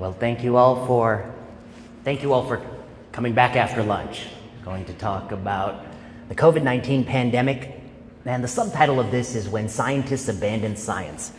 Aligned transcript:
Well, 0.00 0.14
thank 0.14 0.42
you 0.42 0.56
all 0.56 0.86
for 0.86 1.30
thank 2.04 2.22
you 2.22 2.32
all 2.32 2.48
for 2.48 2.66
coming 3.12 3.34
back 3.34 3.54
after 3.54 3.82
lunch. 3.82 4.28
going 4.64 4.86
to 4.86 4.94
talk 4.94 5.30
about 5.30 5.84
the 6.30 6.34
COVID-19 6.34 7.06
pandemic, 7.06 7.78
and 8.24 8.42
the 8.42 8.48
subtitle 8.48 8.98
of 8.98 9.10
this 9.10 9.34
is 9.34 9.46
When 9.46 9.68
Scientists 9.68 10.26
Abandon 10.30 10.74
Science. 10.74 11.32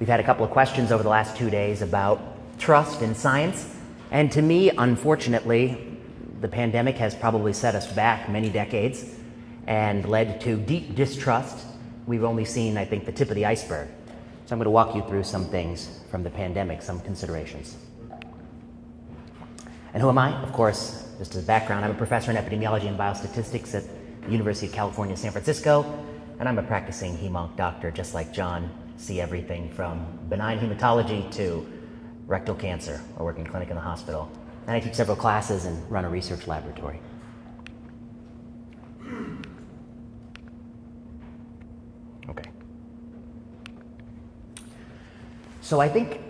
We've 0.00 0.08
had 0.08 0.20
a 0.20 0.22
couple 0.22 0.42
of 0.42 0.52
questions 0.52 0.90
over 0.90 1.02
the 1.02 1.10
last 1.10 1.36
two 1.36 1.50
days 1.50 1.82
about 1.82 2.58
trust 2.58 3.02
in 3.02 3.14
science, 3.14 3.76
and 4.10 4.32
to 4.32 4.40
me, 4.40 4.70
unfortunately, 4.70 5.98
the 6.40 6.48
pandemic 6.48 6.96
has 6.96 7.14
probably 7.14 7.52
set 7.52 7.74
us 7.74 7.92
back 7.92 8.30
many 8.30 8.48
decades 8.48 9.04
and 9.66 10.08
led 10.08 10.40
to 10.40 10.56
deep 10.56 10.94
distrust. 10.94 11.66
We've 12.06 12.24
only 12.24 12.46
seen, 12.46 12.78
I 12.78 12.86
think, 12.86 13.04
the 13.04 13.12
tip 13.12 13.28
of 13.28 13.34
the 13.34 13.44
iceberg. 13.44 13.88
So 14.46 14.52
I'm 14.52 14.60
going 14.60 14.66
to 14.66 14.70
walk 14.70 14.94
you 14.94 15.02
through 15.08 15.24
some 15.24 15.44
things 15.46 16.02
from 16.08 16.22
the 16.22 16.30
pandemic, 16.30 16.80
some 16.80 17.00
considerations. 17.00 17.76
And 19.92 20.00
who 20.00 20.08
am 20.08 20.18
I? 20.18 20.40
Of 20.40 20.52
course, 20.52 21.12
just 21.18 21.34
as 21.34 21.44
background, 21.44 21.84
I'm 21.84 21.90
a 21.90 21.94
professor 21.94 22.30
in 22.30 22.36
epidemiology 22.36 22.86
and 22.86 22.96
biostatistics 22.96 23.74
at 23.74 23.82
the 24.22 24.30
University 24.30 24.68
of 24.68 24.72
California, 24.72 25.16
San 25.16 25.32
Francisco, 25.32 25.84
and 26.38 26.48
I'm 26.48 26.60
a 26.60 26.62
practicing 26.62 27.16
hemonc 27.18 27.56
doctor, 27.56 27.90
just 27.90 28.14
like 28.14 28.32
John. 28.32 28.70
See 28.98 29.20
everything 29.20 29.68
from 29.70 30.06
benign 30.28 30.60
hematology 30.60 31.28
to 31.32 31.66
rectal 32.28 32.54
cancer. 32.54 33.02
I 33.18 33.24
work 33.24 33.38
in 33.38 33.46
clinic 33.48 33.70
in 33.70 33.74
the 33.74 33.82
hospital. 33.82 34.30
And 34.68 34.76
I 34.76 34.80
teach 34.80 34.94
several 34.94 35.16
classes 35.16 35.64
and 35.64 35.90
run 35.90 36.04
a 36.04 36.08
research 36.08 36.46
laboratory. 36.46 37.00
So 45.66 45.80
I 45.80 45.88
think 45.88 46.20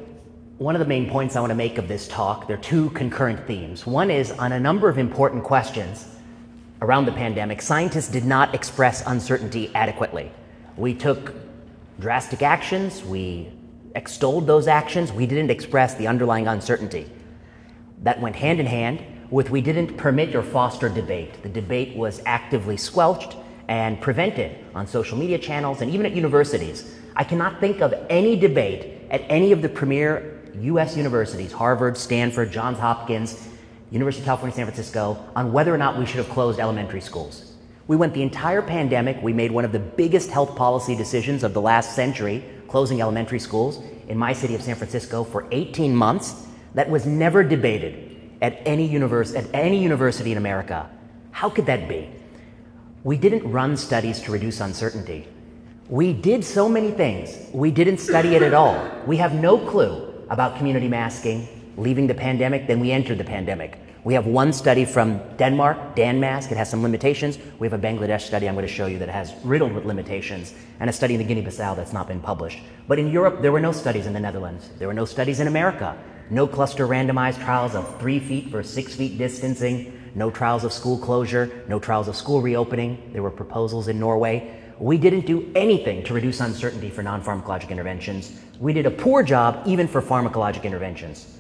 one 0.57 0.75
of 0.75 0.79
the 0.79 0.87
main 0.87 1.11
points 1.11 1.37
I 1.37 1.41
want 1.41 1.51
to 1.51 1.55
make 1.55 1.77
of 1.77 1.89
this 1.89 2.09
talk, 2.09 2.49
there 2.49 2.57
are 2.57 2.63
two 2.63 2.89
concurrent 2.93 3.47
themes. 3.47 3.87
One 3.87 4.11
is 4.11 4.31
on 4.31 4.53
a 4.53 4.59
number 4.59 4.89
of 4.89 4.97
important 4.97 5.45
questions 5.45 6.09
around 6.81 7.05
the 7.05 7.13
pandemic, 7.13 7.61
scientists 7.61 8.09
did 8.09 8.25
not 8.25 8.55
express 8.55 9.07
uncertainty 9.07 9.71
adequately. 9.75 10.33
We 10.79 10.95
took 10.95 11.35
drastic 12.01 12.41
actions, 12.41 13.05
we 13.05 13.53
extolled 13.95 14.47
those 14.47 14.69
actions, 14.69 15.13
we 15.13 15.27
didn't 15.27 15.51
express 15.51 15.95
the 15.97 16.07
underlying 16.07 16.49
uncertainty. 16.49 17.05
That 18.05 18.19
went 18.19 18.37
hand 18.37 18.59
in 18.59 18.65
hand 18.65 19.05
with 19.31 19.51
we 19.51 19.61
didn't 19.61 19.99
permit 19.99 20.35
or 20.35 20.43
foster 20.43 20.89
debate. 20.89 21.43
The 21.43 21.51
debate 21.51 21.95
was 21.95 22.23
actively 22.25 22.79
squelched 22.79 23.37
and 23.69 24.01
prevented 24.01 24.65
on 24.75 24.87
social 24.87 25.19
media 25.19 25.39
channels 25.39 25.83
and 25.83 25.91
even 25.91 26.07
at 26.07 26.13
universities. 26.13 26.97
I 27.15 27.25
cannot 27.25 27.61
think 27.61 27.83
of 27.83 27.93
any 28.09 28.35
debate 28.35 28.96
at 29.11 29.23
any 29.29 29.53
of 29.53 29.63
the 29.63 29.69
premier 29.69 30.41
U.S. 30.61 30.97
universities, 30.97 31.53
Harvard, 31.53 31.97
Stanford, 31.97 32.51
Johns 32.51 32.79
Hopkins, 32.79 33.49
University 33.91 34.23
of 34.23 34.27
California, 34.27 34.55
San 34.55 34.67
Francisco, 34.67 35.25
on 35.37 35.53
whether 35.53 35.73
or 35.73 35.79
not 35.79 35.99
we 35.99 36.07
should 36.07 36.17
have 36.17 36.29
closed 36.29 36.59
elementary 36.59 37.01
schools. 37.01 37.53
We 37.87 37.97
went 37.97 38.15
the 38.15 38.23
entire 38.23 38.63
pandemic, 38.63 39.23
we 39.23 39.33
made 39.33 39.53
one 39.53 39.65
of 39.65 39.73
the 39.73 39.79
biggest 39.79 40.31
health 40.31 40.57
policy 40.57 40.97
decisions 40.97 41.45
of 41.45 41.55
the 41.55 41.61
last 41.61 41.95
century, 41.95 42.45
closing 42.69 43.01
elementary 43.01 43.39
schools 43.39 43.81
in 44.09 44.19
my 44.19 44.33
city 44.33 44.55
of 44.55 44.63
San 44.63 44.75
Francisco 44.75 45.23
for 45.23 45.47
18 45.53 45.95
months. 45.95 46.47
That 46.75 46.91
was 46.91 47.07
never 47.07 47.45
debated 47.45 48.37
at 48.43 48.61
any, 48.67 48.89
univers- 48.89 49.35
at 49.35 49.47
any 49.55 49.83
university 49.83 50.33
in 50.33 50.39
America. 50.39 50.91
How 51.31 51.49
could 51.49 51.67
that 51.67 51.89
be? 51.89 52.11
We 53.05 53.17
didn't 53.17 53.51
run 53.51 53.77
studies 53.77 54.21
to 54.23 54.33
reduce 54.33 54.61
uncertainty. 54.61 55.29
We 55.89 56.13
did 56.13 56.45
so 56.45 56.69
many 56.69 56.91
things. 56.91 57.49
We 57.53 57.71
didn't 57.71 57.99
study 57.99 58.35
it 58.35 58.43
at 58.43 58.53
all. 58.53 58.91
We 59.07 59.19
have 59.19 59.35
no 59.35 59.57
clue 59.57 60.13
about 60.29 60.57
community 60.57 60.89
masking, 60.89 61.47
leaving 61.77 62.09
the 62.09 62.15
pandemic, 62.15 62.67
then 62.67 62.81
we 62.81 62.91
entered 62.91 63.19
the 63.19 63.25
pandemic. 63.25 63.79
We 64.03 64.13
have 64.15 64.27
one 64.27 64.53
study 64.53 64.85
from 64.85 65.21
Denmark, 65.37 65.95
DanMask. 65.95 66.51
It 66.51 66.57
has 66.57 66.69
some 66.69 66.83
limitations. 66.83 67.39
We 67.61 67.69
have 67.69 67.73
a 67.73 67.79
Bangladesh 67.79 68.23
study 68.23 68.49
I'm 68.49 68.57
going 68.57 68.67
to 68.67 68.73
show 68.73 68.87
you 68.87 68.99
that 68.99 69.09
has 69.09 69.33
riddled 69.45 69.75
with 69.75 69.85
limitations, 69.85 70.55
and 70.81 70.91
a 70.91 70.93
study 70.93 71.15
in 71.15 71.19
the 71.19 71.25
Guinea-Bissau 71.25 71.77
that's 71.77 71.93
not 71.93 72.09
been 72.09 72.21
published. 72.21 72.59
But 72.89 72.99
in 72.99 73.13
Europe, 73.13 73.41
there 73.41 73.53
were 73.53 73.61
no 73.61 73.71
studies 73.71 74.07
in 74.07 74.13
the 74.13 74.19
Netherlands. 74.19 74.69
There 74.81 74.89
were 74.89 74.95
no 74.95 75.05
studies 75.05 75.39
in 75.39 75.47
America. 75.47 75.97
No 76.31 76.49
cluster 76.49 76.89
randomized 76.89 77.41
trials 77.45 77.77
of 77.77 78.01
three 78.01 78.19
feet 78.19 78.47
versus 78.49 78.75
six 78.75 78.97
feet 78.97 79.19
distancing. 79.19 80.11
No 80.17 80.33
trials 80.33 80.65
of 80.65 80.73
school 80.73 80.99
closure. 80.99 81.63
No 81.69 81.79
trials 81.79 82.09
of 82.09 82.17
school 82.17 82.43
reopening. 82.43 83.11
There 83.13 83.23
were 83.23 83.31
proposals 83.31 83.87
in 83.87 84.01
Norway 84.01 84.65
we 84.79 84.99
didn't 84.99 85.25
do 85.25 85.51
anything 85.55 86.05
to 86.05 86.15
reduce 86.15 86.41
uncertainty 86.41 86.91
for 86.91 87.03
non 87.03 87.23
pharmacologic 87.23 87.71
interventions. 87.71 88.41
We 88.61 88.73
did 88.73 88.87
a 88.87 88.91
poor 88.91 89.23
job 89.23 89.63
even 89.67 89.89
for 89.89 90.03
pharmacologic 90.03 90.65
interventions. 90.65 91.39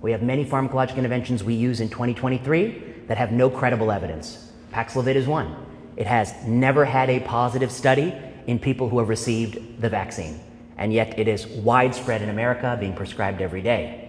We 0.00 0.12
have 0.12 0.22
many 0.22 0.44
pharmacologic 0.46 0.96
interventions 0.96 1.44
we 1.44 1.54
use 1.54 1.80
in 1.80 1.90
2023 1.90 3.04
that 3.06 3.18
have 3.18 3.32
no 3.32 3.50
credible 3.50 3.92
evidence. 3.92 4.50
Paxlovid 4.72 5.14
is 5.14 5.26
one. 5.26 5.54
It 5.96 6.06
has 6.06 6.34
never 6.46 6.84
had 6.86 7.10
a 7.10 7.20
positive 7.20 7.70
study 7.70 8.14
in 8.46 8.58
people 8.58 8.88
who 8.88 8.98
have 8.98 9.10
received 9.10 9.80
the 9.80 9.88
vaccine, 9.90 10.40
and 10.78 10.92
yet 10.92 11.18
it 11.18 11.28
is 11.28 11.46
widespread 11.46 12.22
in 12.22 12.30
America, 12.30 12.76
being 12.80 12.94
prescribed 12.94 13.42
every 13.42 13.60
day. 13.60 14.08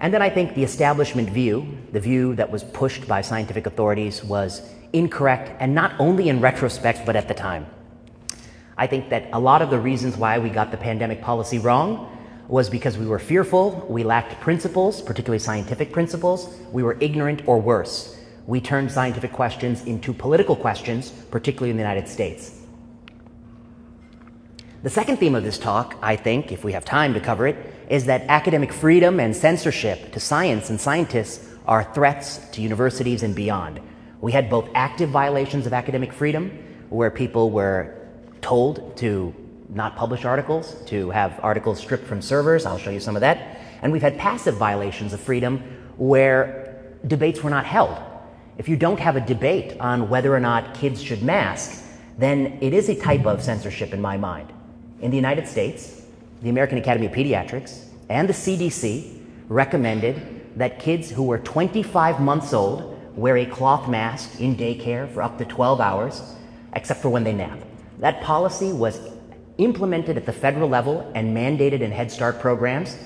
And 0.00 0.12
then 0.12 0.22
I 0.22 0.30
think 0.30 0.54
the 0.54 0.64
establishment 0.64 1.30
view, 1.30 1.78
the 1.92 2.00
view 2.00 2.34
that 2.34 2.50
was 2.50 2.64
pushed 2.64 3.06
by 3.06 3.20
scientific 3.20 3.66
authorities, 3.66 4.24
was 4.24 4.68
incorrect, 4.92 5.52
and 5.60 5.74
not 5.74 5.92
only 6.00 6.28
in 6.28 6.40
retrospect, 6.40 7.06
but 7.06 7.14
at 7.14 7.28
the 7.28 7.34
time. 7.34 7.66
I 8.76 8.86
think 8.86 9.10
that 9.10 9.28
a 9.32 9.38
lot 9.38 9.62
of 9.62 9.70
the 9.70 9.78
reasons 9.78 10.16
why 10.16 10.38
we 10.38 10.48
got 10.48 10.70
the 10.70 10.76
pandemic 10.76 11.22
policy 11.22 11.58
wrong 11.58 12.10
was 12.48 12.68
because 12.68 12.98
we 12.98 13.06
were 13.06 13.18
fearful, 13.18 13.86
we 13.88 14.02
lacked 14.04 14.40
principles, 14.40 15.00
particularly 15.00 15.38
scientific 15.38 15.92
principles, 15.92 16.54
we 16.72 16.82
were 16.82 16.96
ignorant 17.00 17.42
or 17.46 17.58
worse. 17.60 18.18
We 18.46 18.60
turned 18.60 18.90
scientific 18.90 19.32
questions 19.32 19.84
into 19.84 20.12
political 20.12 20.54
questions, 20.54 21.10
particularly 21.30 21.70
in 21.70 21.76
the 21.76 21.82
United 21.82 22.08
States. 22.08 22.60
The 24.82 24.90
second 24.90 25.16
theme 25.16 25.34
of 25.34 25.44
this 25.44 25.56
talk, 25.56 25.96
I 26.02 26.16
think, 26.16 26.52
if 26.52 26.62
we 26.62 26.72
have 26.72 26.84
time 26.84 27.14
to 27.14 27.20
cover 27.20 27.46
it, 27.46 27.56
is 27.88 28.04
that 28.04 28.22
academic 28.28 28.70
freedom 28.70 29.18
and 29.18 29.34
censorship 29.34 30.12
to 30.12 30.20
science 30.20 30.68
and 30.68 30.78
scientists 30.78 31.48
are 31.66 31.84
threats 31.94 32.36
to 32.50 32.60
universities 32.60 33.22
and 33.22 33.34
beyond. 33.34 33.80
We 34.20 34.32
had 34.32 34.50
both 34.50 34.68
active 34.74 35.08
violations 35.08 35.66
of 35.66 35.72
academic 35.72 36.12
freedom, 36.12 36.50
where 36.90 37.10
people 37.10 37.50
were 37.50 38.03
told 38.44 38.94
to 38.98 39.34
not 39.70 39.96
publish 39.96 40.26
articles, 40.26 40.76
to 40.84 41.08
have 41.08 41.40
articles 41.42 41.80
stripped 41.80 42.06
from 42.06 42.20
servers. 42.20 42.66
I'll 42.66 42.78
show 42.78 42.90
you 42.90 43.00
some 43.00 43.16
of 43.16 43.20
that. 43.20 43.58
And 43.80 43.90
we've 43.90 44.02
had 44.02 44.18
passive 44.18 44.56
violations 44.56 45.14
of 45.14 45.20
freedom 45.20 45.60
where 45.96 46.84
debates 47.06 47.42
were 47.42 47.48
not 47.48 47.64
held. 47.64 47.96
If 48.58 48.68
you 48.68 48.76
don't 48.76 49.00
have 49.00 49.16
a 49.16 49.20
debate 49.20 49.80
on 49.80 50.10
whether 50.10 50.32
or 50.32 50.40
not 50.40 50.74
kids 50.74 51.02
should 51.02 51.22
mask, 51.22 51.82
then 52.18 52.58
it 52.60 52.74
is 52.74 52.90
a 52.90 52.94
type 52.94 53.24
of 53.24 53.42
censorship 53.42 53.94
in 53.94 54.00
my 54.00 54.18
mind. 54.18 54.52
In 55.00 55.10
the 55.10 55.16
United 55.16 55.48
States, 55.48 56.02
the 56.42 56.50
American 56.50 56.76
Academy 56.76 57.06
of 57.06 57.12
Pediatrics 57.12 57.86
and 58.10 58.28
the 58.28 58.34
CDC 58.34 59.20
recommended 59.48 60.56
that 60.56 60.78
kids 60.78 61.10
who 61.10 61.22
were 61.22 61.38
25 61.38 62.20
months 62.20 62.52
old 62.52 62.90
wear 63.16 63.38
a 63.38 63.46
cloth 63.46 63.88
mask 63.88 64.38
in 64.38 64.54
daycare 64.54 65.10
for 65.12 65.22
up 65.22 65.38
to 65.38 65.46
12 65.46 65.80
hours, 65.80 66.34
except 66.74 67.00
for 67.00 67.08
when 67.08 67.24
they 67.24 67.32
nap. 67.32 67.58
That 67.98 68.22
policy 68.22 68.72
was 68.72 69.00
implemented 69.58 70.16
at 70.16 70.26
the 70.26 70.32
federal 70.32 70.68
level 70.68 71.10
and 71.14 71.36
mandated 71.36 71.80
in 71.80 71.90
Head 71.90 72.10
Start 72.10 72.40
programs. 72.40 72.96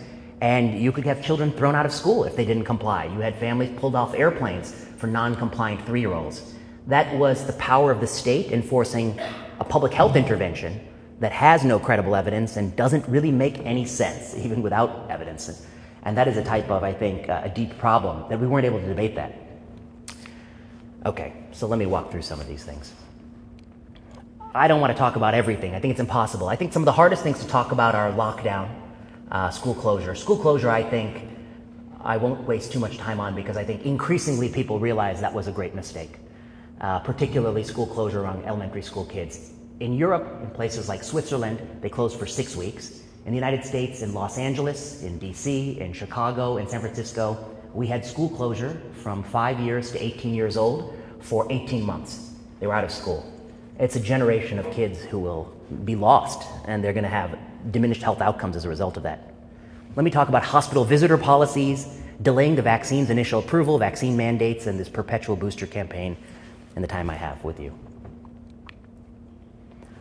And 0.41 0.81
you 0.81 0.93
could 0.93 1.05
have 1.05 1.25
children 1.25 1.51
thrown 1.53 1.75
out 1.75 1.85
of 1.85 1.93
school 1.93 2.25
if 2.25 2.37
they 2.37 2.45
didn't 2.45 2.65
comply. 2.65 3.07
You 3.07 3.21
had 3.21 3.35
families 3.37 3.71
pulled 3.79 3.95
off 3.95 4.15
airplanes 4.15 4.73
for 4.97 5.07
non 5.07 5.35
compliant 5.35 5.85
three 5.85 6.01
year 6.01 6.15
olds. 6.15 6.55
That 6.87 7.15
was 7.17 7.45
the 7.45 7.53
power 7.55 7.91
of 7.91 8.01
the 8.01 8.07
state 8.07 8.53
enforcing 8.53 9.19
a 9.61 9.65
public 9.65 9.93
health 9.93 10.17
intervention 10.17 10.81
that 11.21 11.33
has 11.33 11.65
no 11.65 11.79
credible 11.79 12.15
evidence 12.15 12.57
and 12.57 12.75
doesn't 12.77 13.07
really 13.09 13.33
make 13.33 13.59
any 13.61 13.85
sense, 13.85 14.35
even 14.45 14.63
without 14.63 15.11
evidence. 15.11 15.67
And 16.05 16.17
that 16.17 16.29
is 16.29 16.37
a 16.37 16.45
type 16.45 16.71
of, 16.71 16.85
I 16.85 16.93
think, 16.93 17.29
uh, 17.29 17.43
a 17.45 17.49
deep 17.49 17.77
problem 17.79 18.29
that 18.31 18.39
we 18.39 18.47
weren't 18.47 18.65
able 18.65 18.81
to 18.81 18.87
debate 18.87 19.17
that. 19.17 19.35
Okay, 21.05 21.33
so 21.53 21.67
let 21.67 21.79
me 21.79 21.87
walk 21.87 22.11
through 22.11 22.23
some 22.23 22.41
of 22.41 22.47
these 22.47 22.65
things. 22.65 22.93
I 24.55 24.67
don't 24.67 24.81
want 24.81 24.93
to 24.95 24.99
talk 24.99 25.17
about 25.17 25.35
everything. 25.35 25.75
I 25.75 25.81
think 25.81 25.91
it's 25.91 26.01
impossible. 26.01 26.49
I 26.49 26.57
think 26.57 26.73
some 26.73 26.81
of 26.81 26.87
the 26.87 26.93
hardest 26.93 27.23
things 27.23 27.39
to 27.41 27.47
talk 27.47 27.71
about 27.71 27.95
are 27.95 28.11
lockdown, 28.13 28.71
uh, 29.31 29.51
school 29.51 29.75
closure. 29.75 30.15
School 30.15 30.39
closure, 30.39 30.71
I 30.71 30.83
think, 30.83 31.23
I 32.01 32.17
won't 32.17 32.47
waste 32.47 32.73
too 32.73 32.79
much 32.79 32.97
time 32.97 33.21
on 33.21 33.35
because 33.35 33.59
I 33.59 33.65
think 33.65 33.85
increasingly 33.85 34.49
people 34.49 34.79
realize 34.79 35.21
that 35.21 35.35
was 35.35 35.49
a 35.49 35.53
great 35.53 35.75
mistake, 35.75 36.17
uh, 36.81 37.01
particularly 37.01 37.63
school 37.63 37.87
closure 37.87 38.21
among 38.21 38.43
elementary 38.47 38.81
school 38.81 39.05
kids. 39.05 39.51
In 39.81 39.93
Europe, 39.93 40.41
in 40.43 40.51
places 40.51 40.89
like 40.89 41.05
Switzerland, 41.05 41.61
they 41.83 41.91
closed 41.91 42.19
for 42.19 42.27
six 42.27 42.57
weeks. 42.57 43.03
In 43.27 43.33
the 43.33 43.37
United 43.37 43.67
States, 43.67 44.01
in 44.01 44.15
Los 44.15 44.39
Angeles, 44.39 45.03
in 45.03 45.21
DC, 45.21 45.77
in 45.77 45.93
Chicago, 45.93 46.57
in 46.57 46.67
San 46.67 46.81
Francisco, 46.81 47.55
we 47.75 47.87
had 47.87 48.03
school 48.03 48.31
closure 48.31 48.81
from 48.95 49.23
five 49.23 49.61
years 49.61 49.93
to 49.93 50.03
18 50.03 50.35
years 50.35 50.57
old 50.57 50.97
for 51.21 51.47
18 51.51 51.85
months. 51.85 52.33
They 52.61 52.67
were 52.67 52.75
out 52.75 52.85
of 52.85 52.91
school 52.91 53.38
it's 53.79 53.97
a 53.97 54.01
generation 54.01 54.59
of 54.59 54.71
kids 54.73 55.01
who 55.03 55.19
will 55.19 55.53
be 55.85 55.95
lost 55.95 56.49
and 56.67 56.83
they're 56.83 56.93
going 56.93 57.05
to 57.05 57.11
have 57.11 57.39
diminished 57.71 58.03
health 58.03 58.21
outcomes 58.21 58.57
as 58.57 58.65
a 58.65 58.69
result 58.69 58.97
of 58.97 59.05
that. 59.05 59.33
let 59.95 60.05
me 60.05 60.11
talk 60.11 60.29
about 60.29 60.45
hospital 60.45 60.85
visitor 60.85 61.19
policies, 61.19 62.01
delaying 62.23 62.57
the 62.57 62.63
vaccine's 62.63 63.11
initial 63.11 63.41
approval, 63.41 63.79
vaccine 63.79 64.17
mandates, 64.17 64.67
and 64.67 64.79
this 64.79 64.89
perpetual 64.89 65.37
booster 65.37 65.67
campaign 65.67 66.17
in 66.77 66.83
the 66.83 66.89
time 66.89 67.11
I 67.11 67.15
have 67.15 67.43
with 67.45 67.61
you. 67.61 67.73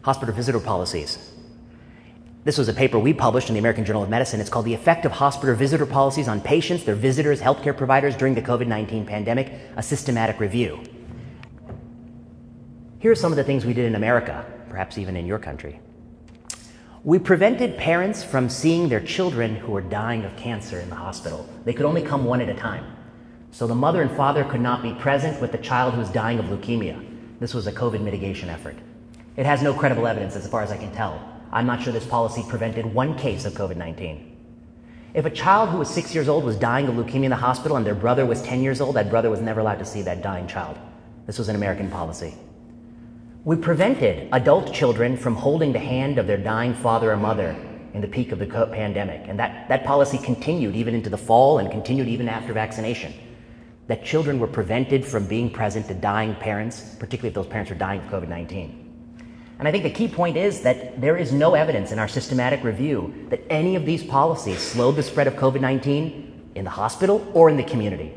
Hospital 0.01 0.33
visitor 0.33 0.59
policies. 0.59 1.31
This 2.43 2.57
was 2.57 2.69
a 2.69 2.73
paper 2.73 2.97
we 2.97 3.13
published 3.13 3.49
in 3.49 3.55
the 3.55 3.59
American 3.59 3.83
Journal 3.83 4.03
of 4.03 4.09
Medicine. 4.09 4.39
It's 4.39 4.49
called 4.49 4.65
The 4.65 4.73
Effect 4.73 5.05
of 5.05 5.11
Hospital 5.11 5.53
Visitor 5.53 5.85
Policies 5.85 6.29
on 6.29 6.39
Patients, 6.39 6.85
Their 6.85 6.95
Visitors, 6.95 7.41
Healthcare 7.41 7.75
Providers 7.75 8.15
During 8.15 8.35
the 8.35 8.41
COVID 8.41 8.67
19 8.67 9.05
Pandemic, 9.05 9.51
a 9.75 9.83
Systematic 9.83 10.39
Review. 10.39 10.79
Here 12.99 13.11
are 13.11 13.15
some 13.15 13.31
of 13.31 13.35
the 13.35 13.43
things 13.43 13.63
we 13.63 13.73
did 13.73 13.85
in 13.85 13.93
America, 13.93 14.43
perhaps 14.69 14.97
even 14.97 15.15
in 15.15 15.27
your 15.27 15.37
country. 15.37 15.79
We 17.03 17.19
prevented 17.19 17.77
parents 17.77 18.23
from 18.23 18.49
seeing 18.49 18.89
their 18.89 18.99
children 18.99 19.55
who 19.55 19.71
were 19.71 19.81
dying 19.81 20.25
of 20.25 20.35
cancer 20.35 20.79
in 20.79 20.89
the 20.89 20.95
hospital. 20.95 21.47
They 21.63 21.73
could 21.73 21.85
only 21.85 22.01
come 22.01 22.25
one 22.25 22.41
at 22.41 22.49
a 22.49 22.55
time. 22.55 22.97
So 23.51 23.67
the 23.67 23.75
mother 23.75 24.01
and 24.01 24.09
father 24.09 24.43
could 24.43 24.61
not 24.61 24.81
be 24.81 24.93
present 24.95 25.39
with 25.39 25.51
the 25.51 25.59
child 25.59 25.93
who 25.93 25.99
was 25.99 26.09
dying 26.09 26.39
of 26.39 26.45
leukemia. 26.45 26.99
This 27.39 27.53
was 27.53 27.67
a 27.67 27.71
COVID 27.71 28.01
mitigation 28.01 28.49
effort. 28.49 28.75
It 29.35 29.45
has 29.45 29.61
no 29.61 29.75
credible 29.75 30.07
evidence 30.07 30.35
as 30.35 30.47
far 30.47 30.63
as 30.63 30.71
I 30.71 30.77
can 30.77 30.91
tell. 30.91 31.21
I'm 31.51 31.67
not 31.67 31.83
sure 31.83 31.93
this 31.93 32.05
policy 32.05 32.43
prevented 32.49 32.83
one 32.87 33.15
case 33.15 33.45
of 33.45 33.53
COVID 33.53 33.77
19. 33.77 34.35
If 35.13 35.25
a 35.25 35.29
child 35.29 35.69
who 35.69 35.77
was 35.77 35.89
six 35.89 36.15
years 36.15 36.27
old 36.27 36.43
was 36.43 36.55
dying 36.55 36.87
of 36.87 36.95
leukemia 36.95 37.25
in 37.25 37.29
the 37.29 37.35
hospital 37.35 37.77
and 37.77 37.85
their 37.85 37.95
brother 37.95 38.25
was 38.25 38.41
10 38.41 38.63
years 38.63 38.81
old, 38.81 38.95
that 38.95 39.11
brother 39.11 39.29
was 39.29 39.39
never 39.39 39.59
allowed 39.59 39.79
to 39.79 39.85
see 39.85 40.01
that 40.01 40.23
dying 40.23 40.47
child. 40.47 40.79
This 41.27 41.37
was 41.37 41.47
an 41.47 41.55
American 41.55 41.91
policy. 41.91 42.33
We 43.47 43.55
prevented 43.55 44.27
adult 44.33 44.73
children 44.73 45.15
from 45.15 45.33
holding 45.33 45.71
the 45.71 45.79
hand 45.79 46.17
of 46.17 46.27
their 46.27 46.37
dying 46.37 46.73
father 46.73 47.13
or 47.13 47.15
mother 47.15 47.55
in 47.93 48.01
the 48.01 48.07
peak 48.09 48.33
of 48.33 48.39
the 48.39 48.45
pandemic. 48.45 49.21
And 49.29 49.39
that, 49.39 49.69
that 49.69 49.85
policy 49.85 50.17
continued 50.17 50.75
even 50.75 50.93
into 50.93 51.09
the 51.09 51.17
fall 51.17 51.59
and 51.59 51.71
continued 51.71 52.09
even 52.09 52.27
after 52.27 52.51
vaccination. 52.51 53.13
That 53.87 54.03
children 54.03 54.37
were 54.37 54.47
prevented 54.47 55.05
from 55.05 55.27
being 55.27 55.49
present 55.49 55.87
to 55.87 55.93
dying 55.93 56.35
parents, 56.35 56.93
particularly 56.99 57.29
if 57.29 57.35
those 57.35 57.47
parents 57.47 57.71
were 57.71 57.77
dying 57.77 58.01
of 58.01 58.07
COVID 58.07 58.27
19. 58.27 59.15
And 59.59 59.65
I 59.65 59.71
think 59.71 59.85
the 59.85 59.91
key 59.91 60.09
point 60.09 60.35
is 60.35 60.59
that 60.63 60.99
there 60.99 61.15
is 61.15 61.31
no 61.31 61.53
evidence 61.53 61.93
in 61.93 61.99
our 61.99 62.09
systematic 62.09 62.65
review 62.65 63.27
that 63.29 63.39
any 63.49 63.77
of 63.77 63.85
these 63.85 64.03
policies 64.03 64.59
slowed 64.59 64.97
the 64.97 65.03
spread 65.03 65.25
of 65.25 65.35
COVID 65.35 65.61
19 65.61 66.51
in 66.55 66.65
the 66.65 66.69
hospital 66.69 67.25
or 67.33 67.49
in 67.49 67.55
the 67.55 67.63
community. 67.63 68.13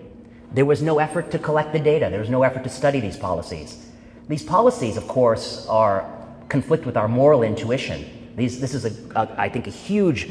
There 0.52 0.64
was 0.64 0.82
no 0.82 0.98
effort 0.98 1.30
to 1.30 1.38
collect 1.38 1.72
the 1.72 1.78
data, 1.78 2.08
there 2.10 2.18
was 2.18 2.30
no 2.30 2.42
effort 2.42 2.64
to 2.64 2.68
study 2.68 2.98
these 2.98 3.16
policies. 3.16 3.86
These 4.30 4.44
policies, 4.44 4.96
of 4.96 5.08
course, 5.08 5.66
are 5.66 6.08
conflict 6.48 6.86
with 6.86 6.96
our 6.96 7.08
moral 7.08 7.42
intuition. 7.42 8.32
These, 8.36 8.60
this 8.60 8.74
is, 8.74 8.84
a, 8.84 8.92
a, 9.16 9.28
I 9.36 9.48
think, 9.48 9.66
a 9.66 9.70
huge 9.70 10.30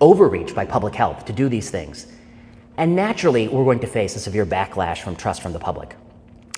overreach 0.00 0.56
by 0.56 0.66
public 0.66 0.96
health 0.96 1.24
to 1.26 1.32
do 1.32 1.48
these 1.48 1.70
things. 1.70 2.08
And 2.76 2.96
naturally, 2.96 3.46
we're 3.46 3.62
going 3.62 3.78
to 3.78 3.86
face 3.86 4.16
a 4.16 4.18
severe 4.18 4.44
backlash 4.44 5.02
from 5.02 5.14
trust 5.14 5.40
from 5.40 5.52
the 5.52 5.60
public. 5.60 5.94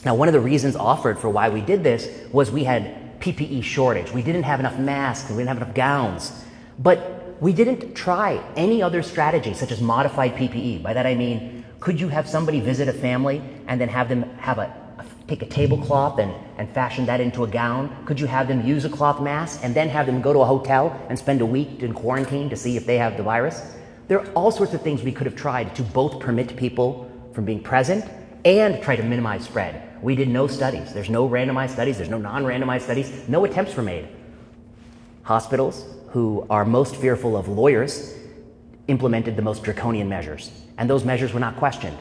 Now, 0.06 0.14
one 0.14 0.26
of 0.26 0.32
the 0.32 0.40
reasons 0.40 0.74
offered 0.74 1.18
for 1.18 1.28
why 1.28 1.50
we 1.50 1.60
did 1.60 1.84
this 1.84 2.08
was 2.32 2.50
we 2.50 2.64
had 2.64 3.20
PPE 3.20 3.62
shortage. 3.62 4.10
We 4.12 4.22
didn't 4.22 4.44
have 4.44 4.58
enough 4.58 4.78
masks, 4.78 5.28
we 5.28 5.36
didn't 5.36 5.48
have 5.48 5.58
enough 5.58 5.74
gowns. 5.74 6.32
But 6.78 7.36
we 7.42 7.52
didn't 7.52 7.94
try 7.94 8.42
any 8.56 8.82
other 8.82 9.02
strategy, 9.02 9.52
such 9.52 9.70
as 9.70 9.82
modified 9.82 10.34
PPE. 10.34 10.82
By 10.82 10.94
that 10.94 11.04
I 11.04 11.14
mean, 11.14 11.62
could 11.78 12.00
you 12.00 12.08
have 12.08 12.26
somebody 12.26 12.60
visit 12.60 12.88
a 12.88 12.94
family 12.94 13.42
and 13.66 13.78
then 13.78 13.90
have 13.90 14.08
them 14.08 14.22
have 14.38 14.56
a 14.56 14.74
take 15.30 15.42
a 15.42 15.46
tablecloth 15.46 16.18
and, 16.18 16.34
and 16.60 16.68
fashion 16.74 17.06
that 17.06 17.22
into 17.22 17.42
a 17.42 17.46
gown? 17.46 18.04
Could 18.04 18.20
you 18.20 18.26
have 18.26 18.46
them 18.46 18.66
use 18.66 18.84
a 18.84 18.90
cloth 18.90 19.22
mask 19.22 19.60
and 19.64 19.74
then 19.74 19.88
have 19.88 20.04
them 20.04 20.20
go 20.20 20.34
to 20.34 20.40
a 20.40 20.44
hotel 20.44 20.94
and 21.08 21.18
spend 21.18 21.40
a 21.40 21.46
week 21.46 21.82
in 21.82 21.94
quarantine 21.94 22.50
to 22.50 22.56
see 22.56 22.76
if 22.76 22.84
they 22.84 22.98
have 22.98 23.16
the 23.16 23.22
virus? 23.22 23.74
There 24.08 24.20
are 24.20 24.30
all 24.32 24.50
sorts 24.50 24.74
of 24.74 24.82
things 24.82 25.02
we 25.02 25.10
could 25.10 25.24
have 25.24 25.34
tried 25.34 25.74
to 25.76 25.82
both 25.82 26.20
permit 26.20 26.54
people 26.56 27.10
from 27.32 27.46
being 27.46 27.62
present 27.62 28.04
and 28.44 28.82
try 28.82 28.94
to 28.94 29.02
minimize 29.02 29.42
spread. 29.42 30.02
We 30.02 30.14
did 30.14 30.28
no 30.28 30.46
studies. 30.46 30.92
There's 30.92 31.08
no 31.08 31.26
randomized 31.26 31.70
studies, 31.70 31.96
there's 31.96 32.10
no 32.10 32.18
non 32.18 32.44
randomized 32.44 32.82
studies, 32.82 33.26
no 33.26 33.46
attempts 33.46 33.74
were 33.74 33.82
made. 33.82 34.08
Hospitals, 35.22 35.86
who 36.08 36.46
are 36.50 36.66
most 36.66 36.94
fearful 36.96 37.38
of 37.38 37.48
lawyers, 37.48 38.14
implemented 38.88 39.34
the 39.34 39.42
most 39.42 39.62
draconian 39.62 40.10
measures, 40.10 40.50
and 40.76 40.90
those 40.90 41.04
measures 41.04 41.32
were 41.32 41.40
not 41.40 41.56
questioned. 41.56 41.96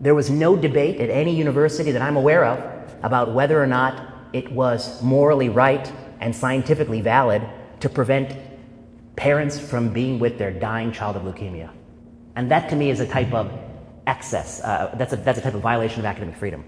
There 0.00 0.14
was 0.14 0.30
no 0.30 0.56
debate 0.56 1.00
at 1.00 1.10
any 1.10 1.34
university 1.34 1.90
that 1.92 2.00
I'm 2.00 2.16
aware 2.16 2.46
of 2.46 2.73
about 3.04 3.32
whether 3.32 3.62
or 3.62 3.66
not 3.66 3.94
it 4.32 4.50
was 4.50 5.00
morally 5.00 5.48
right 5.48 5.92
and 6.20 6.34
scientifically 6.34 7.00
valid 7.00 7.42
to 7.78 7.88
prevent 7.88 8.36
parents 9.14 9.60
from 9.60 9.92
being 9.92 10.18
with 10.18 10.38
their 10.38 10.50
dying 10.50 10.90
child 10.90 11.14
of 11.14 11.22
leukemia. 11.22 11.70
And 12.34 12.50
that 12.50 12.68
to 12.70 12.76
me 12.76 12.90
is 12.90 12.98
a 12.98 13.06
type 13.06 13.32
of 13.32 13.52
excess. 14.08 14.60
Uh, 14.60 14.92
that's, 14.98 15.12
a, 15.12 15.16
that's 15.16 15.38
a 15.38 15.42
type 15.42 15.54
of 15.54 15.60
violation 15.60 16.00
of 16.00 16.06
academic 16.06 16.36
freedom. 16.36 16.64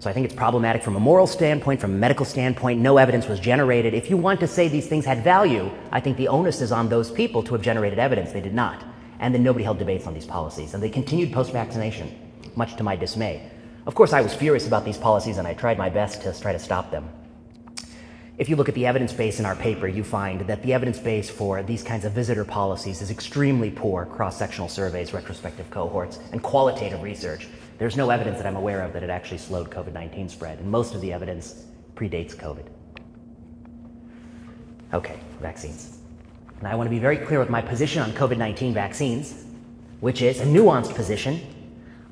So 0.00 0.10
I 0.10 0.12
think 0.12 0.26
it's 0.26 0.34
problematic 0.34 0.82
from 0.82 0.96
a 0.96 1.00
moral 1.00 1.28
standpoint, 1.28 1.80
from 1.80 1.92
a 1.94 1.98
medical 1.98 2.26
standpoint. 2.26 2.80
No 2.80 2.96
evidence 2.96 3.28
was 3.28 3.38
generated. 3.38 3.94
If 3.94 4.10
you 4.10 4.16
want 4.16 4.40
to 4.40 4.48
say 4.48 4.68
these 4.68 4.88
things 4.88 5.04
had 5.04 5.22
value, 5.22 5.70
I 5.92 6.00
think 6.00 6.16
the 6.16 6.28
onus 6.28 6.60
is 6.60 6.72
on 6.72 6.88
those 6.88 7.10
people 7.10 7.42
to 7.44 7.54
have 7.54 7.62
generated 7.62 8.00
evidence. 8.00 8.32
They 8.32 8.40
did 8.40 8.54
not 8.54 8.84
and 9.18 9.34
then 9.34 9.42
nobody 9.42 9.64
held 9.64 9.78
debates 9.78 10.06
on 10.06 10.14
these 10.14 10.26
policies. 10.26 10.74
And 10.74 10.82
they 10.82 10.90
continued 10.90 11.32
post 11.32 11.52
vaccination, 11.52 12.14
much 12.54 12.76
to 12.76 12.82
my 12.82 12.96
dismay. 12.96 13.50
Of 13.86 13.94
course, 13.94 14.12
I 14.12 14.20
was 14.20 14.34
furious 14.34 14.66
about 14.66 14.84
these 14.84 14.98
policies 14.98 15.38
and 15.38 15.46
I 15.46 15.54
tried 15.54 15.78
my 15.78 15.88
best 15.88 16.20
to 16.22 16.40
try 16.40 16.52
to 16.52 16.58
stop 16.58 16.90
them. 16.90 17.08
If 18.36 18.48
you 18.48 18.56
look 18.56 18.68
at 18.68 18.74
the 18.74 18.84
evidence 18.84 19.12
base 19.12 19.38
in 19.38 19.46
our 19.46 19.54
paper, 19.54 19.86
you 19.86 20.02
find 20.02 20.40
that 20.42 20.62
the 20.62 20.74
evidence 20.74 20.98
base 20.98 21.30
for 21.30 21.62
these 21.62 21.82
kinds 21.82 22.04
of 22.04 22.12
visitor 22.12 22.44
policies 22.44 23.00
is 23.00 23.10
extremely 23.10 23.70
poor 23.70 24.04
cross 24.04 24.36
sectional 24.36 24.68
surveys, 24.68 25.14
retrospective 25.14 25.70
cohorts, 25.70 26.18
and 26.32 26.42
qualitative 26.42 27.00
research. 27.00 27.46
There's 27.78 27.96
no 27.96 28.10
evidence 28.10 28.36
that 28.38 28.46
I'm 28.46 28.56
aware 28.56 28.82
of 28.82 28.92
that 28.92 29.02
it 29.02 29.08
actually 29.08 29.38
slowed 29.38 29.70
COVID 29.70 29.94
19 29.94 30.28
spread, 30.28 30.58
and 30.58 30.70
most 30.70 30.94
of 30.94 31.00
the 31.00 31.12
evidence 31.12 31.64
predates 31.94 32.34
COVID. 32.34 32.66
Okay, 34.92 35.18
vaccines. 35.40 35.98
And 36.58 36.68
I 36.68 36.74
want 36.74 36.86
to 36.86 36.90
be 36.90 36.98
very 36.98 37.16
clear 37.16 37.38
with 37.38 37.50
my 37.50 37.62
position 37.62 38.02
on 38.02 38.10
COVID 38.12 38.36
19 38.36 38.74
vaccines, 38.74 39.44
which 40.00 40.20
is 40.20 40.40
a 40.40 40.44
nuanced 40.44 40.94
position. 40.94 41.40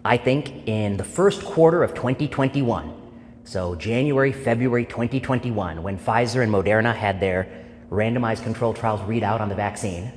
I 0.07 0.19
think 0.19 0.69
in 0.69 0.99
the 0.99 1.05
first 1.05 1.43
quarter 1.43 1.83
of 1.83 1.95
2021, 1.95 2.93
so 3.45 3.75
January, 3.75 4.33
February 4.33 4.85
2021, 4.85 5.83
when 5.83 5.99
Pfizer 5.99 6.43
and 6.43 6.53
Moderna 6.53 6.95
had 6.95 7.21
their 7.21 7.49
randomized 7.91 8.43
controlled 8.43 8.77
trials 8.77 9.01
read 9.09 9.23
out 9.23 9.41
on 9.41 9.49
the 9.49 9.55
vaccine, 9.55 10.13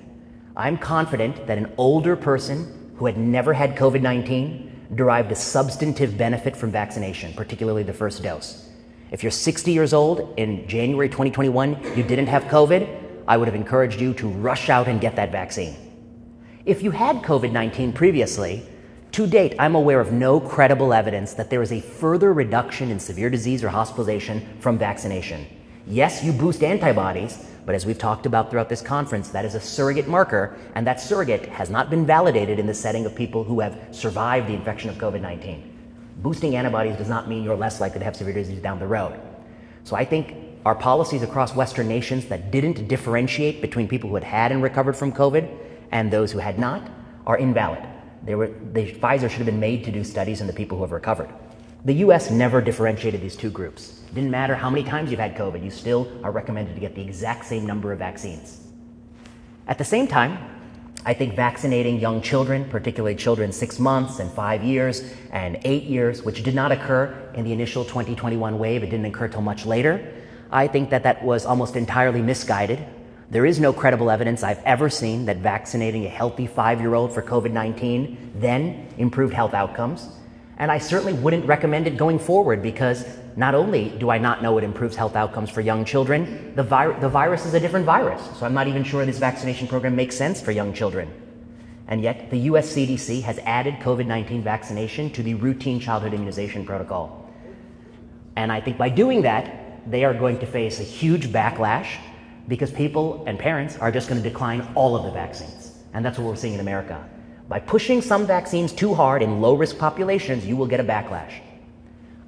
I'm 0.57 0.77
confident 0.77 1.47
that 1.47 1.57
an 1.57 1.71
older 1.77 2.17
person 2.17 2.91
who 2.97 3.05
had 3.05 3.17
never 3.17 3.53
had 3.53 3.77
COVID 3.77 4.01
19 4.01 4.89
derived 4.95 5.31
a 5.31 5.35
substantive 5.35 6.17
benefit 6.17 6.57
from 6.57 6.69
vaccination, 6.69 7.31
particularly 7.31 7.83
the 7.83 7.93
first 7.93 8.21
dose. 8.21 8.67
If 9.11 9.23
you're 9.23 9.31
60 9.31 9.71
years 9.71 9.93
old 9.93 10.33
in 10.35 10.67
January 10.67 11.07
2021, 11.07 11.95
you 11.95 12.03
didn't 12.03 12.27
have 12.27 12.43
COVID, 12.43 13.23
I 13.25 13.37
would 13.37 13.47
have 13.47 13.55
encouraged 13.55 14.01
you 14.01 14.13
to 14.15 14.27
rush 14.27 14.69
out 14.69 14.89
and 14.89 14.99
get 14.99 15.15
that 15.15 15.31
vaccine. 15.31 15.77
If 16.65 16.83
you 16.83 16.91
had 16.91 17.21
COVID 17.21 17.53
19 17.53 17.93
previously, 17.93 18.67
to 19.11 19.25
date, 19.27 19.55
I'm 19.57 19.75
aware 19.75 19.99
of 19.99 20.11
no 20.11 20.39
credible 20.39 20.93
evidence 20.93 21.33
that 21.33 21.49
there 21.49 21.61
is 21.61 21.71
a 21.71 21.81
further 21.81 22.33
reduction 22.33 22.91
in 22.91 22.99
severe 22.99 23.29
disease 23.29 23.63
or 23.63 23.69
hospitalization 23.69 24.45
from 24.59 24.77
vaccination. 24.77 25.47
Yes, 25.87 26.23
you 26.23 26.33
boost 26.33 26.63
antibodies, 26.63 27.45
but 27.65 27.73
as 27.73 27.85
we've 27.85 27.97
talked 27.97 28.25
about 28.25 28.51
throughout 28.51 28.69
this 28.69 28.81
conference, 28.81 29.29
that 29.29 29.45
is 29.45 29.55
a 29.55 29.59
surrogate 29.59 30.07
marker, 30.07 30.57
and 30.75 30.85
that 30.85 30.99
surrogate 30.99 31.47
has 31.47 31.69
not 31.69 31.89
been 31.89 32.05
validated 32.05 32.59
in 32.59 32.67
the 32.67 32.73
setting 32.73 33.05
of 33.05 33.15
people 33.15 33.43
who 33.43 33.59
have 33.59 33.77
survived 33.91 34.47
the 34.47 34.53
infection 34.53 34.89
of 34.89 34.97
COVID 34.97 35.21
19. 35.21 35.73
Boosting 36.17 36.55
antibodies 36.55 36.97
does 36.97 37.09
not 37.09 37.29
mean 37.29 37.43
you're 37.43 37.55
less 37.55 37.79
likely 37.79 37.99
to 37.99 38.05
have 38.05 38.15
severe 38.15 38.33
disease 38.33 38.61
down 38.61 38.79
the 38.79 38.87
road. 38.87 39.19
So 39.83 39.95
I 39.95 40.03
think 40.03 40.35
our 40.65 40.75
policies 40.75 41.23
across 41.23 41.55
Western 41.55 41.87
nations 41.87 42.25
that 42.25 42.51
didn't 42.51 42.87
differentiate 42.87 43.61
between 43.61 43.87
people 43.87 44.09
who 44.09 44.15
had 44.15 44.23
had 44.23 44.51
and 44.51 44.61
recovered 44.61 44.97
from 44.97 45.13
COVID 45.13 45.49
and 45.91 46.11
those 46.11 46.31
who 46.31 46.39
had 46.39 46.59
not 46.59 46.89
are 47.25 47.37
invalid. 47.37 47.83
They 48.27 48.35
were, 48.35 48.49
Pfizer 48.49 49.29
should 49.29 49.39
have 49.39 49.45
been 49.45 49.59
made 49.59 49.85
to 49.85 49.91
do 49.91 50.03
studies 50.03 50.41
in 50.41 50.47
the 50.47 50.53
people 50.53 50.77
who 50.77 50.83
have 50.83 50.91
recovered. 50.91 51.29
The 51.85 51.93
US 52.05 52.29
never 52.29 52.59
differentiated 52.59 53.21
these 53.21 53.37
two 53.37 53.49
groups. 53.49 54.01
It 54.09 54.15
didn't 54.15 54.31
matter 54.31 54.53
how 54.53 54.69
many 54.69 54.83
times 54.83 55.09
you've 55.09 55.21
had 55.21 55.33
COVID, 55.37 55.63
you 55.63 55.71
still 55.71 56.11
are 56.25 56.31
recommended 56.31 56.75
to 56.75 56.81
get 56.81 56.93
the 56.93 57.01
exact 57.01 57.45
same 57.45 57.65
number 57.65 57.93
of 57.93 57.99
vaccines. 57.99 58.67
At 59.65 59.77
the 59.77 59.85
same 59.85 60.07
time, 60.07 60.37
I 61.05 61.13
think 61.13 61.35
vaccinating 61.37 62.01
young 62.01 62.21
children, 62.21 62.65
particularly 62.69 63.15
children 63.15 63.53
six 63.53 63.79
months 63.79 64.19
and 64.19 64.29
five 64.29 64.61
years 64.61 65.09
and 65.31 65.57
eight 65.63 65.83
years, 65.83 66.21
which 66.21 66.43
did 66.43 66.53
not 66.53 66.73
occur 66.73 67.31
in 67.33 67.45
the 67.45 67.53
initial 67.53 67.85
2021 67.85 68.59
wave, 68.59 68.83
it 68.83 68.89
didn't 68.89 69.05
occur 69.05 69.29
till 69.29 69.41
much 69.41 69.65
later, 69.65 70.05
I 70.51 70.67
think 70.67 70.89
that 70.89 71.03
that 71.03 71.23
was 71.23 71.45
almost 71.45 71.77
entirely 71.77 72.21
misguided. 72.21 72.85
There 73.29 73.45
is 73.45 73.59
no 73.59 73.73
credible 73.73 74.09
evidence 74.09 74.41
I've 74.41 74.63
ever 74.63 74.89
seen 74.89 75.25
that 75.25 75.37
vaccinating 75.37 76.05
a 76.05 76.09
healthy 76.09 76.47
five 76.47 76.79
year 76.79 76.95
old 76.95 77.13
for 77.13 77.21
COVID 77.21 77.51
19 77.51 78.33
then 78.35 78.87
improved 78.97 79.33
health 79.33 79.53
outcomes. 79.53 80.07
And 80.57 80.71
I 80.71 80.77
certainly 80.77 81.13
wouldn't 81.13 81.45
recommend 81.45 81.87
it 81.87 81.97
going 81.97 82.19
forward 82.19 82.63
because 82.63 83.05
not 83.35 83.53
only 83.53 83.89
do 83.89 84.09
I 84.09 84.17
not 84.17 84.41
know 84.41 84.57
it 84.57 84.63
improves 84.63 84.95
health 84.95 85.15
outcomes 85.15 85.49
for 85.49 85.61
young 85.61 85.83
children, 85.83 86.53
the, 86.55 86.63
the 87.01 87.09
virus 87.09 87.45
is 87.45 87.53
a 87.53 87.59
different 87.59 87.85
virus. 87.85 88.21
So 88.39 88.45
I'm 88.45 88.53
not 88.53 88.67
even 88.67 88.83
sure 88.83 89.05
this 89.05 89.19
vaccination 89.19 89.67
program 89.67 89.95
makes 89.95 90.15
sense 90.15 90.41
for 90.41 90.51
young 90.51 90.73
children. 90.73 91.11
And 91.89 92.01
yet, 92.01 92.29
the 92.31 92.39
US 92.51 92.73
CDC 92.73 93.21
has 93.23 93.39
added 93.39 93.75
COVID 93.75 94.07
19 94.07 94.41
vaccination 94.41 95.09
to 95.11 95.21
the 95.21 95.33
routine 95.33 95.81
childhood 95.81 96.13
immunization 96.13 96.65
protocol. 96.65 97.29
And 98.37 98.53
I 98.53 98.61
think 98.61 98.77
by 98.77 98.87
doing 98.87 99.23
that, 99.23 99.89
they 99.89 100.05
are 100.05 100.13
going 100.13 100.39
to 100.39 100.45
face 100.45 100.79
a 100.79 100.83
huge 100.83 101.27
backlash 101.27 101.97
because 102.47 102.71
people 102.71 103.23
and 103.27 103.37
parents 103.37 103.77
are 103.77 103.91
just 103.91 104.07
going 104.07 104.21
to 104.21 104.27
decline 104.27 104.67
all 104.75 104.95
of 104.95 105.03
the 105.03 105.11
vaccines. 105.11 105.73
And 105.93 106.05
that's 106.05 106.17
what 106.17 106.27
we're 106.27 106.35
seeing 106.35 106.53
in 106.53 106.59
America. 106.59 107.07
By 107.49 107.59
pushing 107.59 108.01
some 108.01 108.27
vaccines 108.27 108.73
too 108.73 108.93
hard 108.93 109.21
in 109.21 109.41
low 109.41 109.55
risk 109.55 109.77
populations, 109.77 110.45
you 110.45 110.55
will 110.55 110.67
get 110.67 110.79
a 110.79 110.83
backlash. 110.83 111.33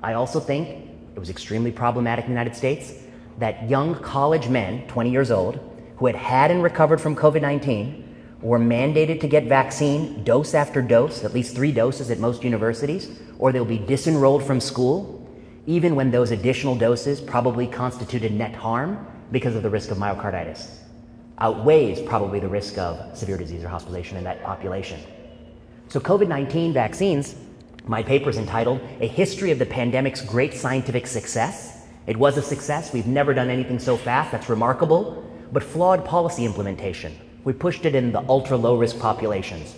I 0.02 0.14
also 0.14 0.40
think 0.40 0.88
it 1.16 1.20
was 1.20 1.30
extremely 1.30 1.72
problematic 1.72 2.26
in 2.26 2.32
the 2.32 2.40
United 2.40 2.56
States 2.56 2.94
that 3.38 3.70
young 3.70 3.96
college 4.02 4.48
men, 4.48 4.88
20 4.88 5.10
years 5.10 5.32
old, 5.32 5.60
who 5.98 6.06
had 6.06 6.16
had 6.16 6.52
and 6.52 6.64
recovered 6.64 7.02
from 7.02 7.16
COVID 7.16 7.42
19 7.42 8.06
were 8.42 8.60
mandated 8.60 9.20
to 9.20 9.28
get 9.28 9.44
vaccine 9.46 10.24
dose 10.24 10.54
after 10.54 10.82
dose, 10.82 11.26
at 11.26 11.34
least 11.34 11.56
three 11.56 11.74
doses 11.74 12.10
at 12.10 12.20
most 12.20 12.44
universities, 12.44 13.10
or 13.38 13.52
they'll 13.52 13.66
be 13.66 13.80
disenrolled 13.80 14.44
from 14.44 14.62
school, 14.62 15.28
even 15.68 15.96
when 15.96 16.10
those 16.10 16.32
additional 16.32 16.76
doses 16.76 17.20
probably 17.20 17.68
constituted 17.68 18.32
net 18.32 18.56
harm 18.56 19.06
because 19.31 19.55
of 19.55 19.63
the 19.63 19.69
risk 19.69 19.91
of 19.91 19.98
myocarditis. 19.98 20.69
Outweighs 21.39 22.01
probably 22.01 22.39
the 22.39 22.48
risk 22.48 22.77
of 22.77 23.17
severe 23.17 23.38
disease 23.38 23.63
or 23.63 23.69
hospitalization 23.69 24.17
in 24.17 24.24
that 24.25 24.43
population. 24.43 25.00
So, 25.88 26.00
COVID 26.00 26.27
19 26.27 26.74
vaccines, 26.74 27.36
my 27.86 28.03
paper 28.03 28.29
is 28.29 28.38
entitled 28.38 28.81
A 29.00 29.07
History 29.07 29.51
of 29.51 29.59
the 29.59 29.65
Pandemic's 29.65 30.21
Great 30.21 30.53
Scientific 30.53 31.07
Success. 31.07 31.88
It 32.07 32.17
was 32.17 32.38
a 32.38 32.41
success. 32.41 32.93
We've 32.93 33.07
never 33.07 33.33
done 33.33 33.50
anything 33.50 33.79
so 33.79 33.98
fast. 33.98 34.31
That's 34.31 34.50
remarkable. 34.50 35.24
But 35.51 35.63
flawed 35.63 36.05
policy 36.05 36.45
implementation. 36.45 37.17
We 37.43 37.53
pushed 37.53 37.86
it 37.86 37.95
in 37.95 38.12
the 38.12 38.24
ultra 38.27 38.57
low 38.57 38.77
risk 38.77 39.00
populations. 39.00 39.75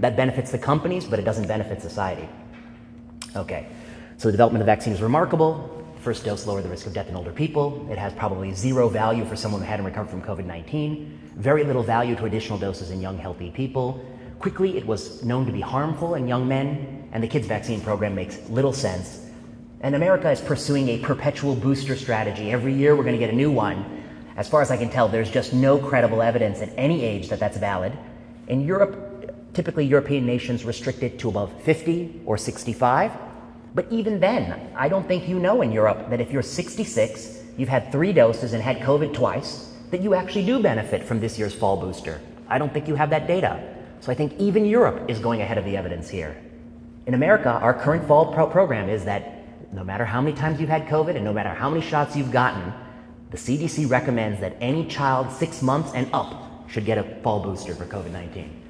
That 0.00 0.16
benefits 0.16 0.50
the 0.50 0.58
companies, 0.58 1.04
but 1.04 1.18
it 1.18 1.24
doesn't 1.24 1.46
benefit 1.46 1.80
society. 1.82 2.28
Okay, 3.36 3.68
so 4.16 4.28
the 4.28 4.32
development 4.32 4.62
of 4.62 4.66
the 4.66 4.72
vaccine 4.72 4.92
is 4.92 5.02
remarkable. 5.02 5.81
First 6.02 6.24
dose 6.24 6.46
lowered 6.46 6.64
the 6.64 6.68
risk 6.68 6.86
of 6.86 6.92
death 6.92 7.08
in 7.08 7.16
older 7.16 7.32
people. 7.32 7.86
It 7.90 7.96
has 7.96 8.12
probably 8.12 8.52
zero 8.52 8.88
value 8.88 9.24
for 9.24 9.36
someone 9.36 9.60
who 9.60 9.66
hadn't 9.66 9.86
recovered 9.86 10.10
from 10.10 10.22
COVID 10.22 10.44
19, 10.44 11.30
very 11.36 11.64
little 11.64 11.82
value 11.82 12.16
to 12.16 12.24
additional 12.24 12.58
doses 12.58 12.90
in 12.90 13.00
young, 13.00 13.16
healthy 13.16 13.50
people. 13.50 14.04
Quickly, 14.40 14.76
it 14.76 14.84
was 14.84 15.22
known 15.22 15.46
to 15.46 15.52
be 15.52 15.60
harmful 15.60 16.16
in 16.16 16.26
young 16.26 16.46
men, 16.46 17.08
and 17.12 17.22
the 17.22 17.28
kids' 17.28 17.46
vaccine 17.46 17.80
program 17.80 18.14
makes 18.14 18.38
little 18.50 18.72
sense. 18.72 19.26
And 19.80 19.94
America 19.94 20.30
is 20.30 20.40
pursuing 20.40 20.88
a 20.88 20.98
perpetual 20.98 21.54
booster 21.54 21.96
strategy. 21.96 22.50
Every 22.50 22.74
year, 22.74 22.96
we're 22.96 23.04
going 23.04 23.14
to 23.14 23.24
get 23.24 23.30
a 23.30 23.36
new 23.36 23.50
one 23.50 24.02
as 24.36 24.48
far 24.48 24.62
as 24.62 24.70
I 24.70 24.76
can 24.76 24.88
tell, 24.88 25.08
there's 25.08 25.30
just 25.30 25.52
no 25.52 25.78
credible 25.78 26.22
evidence 26.22 26.62
at 26.62 26.72
any 26.76 27.04
age 27.04 27.28
that 27.28 27.38
that's 27.38 27.58
valid. 27.58 27.92
In 28.48 28.62
Europe, 28.62 29.52
typically 29.52 29.84
European 29.84 30.24
nations 30.24 30.64
restrict 30.64 31.02
it 31.02 31.18
to 31.18 31.28
above 31.28 31.52
50 31.62 32.22
or 32.24 32.38
65. 32.38 33.12
But 33.74 33.86
even 33.90 34.20
then, 34.20 34.70
I 34.76 34.88
don't 34.88 35.06
think 35.06 35.28
you 35.28 35.38
know 35.38 35.62
in 35.62 35.72
Europe 35.72 36.10
that 36.10 36.20
if 36.20 36.30
you're 36.30 36.42
66, 36.42 37.38
you've 37.56 37.68
had 37.68 37.90
three 37.90 38.12
doses 38.12 38.52
and 38.52 38.62
had 38.62 38.80
COVID 38.80 39.14
twice, 39.14 39.72
that 39.90 40.02
you 40.02 40.14
actually 40.14 40.46
do 40.46 40.62
benefit 40.62 41.02
from 41.04 41.20
this 41.20 41.38
year's 41.38 41.54
fall 41.54 41.76
booster. 41.76 42.20
I 42.48 42.58
don't 42.58 42.72
think 42.72 42.88
you 42.88 42.94
have 42.94 43.10
that 43.10 43.26
data. 43.26 43.62
So 44.00 44.10
I 44.12 44.14
think 44.14 44.34
even 44.38 44.64
Europe 44.64 45.08
is 45.08 45.18
going 45.18 45.40
ahead 45.40 45.58
of 45.58 45.64
the 45.64 45.76
evidence 45.76 46.08
here. 46.08 46.36
In 47.06 47.14
America, 47.14 47.50
our 47.50 47.72
current 47.72 48.06
fall 48.06 48.32
pro- 48.32 48.46
program 48.46 48.88
is 48.88 49.04
that 49.04 49.72
no 49.72 49.84
matter 49.84 50.04
how 50.04 50.20
many 50.20 50.36
times 50.36 50.60
you've 50.60 50.68
had 50.68 50.86
COVID 50.86 51.16
and 51.16 51.24
no 51.24 51.32
matter 51.32 51.50
how 51.50 51.70
many 51.70 51.80
shots 51.80 52.14
you've 52.14 52.30
gotten, 52.30 52.72
the 53.30 53.38
CDC 53.38 53.88
recommends 53.88 54.40
that 54.40 54.56
any 54.60 54.86
child 54.86 55.32
six 55.32 55.62
months 55.62 55.92
and 55.94 56.08
up 56.12 56.68
should 56.68 56.84
get 56.84 56.98
a 56.98 57.04
fall 57.22 57.40
booster 57.40 57.74
for 57.74 57.86
COVID 57.86 58.10
19, 58.10 58.61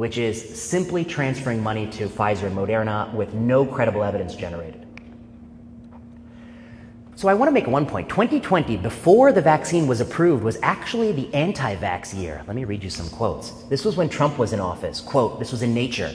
which 0.00 0.16
is 0.16 0.58
simply 0.58 1.04
transferring 1.04 1.62
money 1.62 1.86
to 1.86 2.08
Pfizer 2.08 2.44
and 2.44 2.56
Moderna 2.56 3.12
with 3.12 3.34
no 3.34 3.66
credible 3.66 4.02
evidence 4.02 4.34
generated. 4.34 4.86
So 7.16 7.28
I 7.28 7.34
want 7.34 7.48
to 7.48 7.52
make 7.52 7.66
one 7.66 7.84
point. 7.84 8.08
2020, 8.08 8.78
before 8.78 9.30
the 9.30 9.42
vaccine 9.42 9.86
was 9.86 10.00
approved, 10.00 10.42
was 10.42 10.56
actually 10.62 11.12
the 11.12 11.28
anti-vax 11.34 12.18
year. 12.18 12.42
Let 12.46 12.56
me 12.56 12.64
read 12.64 12.82
you 12.82 12.88
some 12.88 13.10
quotes. 13.10 13.50
This 13.64 13.84
was 13.84 13.98
when 13.98 14.08
Trump 14.08 14.38
was 14.38 14.54
in 14.54 14.58
office. 14.58 15.02
Quote, 15.02 15.38
this 15.38 15.52
was 15.52 15.60
in 15.60 15.74
Nature. 15.74 16.14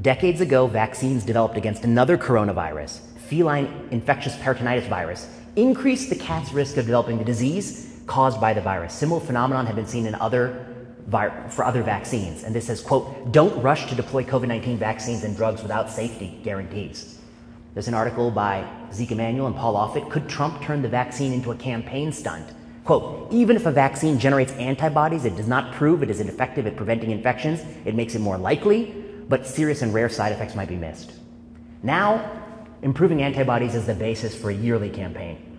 Decades 0.00 0.40
ago, 0.40 0.66
vaccines 0.66 1.22
developed 1.22 1.58
against 1.58 1.84
another 1.84 2.16
coronavirus, 2.16 3.00
feline 3.18 3.88
infectious 3.90 4.34
peritonitis 4.36 4.88
virus, 4.88 5.28
increased 5.56 6.08
the 6.08 6.16
cat's 6.16 6.50
risk 6.54 6.78
of 6.78 6.86
developing 6.86 7.18
the 7.18 7.24
disease 7.26 8.00
caused 8.06 8.40
by 8.40 8.54
the 8.54 8.62
virus. 8.62 8.94
Similar 8.94 9.20
phenomenon 9.20 9.66
have 9.66 9.76
been 9.76 9.86
seen 9.86 10.06
in 10.06 10.14
other 10.14 10.71
for 11.10 11.64
other 11.64 11.82
vaccines. 11.82 12.44
And 12.44 12.54
this 12.54 12.66
says, 12.66 12.80
quote, 12.80 13.32
don't 13.32 13.62
rush 13.62 13.88
to 13.88 13.94
deploy 13.94 14.24
COVID-19 14.24 14.78
vaccines 14.78 15.24
and 15.24 15.36
drugs 15.36 15.62
without 15.62 15.90
safety 15.90 16.40
guarantees. 16.42 17.18
There's 17.74 17.88
an 17.88 17.94
article 17.94 18.30
by 18.30 18.68
Zeke 18.92 19.12
Emanuel 19.12 19.46
and 19.46 19.56
Paul 19.56 19.74
Offit. 19.74 20.10
Could 20.10 20.28
Trump 20.28 20.62
turn 20.62 20.82
the 20.82 20.88
vaccine 20.88 21.32
into 21.32 21.50
a 21.50 21.56
campaign 21.56 22.12
stunt? 22.12 22.52
Quote, 22.84 23.32
even 23.32 23.56
if 23.56 23.64
a 23.64 23.70
vaccine 23.70 24.18
generates 24.18 24.52
antibodies, 24.52 25.24
it 25.24 25.36
does 25.36 25.48
not 25.48 25.72
prove 25.74 26.02
it 26.02 26.10
is 26.10 26.20
effective 26.20 26.66
at 26.66 26.76
preventing 26.76 27.10
infections. 27.10 27.62
It 27.84 27.94
makes 27.94 28.14
it 28.14 28.18
more 28.20 28.36
likely, 28.36 28.94
but 29.28 29.46
serious 29.46 29.82
and 29.82 29.94
rare 29.94 30.08
side 30.08 30.32
effects 30.32 30.54
might 30.54 30.68
be 30.68 30.76
missed. 30.76 31.12
Now, 31.82 32.42
improving 32.82 33.22
antibodies 33.22 33.74
is 33.74 33.86
the 33.86 33.94
basis 33.94 34.34
for 34.34 34.50
a 34.50 34.54
yearly 34.54 34.90
campaign. 34.90 35.51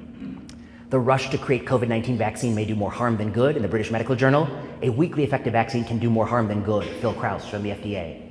The 0.93 0.99
rush 0.99 1.31
to 1.31 1.39
create 1.39 1.65
COVID 1.65 1.87
19 1.87 2.19
vaccine 2.19 2.53
may 2.53 2.65
do 2.65 2.75
more 2.75 2.91
harm 2.91 3.17
than 3.17 3.31
good 3.31 3.55
in 3.55 3.63
the 3.63 3.67
British 3.67 3.89
Medical 3.89 4.15
Journal. 4.15 4.47
A 4.83 4.89
weakly 4.89 5.23
effective 5.23 5.51
vaccine 5.51 5.83
can 5.83 5.97
do 5.97 6.07
more 6.07 6.27
harm 6.27 6.47
than 6.47 6.61
good, 6.61 6.85
Phil 7.01 7.15
Krause 7.15 7.47
from 7.47 7.63
the 7.63 7.71
FDA. 7.71 8.21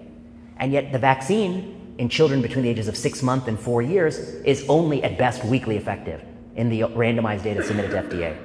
And 0.58 0.72
yet, 0.72 0.92
the 0.92 0.98
vaccine 1.00 1.96
in 1.98 2.08
children 2.08 2.40
between 2.40 2.62
the 2.62 2.70
ages 2.70 2.86
of 2.86 2.96
six 2.96 3.20
months 3.20 3.48
and 3.48 3.58
four 3.58 3.82
years 3.82 4.16
is 4.44 4.64
only 4.68 5.02
at 5.02 5.18
best 5.18 5.44
weakly 5.44 5.76
effective 5.76 6.22
in 6.54 6.68
the 6.68 6.82
randomized 6.82 7.42
data 7.42 7.64
submitted 7.64 7.90
to 7.90 8.00
FDA. 8.00 8.38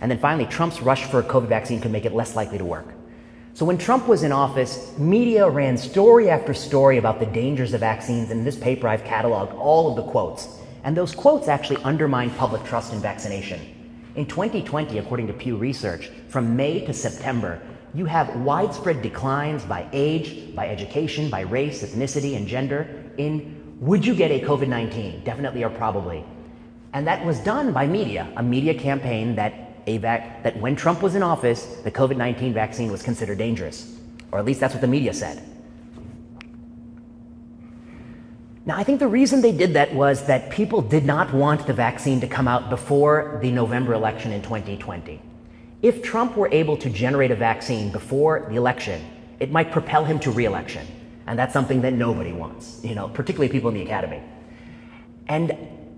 And 0.00 0.08
then 0.08 0.20
finally, 0.20 0.46
Trump's 0.46 0.80
rush 0.80 1.06
for 1.06 1.18
a 1.18 1.24
COVID 1.24 1.48
vaccine 1.48 1.80
could 1.80 1.90
make 1.90 2.04
it 2.04 2.14
less 2.14 2.36
likely 2.36 2.58
to 2.58 2.64
work. 2.64 2.94
So 3.54 3.64
when 3.64 3.78
Trump 3.78 4.06
was 4.06 4.22
in 4.22 4.30
office, 4.30 4.96
media 4.96 5.48
ran 5.50 5.76
story 5.76 6.30
after 6.30 6.54
story 6.54 6.98
about 6.98 7.18
the 7.18 7.26
dangers 7.26 7.74
of 7.74 7.80
vaccines. 7.80 8.30
And 8.30 8.38
in 8.38 8.44
this 8.44 8.56
paper, 8.56 8.86
I've 8.86 9.02
cataloged 9.02 9.58
all 9.58 9.90
of 9.90 9.96
the 9.96 10.08
quotes. 10.08 10.59
And 10.84 10.96
those 10.96 11.14
quotes 11.14 11.48
actually 11.48 11.82
undermine 11.82 12.30
public 12.30 12.64
trust 12.64 12.92
in 12.92 13.00
vaccination. 13.00 13.60
In 14.16 14.26
2020, 14.26 14.98
according 14.98 15.26
to 15.28 15.32
Pew 15.32 15.56
Research, 15.56 16.10
from 16.28 16.56
May 16.56 16.84
to 16.86 16.92
September, 16.92 17.60
you 17.94 18.06
have 18.06 18.34
widespread 18.36 19.02
declines 19.02 19.64
by 19.64 19.86
age, 19.92 20.54
by 20.54 20.68
education, 20.68 21.28
by 21.28 21.40
race, 21.40 21.82
ethnicity, 21.82 22.36
and 22.36 22.46
gender 22.46 22.88
in 23.18 23.60
would 23.80 24.04
you 24.04 24.14
get 24.14 24.30
a 24.30 24.40
COVID 24.40 24.68
19? 24.68 25.24
Definitely 25.24 25.64
or 25.64 25.70
probably. 25.70 26.24
And 26.92 27.06
that 27.06 27.24
was 27.24 27.40
done 27.40 27.72
by 27.72 27.86
media, 27.86 28.30
a 28.36 28.42
media 28.42 28.74
campaign 28.74 29.34
that 29.36 29.86
AVAC, 29.86 30.42
that 30.42 30.60
when 30.60 30.76
Trump 30.76 31.02
was 31.02 31.14
in 31.14 31.22
office, 31.22 31.64
the 31.82 31.90
COVID 31.90 32.16
19 32.16 32.52
vaccine 32.52 32.92
was 32.92 33.02
considered 33.02 33.38
dangerous. 33.38 33.96
Or 34.32 34.38
at 34.38 34.44
least 34.44 34.60
that's 34.60 34.74
what 34.74 34.80
the 34.80 34.86
media 34.86 35.14
said. 35.14 35.42
Now, 38.70 38.76
I 38.76 38.84
think 38.84 39.00
the 39.00 39.08
reason 39.08 39.40
they 39.40 39.50
did 39.50 39.72
that 39.72 39.92
was 39.92 40.26
that 40.26 40.48
people 40.50 40.80
did 40.80 41.04
not 41.04 41.34
want 41.34 41.66
the 41.66 41.72
vaccine 41.72 42.20
to 42.20 42.28
come 42.28 42.46
out 42.46 42.70
before 42.70 43.40
the 43.42 43.50
November 43.50 43.94
election 43.94 44.30
in 44.30 44.42
2020. 44.42 45.20
If 45.82 46.04
Trump 46.04 46.36
were 46.36 46.48
able 46.52 46.76
to 46.76 46.88
generate 46.88 47.32
a 47.32 47.34
vaccine 47.34 47.90
before 47.90 48.46
the 48.48 48.54
election, 48.54 49.04
it 49.40 49.50
might 49.50 49.72
propel 49.72 50.04
him 50.04 50.20
to 50.20 50.30
reelection. 50.30 50.86
And 51.26 51.36
that's 51.36 51.52
something 51.52 51.80
that 51.80 51.94
nobody 51.94 52.32
wants, 52.32 52.80
you 52.84 52.94
know, 52.94 53.08
particularly 53.08 53.48
people 53.48 53.70
in 53.70 53.74
the 53.74 53.82
academy. 53.82 54.22
And 55.26 55.50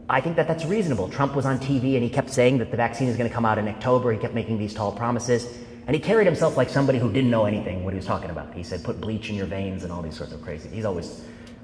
I 0.09 0.23
think 0.23 0.37
that 0.37 0.49
that's 0.49 0.65
reasonable. 0.65 1.11
Trump 1.11 1.37
was 1.37 1.45
on 1.45 1.59
TV 1.59 1.97
and 1.97 2.03
he 2.03 2.09
kept 2.09 2.31
saying 2.31 2.57
that 2.57 2.71
the 2.71 2.79
vaccine 2.79 3.09
is 3.09 3.19
going 3.19 3.29
to 3.29 3.35
come 3.35 3.45
out 3.45 3.59
in 3.59 3.69
October. 3.69 4.13
He 4.13 4.19
kept 4.19 4.33
making 4.33 4.57
these 4.57 4.73
tall 4.73 4.93
promises. 4.93 5.47
And 5.87 5.95
he 5.95 6.01
carried 6.01 6.25
himself 6.25 6.57
like 6.57 6.71
somebody 6.71 6.99
who 6.99 7.13
didn't 7.13 7.31
know 7.31 7.45
anything 7.45 7.85
what 7.85 7.93
he 7.93 7.99
was 7.99 8.07
talking 8.07 8.31
about. 8.31 8.55
He 8.55 8.63
said, 8.63 8.83
put 8.83 8.99
bleach 8.99 9.29
in 9.29 9.37
your 9.37 9.45
veins 9.45 9.83
and 9.83 9.93
all 9.93 10.01
these 10.01 10.17
sorts 10.17 10.33
of 10.33 10.41
crazy. 10.41 10.71
He's 10.71 10.87
always 10.87 11.21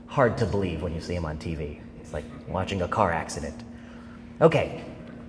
hard 0.09 0.37
to 0.39 0.47
believe 0.47 0.83
when 0.83 0.95
you 0.95 1.01
see 1.01 1.15
him 1.15 1.25
on 1.25 1.39
TV. 1.39 1.81
It's 2.01 2.13
like 2.13 2.25
watching 2.49 2.83
a 2.83 2.89
car 2.89 3.13
accident. 3.13 3.63
Okay, 4.41 4.85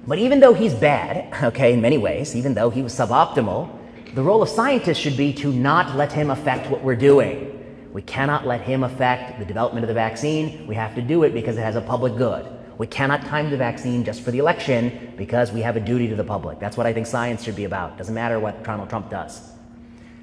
but 0.08 0.18
even 0.18 0.40
though 0.40 0.54
he's 0.54 0.74
bad, 0.74 1.44
okay, 1.44 1.74
in 1.74 1.82
many 1.82 1.98
ways, 1.98 2.36
even 2.36 2.54
though 2.54 2.70
he 2.70 2.82
was 2.82 2.94
suboptimal, 2.94 3.78
the 4.16 4.24
role 4.24 4.42
of 4.42 4.50
scientists 4.50 4.98
should 4.98 5.18
be 5.18 5.34
to 5.34 5.52
not 5.52 5.96
let 5.96 6.12
him 6.12 6.32
affect 6.32 6.70
what 6.70 6.84
we're 6.84 6.96
doing. 6.96 7.46
We 7.94 8.02
cannot 8.02 8.48
let 8.48 8.62
him 8.62 8.84
affect 8.84 9.40
the 9.40 9.46
development 9.46 9.84
of 9.84 9.88
the 9.88 9.94
vaccine. 9.94 10.66
We 10.68 10.76
have 10.76 10.96
to 10.96 11.02
do 11.02 11.24
it 11.24 11.34
because 11.34 11.58
it 11.58 11.62
has 11.62 11.76
a 11.76 11.82
public 11.82 12.16
good. 12.16 12.48
We 12.78 12.88
cannot 12.88 13.26
time 13.26 13.50
the 13.50 13.58
vaccine 13.58 14.06
just 14.06 14.22
for 14.22 14.32
the 14.32 14.40
election 14.40 15.14
because 15.18 15.52
we 15.52 15.62
have 15.62 15.76
a 15.76 15.80
duty 15.80 16.08
to 16.08 16.16
the 16.16 16.24
public. 16.24 16.60
That's 16.60 16.78
what 16.78 16.88
I 16.88 16.94
think 16.94 17.08
science 17.08 17.44
should 17.44 17.56
be 17.56 17.66
about. 17.66 17.98
Doesn't 17.98 18.16
matter 18.16 18.40
what 18.40 18.64
Donald 18.64 18.90
Trump 18.90 19.10
does. 19.10 19.52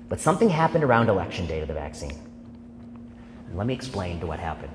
But 0.08 0.20
something 0.20 0.48
happened 0.48 0.82
around 0.82 1.08
election 1.08 1.46
day 1.46 1.60
to 1.60 1.66
the 1.66 1.74
vaccine. 1.74 2.25
Let 3.54 3.66
me 3.66 3.74
explain 3.74 4.20
to 4.20 4.26
what 4.26 4.38
happened. 4.38 4.72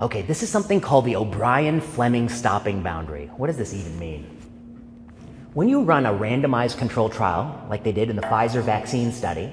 Okay, 0.00 0.22
this 0.22 0.42
is 0.42 0.50
something 0.50 0.80
called 0.80 1.06
the 1.06 1.16
O'Brien 1.16 1.80
Fleming 1.80 2.28
stopping 2.28 2.82
boundary. 2.82 3.30
What 3.36 3.46
does 3.46 3.56
this 3.56 3.72
even 3.72 3.98
mean? 3.98 4.24
When 5.54 5.70
you 5.70 5.82
run 5.82 6.04
a 6.04 6.12
randomized 6.12 6.76
control 6.76 7.08
trial, 7.08 7.66
like 7.70 7.82
they 7.82 7.92
did 7.92 8.10
in 8.10 8.16
the 8.16 8.22
Pfizer 8.22 8.62
vaccine 8.62 9.10
study, 9.10 9.50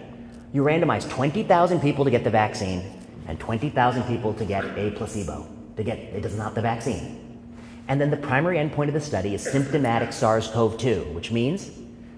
you 0.52 0.62
randomize 0.62 1.10
20,000 1.10 1.80
people 1.80 2.04
to 2.04 2.12
get 2.12 2.25
the 2.25 2.30
vaccine 2.30 2.84
and 3.28 3.40
20,000 3.40 4.04
people 4.04 4.34
to 4.34 4.44
get 4.44 4.66
a 4.78 4.92
placebo, 4.92 5.48
to 5.78 5.84
get, 5.84 5.98
it 5.98 6.25
is 6.25 6.36
not 6.36 6.56
the 6.56 6.62
vaccine. 6.62 7.40
And 7.88 8.02
then 8.02 8.12
the 8.12 8.18
primary 8.18 8.58
endpoint 8.58 8.90
of 8.90 8.94
the 8.94 9.02
study 9.02 9.34
is 9.34 9.42
symptomatic 9.42 10.12
SARS 10.12 10.50
CoV 10.50 10.78
2, 10.78 11.04
which 11.13 11.32
means 11.32 11.72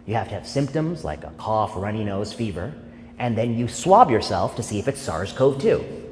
you 0.08 0.16
have 0.16 0.30
to 0.30 0.34
have 0.34 0.48
symptoms 0.48 1.04
like 1.04 1.24
a 1.24 1.32
cough, 1.38 1.74
runny 1.76 2.04
nose, 2.04 2.34
fever, 2.34 2.74
and 3.20 3.38
then 3.38 3.56
you 3.58 3.68
swab 3.68 4.10
yourself 4.10 4.56
to 4.56 4.64
see 4.64 4.80
if 4.80 4.88
it's 4.88 5.00
SARS 5.00 5.32
CoV 5.32 5.62
2. 5.62 6.05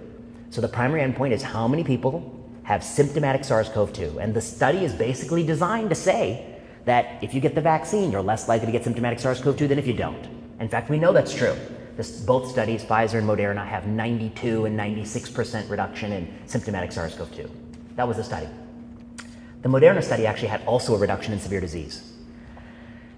So 0.54 0.62
the 0.62 0.68
primary 0.68 1.02
endpoint 1.02 1.32
is 1.32 1.42
how 1.42 1.68
many 1.68 1.84
people 1.84 2.32
have 2.62 2.84
symptomatic 2.84 3.44
SARS 3.44 3.70
CoV 3.70 3.92
2. 3.92 4.20
And 4.20 4.36
the 4.36 4.40
study 4.40 4.86
is 4.86 4.94
basically 4.94 5.44
designed 5.44 5.90
to 5.90 5.96
say 5.96 6.60
that 6.86 7.24
if 7.24 7.34
you 7.34 7.42
get 7.42 7.56
the 7.56 7.62
vaccine, 7.62 8.12
you're 8.12 8.22
less 8.22 8.48
likely 8.48 8.68
to 8.68 8.72
get 8.72 8.84
symptomatic 8.84 9.18
SARS 9.18 9.42
CoV 9.42 9.58
2 9.58 9.68
than 9.68 9.80
if 9.80 9.88
you 9.88 9.94
don't. 9.94 10.28
In 10.60 10.70
fact, 10.70 10.92
we 10.92 11.00
know 11.00 11.12
that's 11.12 11.34
true. 11.34 11.56
This, 11.98 12.22
both 12.22 12.52
studies, 12.52 12.84
Pfizer 12.84 13.16
and 13.16 13.28
Moderna, 13.28 13.66
have 13.66 13.88
92 13.88 14.66
and 14.66 14.80
96% 14.80 15.72
reduction 15.72 16.12
in 16.12 16.32
symptomatic 16.46 16.92
SARS 16.92 17.16
CoV 17.16 17.36
2. 17.36 17.50
That 17.96 18.08
was 18.08 18.18
the 18.18 18.24
study. 18.24 18.48
The 19.64 19.70
Moderna 19.70 20.04
study 20.04 20.28
actually 20.28 20.50
had 20.50 20.64
also 20.68 20.94
a 20.94 21.00
reduction 21.00 21.34
in 21.34 21.40
severe 21.40 21.62
disease. 21.62 22.14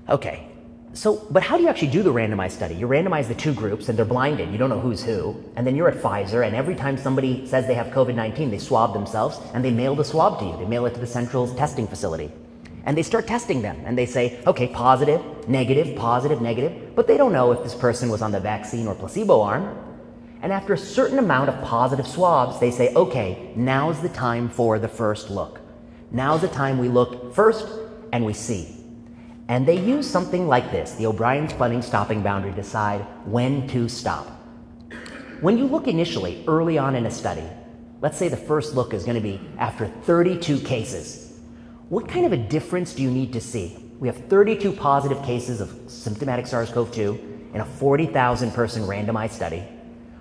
Okay, 0.08 0.48
so, 0.96 1.28
but 1.30 1.44
how 1.44 1.58
do 1.58 1.64
you 1.64 1.68
actually 1.68 1.90
do 1.90 2.04
the 2.04 2.14
randomized 2.14 2.52
study? 2.52 2.74
You 2.74 2.88
randomize 2.88 3.28
the 3.28 3.36
two 3.36 3.54
groups 3.54 3.90
and 3.90 3.98
they're 3.98 4.06
blinded. 4.06 4.50
You 4.50 4.58
don't 4.58 4.70
know 4.70 4.80
who's 4.80 5.04
who. 5.04 5.36
And 5.58 5.68
then 5.68 5.75
you're 5.75 5.90
at 5.90 5.98
Pfizer, 5.98 6.48
and 6.48 6.56
every 6.56 6.74
time 6.74 6.96
somebody 6.96 7.46
says 7.46 7.68
they 7.68 7.74
have 7.74 7.88
COVID 7.88 8.16
19, 8.16 8.50
they 8.50 8.58
swab 8.58 8.94
themselves 8.94 9.42
and 9.54 9.64
they 9.64 9.72
mail 9.72 9.94
the 9.94 10.06
swab 10.06 10.40
to 10.40 10.46
you. 10.46 10.58
They 10.58 10.66
mail 10.66 10.86
it 10.86 10.94
to 10.94 11.02
the 11.02 11.08
central 11.08 11.54
testing 11.54 11.86
facility. 11.86 12.32
And 12.86 12.98
they 12.98 13.04
start 13.04 13.28
testing 13.28 13.62
them 13.62 13.78
and 13.86 13.98
they 13.98 14.06
say, 14.06 14.42
okay, 14.48 14.68
positive, 14.68 15.22
negative, 15.50 15.98
positive, 15.98 16.42
negative. 16.42 16.96
But 16.96 17.08
they 17.08 17.18
don't 17.18 17.34
know 17.34 17.52
if 17.52 17.62
this 17.62 17.75
person 17.75 18.08
was 18.08 18.22
on 18.22 18.32
the 18.32 18.40
vaccine 18.40 18.88
or 18.88 18.96
placebo 18.96 19.42
arm. 19.42 19.78
And 20.42 20.54
after 20.54 20.74
a 20.74 20.78
certain 20.78 21.20
amount 21.20 21.50
of 21.50 21.62
positive 21.62 22.08
swabs, 22.08 22.58
they 22.62 22.72
say, 22.72 22.94
okay, 22.94 23.52
now's 23.58 24.02
the 24.02 24.10
time 24.10 24.48
for 24.48 24.80
the 24.80 24.88
first 24.88 25.30
look. 25.30 25.60
Now's 26.12 26.40
the 26.40 26.48
time 26.48 26.78
we 26.78 26.88
look 26.88 27.36
first 27.36 27.68
and 28.14 28.24
we 28.24 28.32
see. 28.32 28.85
And 29.48 29.68
they 29.68 29.80
use 29.80 30.10
something 30.10 30.48
like 30.48 30.72
this 30.72 30.94
the 30.94 31.06
O'Brien 31.06 31.48
Fleming 31.48 31.82
stopping 31.82 32.22
boundary 32.24 32.52
to 32.52 32.56
decide 32.56 33.02
when 33.25 33.68
to 33.70 33.88
stop. 33.88 34.28
When 35.42 35.58
you 35.58 35.66
look 35.66 35.88
initially, 35.88 36.44
early 36.48 36.78
on 36.78 36.96
in 36.96 37.06
a 37.06 37.12
study, 37.12 37.44
let's 38.02 38.18
say 38.18 38.28
the 38.28 38.38
first 38.38 38.74
look 38.74 38.94
is 38.94 39.04
going 39.04 39.16
to 39.16 39.22
be 39.22 39.40
after 39.58 39.88
32 39.88 40.60
cases, 40.62 41.40
what 41.90 42.08
kind 42.08 42.25
of 42.25 42.32
a 42.32 42.38
difference 42.38 42.94
do 42.94 43.04
you 43.04 43.12
need 43.12 43.34
to 43.34 43.42
see? 43.42 43.78
We 44.00 44.08
have 44.08 44.18
32 44.28 44.72
positive 44.72 45.22
cases 45.24 45.62
of 45.62 45.78
symptomatic 45.88 46.48
SARS 46.48 46.72
CoV 46.72 46.92
2 46.92 47.50
in 47.54 47.62
a 47.62 47.66
40,000 47.66 48.52
person 48.52 48.84
randomized 48.84 49.32
study. 49.32 49.64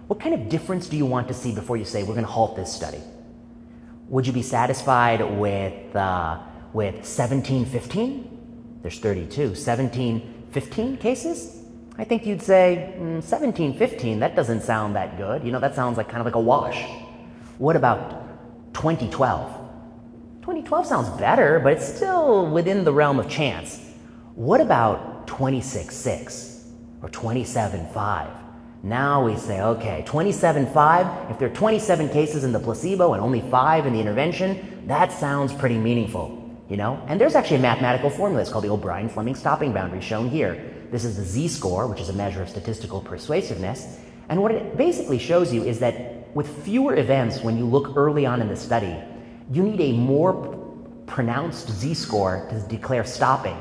What 0.07 0.21
kind 0.21 0.35
of 0.35 0.49
difference 0.49 0.89
do 0.89 0.97
you 0.97 1.07
want 1.07 1.29
to 1.29 1.35
see 1.35 1.55
before 1.55 1.77
you 1.77 1.85
say 1.85 2.03
we're 2.03 2.15
going 2.15 2.27
to 2.27 2.31
halt 2.31 2.57
this 2.57 2.73
study? 2.73 3.01
Would 4.09 4.27
you 4.27 4.33
be 4.33 4.43
satisfied 4.43 5.23
with, 5.23 5.97
uh, 5.97 6.41
with 6.75 6.95
1715? 6.95 8.34
There's 8.85 8.99
32. 8.99 9.55
17, 9.55 10.49
15 10.53 10.97
cases? 10.99 11.63
I 11.97 12.05
think 12.05 12.27
you'd 12.27 12.43
say 12.43 12.93
mm, 12.99 13.25
1715, 13.25 14.21
that 14.21 14.37
doesn't 14.37 14.61
sound 14.61 14.95
that 14.95 15.17
good. 15.17 15.43
You 15.43 15.53
know, 15.53 15.61
that 15.61 15.75
sounds 15.75 15.97
like 15.97 16.11
kind 16.11 16.21
of 16.21 16.27
like 16.27 16.35
a 16.35 16.41
wash. 16.41 16.85
What 17.57 17.77
about 17.77 18.11
2012? 18.75 19.51
2012 20.43 20.87
sounds 20.87 21.09
better, 21.19 21.61
but 21.61 21.73
it's 21.73 21.89
still 21.89 22.51
within 22.51 22.85
the 22.85 22.93
realm 22.93 23.19
of 23.19 23.27
chance. 23.27 23.81
What 24.35 24.61
about 24.61 25.27
26.6 25.29 26.67
or 27.01 27.09
27.5? 27.09 28.31
Now 28.83 29.25
we 29.25 29.39
say, 29.39 29.63
okay, 29.63 30.05
27.5, 30.07 31.31
if 31.31 31.39
there 31.39 31.49
are 31.49 31.55
27 31.55 32.11
cases 32.11 32.45
in 32.45 32.53
the 32.53 32.61
placebo 32.61 33.15
and 33.15 33.23
only 33.23 33.41
five 33.41 33.87
in 33.87 33.95
the 33.95 34.01
intervention, 34.01 34.83
that 34.89 35.11
sounds 35.11 35.55
pretty 35.55 35.79
meaningful, 35.79 36.44
you 36.69 36.77
know? 36.77 37.03
And 37.09 37.21
there's 37.21 37.35
actually 37.35 37.59
a 37.59 37.61
mathematical 37.61 38.11
formula. 38.11 38.43
It's 38.43 38.51
called 38.51 38.65
the 38.65 38.71
O'Brien 38.71 39.09
Fleming 39.09 39.35
stopping 39.35 39.73
boundary, 39.73 40.01
shown 40.01 40.29
here. 40.29 40.73
This 40.91 41.05
is 41.05 41.17
the 41.17 41.25
z 41.25 41.49
score, 41.49 41.87
which 41.87 42.01
is 42.01 42.09
a 42.09 42.13
measure 42.13 42.43
of 42.43 42.49
statistical 42.49 43.01
persuasiveness. 43.01 44.01
And 44.29 44.43
what 44.43 44.53
it 44.53 44.77
basically 44.77 45.19
shows 45.19 45.53
you 45.53 45.65
is 45.65 45.79
that 45.81 46.35
with 46.35 46.49
fewer 46.65 46.97
events, 46.97 47.43
when 47.43 47.57
you 47.57 47.65
look 47.65 47.97
early 47.97 48.27
on 48.27 48.41
in 48.41 48.49
the 48.49 48.57
study, 48.57 48.97
you 49.51 49.63
need 49.63 49.81
a 49.81 49.93
more 49.93 50.33
pronounced 51.07 51.69
z 51.69 51.95
score 51.95 52.47
to 52.51 52.59
declare 52.69 53.05
stopping 53.05 53.57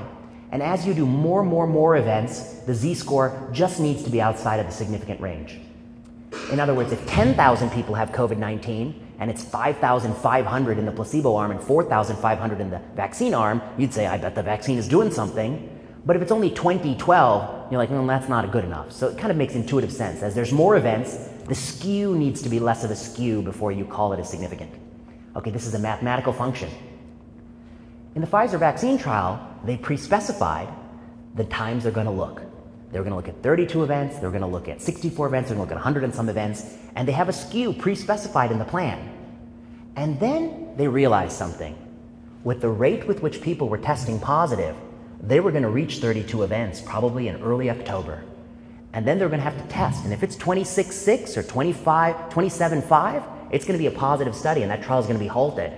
and 0.53 0.61
as 0.61 0.85
you 0.85 0.93
do 0.93 1.07
more, 1.07 1.43
more, 1.43 1.65
more 1.65 1.97
events, 1.97 2.59
the 2.67 2.75
z-score 2.75 3.49
just 3.51 3.79
needs 3.79 4.03
to 4.03 4.11
be 4.11 4.21
outside 4.21 4.59
of 4.59 4.67
the 4.67 4.71
significant 4.71 5.19
range. 5.19 5.59
In 6.51 6.59
other 6.59 6.75
words, 6.75 6.91
if 6.91 7.03
10,000 7.07 7.71
people 7.71 7.95
have 7.95 8.11
COVID-19 8.11 8.93
and 9.23 9.31
it's 9.31 9.41
5,500 9.41 10.77
in 10.77 10.85
the 10.85 10.91
placebo 10.91 11.37
arm 11.37 11.51
and 11.51 11.61
4,500 11.61 12.59
in 12.59 12.69
the 12.69 12.79
vaccine 12.93 13.33
arm, 13.33 13.61
you'd 13.77 13.93
say, 13.93 14.05
I 14.05 14.17
bet 14.17 14.35
the 14.35 14.43
vaccine 14.43 14.77
is 14.77 14.85
doing 14.85 15.11
something. 15.11 15.69
But 16.05 16.17
if 16.17 16.21
it's 16.21 16.31
only 16.33 16.51
20, 16.51 16.95
12, 16.95 17.71
you're 17.71 17.77
like, 17.77 17.89
well, 17.89 18.05
that's 18.05 18.27
not 18.27 18.51
good 18.51 18.65
enough. 18.65 18.91
So 18.91 19.07
it 19.07 19.17
kind 19.17 19.31
of 19.31 19.37
makes 19.37 19.55
intuitive 19.55 19.93
sense. 19.93 20.23
As 20.23 20.35
there's 20.35 20.51
more 20.51 20.75
events, 20.75 21.15
the 21.47 21.55
skew 21.55 22.17
needs 22.17 22.41
to 22.41 22.49
be 22.49 22.59
less 22.59 22.83
of 22.83 22.91
a 22.91 22.97
skew 22.97 23.41
before 23.41 23.71
you 23.71 23.85
call 23.85 24.11
it 24.11 24.19
as 24.19 24.29
significant. 24.29 24.73
Okay, 25.37 25.51
this 25.51 25.65
is 25.65 25.73
a 25.73 25.79
mathematical 25.79 26.33
function. 26.33 26.69
In 28.15 28.21
the 28.21 28.27
Pfizer 28.27 28.59
vaccine 28.59 28.97
trial, 28.97 29.39
they 29.63 29.77
pre-specified 29.77 30.67
the 31.35 31.45
times 31.45 31.83
they're 31.83 31.93
going 31.93 32.07
to 32.07 32.11
look. 32.11 32.42
They're 32.93 33.01
going 33.01 33.11
to 33.11 33.15
look 33.15 33.27
at 33.27 33.41
32 33.41 33.83
events, 33.83 34.19
they're 34.19 34.29
going 34.29 34.41
to 34.41 34.47
look 34.47 34.69
at 34.69 34.79
64 34.79 35.25
events, 35.25 35.49
they're 35.49 35.57
going 35.57 35.67
to 35.67 35.73
look 35.73 35.79
at 35.79 35.83
100 35.83 36.03
and 36.03 36.13
some 36.13 36.29
events, 36.29 36.77
and 36.95 37.07
they 37.07 37.11
have 37.11 37.27
a 37.27 37.33
skew 37.33 37.73
pre-specified 37.73 38.51
in 38.51 38.59
the 38.59 38.65
plan. 38.65 39.09
And 39.95 40.19
then 40.19 40.75
they 40.77 40.87
realized 40.87 41.35
something. 41.35 41.75
With 42.43 42.61
the 42.61 42.69
rate 42.69 43.07
with 43.07 43.23
which 43.23 43.41
people 43.41 43.67
were 43.67 43.79
testing 43.79 44.19
positive, 44.19 44.75
they 45.23 45.39
were 45.39 45.49
going 45.49 45.63
to 45.63 45.69
reach 45.69 45.97
32 45.97 46.43
events 46.43 46.81
probably 46.81 47.29
in 47.29 47.41
early 47.41 47.71
October. 47.71 48.23
And 48.93 49.07
then 49.07 49.17
they're 49.17 49.29
going 49.29 49.39
to 49.39 49.49
have 49.49 49.59
to 49.59 49.67
test. 49.69 50.03
And 50.03 50.13
if 50.13 50.21
it's 50.21 50.35
26.6 50.35 51.35
or 51.35 51.41
25, 51.41 52.15
27.5, 52.29 53.23
it's 53.51 53.65
going 53.65 53.77
to 53.77 53.81
be 53.81 53.87
a 53.87 53.97
positive 53.97 54.35
study 54.35 54.61
and 54.61 54.69
that 54.69 54.83
trial 54.83 54.99
is 54.99 55.07
going 55.07 55.17
to 55.17 55.23
be 55.23 55.27
halted. 55.27 55.73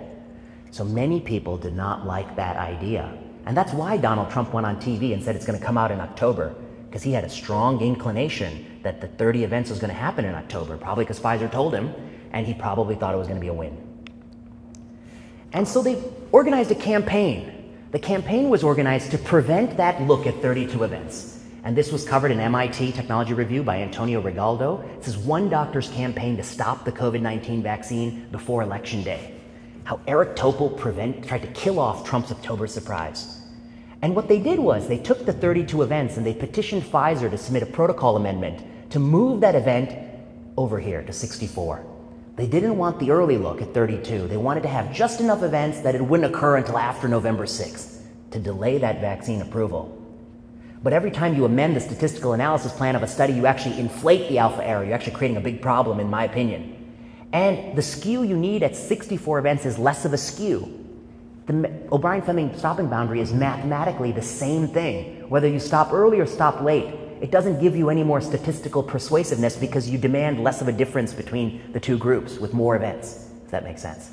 So 0.72 0.84
many 0.84 1.22
people 1.22 1.58
did 1.58 1.76
not 1.76 2.06
like 2.06 2.36
that 2.36 2.58
idea. 2.58 3.18
And 3.46 3.56
that's 3.56 3.72
why 3.72 3.96
Donald 3.96 4.32
Trump 4.32 4.54
went 4.54 4.66
on 4.66 4.82
TV 4.82 5.14
and 5.14 5.24
said 5.24 5.38
it's 5.38 5.46
going 5.46 5.58
to 5.58 5.64
come 5.64 5.78
out 5.78 5.92
in 5.92 6.02
October, 6.02 6.56
because 6.96 7.04
he 7.04 7.12
had 7.12 7.26
a 7.26 7.30
strong 7.30 7.82
inclination 7.82 8.80
that 8.82 9.02
the 9.02 9.08
30 9.10 9.44
events 9.44 9.70
was 9.70 9.80
going 9.80 9.90
to 9.90 9.94
happen 9.94 10.24
in 10.24 10.34
October, 10.34 10.78
probably 10.78 11.04
because 11.04 11.20
Pfizer 11.20 11.52
told 11.52 11.74
him, 11.74 11.94
and 12.32 12.48
he 12.48 12.54
probably 12.54 12.96
thought 12.96 13.14
it 13.14 13.18
was 13.18 13.28
going 13.28 13.38
to 13.38 13.42
be 13.42 13.50
a 13.50 13.54
win. 13.54 13.78
And 15.52 15.68
so 15.68 15.84
they 15.84 16.02
organized 16.32 16.72
a 16.72 16.76
campaign. 16.76 17.76
The 17.92 18.00
campaign 18.00 18.50
was 18.50 18.64
organized 18.64 19.12
to 19.12 19.18
prevent 19.18 19.76
that 19.76 20.04
look 20.04 20.26
at 20.26 20.42
32 20.42 20.86
events. 20.86 21.44
And 21.66 21.76
this 21.76 21.92
was 21.92 22.06
covered 22.06 22.32
in 22.32 22.40
MIT 22.40 22.94
Technology 22.94 23.34
Review 23.34 23.62
by 23.62 23.80
Antonio 23.80 24.22
Regalado. 24.22 24.82
This 25.00 25.10
is 25.10 25.18
one 25.18 25.50
doctor's 25.50 25.90
campaign 25.90 26.38
to 26.38 26.44
stop 26.44 26.86
the 26.86 26.94
COVID 26.94 27.20
19 27.20 27.62
vaccine 27.62 28.30
before 28.32 28.62
Election 28.62 29.04
Day 29.04 29.34
how 29.84 30.00
Eric 30.08 30.36
Topol 30.36 30.76
prevent, 30.78 31.28
tried 31.28 31.44
to 31.44 31.48
kill 31.50 31.78
off 31.78 32.04
Trump's 32.08 32.32
October 32.32 32.66
surprise. 32.66 33.45
And 34.06 34.16
what 34.16 34.28
they 34.28 34.38
did 34.38 34.60
was 34.60 34.88
they 34.88 35.00
took 35.00 35.26
the 35.26 35.34
32 35.34 35.82
events 35.82 36.16
and 36.16 36.24
they 36.24 36.36
petitioned 36.36 36.84
Pfizer 36.84 37.28
to 37.28 37.40
submit 37.40 37.64
a 37.64 37.66
protocol 37.66 38.18
amendment 38.18 38.64
to 38.92 39.00
move 39.00 39.42
that 39.42 39.56
event 39.56 39.98
over 40.58 40.80
here 40.80 41.02
to 41.02 41.12
64. 41.12 41.84
They 42.36 42.46
didn't 42.46 42.78
want 42.78 43.00
the 43.00 43.10
early 43.10 43.40
look 43.40 43.64
at 43.64 43.74
32. 43.74 44.28
They 44.28 44.38
wanted 44.38 44.62
to 44.62 44.70
have 44.70 44.94
just 44.94 45.22
enough 45.22 45.42
events 45.42 45.80
that 45.80 45.96
it 45.96 46.04
wouldn't 46.04 46.32
occur 46.32 46.58
until 46.58 46.78
after 46.78 47.08
November 47.08 47.48
6th 47.48 48.04
to 48.30 48.38
delay 48.38 48.78
that 48.78 49.02
vaccine 49.02 49.42
approval. 49.42 50.00
But 50.84 50.94
every 50.94 51.10
time 51.10 51.34
you 51.34 51.46
amend 51.46 51.76
the 51.76 51.82
statistical 51.82 52.34
analysis 52.34 52.74
plan 52.74 52.96
of 52.96 53.02
a 53.02 53.08
study, 53.08 53.34
you 53.34 53.48
actually 53.48 53.80
inflate 53.80 54.30
the 54.30 54.38
alpha 54.38 54.64
error. 54.64 54.86
You're 54.86 54.94
actually 54.94 55.14
creating 55.16 55.38
a 55.38 55.42
big 55.42 55.64
problem, 55.64 56.00
in 56.00 56.12
my 56.12 56.26
opinion. 56.26 56.94
And 57.34 57.76
the 57.76 57.82
skew 57.82 58.22
you 58.22 58.38
need 58.38 58.62
at 58.62 58.76
64 58.76 59.40
events 59.40 59.66
is 59.66 59.80
less 59.80 60.06
of 60.06 60.14
a 60.14 60.18
skew. 60.20 60.85
The 61.46 61.72
O'Brien 61.92 62.24
Fleming 62.24 62.58
stopping 62.58 62.88
boundary 62.88 63.20
is 63.20 63.32
mathematically 63.32 64.12
the 64.12 64.22
same 64.22 64.68
thing. 64.68 65.30
Whether 65.30 65.48
you 65.48 65.60
stop 65.60 65.94
early 65.94 66.20
or 66.20 66.26
stop 66.26 66.62
late, 66.62 66.96
it 67.22 67.30
doesn't 67.30 67.60
give 67.60 67.76
you 67.76 67.90
any 67.90 68.04
more 68.04 68.20
statistical 68.20 68.82
persuasiveness 68.82 69.56
because 69.56 69.90
you 69.90 69.98
demand 69.98 70.44
less 70.44 70.62
of 70.62 70.68
a 70.68 70.72
difference 70.72 71.14
between 71.14 71.62
the 71.72 71.80
two 71.80 71.98
groups 71.98 72.40
with 72.40 72.54
more 72.54 72.76
events. 72.76 73.30
Does 73.44 73.52
that 73.52 73.64
make 73.64 73.78
sense? 73.78 74.12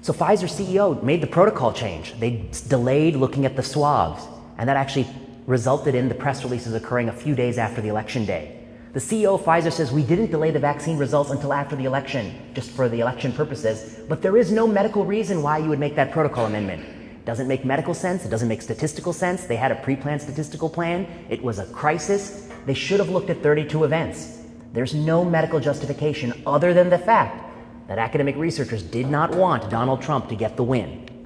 So 0.00 0.12
Pfizer 0.14 0.48
CEO 0.48 1.02
made 1.02 1.20
the 1.20 1.26
protocol 1.26 1.72
change. 1.72 2.18
They 2.18 2.48
delayed 2.68 3.14
looking 3.14 3.44
at 3.44 3.54
the 3.54 3.62
swabs, 3.62 4.22
and 4.56 4.68
that 4.68 4.76
actually 4.76 5.06
resulted 5.46 5.94
in 5.94 6.08
the 6.08 6.14
press 6.14 6.42
releases 6.42 6.72
occurring 6.72 7.10
a 7.10 7.12
few 7.12 7.34
days 7.34 7.58
after 7.58 7.82
the 7.82 7.88
election 7.88 8.24
day. 8.24 8.57
The 8.94 9.00
CEO 9.00 9.34
of 9.34 9.42
Pfizer 9.42 9.70
says 9.70 9.92
we 9.92 10.02
didn't 10.02 10.30
delay 10.30 10.50
the 10.50 10.58
vaccine 10.58 10.96
results 10.96 11.30
until 11.30 11.52
after 11.52 11.76
the 11.76 11.84
election, 11.84 12.32
just 12.54 12.70
for 12.70 12.88
the 12.88 13.00
election 13.00 13.32
purposes, 13.32 14.00
but 14.08 14.22
there 14.22 14.38
is 14.38 14.50
no 14.50 14.66
medical 14.66 15.04
reason 15.04 15.42
why 15.42 15.58
you 15.58 15.68
would 15.68 15.78
make 15.78 15.94
that 15.96 16.10
protocol 16.10 16.46
amendment. 16.46 16.84
It 16.84 17.26
doesn't 17.26 17.48
make 17.48 17.66
medical 17.66 17.92
sense, 17.92 18.24
it 18.24 18.30
doesn't 18.30 18.48
make 18.48 18.62
statistical 18.62 19.12
sense. 19.12 19.44
They 19.44 19.56
had 19.56 19.72
a 19.72 19.74
pre 19.74 19.94
planned 19.94 20.22
statistical 20.22 20.70
plan, 20.70 21.06
it 21.28 21.42
was 21.42 21.58
a 21.58 21.66
crisis. 21.66 22.48
They 22.64 22.72
should 22.72 22.98
have 22.98 23.10
looked 23.10 23.28
at 23.28 23.42
32 23.42 23.84
events. 23.84 24.38
There's 24.72 24.94
no 24.94 25.22
medical 25.22 25.60
justification 25.60 26.32
other 26.46 26.72
than 26.72 26.88
the 26.88 26.98
fact 26.98 27.44
that 27.88 27.98
academic 27.98 28.36
researchers 28.36 28.82
did 28.82 29.06
not 29.06 29.34
want 29.34 29.68
Donald 29.68 30.00
Trump 30.00 30.30
to 30.30 30.34
get 30.34 30.56
the 30.56 30.62
win. 30.62 31.17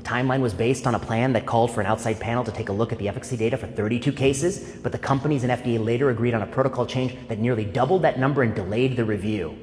The 0.00 0.08
timeline 0.08 0.40
was 0.40 0.54
based 0.54 0.86
on 0.86 0.94
a 0.94 0.98
plan 0.98 1.34
that 1.34 1.44
called 1.44 1.70
for 1.70 1.82
an 1.82 1.86
outside 1.86 2.18
panel 2.18 2.42
to 2.44 2.50
take 2.50 2.70
a 2.70 2.72
look 2.72 2.90
at 2.90 2.98
the 2.98 3.06
efficacy 3.06 3.36
data 3.36 3.58
for 3.58 3.66
32 3.66 4.12
cases, 4.12 4.78
but 4.82 4.92
the 4.92 4.98
companies 4.98 5.44
and 5.44 5.52
FDA 5.52 5.78
later 5.84 6.08
agreed 6.08 6.32
on 6.32 6.40
a 6.40 6.46
protocol 6.46 6.86
change 6.86 7.14
that 7.28 7.38
nearly 7.38 7.66
doubled 7.66 8.00
that 8.00 8.18
number 8.18 8.40
and 8.42 8.54
delayed 8.54 8.96
the 8.96 9.04
review. 9.04 9.58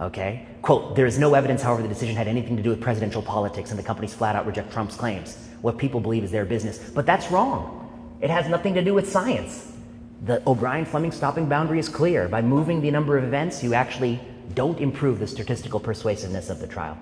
Okay? 0.00 0.46
Quote, 0.62 0.96
there 0.96 1.04
is 1.04 1.18
no 1.18 1.34
evidence, 1.34 1.60
however, 1.60 1.82
the 1.82 1.88
decision 1.88 2.16
had 2.16 2.26
anything 2.26 2.56
to 2.56 2.62
do 2.62 2.70
with 2.70 2.80
presidential 2.80 3.20
politics, 3.20 3.68
and 3.68 3.78
the 3.78 3.82
companies 3.82 4.14
flat 4.14 4.34
out 4.34 4.46
reject 4.46 4.72
Trump's 4.72 4.96
claims. 4.96 5.36
What 5.60 5.76
people 5.76 6.00
believe 6.00 6.24
is 6.24 6.30
their 6.30 6.46
business. 6.46 6.78
But 6.78 7.04
that's 7.04 7.30
wrong. 7.30 8.16
It 8.22 8.30
has 8.30 8.48
nothing 8.48 8.72
to 8.72 8.82
do 8.82 8.94
with 8.94 9.12
science. 9.12 9.76
The 10.22 10.42
O'Brien 10.46 10.86
Fleming 10.86 11.12
stopping 11.12 11.50
boundary 11.50 11.78
is 11.78 11.90
clear. 11.90 12.28
By 12.28 12.40
moving 12.40 12.80
the 12.80 12.90
number 12.90 13.18
of 13.18 13.24
events, 13.24 13.62
you 13.62 13.74
actually 13.74 14.20
don't 14.54 14.80
improve 14.80 15.18
the 15.18 15.26
statistical 15.26 15.80
persuasiveness 15.80 16.48
of 16.48 16.60
the 16.60 16.66
trial. 16.66 16.96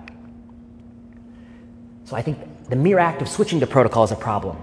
So 2.09 2.15
I 2.15 2.23
think 2.23 2.39
the 2.69 2.75
mere 2.75 2.97
act 2.97 3.21
of 3.21 3.29
switching 3.29 3.59
to 3.59 3.67
protocol 3.67 4.03
is 4.03 4.09
a 4.09 4.15
problem. 4.15 4.57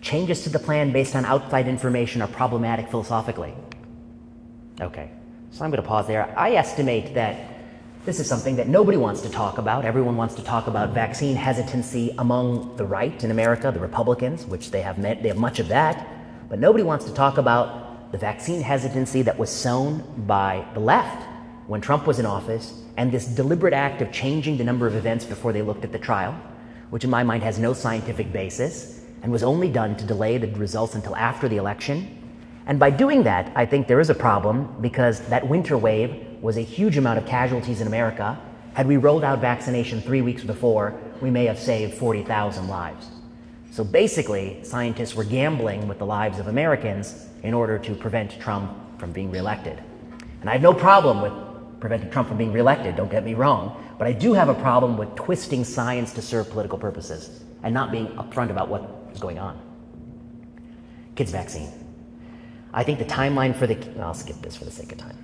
Changes 0.00 0.42
to 0.42 0.50
the 0.50 0.58
plan 0.58 0.92
based 0.92 1.14
on 1.14 1.24
outside 1.24 1.68
information 1.68 2.20
are 2.20 2.26
problematic 2.26 2.90
philosophically. 2.90 3.54
Okay, 4.80 5.08
so 5.52 5.64
I'm 5.64 5.70
going 5.70 5.80
to 5.80 5.88
pause 5.88 6.08
there. 6.08 6.34
I 6.36 6.54
estimate 6.54 7.14
that 7.14 7.36
this 8.04 8.18
is 8.18 8.28
something 8.28 8.56
that 8.56 8.66
nobody 8.66 8.98
wants 8.98 9.20
to 9.20 9.30
talk 9.30 9.58
about. 9.58 9.84
Everyone 9.84 10.16
wants 10.16 10.34
to 10.34 10.42
talk 10.42 10.66
about 10.66 10.90
vaccine 10.90 11.36
hesitancy 11.36 12.12
among 12.18 12.74
the 12.76 12.84
right 12.84 13.22
in 13.22 13.30
America, 13.30 13.70
the 13.70 13.78
Republicans, 13.78 14.44
which 14.44 14.72
they 14.72 14.82
have 14.82 14.98
met, 14.98 15.22
they 15.22 15.28
have 15.28 15.38
much 15.38 15.60
of 15.60 15.68
that. 15.68 16.04
But 16.48 16.58
nobody 16.58 16.82
wants 16.82 17.04
to 17.04 17.14
talk 17.14 17.38
about 17.38 18.10
the 18.10 18.18
vaccine 18.18 18.60
hesitancy 18.60 19.22
that 19.22 19.38
was 19.38 19.48
sown 19.48 20.02
by 20.26 20.66
the 20.74 20.80
left 20.80 21.24
when 21.68 21.80
Trump 21.80 22.04
was 22.04 22.18
in 22.18 22.26
office 22.26 22.82
and 22.96 23.12
this 23.12 23.26
deliberate 23.26 23.74
act 23.74 24.02
of 24.02 24.10
changing 24.10 24.56
the 24.56 24.64
number 24.64 24.88
of 24.88 24.96
events 24.96 25.24
before 25.24 25.52
they 25.52 25.62
looked 25.62 25.84
at 25.84 25.92
the 25.92 26.00
trial 26.00 26.36
which 26.94 27.02
in 27.02 27.10
my 27.10 27.24
mind 27.24 27.42
has 27.42 27.58
no 27.58 27.72
scientific 27.72 28.32
basis 28.32 29.00
and 29.24 29.32
was 29.32 29.42
only 29.42 29.68
done 29.68 29.96
to 29.96 30.04
delay 30.04 30.38
the 30.38 30.46
results 30.56 30.94
until 30.94 31.16
after 31.16 31.48
the 31.48 31.56
election. 31.56 32.06
And 32.66 32.78
by 32.78 32.90
doing 32.90 33.24
that, 33.24 33.50
I 33.56 33.66
think 33.66 33.88
there 33.88 33.98
is 33.98 34.10
a 34.10 34.14
problem 34.14 34.76
because 34.80 35.18
that 35.22 35.48
winter 35.48 35.76
wave 35.76 36.24
was 36.40 36.56
a 36.56 36.60
huge 36.60 36.96
amount 36.96 37.18
of 37.18 37.26
casualties 37.26 37.80
in 37.80 37.88
America. 37.88 38.38
Had 38.74 38.86
we 38.86 38.96
rolled 38.96 39.24
out 39.24 39.40
vaccination 39.40 40.02
three 40.02 40.22
weeks 40.22 40.44
before, 40.44 40.94
we 41.20 41.30
may 41.30 41.46
have 41.46 41.58
saved 41.58 41.94
40,000 41.94 42.68
lives. 42.68 43.08
So 43.72 43.82
basically, 43.82 44.62
scientists 44.62 45.16
were 45.16 45.24
gambling 45.24 45.88
with 45.88 45.98
the 45.98 46.06
lives 46.06 46.38
of 46.38 46.46
Americans 46.46 47.26
in 47.42 47.54
order 47.54 47.76
to 47.76 47.96
prevent 47.96 48.38
Trump 48.38 49.00
from 49.00 49.10
being 49.10 49.32
reelected. 49.32 49.82
And 50.42 50.48
I 50.48 50.52
have 50.52 50.62
no 50.62 50.72
problem 50.72 51.22
with 51.22 51.80
preventing 51.80 52.10
Trump 52.10 52.28
from 52.28 52.38
being 52.38 52.52
reelected, 52.52 52.94
don't 52.94 53.10
get 53.10 53.24
me 53.24 53.34
wrong. 53.34 53.83
But 53.98 54.06
I 54.06 54.12
do 54.12 54.32
have 54.32 54.48
a 54.48 54.54
problem 54.54 54.96
with 54.96 55.14
twisting 55.14 55.64
science 55.64 56.12
to 56.14 56.22
serve 56.22 56.50
political 56.50 56.78
purposes 56.78 57.44
and 57.62 57.72
not 57.72 57.92
being 57.92 58.08
upfront 58.08 58.50
about 58.50 58.68
what 58.68 58.82
is 59.12 59.20
going 59.20 59.38
on. 59.38 59.60
Kids 61.14 61.30
vaccine. 61.30 61.70
I 62.72 62.82
think 62.82 62.98
the 62.98 63.04
timeline 63.04 63.54
for 63.54 63.66
the, 63.66 63.76
I'll 64.00 64.14
skip 64.14 64.36
this 64.42 64.56
for 64.56 64.64
the 64.64 64.70
sake 64.70 64.90
of 64.92 64.98
time. 64.98 65.16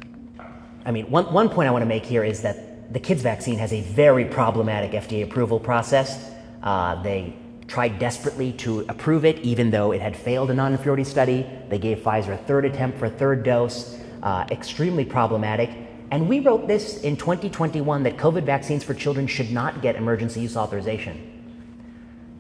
I 0.84 0.92
mean, 0.92 1.10
one, 1.10 1.32
one 1.32 1.48
point 1.48 1.68
I 1.68 1.72
want 1.72 1.82
to 1.82 1.86
make 1.86 2.06
here 2.06 2.24
is 2.24 2.42
that 2.42 2.92
the 2.92 3.00
kids 3.00 3.22
vaccine 3.22 3.58
has 3.58 3.72
a 3.72 3.82
very 3.82 4.24
problematic 4.24 4.92
FDA 4.92 5.24
approval 5.24 5.60
process. 5.60 6.30
Uh, 6.62 7.02
they 7.02 7.34
tried 7.66 7.98
desperately 7.98 8.52
to 8.52 8.80
approve 8.88 9.24
it, 9.24 9.38
even 9.38 9.70
though 9.70 9.92
it 9.92 10.00
had 10.00 10.16
failed 10.16 10.50
a 10.50 10.54
non 10.54 10.72
inferiority 10.72 11.04
study. 11.04 11.46
They 11.68 11.78
gave 11.78 11.98
Pfizer 11.98 12.34
a 12.34 12.36
third 12.36 12.64
attempt 12.64 12.98
for 12.98 13.06
a 13.06 13.10
third 13.10 13.44
dose. 13.44 13.98
Uh, 14.22 14.44
extremely 14.50 15.04
problematic. 15.04 15.70
And 16.10 16.28
we 16.28 16.40
wrote 16.40 16.66
this 16.66 17.00
in 17.02 17.16
2021 17.16 18.02
that 18.02 18.16
COVID 18.16 18.42
vaccines 18.42 18.82
for 18.82 18.94
children 18.94 19.26
should 19.26 19.50
not 19.52 19.80
get 19.80 19.94
emergency 19.94 20.40
use 20.40 20.56
authorization. 20.56 21.26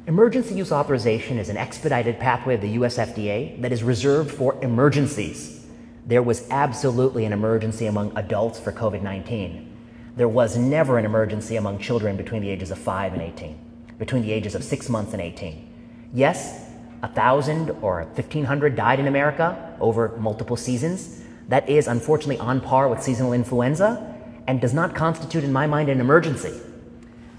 Emergency 0.06 0.54
use 0.54 0.72
authorization 0.72 1.38
is 1.38 1.48
an 1.48 1.56
expedited 1.56 2.18
pathway 2.18 2.54
of 2.54 2.62
the 2.62 2.70
US 2.70 2.98
FDA 2.98 3.60
that 3.62 3.70
is 3.70 3.84
reserved 3.84 4.32
for 4.32 4.60
emergencies. 4.62 5.64
There 6.04 6.22
was 6.22 6.48
absolutely 6.50 7.24
an 7.24 7.32
emergency 7.32 7.86
among 7.86 8.16
adults 8.16 8.58
for 8.58 8.72
COVID 8.72 9.02
19. 9.02 9.68
There 10.16 10.28
was 10.28 10.56
never 10.56 10.98
an 10.98 11.04
emergency 11.04 11.54
among 11.54 11.78
children 11.78 12.16
between 12.16 12.42
the 12.42 12.50
ages 12.50 12.72
of 12.72 12.78
5 12.78 13.12
and 13.12 13.22
18, 13.22 13.56
between 13.98 14.22
the 14.22 14.32
ages 14.32 14.56
of 14.56 14.64
6 14.64 14.88
months 14.88 15.12
and 15.12 15.22
18. 15.22 16.08
Yes, 16.12 16.68
1,000 17.00 17.70
or 17.82 18.02
1,500 18.02 18.74
died 18.74 18.98
in 18.98 19.06
America 19.06 19.76
over 19.80 20.16
multiple 20.18 20.56
seasons, 20.56 21.22
that 21.50 21.68
is 21.68 21.88
unfortunately 21.88 22.38
on 22.38 22.60
par 22.60 22.88
with 22.88 23.02
seasonal 23.02 23.32
influenza 23.32 24.16
and 24.46 24.60
does 24.60 24.72
not 24.72 24.94
constitute, 24.94 25.44
in 25.44 25.52
my 25.52 25.66
mind, 25.66 25.88
an 25.88 26.00
emergency. 26.00 26.58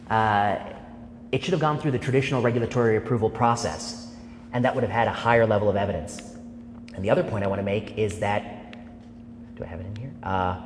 Uh, 0.10 0.58
it 1.32 1.44
should 1.44 1.54
have 1.54 1.62
gone 1.62 1.80
through 1.80 1.92
the 1.92 2.00
traditional 2.00 2.42
regulatory 2.42 2.98
approval 2.98 3.30
process, 3.30 4.14
and 4.52 4.66
that 4.66 4.76
would 4.76 4.84
have 4.84 4.92
had 4.92 5.08
a 5.08 5.14
higher 5.14 5.48
level 5.48 5.70
of 5.70 5.78
evidence. 5.78 6.36
And 6.94 7.06
the 7.06 7.10
other 7.10 7.24
point 7.24 7.46
I 7.46 7.48
want 7.48 7.60
to 7.60 7.64
make 7.64 7.98
is 7.98 8.20
that, 8.20 8.76
do 9.56 9.64
I 9.64 9.68
have 9.68 9.80
it 9.80 9.86
in 9.86 9.96
here? 9.96 10.12
Uh, 10.22 10.62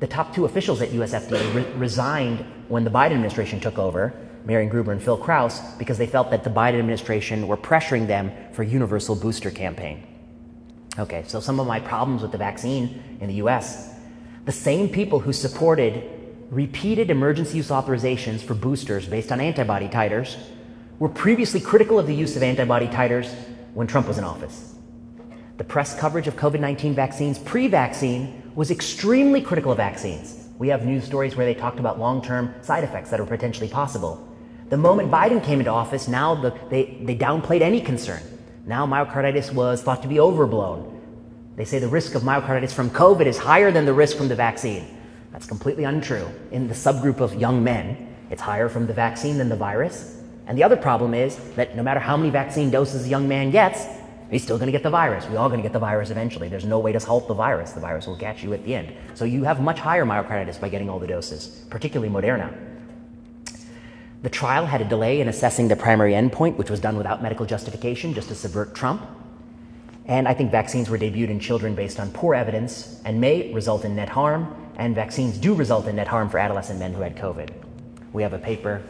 the 0.00 0.08
top 0.08 0.34
two 0.34 0.44
officials 0.44 0.82
at 0.82 0.88
USFDA 0.88 1.54
re- 1.54 1.72
resigned 1.74 2.44
when 2.68 2.82
the 2.82 2.90
Biden 2.90 3.12
administration 3.12 3.60
took 3.60 3.78
over, 3.78 4.12
Marion 4.44 4.68
Gruber 4.68 4.90
and 4.90 5.00
Phil 5.00 5.16
Krause, 5.16 5.60
because 5.78 5.98
they 5.98 6.06
felt 6.06 6.32
that 6.32 6.42
the 6.42 6.50
Biden 6.50 6.80
administration 6.80 7.46
were 7.46 7.56
pressuring 7.56 8.08
them 8.08 8.32
for 8.52 8.64
universal 8.64 9.14
booster 9.14 9.52
campaign. 9.52 10.09
Okay, 10.98 11.24
so 11.26 11.40
some 11.40 11.60
of 11.60 11.66
my 11.66 11.80
problems 11.80 12.22
with 12.22 12.32
the 12.32 12.38
vaccine 12.38 13.18
in 13.20 13.28
the 13.28 13.34
US, 13.34 13.94
the 14.44 14.52
same 14.52 14.88
people 14.88 15.20
who 15.20 15.32
supported 15.32 16.02
repeated 16.50 17.10
emergency 17.10 17.58
use 17.58 17.68
authorizations 17.68 18.40
for 18.40 18.54
boosters 18.54 19.06
based 19.06 19.30
on 19.30 19.40
antibody 19.40 19.88
titers 19.88 20.36
were 20.98 21.08
previously 21.08 21.60
critical 21.60 21.98
of 21.98 22.06
the 22.06 22.14
use 22.14 22.36
of 22.36 22.42
antibody 22.42 22.88
titers 22.88 23.32
when 23.74 23.86
Trump 23.86 24.08
was 24.08 24.18
in 24.18 24.24
office. 24.24 24.74
The 25.58 25.64
press 25.64 25.98
coverage 25.98 26.26
of 26.26 26.36
COVID 26.36 26.58
19 26.58 26.94
vaccines 26.94 27.38
pre 27.38 27.68
vaccine 27.68 28.52
was 28.54 28.70
extremely 28.70 29.40
critical 29.40 29.70
of 29.70 29.76
vaccines. 29.76 30.48
We 30.58 30.68
have 30.68 30.84
news 30.84 31.04
stories 31.04 31.36
where 31.36 31.46
they 31.46 31.54
talked 31.54 31.78
about 31.78 31.98
long 31.98 32.20
term 32.20 32.54
side 32.62 32.82
effects 32.82 33.10
that 33.10 33.20
are 33.20 33.26
potentially 33.26 33.68
possible. 33.68 34.26
The 34.70 34.76
moment 34.76 35.10
Biden 35.10 35.42
came 35.42 35.60
into 35.60 35.70
office, 35.70 36.08
now 36.08 36.34
the, 36.34 36.58
they, 36.68 36.98
they 37.02 37.16
downplayed 37.16 37.60
any 37.60 37.80
concern. 37.80 38.22
Now 38.70 38.86
myocarditis 38.86 39.52
was 39.52 39.82
thought 39.82 40.00
to 40.02 40.06
be 40.06 40.20
overblown. 40.20 41.00
They 41.56 41.64
say 41.64 41.80
the 41.80 41.88
risk 41.88 42.14
of 42.14 42.22
myocarditis 42.22 42.72
from 42.72 42.88
COVID 42.90 43.26
is 43.26 43.36
higher 43.36 43.72
than 43.72 43.84
the 43.84 43.92
risk 43.92 44.16
from 44.16 44.28
the 44.28 44.36
vaccine. 44.36 44.86
That's 45.32 45.44
completely 45.44 45.82
untrue. 45.82 46.28
In 46.52 46.68
the 46.68 46.74
subgroup 46.74 47.18
of 47.18 47.34
young 47.34 47.64
men, 47.64 48.14
it's 48.30 48.40
higher 48.40 48.68
from 48.68 48.86
the 48.86 48.92
vaccine 48.92 49.38
than 49.38 49.48
the 49.48 49.56
virus. 49.56 50.22
And 50.46 50.56
the 50.56 50.62
other 50.62 50.76
problem 50.76 51.14
is 51.14 51.36
that 51.56 51.74
no 51.74 51.82
matter 51.82 51.98
how 51.98 52.16
many 52.16 52.30
vaccine 52.30 52.70
doses 52.70 53.06
a 53.06 53.08
young 53.08 53.26
man 53.26 53.50
gets, 53.50 53.86
he's 54.30 54.44
still 54.44 54.56
going 54.56 54.68
to 54.68 54.72
get 54.72 54.84
the 54.84 54.90
virus. 54.90 55.26
We're 55.28 55.38
all 55.38 55.48
going 55.48 55.58
to 55.60 55.68
get 55.68 55.72
the 55.72 55.80
virus 55.80 56.10
eventually. 56.10 56.46
There's 56.46 56.64
no 56.64 56.78
way 56.78 56.92
to 56.92 57.00
halt 57.00 57.26
the 57.26 57.34
virus. 57.34 57.72
The 57.72 57.80
virus 57.80 58.06
will 58.06 58.18
catch 58.18 58.44
you 58.44 58.52
at 58.52 58.62
the 58.64 58.76
end. 58.76 58.92
So 59.14 59.24
you 59.24 59.42
have 59.42 59.60
much 59.60 59.80
higher 59.80 60.04
myocarditis 60.04 60.60
by 60.60 60.68
getting 60.68 60.88
all 60.88 61.00
the 61.00 61.08
doses, 61.08 61.64
particularly 61.70 62.08
Moderna. 62.08 62.69
The 64.22 64.28
trial 64.28 64.66
had 64.66 64.82
a 64.82 64.84
delay 64.84 65.22
in 65.22 65.28
assessing 65.28 65.68
the 65.68 65.76
primary 65.76 66.12
endpoint, 66.12 66.56
which 66.56 66.68
was 66.68 66.78
done 66.78 66.98
without 66.98 67.22
medical 67.22 67.46
justification 67.46 68.12
just 68.12 68.28
to 68.28 68.34
subvert 68.34 68.74
Trump. 68.74 69.06
And 70.04 70.28
I 70.28 70.34
think 70.34 70.50
vaccines 70.50 70.90
were 70.90 70.98
debuted 70.98 71.30
in 71.30 71.40
children 71.40 71.74
based 71.74 71.98
on 71.98 72.10
poor 72.12 72.34
evidence 72.34 73.00
and 73.06 73.18
may 73.18 73.50
result 73.54 73.86
in 73.86 73.96
net 73.96 74.10
harm, 74.10 74.54
and 74.76 74.94
vaccines 74.94 75.38
do 75.38 75.54
result 75.54 75.86
in 75.86 75.96
net 75.96 76.06
harm 76.06 76.28
for 76.28 76.38
adolescent 76.38 76.78
men 76.78 76.92
who 76.92 77.00
had 77.00 77.16
COVID. 77.16 77.50
We 78.12 78.22
have 78.22 78.34
a 78.34 78.38
paper 78.38 78.82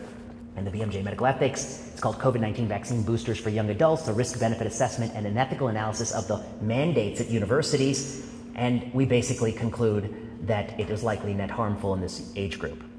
in 0.56 0.64
the 0.64 0.70
BMJ 0.72 1.04
Medical 1.04 1.26
Ethics. 1.26 1.88
It's 1.92 2.00
called 2.00 2.18
COVID 2.18 2.40
19 2.40 2.66
Vaccine 2.66 3.02
Boosters 3.02 3.38
for 3.38 3.50
Young 3.50 3.70
Adults, 3.70 4.08
a 4.08 4.12
risk 4.12 4.40
benefit 4.40 4.66
assessment 4.66 5.12
and 5.14 5.26
an 5.26 5.38
ethical 5.38 5.68
analysis 5.68 6.10
of 6.10 6.26
the 6.26 6.44
mandates 6.60 7.20
at 7.20 7.28
universities. 7.28 8.28
And 8.56 8.92
we 8.92 9.04
basically 9.06 9.52
conclude 9.52 10.12
that 10.48 10.78
it 10.80 10.90
is 10.90 11.04
likely 11.04 11.34
net 11.34 11.50
harmful 11.50 11.94
in 11.94 12.00
this 12.00 12.32
age 12.34 12.58
group. 12.58 12.89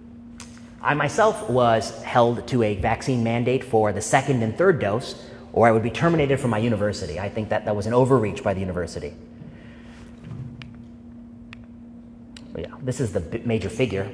I 0.83 0.95
myself 0.95 1.47
was 1.47 2.01
held 2.03 2.47
to 2.47 2.63
a 2.63 2.75
vaccine 2.75 3.23
mandate 3.23 3.63
for 3.63 3.93
the 3.93 4.01
second 4.01 4.41
and 4.41 4.57
third 4.57 4.79
dose, 4.79 5.23
or 5.53 5.67
I 5.67 5.71
would 5.71 5.83
be 5.83 5.91
terminated 5.91 6.39
from 6.39 6.49
my 6.49 6.57
university. 6.57 7.19
I 7.19 7.29
think 7.29 7.49
that 7.49 7.65
that 7.65 7.75
was 7.75 7.85
an 7.85 7.93
overreach 7.93 8.43
by 8.43 8.53
the 8.55 8.59
university. 8.59 9.13
But 12.51 12.63
yeah, 12.63 12.75
this 12.81 12.99
is 12.99 13.13
the 13.13 13.41
major 13.45 13.69
figure. 13.69 14.11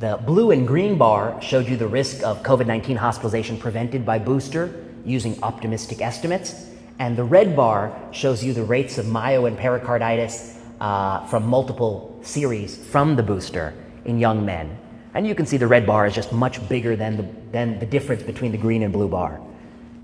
The 0.00 0.18
blue 0.24 0.50
and 0.50 0.66
green 0.66 0.98
bar 0.98 1.40
showed 1.40 1.66
you 1.66 1.76
the 1.76 1.88
risk 1.88 2.22
of 2.22 2.42
COVID 2.42 2.66
19 2.66 2.96
hospitalization 2.96 3.56
prevented 3.56 4.04
by 4.04 4.18
booster 4.18 4.84
using 5.04 5.42
optimistic 5.42 6.02
estimates. 6.02 6.66
And 6.98 7.16
the 7.16 7.24
red 7.24 7.56
bar 7.56 7.98
shows 8.12 8.44
you 8.44 8.52
the 8.52 8.64
rates 8.64 8.98
of 8.98 9.06
myo 9.06 9.46
and 9.46 9.56
pericarditis 9.56 10.58
uh, 10.80 11.26
from 11.26 11.46
multiple 11.46 12.18
series 12.22 12.76
from 12.76 13.16
the 13.16 13.22
booster 13.22 13.72
in 14.04 14.18
young 14.18 14.44
men. 14.44 14.78
And 15.14 15.26
you 15.26 15.34
can 15.34 15.46
see 15.46 15.56
the 15.56 15.66
red 15.66 15.86
bar 15.86 16.06
is 16.06 16.14
just 16.14 16.32
much 16.32 16.66
bigger 16.68 16.94
than 16.96 17.16
the, 17.16 17.28
than 17.50 17.78
the 17.78 17.86
difference 17.86 18.22
between 18.22 18.52
the 18.52 18.58
green 18.58 18.82
and 18.82 18.92
blue 18.92 19.08
bar. 19.08 19.40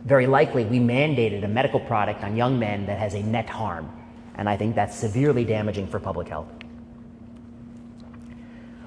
Very 0.05 0.27
likely, 0.27 0.64
we 0.64 0.79
mandated 0.79 1.45
a 1.45 1.49
medical 1.49 1.81
product 1.81 2.23
on 2.25 2.37
young 2.37 2.59
men 2.59 2.87
that 2.87 2.99
has 2.99 3.14
a 3.14 3.23
net 3.23 3.49
harm. 3.49 3.90
And 4.37 4.49
I 4.49 4.57
think 4.57 4.75
that's 4.75 4.97
severely 4.97 5.45
damaging 5.45 5.87
for 5.87 5.99
public 5.99 6.29
health. 6.29 6.49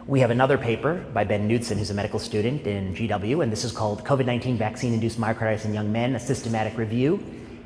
We 0.07 0.19
have 0.21 0.31
another 0.31 0.57
paper 0.57 1.05
by 1.13 1.23
Ben 1.23 1.47
Knudsen, 1.47 1.77
who's 1.77 1.89
a 1.89 1.93
medical 1.93 2.19
student 2.19 2.65
in 2.65 2.95
GW, 2.95 3.43
and 3.43 3.51
this 3.51 3.63
is 3.63 3.71
called 3.71 4.03
COVID 4.03 4.25
19 4.25 4.57
Vaccine 4.57 4.93
Induced 4.93 5.19
Myocarditis 5.19 5.65
in 5.65 5.73
Young 5.73 5.91
Men, 5.91 6.15
a 6.15 6.19
systematic 6.19 6.77
review. 6.77 7.23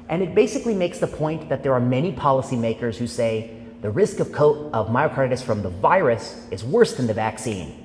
And 0.10 0.22
it 0.22 0.36
basically 0.36 0.76
makes 0.76 1.00
the 1.00 1.08
point 1.08 1.48
that 1.50 1.64
there 1.64 1.74
are 1.74 1.80
many 1.80 2.12
policymakers 2.12 2.98
who 2.98 3.08
say 3.08 3.56
the 3.82 3.90
risk 3.90 4.20
of, 4.20 4.32
co- 4.32 4.70
of 4.72 4.88
myocarditis 4.88 5.42
from 5.42 5.62
the 5.62 5.70
virus 5.70 6.46
is 6.52 6.64
worse 6.64 6.96
than 6.96 7.08
the 7.08 7.14
vaccine. 7.14 7.83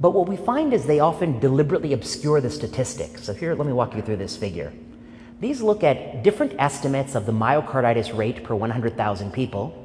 But 0.00 0.10
what 0.10 0.28
we 0.28 0.36
find 0.36 0.72
is 0.72 0.86
they 0.86 1.00
often 1.00 1.38
deliberately 1.38 1.92
obscure 1.92 2.40
the 2.40 2.50
statistics. 2.50 3.24
So, 3.24 3.32
here, 3.32 3.54
let 3.54 3.66
me 3.66 3.72
walk 3.72 3.94
you 3.94 4.02
through 4.02 4.16
this 4.16 4.36
figure. 4.36 4.72
These 5.40 5.62
look 5.62 5.84
at 5.84 6.22
different 6.22 6.54
estimates 6.58 7.14
of 7.14 7.26
the 7.26 7.32
myocarditis 7.32 8.16
rate 8.16 8.44
per 8.44 8.54
100,000 8.54 9.32
people 9.32 9.84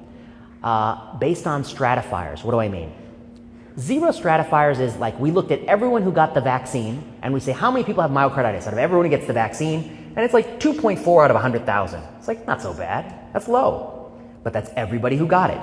uh, 0.63 1.17
based 1.17 1.47
on 1.47 1.63
stratifiers. 1.63 2.43
What 2.43 2.51
do 2.51 2.59
I 2.59 2.69
mean? 2.69 2.93
Zero 3.77 4.11
stratifiers 4.11 4.79
is 4.79 4.95
like 4.97 5.17
we 5.19 5.31
looked 5.31 5.51
at 5.51 5.63
everyone 5.65 6.01
who 6.01 6.11
got 6.11 6.33
the 6.33 6.41
vaccine 6.41 7.03
and 7.21 7.33
we 7.33 7.39
say, 7.39 7.51
how 7.51 7.71
many 7.71 7.83
people 7.83 8.01
have 8.01 8.11
myocarditis 8.11 8.67
out 8.67 8.73
of 8.73 8.79
everyone 8.79 9.05
who 9.05 9.09
gets 9.09 9.27
the 9.27 9.33
vaccine? 9.33 10.13
And 10.15 10.19
it's 10.25 10.33
like 10.33 10.59
2.4 10.59 11.23
out 11.23 11.31
of 11.31 11.35
100,000. 11.35 12.03
It's 12.17 12.27
like, 12.27 12.45
not 12.45 12.61
so 12.61 12.73
bad. 12.73 13.33
That's 13.33 13.47
low. 13.47 14.11
But 14.43 14.53
that's 14.53 14.69
everybody 14.75 15.17
who 15.17 15.27
got 15.27 15.49
it. 15.51 15.61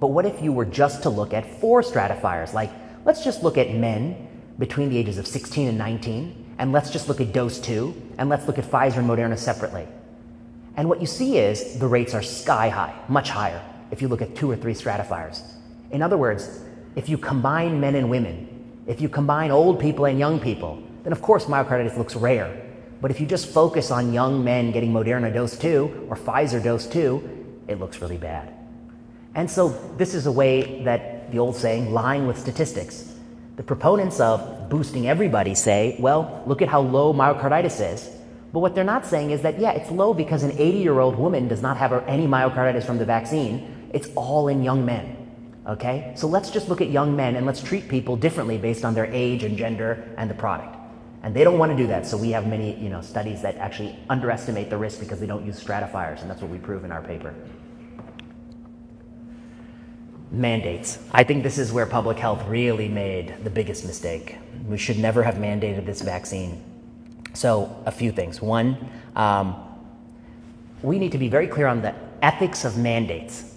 But 0.00 0.08
what 0.08 0.24
if 0.24 0.42
you 0.42 0.52
were 0.52 0.64
just 0.64 1.02
to 1.02 1.10
look 1.10 1.34
at 1.34 1.60
four 1.60 1.82
stratifiers? 1.82 2.54
Like, 2.54 2.70
let's 3.06 3.22
just 3.22 3.44
look 3.44 3.56
at 3.56 3.72
men 3.72 4.28
between 4.58 4.90
the 4.90 4.98
ages 4.98 5.16
of 5.16 5.26
16 5.26 5.68
and 5.68 5.78
19, 5.78 6.54
and 6.58 6.72
let's 6.72 6.90
just 6.90 7.08
look 7.08 7.20
at 7.20 7.32
dose 7.32 7.60
two, 7.60 7.94
and 8.18 8.28
let's 8.28 8.46
look 8.46 8.58
at 8.58 8.64
Pfizer 8.64 8.98
and 8.98 9.08
Moderna 9.08 9.38
separately. 9.38 9.86
And 10.76 10.88
what 10.88 11.00
you 11.00 11.06
see 11.06 11.38
is 11.38 11.78
the 11.78 11.86
rates 11.86 12.14
are 12.14 12.22
sky 12.22 12.68
high, 12.68 12.94
much 13.08 13.30
higher, 13.30 13.62
if 13.92 14.02
you 14.02 14.08
look 14.08 14.22
at 14.22 14.34
two 14.34 14.50
or 14.50 14.56
three 14.56 14.74
stratifiers. 14.74 15.40
In 15.92 16.02
other 16.02 16.16
words, 16.16 16.60
if 16.96 17.08
you 17.08 17.16
combine 17.16 17.80
men 17.80 17.94
and 17.94 18.10
women, 18.10 18.48
if 18.88 19.00
you 19.00 19.08
combine 19.08 19.52
old 19.52 19.78
people 19.78 20.06
and 20.06 20.18
young 20.18 20.40
people, 20.40 20.82
then 21.04 21.12
of 21.12 21.22
course 21.22 21.44
myocarditis 21.44 21.96
looks 21.96 22.16
rare. 22.16 22.62
But 23.00 23.12
if 23.12 23.20
you 23.20 23.26
just 23.26 23.46
focus 23.46 23.92
on 23.92 24.12
young 24.12 24.42
men 24.42 24.72
getting 24.72 24.92
Moderna 24.92 25.32
dose 25.32 25.56
2 25.56 26.08
or 26.10 26.16
Pfizer 26.16 26.62
dose 26.62 26.86
2, 26.88 27.62
it 27.68 27.78
looks 27.78 28.00
really 28.00 28.16
bad. 28.16 28.52
And 29.36 29.48
so 29.48 29.68
this 29.96 30.14
is 30.14 30.26
a 30.26 30.32
way 30.32 30.82
that 30.84 31.15
the 31.30 31.38
old 31.38 31.56
saying, 31.56 31.92
lying 31.92 32.26
with 32.26 32.38
statistics. 32.38 33.12
The 33.56 33.62
proponents 33.62 34.20
of 34.20 34.68
boosting 34.68 35.08
everybody 35.08 35.54
say, 35.54 35.96
well, 35.98 36.42
look 36.46 36.60
at 36.62 36.68
how 36.68 36.80
low 36.80 37.14
myocarditis 37.14 37.94
is. 37.94 38.10
But 38.52 38.60
what 38.60 38.74
they're 38.74 38.84
not 38.84 39.06
saying 39.06 39.30
is 39.30 39.42
that, 39.42 39.58
yeah, 39.58 39.72
it's 39.72 39.90
low 39.90 40.14
because 40.14 40.42
an 40.42 40.52
80 40.52 40.78
year 40.78 40.98
old 40.98 41.16
woman 41.16 41.48
does 41.48 41.62
not 41.62 41.76
have 41.76 41.92
any 42.06 42.26
myocarditis 42.26 42.84
from 42.84 42.98
the 42.98 43.04
vaccine. 43.04 43.88
It's 43.92 44.08
all 44.14 44.48
in 44.48 44.62
young 44.62 44.84
men. 44.84 45.16
Okay? 45.66 46.12
So 46.16 46.26
let's 46.26 46.50
just 46.50 46.68
look 46.68 46.80
at 46.80 46.90
young 46.90 47.16
men 47.16 47.36
and 47.36 47.46
let's 47.46 47.62
treat 47.62 47.88
people 47.88 48.16
differently 48.16 48.58
based 48.58 48.84
on 48.84 48.94
their 48.94 49.06
age 49.06 49.42
and 49.42 49.56
gender 49.56 50.14
and 50.16 50.30
the 50.30 50.34
product. 50.34 50.76
And 51.22 51.34
they 51.34 51.42
don't 51.42 51.58
want 51.58 51.72
to 51.72 51.76
do 51.76 51.88
that. 51.88 52.06
So 52.06 52.16
we 52.16 52.30
have 52.30 52.46
many 52.46 52.78
you 52.78 52.88
know, 52.88 53.00
studies 53.00 53.42
that 53.42 53.56
actually 53.56 53.98
underestimate 54.08 54.70
the 54.70 54.76
risk 54.76 55.00
because 55.00 55.18
they 55.18 55.26
don't 55.26 55.44
use 55.44 55.58
stratifiers. 55.58 56.20
And 56.20 56.30
that's 56.30 56.40
what 56.40 56.50
we 56.50 56.58
prove 56.58 56.84
in 56.84 56.92
our 56.92 57.02
paper. 57.02 57.34
Mandates. 60.30 60.98
I 61.12 61.24
think 61.24 61.42
this 61.42 61.58
is 61.58 61.72
where 61.72 61.86
public 61.86 62.18
health 62.18 62.44
really 62.48 62.88
made 62.88 63.44
the 63.44 63.50
biggest 63.50 63.84
mistake. 63.84 64.36
We 64.66 64.76
should 64.76 64.98
never 64.98 65.22
have 65.22 65.36
mandated 65.36 65.86
this 65.86 66.02
vaccine. 66.02 66.62
So, 67.32 67.82
a 67.86 67.92
few 67.92 68.10
things. 68.10 68.42
One, 68.42 68.76
um, 69.14 69.56
we 70.82 70.98
need 70.98 71.12
to 71.12 71.18
be 71.18 71.28
very 71.28 71.46
clear 71.46 71.66
on 71.66 71.82
the 71.82 71.94
ethics 72.22 72.64
of 72.64 72.76
mandates. 72.76 73.56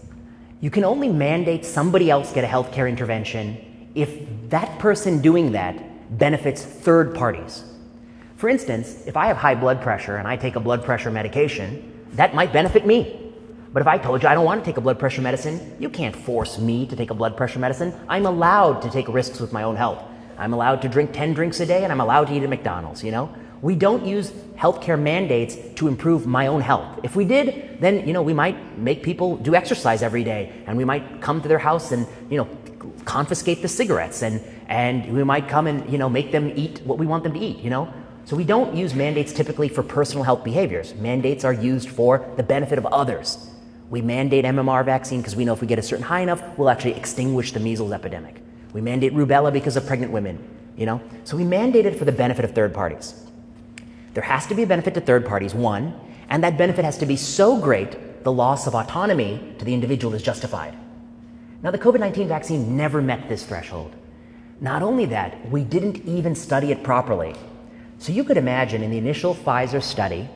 You 0.62 0.70
can 0.70 0.84
only 0.84 1.10
mandate 1.10 1.66
somebody 1.66 2.10
else 2.10 2.34
get 2.34 2.44
a 2.44 2.48
healthcare 2.48 2.90
intervention 2.90 3.90
if 3.96 4.20
that 4.50 4.80
person 4.80 5.22
doing 5.22 5.54
that 5.54 6.18
benefits 6.18 6.64
third 6.64 7.16
parties. 7.16 7.64
For 8.36 8.50
instance, 8.50 9.04
if 9.06 9.18
I 9.18 9.28
have 9.28 9.38
high 9.38 9.56
blood 9.56 9.82
pressure 9.82 10.18
and 10.18 10.28
I 10.28 10.36
take 10.36 10.56
a 10.56 10.60
blood 10.60 10.84
pressure 10.84 11.12
medication, 11.12 12.08
that 12.14 12.34
might 12.34 12.54
benefit 12.54 12.86
me. 12.86 13.29
But 13.72 13.82
if 13.82 13.88
I 13.88 13.98
told 13.98 14.24
you 14.24 14.30
I 14.30 14.34
don't 14.34 14.46
want 14.46 14.64
to 14.64 14.66
take 14.66 14.78
a 14.78 14.82
blood 14.82 15.00
pressure 15.00 15.22
medicine, 15.22 15.76
you 15.80 15.90
can't 15.90 16.16
force 16.16 16.58
me 16.58 16.88
to 16.88 16.96
take 16.96 17.12
a 17.12 17.14
blood 17.14 17.38
pressure 17.38 17.60
medicine. 17.60 17.94
I'm 18.08 18.26
allowed 18.26 18.82
to 18.82 18.90
take 18.90 19.08
risks 19.08 19.40
with 19.40 19.54
my 19.54 19.64
own 19.64 19.76
health. 19.76 20.04
I'm 20.38 20.54
allowed 20.54 20.82
to 20.84 20.90
drink 20.90 21.12
10 21.14 21.34
drinks 21.34 21.60
a 21.60 21.66
day 21.66 21.84
and 21.84 21.92
I'm 21.92 22.02
allowed 22.02 22.26
to 22.26 22.34
eat 22.34 22.44
at 22.44 22.50
McDonald's, 22.50 23.04
you 23.04 23.12
know? 23.12 23.34
We 23.62 23.76
don't 23.76 24.06
use 24.06 24.32
healthcare 24.56 25.00
mandates 25.00 25.58
to 25.76 25.88
improve 25.88 26.26
my 26.26 26.48
own 26.48 26.62
health. 26.62 27.00
If 27.04 27.16
we 27.16 27.26
did, 27.26 27.78
then 27.82 28.08
you 28.08 28.14
know 28.14 28.22
we 28.22 28.34
might 28.34 28.78
make 28.78 29.04
people 29.04 29.36
do 29.36 29.54
exercise 29.54 30.02
every 30.02 30.24
day, 30.24 30.64
and 30.66 30.78
we 30.78 30.86
might 30.86 31.22
come 31.22 31.42
to 31.42 31.48
their 31.48 31.60
house 31.60 31.92
and 31.92 32.08
you 32.30 32.38
know 32.38 32.48
confiscate 33.04 33.62
the 33.62 33.68
cigarettes, 33.68 34.24
and 34.24 34.42
and 34.70 35.14
we 35.14 35.26
might 35.26 35.50
come 35.50 35.68
and 35.68 35.92
you 35.92 35.98
know 35.98 36.08
make 36.08 36.32
them 36.32 36.54
eat 36.56 36.82
what 36.86 36.98
we 36.98 37.06
want 37.06 37.24
them 37.24 37.34
to 37.34 37.40
eat. 37.40 37.58
You 37.58 37.70
know, 37.70 37.94
so 38.24 38.38
we 38.38 38.46
don't 38.46 38.76
use 38.76 38.94
mandates 38.94 39.34
typically 39.34 39.68
for 39.68 39.84
personal 39.84 40.24
health 40.24 40.44
behaviors. 40.46 40.96
Mandates 40.96 41.44
are 41.44 41.54
used 41.54 41.90
for 41.90 42.26
the 42.38 42.44
benefit 42.44 42.78
of 42.78 42.86
others. 42.86 43.49
We 43.90 44.02
mandate 44.02 44.46
MMR 44.46 44.86
vaccine 44.86 45.20
because 45.20 45.36
we 45.36 45.46
know 45.46 45.54
if 45.54 45.62
we 45.62 45.68
get 45.68 45.80
a 45.80 45.82
certain 45.82 46.06
high 46.06 46.22
enough, 46.22 46.44
we'll 46.58 46.70
actually 46.70 46.94
extinguish 46.94 47.52
the 47.52 47.60
measles 47.60 47.92
epidemic. 47.92 48.42
We 48.74 48.82
mandate 48.82 49.14
rubella 49.14 49.52
because 49.52 49.76
of 49.76 49.88
pregnant 49.88 50.12
women. 50.12 50.38
You 50.78 50.86
know, 50.86 51.02
so 51.24 51.36
we 51.36 51.44
mandate 51.44 51.86
it 51.86 51.98
for 51.98 52.06
the 52.06 52.12
benefit 52.12 52.46
of 52.46 52.52
third 52.52 52.74
parties. 52.74 53.14
There 54.14 54.24
has 54.24 54.48
to 54.48 54.56
be 54.56 54.64
a 54.64 54.68
benefit 54.68 54.94
to 54.94 55.02
third 55.02 55.26
parties, 55.26 55.54
one, 55.54 56.00
and 56.30 56.44
that 56.44 56.58
benefit 56.58 56.86
has 56.86 56.98
to 57.00 57.06
be 57.06 57.16
so 57.16 57.60
great 57.60 58.24
the 58.24 58.32
loss 58.32 58.68
of 58.68 58.76
autonomy 58.76 59.56
to 59.58 59.66
the 59.66 59.74
individual 59.74 60.14
is 60.14 60.22
justified. 60.22 60.76
Now, 61.62 61.72
the 61.72 61.78
COVID 61.78 62.00
19 62.00 62.28
vaccine 62.28 62.78
never 62.78 63.02
met 63.02 63.28
this 63.28 63.46
threshold. 63.46 63.96
Not 64.62 64.84
only 64.84 65.06
that, 65.06 65.50
we 65.50 65.64
didn't 65.64 66.06
even 66.06 66.36
study 66.36 66.72
it 66.72 66.84
properly. 66.84 67.36
So 67.98 68.14
you 68.14 68.24
could 68.24 68.38
imagine 68.38 68.84
in 68.84 68.92
the 68.92 68.98
initial 68.98 69.36
Pfizer 69.36 69.82
study, 69.82 70.30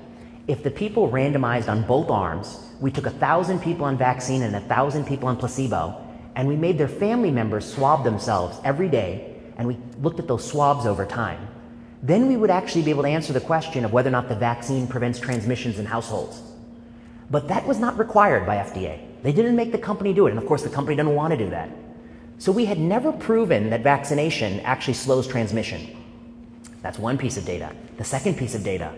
if 0.48 0.64
the 0.64 0.72
people 0.72 1.10
randomized 1.10 1.70
on 1.70 1.84
both 1.84 2.10
arms, 2.10 2.60
we 2.84 2.92
took 2.92 3.06
1,000 3.06 3.62
people 3.62 3.86
on 3.86 3.98
vaccine 3.98 4.44
and 4.44 4.54
1,000 4.54 5.06
people 5.06 5.28
on 5.30 5.38
placebo, 5.38 5.96
and 6.36 6.48
we 6.48 6.56
made 6.56 6.78
their 6.78 6.88
family 6.88 7.32
members 7.32 7.64
swab 7.74 8.04
themselves 8.04 8.60
every 8.64 8.90
day, 8.90 9.40
and 9.58 9.68
we 9.68 9.78
looked 10.02 10.20
at 10.20 10.28
those 10.28 10.46
swabs 10.46 10.86
over 10.86 11.06
time 11.06 11.48
then 12.04 12.28
we 12.28 12.36
would 12.36 12.50
actually 12.50 12.82
be 12.82 12.92
able 12.92 13.04
to 13.04 13.10
answer 13.10 13.32
the 13.32 13.40
question 13.40 13.86
of 13.86 13.94
whether 13.94 14.10
or 14.10 14.12
not 14.12 14.28
the 14.28 14.36
vaccine 14.36 14.86
prevents 14.88 15.20
transmissions 15.20 15.80
in 15.80 15.86
households. 15.86 16.42
But 17.32 17.48
that 17.48 17.66
was 17.66 17.80
not 17.80 17.98
required 17.98 18.46
by 18.46 18.58
FDA. 18.58 19.00
They 19.24 19.32
didn't 19.32 19.56
make 19.56 19.72
the 19.72 19.78
company 19.78 20.14
do 20.14 20.28
it, 20.28 20.32
and 20.32 20.38
of 20.38 20.46
course, 20.46 20.64
the 20.64 20.70
company 20.70 20.98
didn't 20.98 21.16
want 21.16 21.32
to 21.32 21.38
do 21.38 21.50
that. 21.52 21.70
So 22.40 22.52
we 22.52 22.66
had 22.66 22.78
never 22.78 23.14
proven 23.14 23.70
that 23.70 23.84
vaccination 23.84 24.60
actually 24.62 24.96
slows 24.96 25.28
transmission. 25.28 25.96
That's 26.82 27.00
one 27.00 27.18
piece 27.18 27.38
of 27.38 27.46
data. 27.46 27.74
The 27.98 28.04
second 28.04 28.38
piece 28.38 28.54
of 28.54 28.66
data, 28.66 28.92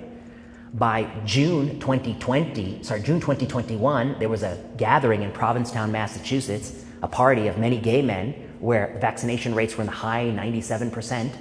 by 0.75 1.09
June 1.25 1.79
2020, 1.79 2.83
sorry, 2.83 3.01
June 3.01 3.21
2021, 3.21 4.19
there 4.19 4.27
was 4.27 4.43
a 4.43 4.61
gathering 4.75 5.21
in 5.21 5.31
Provincetown, 5.31 5.91
Massachusetts, 5.91 6.83
a 7.01 7.07
party 7.07 7.47
of 7.47 7.57
many 7.57 7.79
gay 7.79 8.01
men 8.01 8.33
where 8.59 8.97
vaccination 8.99 9.55
rates 9.55 9.77
were 9.77 9.81
in 9.81 9.87
the 9.87 9.93
high 9.93 10.25
97% 10.25 11.33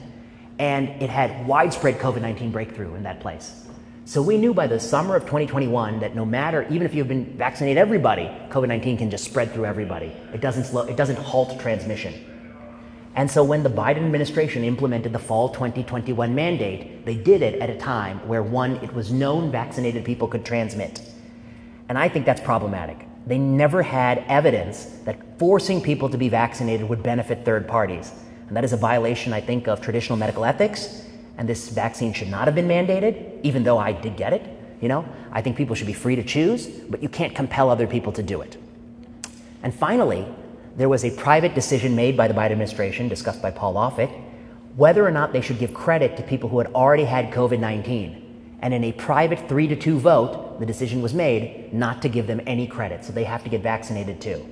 and 0.61 0.88
it 1.03 1.11
had 1.11 1.47
widespread 1.49 1.99
COVID 1.99 2.20
19 2.20 2.53
breakthrough 2.53 2.94
in 2.94 3.03
that 3.03 3.18
place. 3.18 3.66
So 4.05 4.23
we 4.23 4.37
knew 4.37 4.55
by 4.55 4.68
the 4.68 4.79
summer 4.79 5.16
of 5.16 5.23
2021 5.23 5.99
that 6.01 6.14
no 6.14 6.25
matter, 6.25 6.64
even 6.70 6.83
if 6.83 6.94
you've 6.94 7.09
been 7.09 7.37
vaccinated 7.37 7.79
everybody, 7.79 8.27
COVID 8.51 8.68
19 8.68 8.99
can 8.99 9.11
just 9.11 9.25
spread 9.25 9.53
through 9.53 9.64
everybody. 9.64 10.12
It 10.33 10.40
doesn't, 10.40 10.64
slow, 10.64 10.83
it 10.83 10.97
doesn't 10.97 11.16
halt 11.16 11.59
transmission. 11.59 12.34
And 13.16 13.31
so 13.31 13.44
when 13.44 13.62
the 13.62 13.70
Biden 13.70 14.05
administration 14.05 14.64
implemented 14.64 15.12
the 15.12 15.18
fall 15.18 15.48
2021 15.48 16.35
mandate, 16.35 17.07
they 17.07 17.14
did 17.14 17.42
it 17.42 17.61
at 17.61 17.70
a 17.70 17.77
time 17.77 18.27
where 18.27 18.42
one, 18.42 18.77
it 18.77 18.92
was 18.92 19.12
known 19.12 19.53
vaccinated 19.53 20.05
people 20.05 20.27
could 20.27 20.44
transmit. 20.44 21.00
And 21.88 21.96
I 21.96 22.09
think 22.09 22.27
that's 22.27 22.40
problematic. 22.40 23.07
They 23.27 23.38
never 23.38 23.83
had 23.83 24.24
evidence 24.27 24.85
that 25.05 25.38
forcing 25.38 25.81
people 25.81 26.09
to 26.09 26.18
be 26.18 26.29
vaccinated 26.29 26.88
would 26.88 27.03
benefit 27.03 27.44
third 27.44 27.68
parties. 27.68 28.12
And 28.48 28.57
that 28.57 28.64
is 28.64 28.72
a 28.72 28.77
violation, 28.77 29.33
I 29.33 29.40
think, 29.40 29.68
of 29.68 29.81
traditional 29.81 30.18
medical 30.18 30.44
ethics. 30.44 31.05
And 31.38 31.48
this 31.48 31.68
vaccine 31.68 32.12
should 32.12 32.29
not 32.29 32.46
have 32.46 32.55
been 32.55 32.68
mandated, 32.68 33.40
even 33.42 33.62
though 33.62 33.79
I 33.79 33.92
did 33.92 34.16
get 34.16 34.33
it. 34.33 34.42
You 34.81 34.88
know, 34.88 35.07
I 35.33 35.40
think 35.40 35.57
people 35.57 35.74
should 35.74 35.87
be 35.87 35.94
free 35.94 36.16
to 36.16 36.22
choose, 36.22 36.66
but 36.66 37.03
you 37.03 37.09
can't 37.09 37.35
compel 37.35 37.70
other 37.70 37.87
people 37.87 38.12
to 38.12 38.22
do 38.22 38.40
it. 38.40 38.57
And 39.62 39.72
finally, 39.72 40.27
there 40.76 40.88
was 40.88 41.04
a 41.04 41.10
private 41.10 41.54
decision 41.54 41.94
made 41.94 42.16
by 42.16 42.26
the 42.26 42.34
Biden 42.34 42.52
administration, 42.52 43.08
discussed 43.08 43.40
by 43.40 43.50
Paul 43.50 43.74
Offit, 43.74 44.10
whether 44.76 45.06
or 45.06 45.10
not 45.10 45.32
they 45.32 45.40
should 45.40 45.58
give 45.58 45.72
credit 45.72 46.16
to 46.16 46.22
people 46.22 46.48
who 46.48 46.58
had 46.58 46.68
already 46.74 47.04
had 47.04 47.30
COVID 47.30 47.60
19. 47.60 48.20
And 48.60 48.72
in 48.72 48.82
a 48.84 48.92
private 48.92 49.48
three 49.48 49.68
to 49.68 49.76
two 49.76 49.98
vote, 49.98 50.58
the 50.58 50.66
decision 50.66 51.02
was 51.02 51.14
made 51.14 51.72
not 51.72 52.02
to 52.02 52.08
give 52.08 52.26
them 52.26 52.40
any 52.46 52.66
credit. 52.66 53.04
So 53.04 53.12
they 53.12 53.24
have 53.24 53.44
to 53.44 53.50
get 53.50 53.62
vaccinated 53.62 54.20
too. 54.20 54.44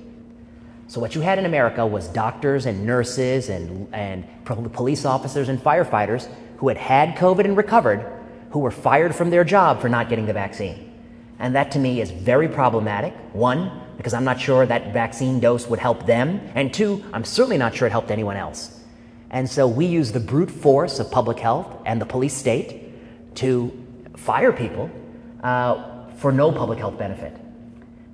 So 0.87 1.01
what 1.01 1.15
you 1.15 1.21
had 1.21 1.39
in 1.39 1.45
America 1.45 1.85
was 1.85 2.07
doctors 2.07 2.65
and 2.65 2.85
nurses 2.85 3.49
and, 3.49 3.91
and 3.93 4.25
police 4.45 5.05
officers 5.05 5.49
and 5.49 5.59
firefighters 5.59 6.29
who 6.57 6.67
had 6.67 6.77
had 6.77 7.15
COVID 7.15 7.45
and 7.45 7.57
recovered, 7.57 8.05
who 8.51 8.59
were 8.59 8.71
fired 8.71 9.15
from 9.15 9.29
their 9.29 9.43
job 9.43 9.81
for 9.81 9.89
not 9.89 10.09
getting 10.09 10.25
the 10.25 10.33
vaccine. 10.33 10.91
And 11.39 11.55
that 11.55 11.71
to 11.71 11.79
me 11.79 11.99
is 11.99 12.11
very 12.11 12.47
problematic. 12.47 13.13
One, 13.33 13.81
because 13.97 14.13
I'm 14.13 14.23
not 14.23 14.39
sure 14.39 14.65
that 14.65 14.93
vaccine 14.93 15.39
dose 15.39 15.67
would 15.67 15.79
help 15.79 16.05
them. 16.05 16.41
And 16.55 16.73
two, 16.73 17.03
I'm 17.13 17.23
certainly 17.23 17.57
not 17.57 17.75
sure 17.75 17.87
it 17.87 17.91
helped 17.91 18.11
anyone 18.11 18.37
else. 18.37 18.79
And 19.29 19.49
so 19.49 19.67
we 19.67 19.85
use 19.85 20.11
the 20.11 20.19
brute 20.19 20.51
force 20.51 20.99
of 20.99 21.09
public 21.09 21.39
health 21.39 21.81
and 21.85 21.99
the 21.99 22.05
police 22.05 22.33
state 22.33 23.35
to 23.35 23.71
fire 24.15 24.53
people 24.53 24.89
uh, 25.43 26.09
for 26.17 26.31
no 26.31 26.51
public 26.51 26.79
health 26.79 26.97
benefit. 26.97 27.35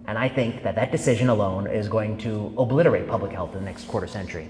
And 0.08 0.18
I 0.18 0.28
think 0.28 0.64
that 0.64 0.76
that 0.76 0.92
decision 0.92 1.30
alone 1.30 1.68
is 1.68 1.88
going 1.88 2.18
to 2.20 2.54
obliterate 2.58 3.08
public 3.08 3.32
health 3.32 3.54
in 3.54 3.60
the 3.60 3.66
next 3.66 3.88
quarter 3.88 4.08
century. 4.08 4.50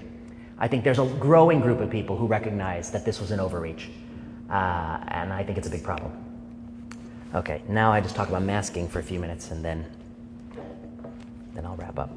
I 0.58 0.68
think 0.68 0.84
there's 0.84 0.98
a 0.98 1.06
growing 1.18 1.60
group 1.60 1.80
of 1.80 1.90
people 1.90 2.16
who 2.16 2.26
recognize 2.26 2.90
that 2.92 3.04
this 3.04 3.20
was 3.20 3.30
an 3.30 3.40
overreach. 3.40 3.90
Uh, 4.48 4.98
and 5.08 5.32
I 5.32 5.44
think 5.44 5.58
it's 5.58 5.68
a 5.68 5.70
big 5.70 5.84
problem. 5.84 6.12
Okay, 7.34 7.62
now 7.68 7.92
I 7.92 8.00
just 8.00 8.16
talk 8.16 8.28
about 8.28 8.42
masking 8.42 8.88
for 8.88 8.98
a 8.98 9.02
few 9.02 9.20
minutes 9.20 9.50
and 9.50 9.64
then, 9.64 9.86
then 11.54 11.66
I'll 11.66 11.76
wrap 11.76 11.98
up. 11.98 12.10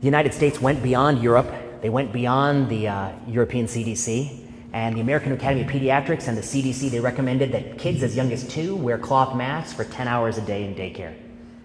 The 0.00 0.06
United 0.06 0.34
States 0.34 0.60
went 0.60 0.82
beyond 0.82 1.22
Europe. 1.22 1.50
They 1.80 1.88
went 1.88 2.12
beyond 2.12 2.68
the 2.68 2.88
uh, 2.88 3.12
European 3.26 3.66
CDC. 3.66 4.40
And 4.72 4.96
the 4.96 5.00
American 5.00 5.32
Academy 5.32 5.62
of 5.62 5.68
Pediatrics 5.68 6.26
and 6.26 6.36
the 6.36 6.42
CDC, 6.42 6.90
they 6.90 6.98
recommended 6.98 7.52
that 7.52 7.78
kids 7.78 8.02
as 8.02 8.16
young 8.16 8.32
as 8.32 8.46
two 8.48 8.74
wear 8.74 8.98
cloth 8.98 9.36
masks 9.36 9.72
for 9.72 9.84
10 9.84 10.08
hours 10.08 10.36
a 10.36 10.40
day 10.40 10.64
in 10.64 10.74
daycare. 10.74 11.14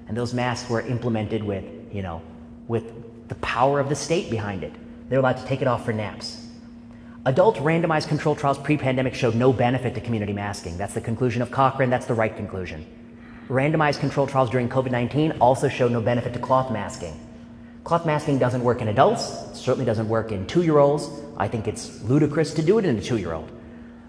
And 0.08 0.16
those 0.16 0.34
masks 0.34 0.70
were 0.70 0.82
implemented 0.82 1.44
with, 1.44 1.66
you 1.92 2.04
know, 2.04 2.22
with 2.68 3.28
the 3.28 3.36
power 3.36 3.80
of 3.80 3.90
the 3.90 3.96
state 3.96 4.30
behind 4.30 4.64
it. 4.64 4.74
They're 5.10 5.20
allowed 5.20 5.38
to 5.38 5.46
take 5.46 5.62
it 5.62 5.68
off 5.68 5.86
for 5.86 5.92
naps. 5.92 6.46
Adult 7.26 7.58
randomized 7.58 8.08
control 8.08 8.36
trials 8.36 8.58
pre 8.60 8.78
pandemic 8.78 9.14
showed 9.14 9.36
no 9.36 9.52
benefit 9.52 9.96
to 9.96 10.02
community 10.02 10.34
masking. 10.34 10.78
That's 10.78 10.94
the 10.94 11.02
conclusion 11.02 11.42
of 11.42 11.52
Cochrane. 11.52 11.90
That's 11.90 12.06
the 12.06 12.14
right 12.14 12.36
conclusion. 12.36 12.86
Randomized 13.50 14.00
control 14.00 14.28
trials 14.28 14.52
during 14.52 14.70
COVID 14.70 14.92
19 14.92 15.32
also 15.42 15.68
showed 15.68 15.92
no 15.92 16.02
benefit 16.02 16.34
to 16.34 16.40
cloth 16.40 16.72
masking. 16.72 17.20
Cloth 17.84 18.06
masking 18.06 18.38
doesn't 18.38 18.64
work 18.64 18.82
in 18.82 18.90
adults, 18.90 19.32
it 19.50 19.56
certainly 19.56 19.86
doesn't 19.86 20.08
work 20.08 20.32
in 20.32 20.46
two 20.46 20.62
year 20.62 20.78
olds. 20.78 21.10
I 21.36 21.48
think 21.48 21.68
it's 21.68 22.00
ludicrous 22.04 22.54
to 22.54 22.62
do 22.62 22.78
it 22.78 22.86
in 22.86 22.96
a 22.96 23.02
two 23.02 23.18
year 23.18 23.34
old. 23.34 23.52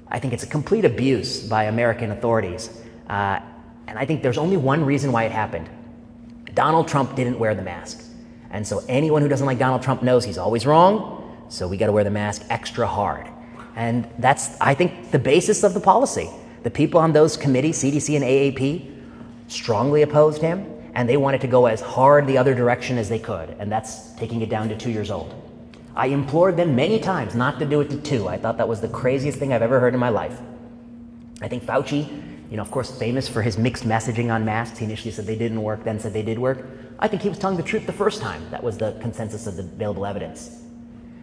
I 0.09 0.18
think 0.18 0.35
it's 0.35 0.42
a 0.42 0.46
complete 0.46 0.85
abuse 0.85 1.40
by 1.42 1.64
American 1.64 2.11
authorities. 2.11 2.68
Uh, 3.09 3.40
and 3.87 3.98
I 3.98 4.05
think 4.05 4.22
there's 4.22 4.37
only 4.37 4.59
one 4.59 4.85
reason 4.85 5.11
why 5.11 5.24
it 5.24 5.33
happened 5.33 5.70
Donald 6.53 6.88
Trump 6.88 7.16
didn't 7.16 7.38
wear 7.38 7.55
the 7.55 7.62
mask. 7.62 8.05
And 8.50 8.66
so 8.66 8.83
anyone 8.88 9.22
who 9.22 9.29
doesn't 9.29 9.46
like 9.46 9.59
Donald 9.59 9.83
Trump 9.83 10.03
knows 10.03 10.22
he's 10.22 10.37
always 10.37 10.66
wrong. 10.66 11.46
So 11.48 11.66
we 11.66 11.79
got 11.79 11.87
to 11.87 11.92
wear 11.92 12.05
the 12.05 12.11
mask 12.11 12.42
extra 12.50 12.87
hard. 12.87 13.26
And 13.74 14.07
that's, 14.18 14.61
I 14.61 14.74
think, 14.74 15.12
the 15.12 15.18
basis 15.18 15.62
of 15.62 15.72
the 15.72 15.81
policy. 15.81 16.29
The 16.62 16.70
people 16.70 17.00
on 17.00 17.12
those 17.12 17.38
committees, 17.38 17.83
CDC 17.83 18.16
and 18.16 18.24
AAP, 18.24 18.99
strongly 19.52 20.02
opposed 20.02 20.40
him, 20.40 20.66
and 20.94 21.08
they 21.08 21.16
wanted 21.16 21.40
to 21.42 21.46
go 21.46 21.66
as 21.66 21.80
hard 21.80 22.26
the 22.26 22.38
other 22.38 22.54
direction 22.54 22.98
as 22.98 23.08
they 23.08 23.18
could. 23.18 23.50
And 23.58 23.70
that's 23.70 24.12
taking 24.12 24.40
it 24.42 24.48
down 24.48 24.68
to 24.68 24.76
two 24.76 24.90
years 24.90 25.10
old. 25.10 25.34
I 25.94 26.06
implored 26.06 26.56
them 26.56 26.76
many 26.76 26.98
times 26.98 27.34
not 27.34 27.58
to 27.58 27.66
do 27.66 27.80
it 27.80 27.90
to 27.90 27.96
two. 27.98 28.28
I 28.28 28.36
thought 28.38 28.56
that 28.58 28.68
was 28.68 28.80
the 28.80 28.88
craziest 28.88 29.38
thing 29.38 29.52
I've 29.52 29.62
ever 29.62 29.80
heard 29.80 29.94
in 29.94 30.00
my 30.00 30.08
life. 30.08 30.38
I 31.42 31.48
think 31.48 31.64
Fauci, 31.64 32.08
you 32.50 32.56
know, 32.56 32.62
of 32.62 32.70
course, 32.70 32.96
famous 32.96 33.28
for 33.28 33.42
his 33.42 33.58
mixed 33.58 33.84
messaging 33.84 34.32
on 34.32 34.44
masks. 34.44 34.78
He 34.78 34.84
initially 34.84 35.10
said 35.10 35.26
they 35.26 35.36
didn't 35.36 35.62
work, 35.62 35.84
then 35.84 35.98
said 35.98 36.12
they 36.12 36.22
did 36.22 36.38
work. 36.38 36.66
I 36.98 37.08
think 37.08 37.22
he 37.22 37.28
was 37.28 37.38
telling 37.38 37.56
the 37.56 37.62
truth 37.62 37.86
the 37.86 37.92
first 37.92 38.20
time. 38.20 38.42
That 38.50 38.62
was 38.62 38.78
the 38.78 38.92
consensus 39.00 39.46
of 39.46 39.56
the 39.56 39.62
available 39.62 40.06
evidence. 40.06 40.62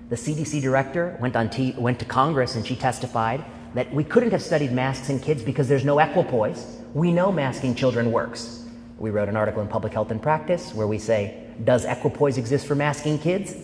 The 0.09 0.15
CDC 0.15 0.61
director 0.61 1.17
went, 1.19 1.35
on 1.35 1.49
t- 1.49 1.75
went 1.77 1.99
to 1.99 2.05
Congress 2.05 2.55
and 2.55 2.65
she 2.65 2.75
testified 2.75 3.43
that 3.73 3.93
we 3.93 4.03
couldn't 4.03 4.31
have 4.31 4.41
studied 4.41 4.71
masks 4.71 5.09
in 5.09 5.19
kids 5.19 5.43
because 5.43 5.67
there's 5.67 5.85
no 5.85 5.99
equipoise. 5.99 6.76
We 6.97 7.11
know 7.11 7.31
masking 7.31 7.75
children 7.75 8.11
works. 8.11 8.65
We 8.97 9.11
wrote 9.11 9.29
an 9.29 9.37
article 9.37 9.61
in 9.61 9.67
Public 9.67 9.93
Health 9.93 10.09
and 10.09 10.19
Practice 10.19 10.73
where 10.73 10.87
we 10.87 10.97
say, 10.97 11.45
Does 11.63 11.85
equipoise 11.85 12.39
exist 12.39 12.65
for 12.65 12.73
masking 12.73 13.19
kids? 13.19 13.55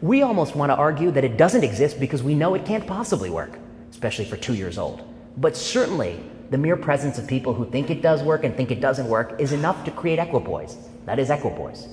We 0.00 0.22
almost 0.22 0.54
want 0.54 0.70
to 0.70 0.76
argue 0.76 1.10
that 1.10 1.24
it 1.24 1.36
doesn't 1.36 1.64
exist 1.64 1.98
because 1.98 2.22
we 2.22 2.36
know 2.36 2.54
it 2.54 2.64
can't 2.64 2.86
possibly 2.86 3.28
work, 3.28 3.58
especially 3.90 4.24
for 4.24 4.36
two 4.36 4.54
years 4.54 4.78
old. 4.78 5.02
But 5.36 5.56
certainly, 5.56 6.20
the 6.50 6.58
mere 6.58 6.76
presence 6.76 7.18
of 7.18 7.26
people 7.26 7.54
who 7.54 7.68
think 7.68 7.90
it 7.90 8.02
does 8.02 8.22
work 8.22 8.44
and 8.44 8.54
think 8.54 8.70
it 8.70 8.80
doesn't 8.80 9.08
work 9.08 9.34
is 9.40 9.50
enough 9.50 9.84
to 9.86 9.90
create 9.90 10.20
equipoise. 10.20 10.76
That 11.06 11.18
is 11.18 11.28
equipoise. 11.28 11.88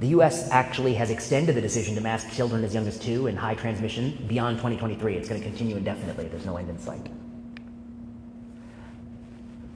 The 0.00 0.08
US 0.08 0.50
actually 0.50 0.92
has 0.92 1.10
extended 1.10 1.56
the 1.56 1.62
decision 1.62 1.94
to 1.94 2.02
mask 2.02 2.30
children 2.30 2.62
as 2.62 2.74
young 2.74 2.86
as 2.86 2.98
two 2.98 3.26
in 3.26 3.36
high 3.36 3.54
transmission 3.54 4.22
beyond 4.28 4.58
2023. 4.58 5.16
It's 5.16 5.30
going 5.30 5.40
to 5.40 5.48
continue 5.48 5.78
indefinitely. 5.78 6.28
There's 6.28 6.44
no 6.44 6.58
end 6.58 6.68
in 6.68 6.78
sight. 6.78 7.08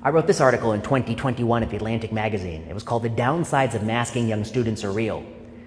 I 0.03 0.09
wrote 0.09 0.27
this 0.27 0.41
article 0.41 0.73
in 0.73 0.81
2021 0.81 1.63
at 1.63 1.69
the 1.69 1.77
Atlantic 1.77 2.11
magazine. 2.11 2.67
It 2.71 2.73
was 2.73 2.83
called 2.83 3.03
The 3.03 3.11
Downsides 3.11 3.75
of 3.75 3.83
Masking 3.83 4.27
Young 4.27 4.45
Students 4.45 4.83
Are 4.83 4.91
Real. 4.91 5.23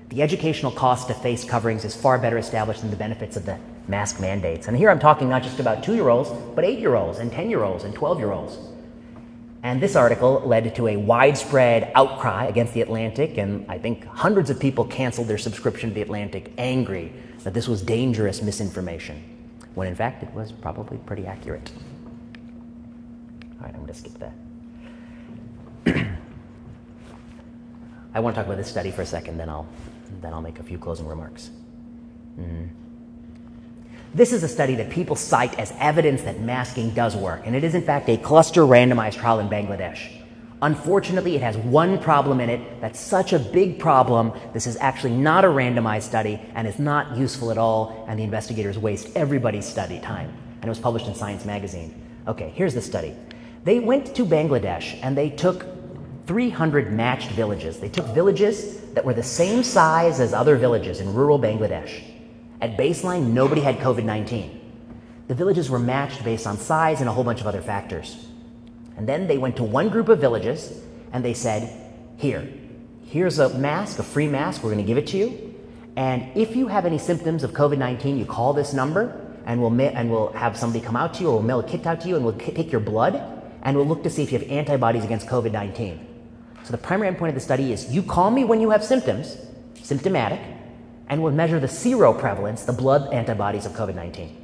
The 0.09 0.23
educational 0.23 0.71
cost 0.71 1.07
to 1.09 1.13
face 1.13 1.43
coverings 1.43 1.85
is 1.85 1.95
far 1.95 2.17
better 2.17 2.39
established 2.39 2.81
than 2.81 2.89
the 2.89 2.97
benefits 2.97 3.37
of 3.37 3.45
the 3.45 3.59
mask 3.87 4.19
mandates. 4.19 4.67
And 4.67 4.75
here 4.75 4.89
I'm 4.89 4.97
talking 4.97 5.29
not 5.29 5.43
just 5.43 5.59
about 5.59 5.83
two 5.83 5.93
year 5.93 6.09
olds, 6.09 6.31
but 6.55 6.65
eight 6.65 6.79
year 6.79 6.95
olds 6.95 7.19
and 7.19 7.31
10 7.31 7.47
year 7.47 7.61
olds 7.61 7.83
and 7.83 7.93
12 7.93 8.17
year 8.17 8.31
olds. 8.31 8.57
And 9.61 9.79
this 9.79 9.95
article 9.95 10.41
led 10.43 10.73
to 10.73 10.87
a 10.87 10.97
widespread 10.97 11.91
outcry 11.93 12.45
against 12.45 12.73
the 12.73 12.81
Atlantic, 12.81 13.37
and 13.37 13.69
I 13.69 13.77
think 13.77 14.03
hundreds 14.05 14.49
of 14.49 14.59
people 14.59 14.85
canceled 14.85 15.27
their 15.27 15.37
subscription 15.37 15.89
to 15.89 15.93
the 15.93 16.01
Atlantic, 16.01 16.51
angry 16.57 17.13
that 17.43 17.53
this 17.53 17.67
was 17.67 17.83
dangerous 17.83 18.41
misinformation, 18.41 19.23
when 19.75 19.87
in 19.87 19.93
fact 19.93 20.23
it 20.23 20.33
was 20.33 20.51
probably 20.51 20.97
pretty 21.05 21.27
accurate. 21.27 21.71
All 23.63 23.69
right, 23.69 23.75
I'm 23.75 23.85
going 23.85 23.93
to 23.93 23.99
skip 23.99 24.19
that. 24.19 24.33
I 28.13 28.19
want 28.19 28.35
to 28.35 28.41
talk 28.41 28.45
about 28.45 28.57
this 28.57 28.67
study 28.67 28.91
for 28.91 29.03
a 29.03 29.05
second, 29.05 29.37
then 29.37 29.47
I'll, 29.47 29.65
then 30.21 30.33
I'll 30.33 30.41
make 30.41 30.59
a 30.59 30.63
few 30.63 30.77
closing 30.77 31.07
remarks. 31.07 31.49
Mm. 32.37 32.67
This 34.13 34.33
is 34.33 34.43
a 34.43 34.49
study 34.49 34.75
that 34.75 34.89
people 34.89 35.15
cite 35.15 35.57
as 35.57 35.73
evidence 35.79 36.23
that 36.23 36.41
masking 36.41 36.89
does 36.89 37.15
work, 37.15 37.43
and 37.45 37.55
it 37.55 37.63
is 37.63 37.73
in 37.73 37.83
fact 37.83 38.09
a 38.09 38.17
cluster 38.17 38.63
randomized 38.63 39.15
trial 39.15 39.39
in 39.39 39.47
Bangladesh. 39.47 40.11
Unfortunately, 40.61 41.37
it 41.37 41.41
has 41.41 41.55
one 41.57 41.97
problem 41.99 42.41
in 42.41 42.49
it 42.49 42.81
that's 42.81 42.99
such 42.99 43.31
a 43.31 43.39
big 43.39 43.79
problem. 43.79 44.33
This 44.51 44.67
is 44.67 44.75
actually 44.77 45.13
not 45.13 45.45
a 45.45 45.47
randomized 45.47 46.03
study 46.03 46.39
and 46.53 46.67
is 46.67 46.79
not 46.79 47.15
useful 47.15 47.49
at 47.49 47.57
all, 47.57 48.05
and 48.09 48.19
the 48.19 48.23
investigators 48.23 48.77
waste 48.77 49.09
everybody's 49.15 49.65
study 49.65 49.99
time. 49.99 50.33
And 50.55 50.65
it 50.65 50.69
was 50.69 50.79
published 50.79 51.07
in 51.07 51.15
Science 51.15 51.45
magazine. 51.45 52.01
Okay, 52.27 52.51
here's 52.55 52.73
the 52.73 52.81
study. 52.81 53.15
They 53.63 53.79
went 53.79 54.15
to 54.15 54.25
Bangladesh 54.25 54.99
and 55.01 55.17
they 55.17 55.29
took 55.29 55.65
300 56.27 56.91
matched 56.91 57.29
villages. 57.31 57.79
They 57.79 57.89
took 57.89 58.05
villages 58.07 58.81
that 58.93 59.05
were 59.05 59.13
the 59.13 59.23
same 59.23 59.63
size 59.63 60.19
as 60.19 60.33
other 60.33 60.57
villages 60.57 60.99
in 60.99 61.13
rural 61.13 61.39
Bangladesh. 61.39 62.03
At 62.61 62.77
baseline, 62.77 63.27
nobody 63.27 63.61
had 63.61 63.77
COVID 63.77 64.03
19. 64.03 64.59
The 65.27 65.35
villages 65.35 65.69
were 65.69 65.79
matched 65.79 66.23
based 66.23 66.45
on 66.45 66.57
size 66.57 66.99
and 66.99 67.09
a 67.09 67.13
whole 67.13 67.23
bunch 67.23 67.41
of 67.41 67.47
other 67.47 67.61
factors. 67.61 68.27
And 68.97 69.07
then 69.07 69.27
they 69.27 69.37
went 69.37 69.55
to 69.57 69.63
one 69.63 69.89
group 69.89 70.09
of 70.09 70.19
villages 70.19 70.81
and 71.11 71.23
they 71.23 71.33
said, 71.33 71.91
Here, 72.17 72.47
here's 73.05 73.39
a 73.39 73.57
mask, 73.57 73.99
a 73.99 74.03
free 74.03 74.27
mask, 74.27 74.63
we're 74.63 74.71
going 74.71 74.83
to 74.83 74.87
give 74.87 74.97
it 74.97 75.07
to 75.07 75.17
you. 75.17 75.55
And 75.95 76.35
if 76.35 76.55
you 76.55 76.67
have 76.67 76.85
any 76.85 76.97
symptoms 76.97 77.43
of 77.43 77.51
COVID 77.51 77.77
19, 77.77 78.17
you 78.17 78.25
call 78.25 78.53
this 78.53 78.73
number 78.73 79.21
and 79.45 79.61
we'll, 79.61 79.69
ma- 79.69 79.83
and 79.83 80.09
we'll 80.09 80.31
have 80.33 80.57
somebody 80.57 80.83
come 80.83 80.95
out 80.95 81.13
to 81.15 81.21
you 81.21 81.29
or 81.29 81.33
we'll 81.33 81.43
mail 81.43 81.59
a 81.59 81.67
kit 81.67 81.85
out 81.85 82.01
to 82.01 82.07
you 82.07 82.15
and 82.15 82.25
we'll 82.25 82.35
k- 82.35 82.53
take 82.53 82.71
your 82.71 82.81
blood 82.81 83.42
and 83.63 83.75
we'll 83.75 83.87
look 83.87 84.03
to 84.03 84.09
see 84.09 84.23
if 84.23 84.31
you 84.31 84.39
have 84.39 84.49
antibodies 84.49 85.03
against 85.03 85.27
COVID 85.27 85.51
19. 85.51 86.07
So 86.63 86.71
the 86.71 86.77
primary 86.77 87.13
endpoint 87.13 87.29
of 87.29 87.35
the 87.35 87.41
study 87.41 87.73
is 87.73 87.93
you 87.93 88.03
call 88.03 88.29
me 88.31 88.43
when 88.43 88.61
you 88.61 88.69
have 88.69 88.83
symptoms, 88.83 89.37
symptomatic, 89.81 90.39
and 91.09 91.21
we'll 91.21 91.33
measure 91.33 91.59
the 91.59 91.67
seroprevalence, 91.67 92.65
the 92.65 92.73
blood 92.73 93.13
antibodies 93.13 93.65
of 93.65 93.73
COVID 93.73 93.95
19. 93.95 94.37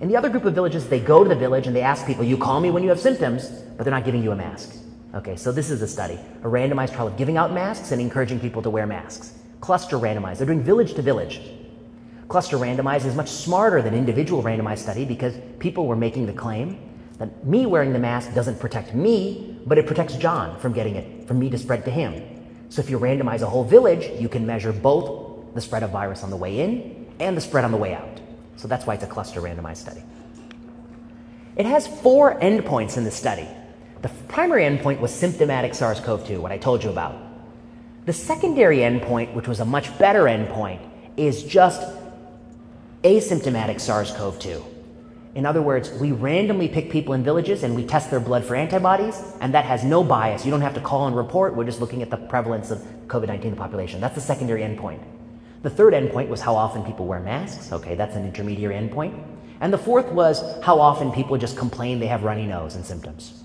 In 0.00 0.08
the 0.08 0.16
other 0.16 0.28
group 0.28 0.44
of 0.44 0.54
villages, 0.54 0.88
they 0.88 1.00
go 1.00 1.22
to 1.22 1.28
the 1.28 1.36
village 1.36 1.66
and 1.66 1.74
they 1.74 1.80
ask 1.80 2.06
people, 2.06 2.24
You 2.24 2.36
call 2.36 2.60
me 2.60 2.70
when 2.70 2.82
you 2.82 2.90
have 2.90 3.00
symptoms, 3.00 3.48
but 3.48 3.84
they're 3.84 3.94
not 3.94 4.04
giving 4.04 4.22
you 4.22 4.32
a 4.32 4.36
mask. 4.36 4.74
Okay, 5.14 5.36
so 5.36 5.52
this 5.52 5.70
is 5.70 5.80
a 5.80 5.88
study, 5.88 6.18
a 6.42 6.46
randomized 6.46 6.92
trial 6.92 7.06
of 7.06 7.16
giving 7.16 7.38
out 7.38 7.52
masks 7.52 7.92
and 7.92 8.00
encouraging 8.02 8.38
people 8.38 8.60
to 8.60 8.68
wear 8.68 8.86
masks. 8.86 9.32
Cluster 9.60 9.96
randomized. 9.96 10.38
They're 10.38 10.46
doing 10.46 10.62
village 10.62 10.92
to 10.94 11.02
village. 11.02 11.40
Cluster 12.28 12.58
randomized 12.58 13.06
is 13.06 13.14
much 13.14 13.30
smarter 13.30 13.80
than 13.80 13.94
individual 13.94 14.42
randomized 14.42 14.78
study 14.78 15.06
because 15.06 15.34
people 15.58 15.86
were 15.86 15.96
making 15.96 16.26
the 16.26 16.32
claim 16.32 16.78
that 17.18 17.46
me 17.46 17.66
wearing 17.66 17.92
the 17.92 17.98
mask 17.98 18.34
doesn't 18.34 18.60
protect 18.60 18.94
me, 18.94 19.58
but 19.66 19.78
it 19.78 19.86
protects 19.86 20.16
John 20.16 20.58
from 20.60 20.72
getting 20.72 20.96
it, 20.96 21.26
from 21.26 21.38
me 21.38 21.50
to 21.50 21.58
spread 21.58 21.84
to 21.84 21.90
him. 21.90 22.22
So 22.68 22.80
if 22.80 22.90
you 22.90 22.98
randomize 22.98 23.42
a 23.42 23.46
whole 23.46 23.64
village, 23.64 24.10
you 24.20 24.28
can 24.28 24.46
measure 24.46 24.72
both 24.72 25.54
the 25.54 25.60
spread 25.60 25.82
of 25.82 25.90
virus 25.90 26.22
on 26.22 26.30
the 26.30 26.36
way 26.36 26.60
in 26.60 27.06
and 27.18 27.36
the 27.36 27.40
spread 27.40 27.64
on 27.64 27.70
the 27.70 27.76
way 27.76 27.94
out. 27.94 28.20
So 28.56 28.68
that's 28.68 28.86
why 28.86 28.94
it's 28.94 29.04
a 29.04 29.06
cluster 29.06 29.40
randomized 29.40 29.78
study. 29.78 30.02
It 31.56 31.64
has 31.64 31.86
four 31.86 32.38
endpoints 32.40 32.96
in 32.98 33.04
the 33.04 33.10
study. 33.10 33.48
The 34.02 34.08
primary 34.28 34.64
endpoint 34.64 35.00
was 35.00 35.12
symptomatic 35.12 35.74
SARS 35.74 36.00
CoV 36.00 36.26
2, 36.26 36.40
what 36.40 36.52
I 36.52 36.58
told 36.58 36.84
you 36.84 36.90
about. 36.90 37.16
The 38.04 38.12
secondary 38.12 38.78
endpoint, 38.78 39.32
which 39.34 39.48
was 39.48 39.60
a 39.60 39.64
much 39.64 39.96
better 39.98 40.24
endpoint, 40.24 40.80
is 41.16 41.42
just 41.42 41.82
asymptomatic 43.02 43.80
SARS 43.80 44.12
CoV 44.12 44.38
2. 44.38 44.64
In 45.36 45.44
other 45.44 45.60
words, 45.60 45.90
we 45.90 46.12
randomly 46.12 46.66
pick 46.66 46.88
people 46.88 47.12
in 47.12 47.22
villages 47.22 47.62
and 47.62 47.76
we 47.76 47.84
test 47.84 48.10
their 48.10 48.20
blood 48.20 48.42
for 48.42 48.56
antibodies, 48.56 49.20
and 49.42 49.52
that 49.52 49.66
has 49.66 49.84
no 49.84 50.02
bias. 50.02 50.46
You 50.46 50.50
don't 50.50 50.62
have 50.62 50.72
to 50.72 50.80
call 50.80 51.06
and 51.06 51.14
report. 51.14 51.54
We're 51.54 51.66
just 51.66 51.78
looking 51.78 52.00
at 52.00 52.08
the 52.08 52.16
prevalence 52.16 52.70
of 52.70 52.78
COVID 53.06 53.26
19 53.26 53.48
in 53.48 53.50
the 53.50 53.56
population. 53.56 54.00
That's 54.00 54.14
the 54.14 54.22
secondary 54.22 54.62
endpoint. 54.62 55.04
The 55.60 55.68
third 55.68 55.92
endpoint 55.92 56.28
was 56.28 56.40
how 56.40 56.54
often 56.56 56.84
people 56.84 57.04
wear 57.04 57.20
masks. 57.20 57.70
Okay, 57.70 57.94
that's 57.94 58.16
an 58.16 58.24
intermediary 58.24 58.76
endpoint. 58.76 59.22
And 59.60 59.70
the 59.70 59.76
fourth 59.76 60.10
was 60.10 60.42
how 60.62 60.80
often 60.80 61.12
people 61.12 61.36
just 61.36 61.58
complain 61.58 62.00
they 62.00 62.06
have 62.06 62.22
runny 62.22 62.46
nose 62.46 62.74
and 62.74 62.82
symptoms. 62.82 63.44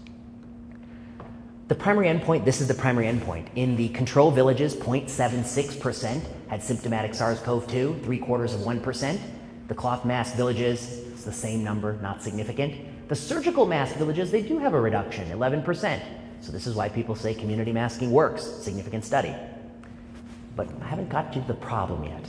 The 1.68 1.76
primary 1.76 2.08
endpoint, 2.08 2.46
this 2.46 2.62
is 2.62 2.70
the 2.70 2.74
primary 2.74 3.08
endpoint. 3.08 3.48
In 3.56 3.76
the 3.76 3.90
control 3.90 4.32
villages, 4.32 4.74
0.76% 4.78 6.22
had 6.48 6.64
symptomatic 6.64 7.14
SARS 7.14 7.42
CoV 7.42 7.68
2, 7.68 8.00
three 8.04 8.18
quarters 8.18 8.54
of 8.54 8.62
1%. 8.62 9.20
The 9.68 9.76
cloth 9.76 10.06
mask 10.06 10.36
villages, 10.36 11.11
it's 11.22 11.38
the 11.38 11.48
same 11.48 11.64
number, 11.64 12.00
not 12.02 12.24
significant. 12.24 13.08
The 13.08 13.16
surgical 13.16 13.68
mask 13.68 13.96
villages, 13.96 14.32
they 14.32 14.42
do 14.42 14.58
have 14.58 14.74
a 14.74 14.82
reduction, 14.82 15.30
11%. 15.30 16.02
So 16.40 16.52
this 16.52 16.66
is 16.66 16.74
why 16.74 16.90
people 16.90 17.14
say 17.14 17.36
community 17.36 17.72
masking 17.72 18.10
works, 18.10 18.44
significant 18.44 19.06
study. 19.06 19.36
But 20.56 20.68
I 20.82 20.86
haven't 20.86 21.10
got 21.10 21.32
to 21.34 21.42
the 21.42 21.54
problem 21.54 22.06
yet. 22.06 22.28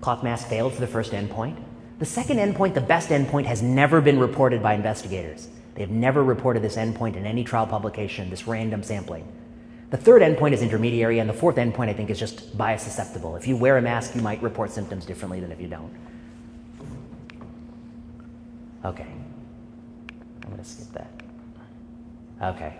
Cloth 0.00 0.22
mask 0.22 0.46
failed 0.46 0.74
for 0.74 0.80
the 0.80 0.86
first 0.86 1.10
endpoint. 1.10 1.56
The 1.98 2.06
second 2.06 2.36
endpoint, 2.36 2.74
the 2.74 2.80
best 2.80 3.08
endpoint, 3.08 3.46
has 3.46 3.62
never 3.62 4.00
been 4.00 4.20
reported 4.20 4.62
by 4.62 4.74
investigators. 4.74 5.48
They 5.74 5.80
have 5.80 5.90
never 5.90 6.22
reported 6.22 6.62
this 6.62 6.76
endpoint 6.76 7.16
in 7.16 7.26
any 7.26 7.42
trial 7.42 7.66
publication, 7.66 8.30
this 8.30 8.46
random 8.46 8.84
sampling. 8.84 9.26
The 9.90 9.96
third 9.96 10.22
endpoint 10.22 10.52
is 10.52 10.62
intermediary, 10.62 11.18
and 11.18 11.28
the 11.28 11.34
fourth 11.34 11.56
endpoint, 11.56 11.88
I 11.88 11.94
think, 11.94 12.10
is 12.10 12.18
just 12.20 12.56
bias 12.56 12.84
susceptible. 12.84 13.34
If 13.34 13.48
you 13.48 13.56
wear 13.56 13.76
a 13.76 13.82
mask, 13.82 14.14
you 14.14 14.22
might 14.22 14.40
report 14.40 14.70
symptoms 14.70 15.04
differently 15.04 15.40
than 15.40 15.50
if 15.50 15.60
you 15.60 15.66
don't. 15.66 15.92
Okay. 18.84 19.06
I'm 20.42 20.50
going 20.50 20.58
to 20.58 20.64
skip 20.64 20.92
that. 20.92 21.10
Okay. 22.54 22.76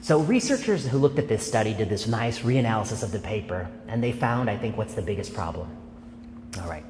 So, 0.00 0.20
researchers 0.20 0.86
who 0.86 0.98
looked 0.98 1.18
at 1.18 1.28
this 1.28 1.46
study 1.46 1.74
did 1.74 1.88
this 1.88 2.06
nice 2.06 2.40
reanalysis 2.40 3.02
of 3.02 3.12
the 3.12 3.18
paper, 3.18 3.68
and 3.88 4.02
they 4.02 4.12
found, 4.12 4.48
I 4.48 4.56
think, 4.56 4.76
what's 4.76 4.94
the 4.94 5.02
biggest 5.02 5.34
problem. 5.34 5.68
All 6.60 6.68
right. 6.68 6.84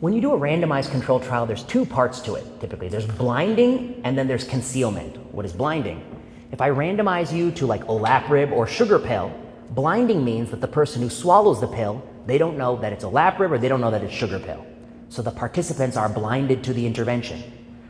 When 0.00 0.12
you 0.12 0.20
do 0.20 0.32
a 0.32 0.38
randomized 0.38 0.92
controlled 0.92 1.24
trial, 1.24 1.44
there's 1.44 1.64
two 1.64 1.84
parts 1.84 2.20
to 2.20 2.36
it 2.36 2.60
typically. 2.60 2.88
There's 2.88 3.06
blinding 3.06 4.00
and 4.04 4.16
then 4.16 4.28
there's 4.28 4.44
concealment. 4.44 5.16
What 5.34 5.44
is 5.44 5.52
blinding? 5.52 6.04
If 6.52 6.60
I 6.60 6.70
randomize 6.70 7.32
you 7.32 7.50
to 7.52 7.66
like 7.66 7.84
olaparib 7.86 8.52
or 8.52 8.68
sugar 8.68 9.00
pill, 9.00 9.32
blinding 9.70 10.24
means 10.24 10.50
that 10.52 10.60
the 10.60 10.68
person 10.68 11.02
who 11.02 11.10
swallows 11.10 11.60
the 11.60 11.66
pill, 11.66 12.08
they 12.26 12.38
don't 12.38 12.56
know 12.56 12.76
that 12.76 12.92
it's 12.92 13.04
olaparib 13.04 13.50
or 13.50 13.58
they 13.58 13.66
don't 13.66 13.80
know 13.80 13.90
that 13.90 14.04
it's 14.04 14.14
sugar 14.14 14.38
pill. 14.38 14.64
So 15.08 15.22
the 15.22 15.30
participants 15.30 15.96
are 15.96 16.08
blinded 16.08 16.64
to 16.64 16.72
the 16.72 16.86
intervention. 16.86 17.42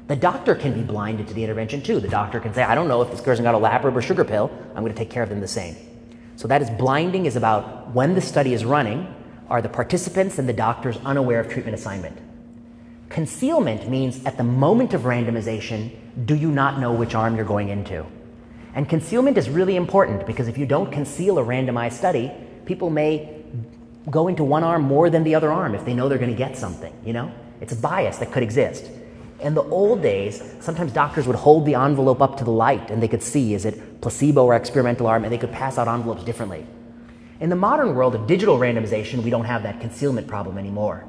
The 0.06 0.16
doctor 0.16 0.54
can 0.54 0.72
be 0.72 0.82
blinded 0.82 1.28
to 1.28 1.34
the 1.34 1.42
intervention 1.42 1.82
too. 1.82 2.00
The 2.00 2.08
doctor 2.08 2.40
can 2.40 2.54
say, 2.54 2.62
I 2.62 2.74
don't 2.74 2.88
know 2.88 3.02
if 3.02 3.10
this 3.10 3.20
person 3.20 3.44
got 3.44 3.54
olaparib 3.54 3.94
or 3.94 4.00
sugar 4.00 4.24
pill. 4.24 4.50
I'm 4.74 4.82
going 4.82 4.92
to 4.92 4.98
take 4.98 5.10
care 5.10 5.22
of 5.22 5.28
them 5.28 5.40
the 5.40 5.48
same. 5.48 5.76
So 6.36 6.48
that 6.48 6.62
is 6.62 6.70
blinding 6.70 7.26
is 7.26 7.36
about 7.36 7.90
when 7.92 8.14
the 8.14 8.20
study 8.20 8.54
is 8.54 8.64
running, 8.64 9.14
are 9.50 9.60
the 9.60 9.68
participants 9.68 10.38
and 10.38 10.48
the 10.48 10.52
doctors 10.52 10.96
unaware 11.04 11.40
of 11.40 11.50
treatment 11.50 11.74
assignment. 11.74 12.16
Concealment 13.08 13.88
means 13.88 14.24
at 14.24 14.36
the 14.36 14.44
moment 14.44 14.94
of 14.94 15.02
randomization, 15.02 15.90
do 16.26 16.34
you 16.34 16.50
not 16.50 16.78
know 16.78 16.92
which 16.92 17.14
arm 17.14 17.36
you're 17.36 17.44
going 17.44 17.70
into? 17.70 18.04
And 18.74 18.88
concealment 18.88 19.38
is 19.38 19.50
really 19.50 19.76
important 19.76 20.26
because 20.26 20.46
if 20.46 20.58
you 20.58 20.66
don't 20.66 20.92
conceal 20.92 21.38
a 21.38 21.44
randomized 21.44 21.94
study, 21.94 22.30
people 22.66 22.90
may 22.90 23.37
go 24.10 24.28
into 24.28 24.44
one 24.44 24.64
arm 24.64 24.82
more 24.82 25.10
than 25.10 25.24
the 25.24 25.34
other 25.34 25.52
arm 25.52 25.74
if 25.74 25.84
they 25.84 25.94
know 25.94 26.08
they're 26.08 26.18
going 26.18 26.30
to 26.30 26.36
get 26.36 26.56
something, 26.56 26.92
you 27.04 27.12
know? 27.12 27.32
It's 27.60 27.72
a 27.72 27.76
bias 27.76 28.18
that 28.18 28.32
could 28.32 28.42
exist. 28.42 28.90
In 29.40 29.54
the 29.54 29.62
old 29.62 30.02
days, 30.02 30.42
sometimes 30.60 30.92
doctors 30.92 31.26
would 31.26 31.36
hold 31.36 31.64
the 31.64 31.74
envelope 31.74 32.20
up 32.20 32.36
to 32.38 32.44
the 32.44 32.50
light 32.50 32.90
and 32.90 33.02
they 33.02 33.08
could 33.08 33.22
see 33.22 33.54
is 33.54 33.64
it 33.64 34.00
placebo 34.00 34.44
or 34.44 34.54
experimental 34.54 35.06
arm 35.06 35.24
and 35.24 35.32
they 35.32 35.38
could 35.38 35.52
pass 35.52 35.78
out 35.78 35.88
envelopes 35.88 36.24
differently. 36.24 36.66
In 37.40 37.50
the 37.50 37.56
modern 37.56 37.94
world 37.94 38.14
of 38.14 38.26
digital 38.26 38.58
randomization, 38.58 39.22
we 39.22 39.30
don't 39.30 39.44
have 39.44 39.62
that 39.62 39.80
concealment 39.80 40.26
problem 40.26 40.58
anymore. 40.58 41.04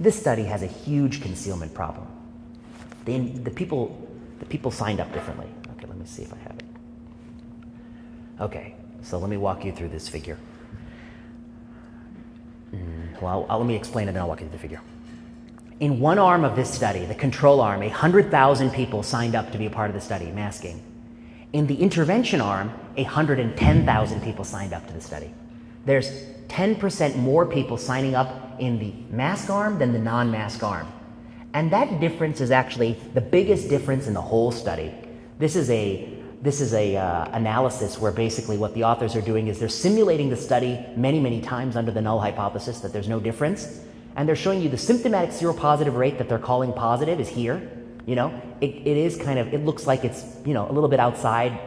This 0.00 0.18
study 0.18 0.44
has 0.44 0.62
a 0.62 0.66
huge 0.66 1.20
concealment 1.20 1.74
problem. 1.74 2.06
The, 3.04 3.18
the, 3.18 3.50
people, 3.50 4.08
the 4.38 4.46
people 4.46 4.70
signed 4.70 5.00
up 5.00 5.12
differently. 5.12 5.48
Okay, 5.76 5.86
let 5.86 5.98
me 5.98 6.06
see 6.06 6.22
if 6.22 6.32
I 6.32 6.38
have 6.38 6.58
it. 6.58 6.64
Okay, 8.40 8.74
so 9.02 9.18
let 9.18 9.28
me 9.28 9.36
walk 9.36 9.64
you 9.64 9.72
through 9.72 9.88
this 9.88 10.08
figure. 10.08 10.38
Well, 13.22 13.46
I'll, 13.48 13.58
let 13.58 13.66
me 13.66 13.76
explain 13.76 14.08
it, 14.08 14.12
then 14.12 14.22
I'll 14.22 14.28
walk 14.28 14.40
you 14.40 14.46
through 14.46 14.56
the 14.56 14.62
figure. 14.62 14.80
In 15.80 16.00
one 16.00 16.18
arm 16.18 16.44
of 16.44 16.56
this 16.56 16.72
study, 16.72 17.04
the 17.06 17.14
control 17.14 17.60
arm, 17.60 17.80
100,000 17.80 18.70
people 18.70 19.02
signed 19.02 19.34
up 19.34 19.52
to 19.52 19.58
be 19.58 19.66
a 19.66 19.70
part 19.70 19.90
of 19.90 19.94
the 19.94 20.00
study, 20.00 20.30
masking. 20.30 20.82
In 21.52 21.66
the 21.66 21.76
intervention 21.76 22.40
arm, 22.40 22.68
110,000 22.96 24.22
people 24.22 24.44
signed 24.44 24.72
up 24.72 24.86
to 24.86 24.92
the 24.92 25.00
study. 25.00 25.32
There's 25.84 26.10
10% 26.48 27.16
more 27.16 27.46
people 27.46 27.76
signing 27.78 28.14
up 28.14 28.60
in 28.60 28.78
the 28.78 28.92
mask 29.10 29.50
arm 29.50 29.78
than 29.78 29.92
the 29.92 29.98
non 29.98 30.30
mask 30.30 30.62
arm. 30.62 30.90
And 31.54 31.70
that 31.72 32.00
difference 32.00 32.40
is 32.40 32.50
actually 32.50 32.92
the 33.14 33.20
biggest 33.20 33.68
difference 33.68 34.06
in 34.06 34.14
the 34.14 34.20
whole 34.20 34.52
study. 34.52 34.92
This 35.38 35.56
is 35.56 35.68
a 35.70 36.21
this 36.42 36.60
is 36.60 36.74
a 36.74 36.96
uh, 36.96 37.30
analysis 37.32 37.98
where 37.98 38.12
basically 38.12 38.58
what 38.58 38.74
the 38.74 38.84
authors 38.84 39.16
are 39.16 39.22
doing 39.22 39.46
is 39.46 39.58
they're 39.58 39.68
simulating 39.68 40.28
the 40.28 40.36
study 40.36 40.84
many 40.96 41.20
many 41.20 41.40
times 41.40 41.76
under 41.76 41.90
the 41.90 42.00
null 42.00 42.20
hypothesis 42.20 42.80
that 42.80 42.92
there's 42.92 43.08
no 43.08 43.20
difference 43.20 43.80
and 44.16 44.28
they're 44.28 44.36
showing 44.36 44.60
you 44.60 44.68
the 44.68 44.76
symptomatic 44.76 45.30
seropositive 45.30 45.96
rate 45.96 46.18
that 46.18 46.28
they're 46.28 46.38
calling 46.38 46.72
positive 46.72 47.20
is 47.20 47.28
here 47.28 47.70
you 48.06 48.14
know 48.14 48.28
it, 48.60 48.70
it 48.70 48.96
is 48.96 49.16
kind 49.16 49.38
of 49.38 49.54
it 49.54 49.64
looks 49.64 49.86
like 49.86 50.04
it's 50.04 50.24
you 50.44 50.52
know 50.52 50.68
a 50.68 50.72
little 50.72 50.88
bit 50.88 51.00
outside 51.00 51.58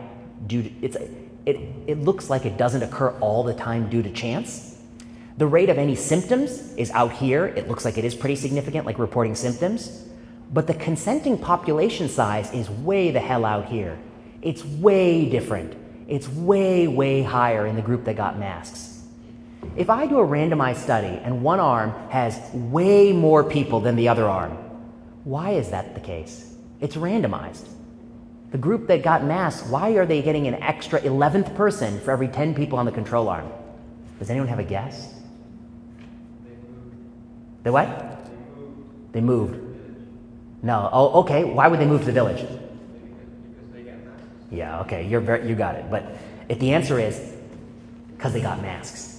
due 0.47 0.61
to 0.61 0.69
it's 0.81 0.97
it, 1.45 1.57
it 1.87 1.99
looks 1.99 2.29
like 2.29 2.45
it 2.45 2.57
doesn't 2.57 2.83
occur 2.83 3.11
all 3.19 3.43
the 3.43 3.53
time 3.53 3.89
due 3.89 4.01
to 4.01 4.09
chance. 4.09 4.81
The 5.37 5.45
rate 5.45 5.69
of 5.69 5.77
any 5.77 5.95
symptoms 5.95 6.73
is 6.75 6.91
out 6.91 7.11
here. 7.11 7.45
It 7.45 7.67
looks 7.67 7.85
like 7.85 7.97
it 7.97 8.05
is 8.05 8.15
pretty 8.15 8.35
significant, 8.35 8.85
like 8.85 8.97
reporting 8.97 9.35
symptoms. 9.35 10.03
But 10.51 10.67
the 10.67 10.73
consenting 10.73 11.37
population 11.37 12.09
size 12.09 12.51
is 12.53 12.69
way 12.69 13.11
the 13.11 13.19
hell 13.19 13.45
out 13.45 13.65
here. 13.65 13.97
It's 14.45 14.63
way 14.63 15.27
different. 15.27 15.75
It's 16.07 16.29
way, 16.29 16.87
way 16.87 17.23
higher 17.23 17.65
in 17.65 17.75
the 17.75 17.81
group 17.81 18.05
that 18.05 18.15
got 18.15 18.37
masks. 18.37 19.01
If 19.75 19.89
I 19.89 20.05
do 20.05 20.19
a 20.19 20.23
randomized 20.23 20.77
study 20.77 21.19
and 21.23 21.41
one 21.41 21.59
arm 21.59 21.91
has 22.11 22.39
way 22.53 23.11
more 23.11 23.43
people 23.43 23.79
than 23.79 23.95
the 23.95 24.07
other 24.07 24.29
arm, 24.29 24.51
why 25.23 25.53
is 25.53 25.71
that 25.71 25.95
the 25.95 25.99
case? 25.99 26.53
It's 26.79 26.95
randomized. 26.95 27.67
The 28.51 28.59
group 28.59 28.85
that 28.87 29.01
got 29.01 29.23
masks, 29.23 29.67
why 29.67 29.89
are 29.93 30.05
they 30.05 30.21
getting 30.21 30.45
an 30.45 30.61
extra 30.61 31.01
11th 31.01 31.55
person 31.55 31.99
for 32.01 32.11
every 32.11 32.27
10 32.27 32.53
people 32.53 32.77
on 32.77 32.85
the 32.85 32.91
control 32.91 33.27
arm? 33.27 33.51
Does 34.19 34.29
anyone 34.29 34.47
have 34.47 34.59
a 34.59 34.63
guess? 34.63 35.11
They 37.63 37.71
what? 37.71 38.29
They 39.11 39.21
moved. 39.21 39.59
No. 40.61 40.87
Oh, 40.93 41.21
okay. 41.21 41.43
Why 41.43 41.67
would 41.67 41.79
they 41.79 41.87
move 41.87 42.01
to 42.01 42.05
the 42.05 42.11
village? 42.11 42.45
Yeah, 44.55 44.81
okay. 44.81 45.07
You're 45.07 45.21
very, 45.21 45.47
you 45.47 45.55
got 45.55 45.75
it. 45.75 45.89
But 45.89 46.05
if 46.47 46.59
the 46.59 46.73
answer 46.73 46.99
is 46.99 47.33
because 48.15 48.33
they 48.33 48.41
got 48.41 48.61
masks. 48.61 49.11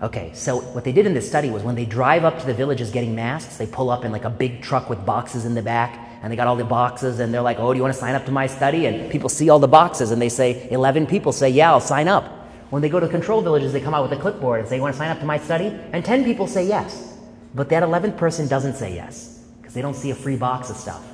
Okay, 0.00 0.32
so 0.34 0.60
what 0.60 0.84
they 0.84 0.92
did 0.92 1.06
in 1.06 1.14
this 1.14 1.28
study 1.28 1.50
was 1.50 1.62
when 1.62 1.74
they 1.74 1.84
drive 1.84 2.24
up 2.24 2.38
to 2.40 2.46
the 2.46 2.54
villages 2.54 2.90
getting 2.90 3.14
masks, 3.14 3.56
they 3.56 3.66
pull 3.66 3.90
up 3.90 4.04
in 4.04 4.10
like 4.10 4.24
a 4.24 4.30
big 4.30 4.62
truck 4.62 4.90
with 4.90 5.04
boxes 5.06 5.44
in 5.44 5.54
the 5.54 5.62
back 5.62 6.08
and 6.22 6.32
they 6.32 6.36
got 6.36 6.46
all 6.46 6.56
the 6.56 6.64
boxes 6.64 7.20
and 7.20 7.32
they're 7.32 7.42
like, 7.42 7.58
oh, 7.58 7.72
do 7.72 7.76
you 7.76 7.82
want 7.82 7.94
to 7.94 8.00
sign 8.00 8.14
up 8.14 8.24
to 8.26 8.32
my 8.32 8.46
study? 8.46 8.86
And 8.86 9.10
people 9.10 9.28
see 9.28 9.48
all 9.48 9.58
the 9.58 9.68
boxes 9.68 10.10
and 10.10 10.20
they 10.20 10.28
say, 10.28 10.68
11 10.70 11.06
people 11.06 11.32
say, 11.32 11.50
yeah, 11.50 11.70
I'll 11.70 11.80
sign 11.80 12.08
up. 12.08 12.24
When 12.70 12.82
they 12.82 12.88
go 12.88 12.98
to 12.98 13.08
control 13.08 13.42
villages, 13.42 13.72
they 13.72 13.80
come 13.80 13.94
out 13.94 14.08
with 14.08 14.18
a 14.18 14.20
clipboard 14.20 14.60
and 14.60 14.68
say, 14.68 14.76
you 14.76 14.82
want 14.82 14.94
to 14.94 14.98
sign 14.98 15.10
up 15.10 15.20
to 15.20 15.26
my 15.26 15.38
study? 15.38 15.66
And 15.92 16.04
10 16.04 16.24
people 16.24 16.46
say 16.46 16.66
yes. 16.66 17.16
But 17.54 17.68
that 17.68 17.82
11th 17.82 18.16
person 18.16 18.48
doesn't 18.48 18.74
say 18.74 18.94
yes 18.94 19.44
because 19.60 19.74
they 19.74 19.82
don't 19.82 19.94
see 19.94 20.10
a 20.10 20.14
free 20.14 20.36
box 20.36 20.70
of 20.70 20.76
stuff. 20.76 21.11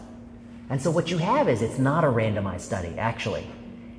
And 0.70 0.80
so 0.80 0.90
what 0.90 1.10
you 1.10 1.18
have 1.18 1.48
is 1.48 1.62
it's 1.62 1.78
not 1.78 2.04
a 2.04 2.08
randomized 2.08 2.60
study, 2.60 2.94
actually. 2.98 3.46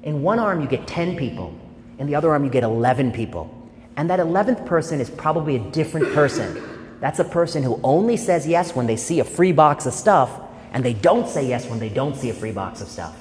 In 0.03 0.21
one 0.21 0.39
arm, 0.39 0.61
you 0.61 0.67
get 0.67 0.87
10 0.87 1.17
people. 1.17 1.57
In 1.97 2.07
the 2.07 2.15
other 2.15 2.31
arm, 2.31 2.43
you 2.43 2.49
get 2.49 2.63
11 2.63 3.11
people. 3.11 3.53
And 3.97 4.09
that 4.09 4.19
11th 4.19 4.65
person 4.65 5.01
is 5.01 5.09
probably 5.09 5.55
a 5.55 5.59
different 5.71 6.13
person. 6.13 6.61
That's 6.99 7.19
a 7.19 7.23
person 7.23 7.63
who 7.63 7.79
only 7.83 8.17
says 8.17 8.47
yes 8.47 8.75
when 8.75 8.87
they 8.87 8.95
see 8.95 9.19
a 9.19 9.23
free 9.23 9.51
box 9.51 9.85
of 9.85 9.93
stuff 9.93 10.41
and 10.71 10.85
they 10.85 10.93
don't 10.93 11.27
say 11.27 11.47
yes 11.47 11.65
when 11.65 11.79
they 11.79 11.89
don't 11.89 12.15
see 12.15 12.29
a 12.29 12.33
free 12.33 12.51
box 12.51 12.81
of 12.81 12.87
stuff. 12.87 13.17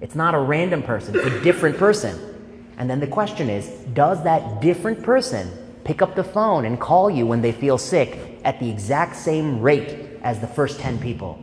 It's 0.00 0.14
not 0.14 0.34
a 0.34 0.38
random 0.38 0.82
person, 0.82 1.16
it's 1.16 1.26
a 1.26 1.40
different 1.40 1.78
person. 1.78 2.18
And 2.78 2.88
then 2.88 3.00
the 3.00 3.06
question 3.06 3.48
is 3.48 3.68
does 3.94 4.22
that 4.24 4.60
different 4.60 5.02
person 5.02 5.50
pick 5.84 6.02
up 6.02 6.14
the 6.14 6.24
phone 6.24 6.64
and 6.64 6.78
call 6.78 7.10
you 7.10 7.26
when 7.26 7.40
they 7.40 7.52
feel 7.52 7.78
sick 7.78 8.40
at 8.44 8.60
the 8.60 8.70
exact 8.70 9.16
same 9.16 9.60
rate 9.60 10.18
as 10.22 10.40
the 10.40 10.46
first 10.46 10.78
10 10.80 10.98
people? 10.98 11.42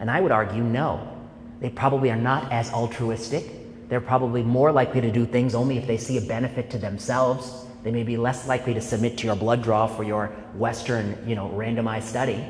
And 0.00 0.10
I 0.10 0.20
would 0.20 0.32
argue 0.32 0.62
no. 0.62 1.16
They 1.60 1.70
probably 1.70 2.10
are 2.10 2.16
not 2.16 2.52
as 2.52 2.72
altruistic. 2.72 3.88
They're 3.88 4.00
probably 4.00 4.42
more 4.42 4.70
likely 4.70 5.00
to 5.00 5.10
do 5.10 5.26
things 5.26 5.54
only 5.54 5.78
if 5.78 5.86
they 5.86 5.96
see 5.96 6.18
a 6.18 6.20
benefit 6.20 6.70
to 6.70 6.78
themselves. 6.78 7.66
They 7.82 7.90
may 7.90 8.02
be 8.02 8.16
less 8.16 8.46
likely 8.46 8.74
to 8.74 8.80
submit 8.80 9.18
to 9.18 9.26
your 9.26 9.36
blood 9.36 9.62
draw 9.62 9.86
for 9.86 10.04
your 10.04 10.28
Western, 10.54 11.18
you 11.26 11.34
know, 11.34 11.48
randomized 11.48 12.04
study. 12.04 12.44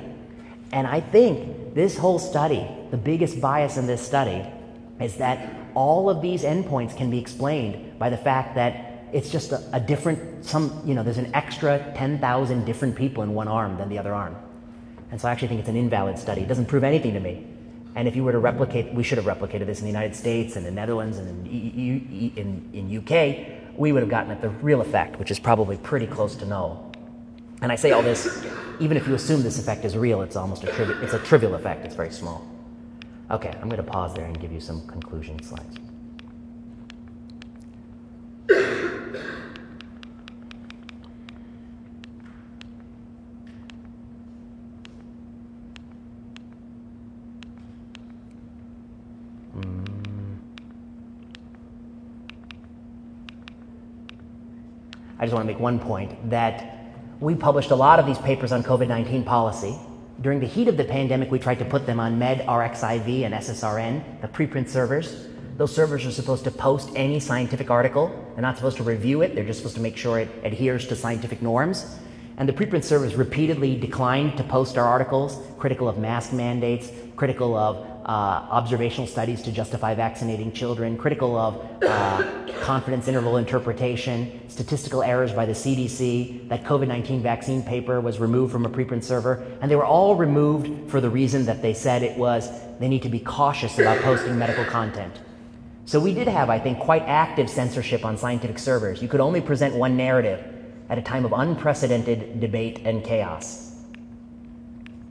And 0.72 0.86
I 0.86 1.00
think 1.00 1.74
this 1.74 1.96
whole 1.96 2.18
study, 2.18 2.66
the 2.90 2.96
biggest 2.96 3.40
bias 3.40 3.76
in 3.76 3.86
this 3.86 4.04
study, 4.04 4.44
is 5.00 5.16
that 5.16 5.54
all 5.74 6.10
of 6.10 6.20
these 6.20 6.42
endpoints 6.42 6.96
can 6.96 7.10
be 7.10 7.18
explained 7.18 7.98
by 7.98 8.10
the 8.10 8.16
fact 8.16 8.54
that 8.56 9.06
it's 9.12 9.30
just 9.30 9.52
a, 9.52 9.62
a 9.72 9.80
different, 9.80 10.44
some, 10.44 10.82
you 10.84 10.94
know, 10.94 11.02
there's 11.02 11.18
an 11.18 11.34
extra 11.34 11.92
10,000 11.96 12.64
different 12.64 12.96
people 12.96 13.22
in 13.22 13.32
one 13.32 13.48
arm 13.48 13.78
than 13.78 13.88
the 13.88 13.98
other 13.98 14.14
arm. 14.14 14.36
And 15.10 15.20
so 15.20 15.28
I 15.28 15.32
actually 15.32 15.48
think 15.48 15.60
it's 15.60 15.68
an 15.68 15.76
invalid 15.76 16.18
study. 16.18 16.42
It 16.42 16.48
doesn't 16.48 16.66
prove 16.66 16.84
anything 16.84 17.14
to 17.14 17.20
me. 17.20 17.46
And 17.94 18.06
if 18.06 18.14
you 18.14 18.22
were 18.22 18.32
to 18.32 18.38
replicate, 18.38 18.92
we 18.92 19.02
should 19.02 19.18
have 19.18 19.26
replicated 19.26 19.66
this 19.66 19.80
in 19.80 19.84
the 19.84 19.90
United 19.90 20.14
States 20.14 20.56
and 20.56 20.64
the 20.64 20.70
Netherlands 20.70 21.18
and 21.18 21.46
in, 21.46 22.32
in, 22.36 22.70
in 22.72 22.98
UK, 22.98 23.76
we 23.76 23.92
would 23.92 24.02
have 24.02 24.10
gotten 24.10 24.30
at 24.30 24.40
the 24.40 24.50
real 24.50 24.80
effect, 24.80 25.18
which 25.18 25.30
is 25.30 25.38
probably 25.38 25.76
pretty 25.78 26.06
close 26.06 26.36
to 26.36 26.46
null. 26.46 26.92
And 27.62 27.72
I 27.72 27.76
say 27.76 27.90
all 27.92 28.02
this, 28.02 28.44
even 28.78 28.96
if 28.96 29.08
you 29.08 29.14
assume 29.14 29.42
this 29.42 29.58
effect 29.58 29.84
is 29.84 29.96
real, 29.96 30.22
it's 30.22 30.36
almost 30.36 30.62
a, 30.64 31.02
it's 31.02 31.14
a 31.14 31.18
trivial 31.18 31.54
effect. 31.54 31.84
It's 31.84 31.94
very 31.94 32.10
small. 32.10 32.46
Okay, 33.30 33.50
I'm 33.60 33.68
going 33.68 33.82
to 33.82 33.90
pause 33.90 34.14
there 34.14 34.24
and 34.24 34.38
give 34.40 34.52
you 34.52 34.60
some 34.60 34.86
conclusion 34.86 35.42
slides. 35.42 35.76
I 55.18 55.24
just 55.24 55.34
want 55.34 55.46
to 55.48 55.52
make 55.52 55.60
one 55.60 55.80
point 55.80 56.30
that 56.30 56.78
we 57.18 57.34
published 57.34 57.72
a 57.72 57.74
lot 57.74 57.98
of 57.98 58.06
these 58.06 58.18
papers 58.18 58.52
on 58.52 58.62
COVID 58.62 58.86
19 58.86 59.24
policy. 59.24 59.76
During 60.20 60.38
the 60.38 60.46
heat 60.46 60.68
of 60.68 60.76
the 60.76 60.84
pandemic, 60.84 61.30
we 61.30 61.38
tried 61.38 61.58
to 61.58 61.64
put 61.64 61.86
them 61.86 61.98
on 61.98 62.18
medRxiv, 62.18 63.24
and 63.24 63.34
SSRN, 63.34 64.20
the 64.20 64.28
preprint 64.28 64.68
servers. 64.68 65.26
Those 65.56 65.74
servers 65.74 66.06
are 66.06 66.12
supposed 66.12 66.44
to 66.44 66.52
post 66.52 66.90
any 66.94 67.18
scientific 67.18 67.68
article. 67.70 68.08
They're 68.34 68.42
not 68.42 68.56
supposed 68.56 68.76
to 68.76 68.84
review 68.84 69.22
it, 69.22 69.34
they're 69.34 69.44
just 69.44 69.58
supposed 69.58 69.76
to 69.76 69.82
make 69.82 69.96
sure 69.96 70.20
it 70.20 70.28
adheres 70.44 70.86
to 70.88 70.96
scientific 70.96 71.42
norms. 71.42 71.98
And 72.38 72.48
the 72.48 72.52
preprint 72.52 72.84
servers 72.84 73.16
repeatedly 73.16 73.74
declined 73.74 74.36
to 74.36 74.44
post 74.44 74.78
our 74.78 74.84
articles, 74.84 75.42
critical 75.58 75.88
of 75.88 75.98
mask 75.98 76.32
mandates, 76.32 76.88
critical 77.16 77.56
of 77.56 77.84
uh, 78.06 78.08
observational 78.08 79.08
studies 79.08 79.42
to 79.42 79.50
justify 79.50 79.92
vaccinating 79.92 80.52
children, 80.52 80.96
critical 80.96 81.36
of 81.36 81.82
uh, 81.82 82.46
confidence 82.62 83.08
interval 83.08 83.38
interpretation, 83.38 84.40
statistical 84.48 85.02
errors 85.02 85.32
by 85.32 85.46
the 85.46 85.52
CDC, 85.52 86.48
that 86.48 86.62
COVID 86.62 86.86
19 86.86 87.22
vaccine 87.22 87.60
paper 87.60 88.00
was 88.00 88.20
removed 88.20 88.52
from 88.52 88.64
a 88.64 88.70
preprint 88.70 89.02
server, 89.02 89.44
and 89.60 89.68
they 89.68 89.76
were 89.76 89.84
all 89.84 90.14
removed 90.14 90.88
for 90.88 91.00
the 91.00 91.10
reason 91.10 91.44
that 91.46 91.60
they 91.60 91.74
said 91.74 92.04
it 92.04 92.16
was 92.16 92.48
they 92.78 92.86
need 92.86 93.02
to 93.02 93.08
be 93.08 93.18
cautious 93.18 93.80
about 93.80 94.00
posting 94.02 94.38
medical 94.38 94.64
content. 94.64 95.12
So 95.86 95.98
we 95.98 96.14
did 96.14 96.28
have, 96.28 96.50
I 96.50 96.60
think, 96.60 96.78
quite 96.78 97.02
active 97.02 97.50
censorship 97.50 98.04
on 98.04 98.16
scientific 98.16 98.60
servers. 98.60 99.02
You 99.02 99.08
could 99.08 99.20
only 99.20 99.40
present 99.40 99.74
one 99.74 99.96
narrative 99.96 100.57
at 100.88 100.98
a 100.98 101.02
time 101.02 101.24
of 101.24 101.32
unprecedented 101.32 102.40
debate 102.40 102.80
and 102.84 103.04
chaos. 103.04 103.74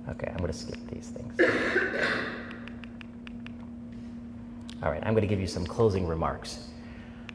Okay, 0.09 0.28
I'm 0.30 0.38
going 0.38 0.51
to 0.51 0.57
skip 0.57 0.80
these 0.91 1.09
things. 1.09 1.34
All 4.82 4.91
right, 4.91 5.01
I'm 5.05 5.13
going 5.13 5.21
to 5.21 5.28
give 5.28 5.41
you 5.41 5.47
some 5.47 5.65
closing 5.65 6.07
remarks. 6.07 6.67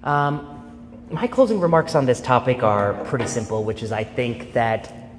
Um, 0.05 0.59
my 1.11 1.27
closing 1.27 1.61
remarks 1.61 1.95
on 1.95 2.07
this 2.07 2.21
topic 2.21 2.63
are 2.63 2.95
pretty 3.05 3.27
simple, 3.27 3.65
which 3.65 3.83
is 3.83 3.93
I 3.93 4.05
think 4.05 4.53
that 4.55 5.11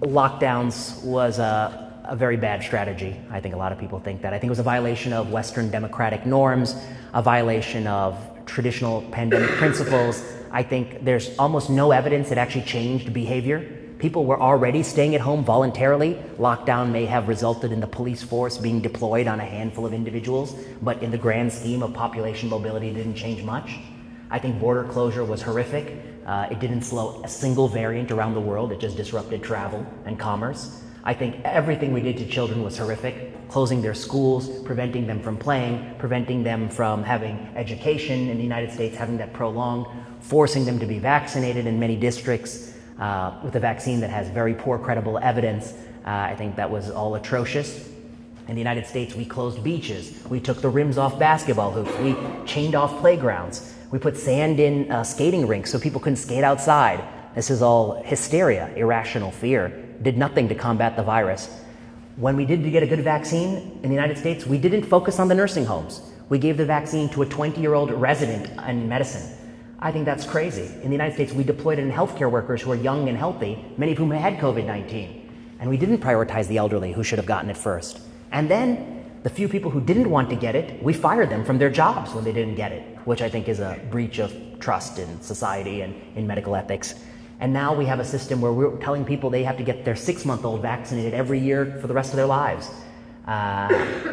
lockdowns 0.00 1.02
was 1.04 1.38
a, 1.38 2.02
a, 2.04 2.16
very 2.16 2.36
bad 2.36 2.62
strategy. 2.62 3.16
I 3.30 3.40
think 3.40 3.54
a 3.54 3.58
lot 3.58 3.72
of 3.72 3.78
people 3.78 4.00
think 4.00 4.22
that. 4.22 4.32
I 4.32 4.38
think 4.38 4.48
it 4.48 4.50
was 4.50 4.58
a 4.58 4.64
violation 4.64 5.12
of 5.12 5.30
Western 5.30 5.70
democratic 5.70 6.24
norms, 6.24 6.74
a 7.12 7.22
violation 7.22 7.86
of 7.86 8.18
traditional 8.46 9.02
pandemic 9.10 9.50
principles. 9.62 10.24
I 10.50 10.62
think 10.62 11.04
there's 11.04 11.36
almost 11.38 11.70
no 11.70 11.90
evidence 11.90 12.30
it 12.30 12.38
actually 12.38 12.64
changed 12.64 13.12
behavior. 13.12 13.80
People 13.98 14.26
were 14.26 14.40
already 14.40 14.82
staying 14.82 15.14
at 15.14 15.20
home 15.20 15.44
voluntarily. 15.44 16.14
Lockdown 16.38 16.90
may 16.90 17.06
have 17.06 17.28
resulted 17.28 17.72
in 17.72 17.80
the 17.80 17.86
police 17.86 18.22
force 18.22 18.58
being 18.58 18.80
deployed 18.80 19.26
on 19.26 19.40
a 19.40 19.44
handful 19.44 19.86
of 19.86 19.92
individuals, 19.92 20.54
but 20.82 21.02
in 21.02 21.10
the 21.10 21.18
grand 21.18 21.52
scheme 21.52 21.82
of 21.82 21.94
population 21.94 22.48
mobility, 22.48 22.88
it 22.88 22.94
didn't 22.94 23.14
change 23.14 23.42
much. 23.42 23.76
I 24.30 24.38
think 24.38 24.60
border 24.60 24.84
closure 24.84 25.24
was 25.24 25.42
horrific. 25.42 25.96
Uh, 26.26 26.48
it 26.50 26.58
didn't 26.58 26.82
slow 26.82 27.22
a 27.22 27.28
single 27.28 27.68
variant 27.68 28.10
around 28.10 28.34
the 28.34 28.40
world, 28.40 28.72
it 28.72 28.80
just 28.80 28.96
disrupted 28.96 29.42
travel 29.42 29.86
and 30.06 30.18
commerce. 30.18 30.82
I 31.04 31.14
think 31.14 31.40
everything 31.44 31.92
we 31.92 32.00
did 32.00 32.16
to 32.18 32.26
children 32.26 32.62
was 32.62 32.78
horrific 32.78 33.33
closing 33.48 33.82
their 33.82 33.94
schools, 33.94 34.48
preventing 34.62 35.06
them 35.06 35.20
from 35.20 35.36
playing, 35.36 35.94
preventing 35.98 36.42
them 36.42 36.68
from 36.68 37.02
having 37.02 37.36
education 37.56 38.28
in 38.28 38.36
the 38.36 38.42
United 38.42 38.72
States, 38.72 38.96
having 38.96 39.16
that 39.18 39.32
prolonged, 39.32 39.86
forcing 40.20 40.64
them 40.64 40.78
to 40.78 40.86
be 40.86 40.98
vaccinated 40.98 41.66
in 41.66 41.78
many 41.78 41.96
districts 41.96 42.74
uh, 42.98 43.38
with 43.42 43.54
a 43.56 43.60
vaccine 43.60 44.00
that 44.00 44.10
has 44.10 44.28
very 44.28 44.54
poor 44.54 44.78
credible 44.78 45.18
evidence. 45.18 45.72
Uh, 46.04 46.10
I 46.10 46.34
think 46.36 46.56
that 46.56 46.70
was 46.70 46.90
all 46.90 47.14
atrocious. 47.14 47.88
In 48.46 48.54
the 48.54 48.60
United 48.60 48.86
States, 48.86 49.14
we 49.14 49.24
closed 49.24 49.64
beaches. 49.64 50.22
We 50.28 50.38
took 50.38 50.60
the 50.60 50.68
rims 50.68 50.98
off 50.98 51.18
basketball 51.18 51.70
hoops. 51.70 51.96
We 51.98 52.14
chained 52.46 52.74
off 52.74 53.00
playgrounds. 53.00 53.74
We 53.90 53.98
put 53.98 54.16
sand 54.16 54.60
in 54.60 54.90
uh, 54.90 55.02
skating 55.02 55.46
rinks 55.46 55.70
so 55.70 55.78
people 55.78 56.00
couldn't 56.00 56.16
skate 56.16 56.44
outside. 56.44 57.02
This 57.34 57.50
is 57.50 57.62
all 57.62 58.02
hysteria, 58.02 58.70
irrational 58.76 59.30
fear. 59.30 59.68
Did 60.02 60.18
nothing 60.18 60.48
to 60.48 60.54
combat 60.54 60.96
the 60.96 61.02
virus. 61.02 61.48
When 62.16 62.36
we 62.36 62.44
did 62.44 62.62
get 62.70 62.84
a 62.84 62.86
good 62.86 63.00
vaccine 63.00 63.80
in 63.82 63.88
the 63.88 63.94
United 63.94 64.16
States, 64.16 64.46
we 64.46 64.56
didn't 64.56 64.84
focus 64.84 65.18
on 65.18 65.26
the 65.26 65.34
nursing 65.34 65.64
homes. 65.64 66.00
We 66.28 66.38
gave 66.38 66.56
the 66.56 66.64
vaccine 66.64 67.08
to 67.08 67.22
a 67.22 67.26
20 67.26 67.60
year 67.60 67.74
old 67.74 67.90
resident 67.90 68.56
in 68.68 68.88
medicine. 68.88 69.36
I 69.80 69.90
think 69.90 70.04
that's 70.04 70.24
crazy. 70.24 70.66
In 70.82 70.90
the 70.90 70.96
United 70.96 71.14
States, 71.14 71.32
we 71.32 71.42
deployed 71.42 71.80
it 71.80 71.82
in 71.82 71.90
healthcare 71.90 72.30
workers 72.30 72.62
who 72.62 72.70
are 72.70 72.76
young 72.76 73.08
and 73.08 73.18
healthy, 73.18 73.64
many 73.76 73.92
of 73.92 73.98
whom 73.98 74.12
had 74.12 74.38
COVID 74.38 74.64
19. 74.64 75.56
And 75.58 75.68
we 75.68 75.76
didn't 75.76 75.98
prioritize 75.98 76.46
the 76.46 76.56
elderly 76.56 76.92
who 76.92 77.02
should 77.02 77.18
have 77.18 77.26
gotten 77.26 77.50
it 77.50 77.56
first. 77.56 78.00
And 78.30 78.48
then 78.48 79.10
the 79.24 79.30
few 79.30 79.48
people 79.48 79.72
who 79.72 79.80
didn't 79.80 80.08
want 80.08 80.30
to 80.30 80.36
get 80.36 80.54
it, 80.54 80.80
we 80.84 80.92
fired 80.92 81.30
them 81.30 81.44
from 81.44 81.58
their 81.58 81.70
jobs 81.70 82.14
when 82.14 82.22
they 82.22 82.32
didn't 82.32 82.54
get 82.54 82.70
it, 82.70 82.96
which 83.06 83.22
I 83.22 83.28
think 83.28 83.48
is 83.48 83.58
a 83.58 83.80
breach 83.90 84.20
of 84.20 84.32
trust 84.60 85.00
in 85.00 85.20
society 85.20 85.80
and 85.80 86.00
in 86.16 86.28
medical 86.28 86.54
ethics. 86.54 86.94
And 87.44 87.52
now 87.52 87.74
we 87.74 87.84
have 87.84 88.00
a 88.00 88.04
system 88.06 88.40
where 88.40 88.54
we're 88.54 88.74
telling 88.78 89.04
people 89.04 89.28
they 89.28 89.44
have 89.44 89.58
to 89.58 89.62
get 89.62 89.84
their 89.84 89.96
six 89.96 90.24
month 90.24 90.46
old 90.46 90.62
vaccinated 90.62 91.12
every 91.12 91.38
year 91.38 91.76
for 91.78 91.86
the 91.86 91.92
rest 91.92 92.10
of 92.10 92.16
their 92.16 92.24
lives. 92.24 92.70
Uh, 93.28 93.68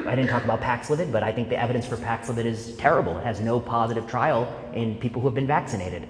I 0.05 0.15
didn't 0.17 0.27
talk 0.27 0.43
about 0.43 0.59
Paxlovid, 0.59 1.13
but 1.13 1.23
I 1.23 1.31
think 1.31 1.47
the 1.47 1.57
evidence 1.57 1.87
for 1.87 1.95
Paxlovid 1.95 2.43
is 2.43 2.75
terrible. 2.75 3.17
It 3.19 3.23
has 3.23 3.39
no 3.39 3.57
positive 3.57 4.05
trial 4.05 4.53
in 4.73 4.97
people 4.97 5.21
who 5.21 5.29
have 5.29 5.33
been 5.33 5.47
vaccinated. 5.47 6.09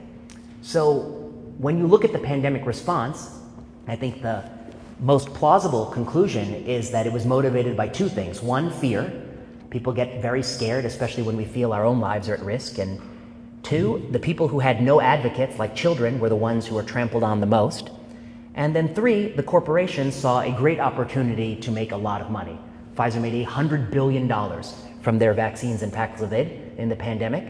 So 0.63 1.31
when 1.59 1.77
you 1.77 1.85
look 1.85 2.03
at 2.03 2.11
the 2.11 2.17
pandemic 2.17 2.65
response, 2.65 3.29
I 3.85 3.95
think 3.95 4.23
the 4.23 4.43
most 4.97 5.31
plausible 5.31 5.85
conclusion 5.85 6.55
is 6.55 6.89
that 6.89 7.05
it 7.05 7.13
was 7.13 7.27
motivated 7.27 7.77
by 7.77 7.87
two 7.87 8.09
things. 8.09 8.41
One, 8.41 8.71
fear. 8.71 9.13
People 9.69 9.93
get 9.93 10.23
very 10.23 10.41
scared, 10.41 10.85
especially 10.85 11.21
when 11.21 11.37
we 11.37 11.45
feel 11.45 11.71
our 11.71 11.85
own 11.85 11.99
lives 11.99 12.29
are 12.29 12.33
at 12.33 12.41
risk. 12.41 12.79
And 12.79 12.99
two, 13.63 14.07
the 14.11 14.19
people 14.19 14.47
who 14.47 14.59
had 14.59 14.81
no 14.81 15.01
advocates, 15.01 15.59
like 15.59 15.75
children, 15.75 16.19
were 16.19 16.29
the 16.29 16.35
ones 16.35 16.67
who 16.67 16.75
were 16.75 16.83
trampled 16.83 17.23
on 17.23 17.39
the 17.39 17.45
most. 17.45 17.89
And 18.55 18.75
then 18.75 18.93
three, 18.93 19.29
the 19.29 19.43
corporations 19.43 20.15
saw 20.15 20.41
a 20.41 20.51
great 20.51 20.79
opportunity 20.79 21.55
to 21.57 21.71
make 21.71 21.91
a 21.91 21.97
lot 21.97 22.21
of 22.21 22.29
money. 22.29 22.59
Pfizer 22.95 23.21
made 23.21 23.47
$100 23.47 23.91
billion 23.91 24.29
from 25.01 25.17
their 25.19 25.33
vaccines 25.33 25.81
and 25.81 25.91
Paxlovid 25.91 26.77
in 26.77 26.89
the 26.89 26.95
pandemic. 26.95 27.47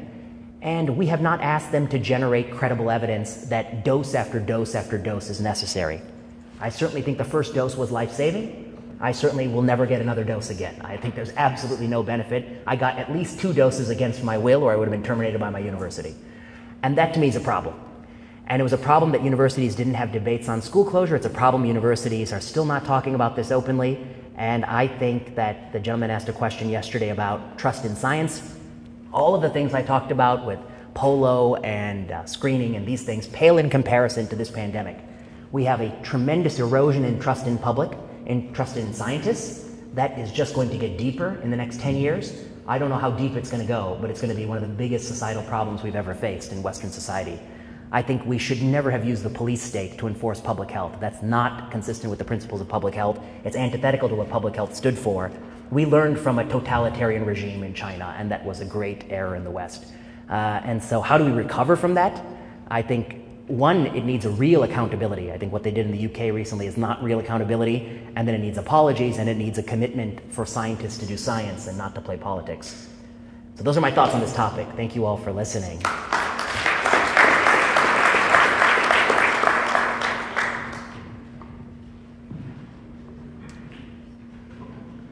And 0.62 0.96
we 0.96 1.08
have 1.08 1.22
not 1.22 1.42
asked 1.42 1.72
them 1.72 1.88
to 1.88 1.98
generate 1.98 2.52
credible 2.52 2.92
evidence 2.92 3.36
that 3.46 3.84
dose 3.84 4.14
after 4.14 4.40
dose 4.40 4.76
after 4.76 4.98
dose 4.98 5.30
is 5.30 5.42
necessary. 5.42 6.02
I 6.60 6.70
certainly 6.70 7.02
think 7.02 7.18
the 7.18 7.26
first 7.26 7.56
dose 7.56 7.76
was 7.76 7.90
life 7.90 8.12
saving. 8.12 8.71
I 9.02 9.12
certainly 9.12 9.48
will 9.48 9.64
never 9.64 9.88
get 9.88 10.00
another 10.00 10.24
dose 10.24 10.52
again. 10.52 10.80
I 10.84 10.96
think 10.96 11.16
there's 11.16 11.34
absolutely 11.36 11.88
no 11.88 12.04
benefit. 12.04 12.62
I 12.68 12.76
got 12.76 12.98
at 12.98 13.12
least 13.12 13.40
two 13.40 13.52
doses 13.52 13.90
against 13.90 14.24
my 14.24 14.38
will, 14.38 14.64
or 14.64 14.72
I 14.72 14.76
would 14.76 14.88
have 14.88 14.92
been 14.92 15.04
terminated 15.04 15.40
by 15.40 15.50
my 15.50 15.60
university. 15.60 16.16
And 16.84 16.98
that 16.98 17.14
to 17.16 17.20
me 17.20 17.28
is 17.28 17.36
a 17.36 17.42
problem. 17.42 17.76
And 18.46 18.60
it 18.60 18.64
was 18.64 18.74
a 18.74 18.78
problem 18.78 19.12
that 19.14 19.24
universities 19.24 19.76
didn't 19.76 19.96
have 19.96 20.12
debates 20.12 20.48
on 20.50 20.62
school 20.62 20.86
closure. 20.86 21.16
It's 21.16 21.26
a 21.26 21.30
problem 21.30 21.66
universities 21.66 22.32
are 22.32 22.42
still 22.42 22.66
not 22.66 22.86
talking 22.86 23.16
about 23.16 23.36
this 23.36 23.52
openly. 23.52 24.06
And 24.36 24.66
I 24.66 24.88
think 24.88 25.36
that 25.36 25.74
the 25.74 25.80
gentleman 25.80 26.12
asked 26.12 26.30
a 26.30 26.34
question 26.34 26.70
yesterday 26.70 27.10
about 27.10 27.58
trust 27.58 27.86
in 27.86 27.96
science. 27.96 28.56
All 29.14 29.34
of 29.34 29.42
the 29.42 29.50
things 29.50 29.74
I 29.74 29.82
talked 29.82 30.12
about 30.12 30.46
with 30.46 30.60
polo 30.94 31.56
and 31.56 32.12
uh, 32.12 32.26
screening 32.26 32.76
and 32.76 32.86
these 32.86 33.04
things 33.04 33.28
pale 33.28 33.58
in 33.58 33.70
comparison 33.70 34.28
to 34.28 34.36
this 34.36 34.52
pandemic. 34.52 34.98
We 35.52 35.66
have 35.66 35.82
a 35.82 35.90
tremendous 36.02 36.60
erosion 36.60 37.04
in 37.06 37.20
trust 37.20 37.48
in 37.48 37.58
public, 37.58 37.92
in 38.26 38.54
trust 38.54 38.78
in 38.78 38.94
scientists. 38.94 39.70
that 39.94 40.18
is 40.18 40.32
just 40.32 40.54
going 40.54 40.70
to 40.70 40.78
get 40.78 40.98
deeper 40.98 41.40
in 41.44 41.52
the 41.52 41.58
next 41.58 41.82
10 41.82 41.98
years. 41.98 42.46
I 42.66 42.78
don't 42.78 42.90
know 42.90 42.98
how 42.98 43.12
deep 43.12 43.36
it's 43.36 43.50
going 43.50 43.62
to 43.62 43.68
go, 43.68 43.98
but 44.00 44.10
it's 44.10 44.22
going 44.22 44.34
to 44.34 44.40
be 44.40 44.46
one 44.46 44.58
of 44.58 44.64
the 44.64 44.74
biggest 44.74 45.08
societal 45.08 45.44
problems 45.44 45.84
we've 45.84 45.96
ever 45.96 46.14
faced 46.14 46.54
in 46.54 46.64
Western 46.64 46.92
society. 46.92 47.40
I 47.92 48.02
think 48.02 48.26
we 48.26 48.38
should 48.38 48.62
never 48.62 48.90
have 48.90 49.04
used 49.04 49.24
the 49.24 49.30
police 49.30 49.62
state 49.62 49.98
to 49.98 50.08
enforce 50.08 50.40
public 50.40 50.72
health. 50.72 50.96
That's 51.02 51.22
not 51.22 51.72
consistent 51.72 52.10
with 52.10 52.20
the 52.20 52.26
principles 52.26 52.62
of 52.62 52.70
public 52.70 52.96
health. 52.96 53.20
It's 53.44 53.58
antithetical 53.58 54.08
to 54.08 54.16
what 54.16 54.30
public 54.30 54.56
health 54.56 54.74
stood 54.74 54.98
for. 54.98 55.30
We 55.72 55.86
learned 55.86 56.18
from 56.18 56.40
a 56.40 56.48
totalitarian 56.48 57.26
regime 57.26 57.64
in 57.64 57.74
China, 57.74 58.16
and 58.18 58.32
that 58.32 58.46
was 58.46 58.62
a 58.62 58.66
great 58.66 59.06
error 59.10 59.36
in 59.36 59.44
the 59.44 59.52
West. 59.52 59.88
Uh, 60.30 60.62
and 60.64 60.82
so, 60.82 61.02
how 61.02 61.18
do 61.18 61.26
we 61.26 61.32
recover 61.32 61.76
from 61.76 61.94
that? 61.96 62.24
I 62.70 62.82
think 62.82 63.21
one, 63.52 63.88
it 63.88 64.06
needs 64.06 64.26
a 64.26 64.30
real 64.30 64.64
accountability. 64.64 65.32
I 65.32 65.38
think 65.38 65.52
what 65.52 65.64
they 65.64 65.72
did 65.72 65.86
in 65.86 65.92
the 65.92 66.06
UK 66.06 66.34
recently 66.34 66.68
is 66.68 66.78
not 66.78 67.04
real 67.04 67.20
accountability, 67.20 68.02
and 68.16 68.28
then 68.28 68.36
it 68.36 68.40
needs 68.40 68.58
apologies 68.58 69.18
and 69.18 69.30
it 69.30 69.38
needs 69.38 69.58
a 69.58 69.64
commitment 69.64 70.22
for 70.34 70.46
scientists 70.46 70.98
to 71.00 71.06
do 71.06 71.18
science 71.18 71.68
and 71.68 71.78
not 71.78 71.94
to 71.96 72.02
play 72.02 72.18
politics. 72.18 72.88
So, 73.56 73.64
those 73.64 73.78
are 73.78 73.82
my 73.82 73.92
thoughts 73.92 74.14
on 74.14 74.22
this 74.22 74.34
topic. 74.34 74.68
Thank 74.76 74.96
you 74.96 75.06
all 75.06 75.18
for 75.18 75.32
listening. 75.32 75.80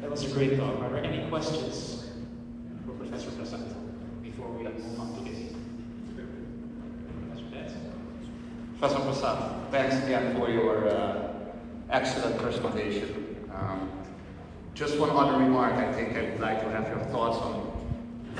That 0.01 0.09
was 0.09 0.23
a 0.23 0.33
great 0.33 0.57
talk. 0.57 0.79
Are 0.79 0.89
there 0.89 1.03
any 1.03 1.27
questions 1.29 2.09
for 2.85 2.93
Professor 2.93 3.29
Prasad 3.31 3.75
before 4.23 4.49
we 4.49 4.63
move 4.63 4.99
on 4.99 5.13
to 5.15 5.29
this? 5.29 5.53
Professor 6.15 7.45
Betts? 7.51 7.73
Professor 8.79 9.03
Prasad, 9.03 9.71
thanks 9.71 9.97
again 10.05 10.37
for 10.37 10.49
your 10.49 10.87
uh, 10.87 11.33
excellent 11.89 12.37
presentation. 12.37 13.51
Um, 13.53 13.91
just 14.73 14.97
one 14.97 15.09
other 15.09 15.37
remark 15.37 15.73
I 15.73 15.91
think 15.91 16.15
I'd 16.15 16.39
like 16.39 16.61
to 16.61 16.69
have 16.69 16.87
your 16.87 17.03
thoughts 17.07 17.39
on. 17.39 17.59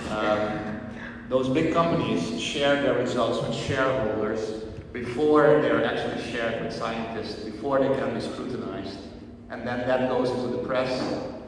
Um, 0.09 0.79
those 1.27 1.49
big 1.49 1.73
companies 1.73 2.41
share 2.41 2.81
their 2.81 2.93
results 2.93 3.45
with 3.45 3.53
shareholders 3.53 4.63
before 4.93 5.61
they're 5.61 5.83
actually 5.83 6.31
shared 6.31 6.63
with 6.63 6.71
scientists, 6.71 7.43
before 7.43 7.79
they 7.79 7.93
can 7.99 8.13
be 8.13 8.21
scrutinized. 8.21 8.97
And 9.49 9.67
then 9.67 9.85
that 9.89 10.09
goes 10.09 10.29
into 10.29 10.55
the 10.55 10.65
press, 10.65 11.01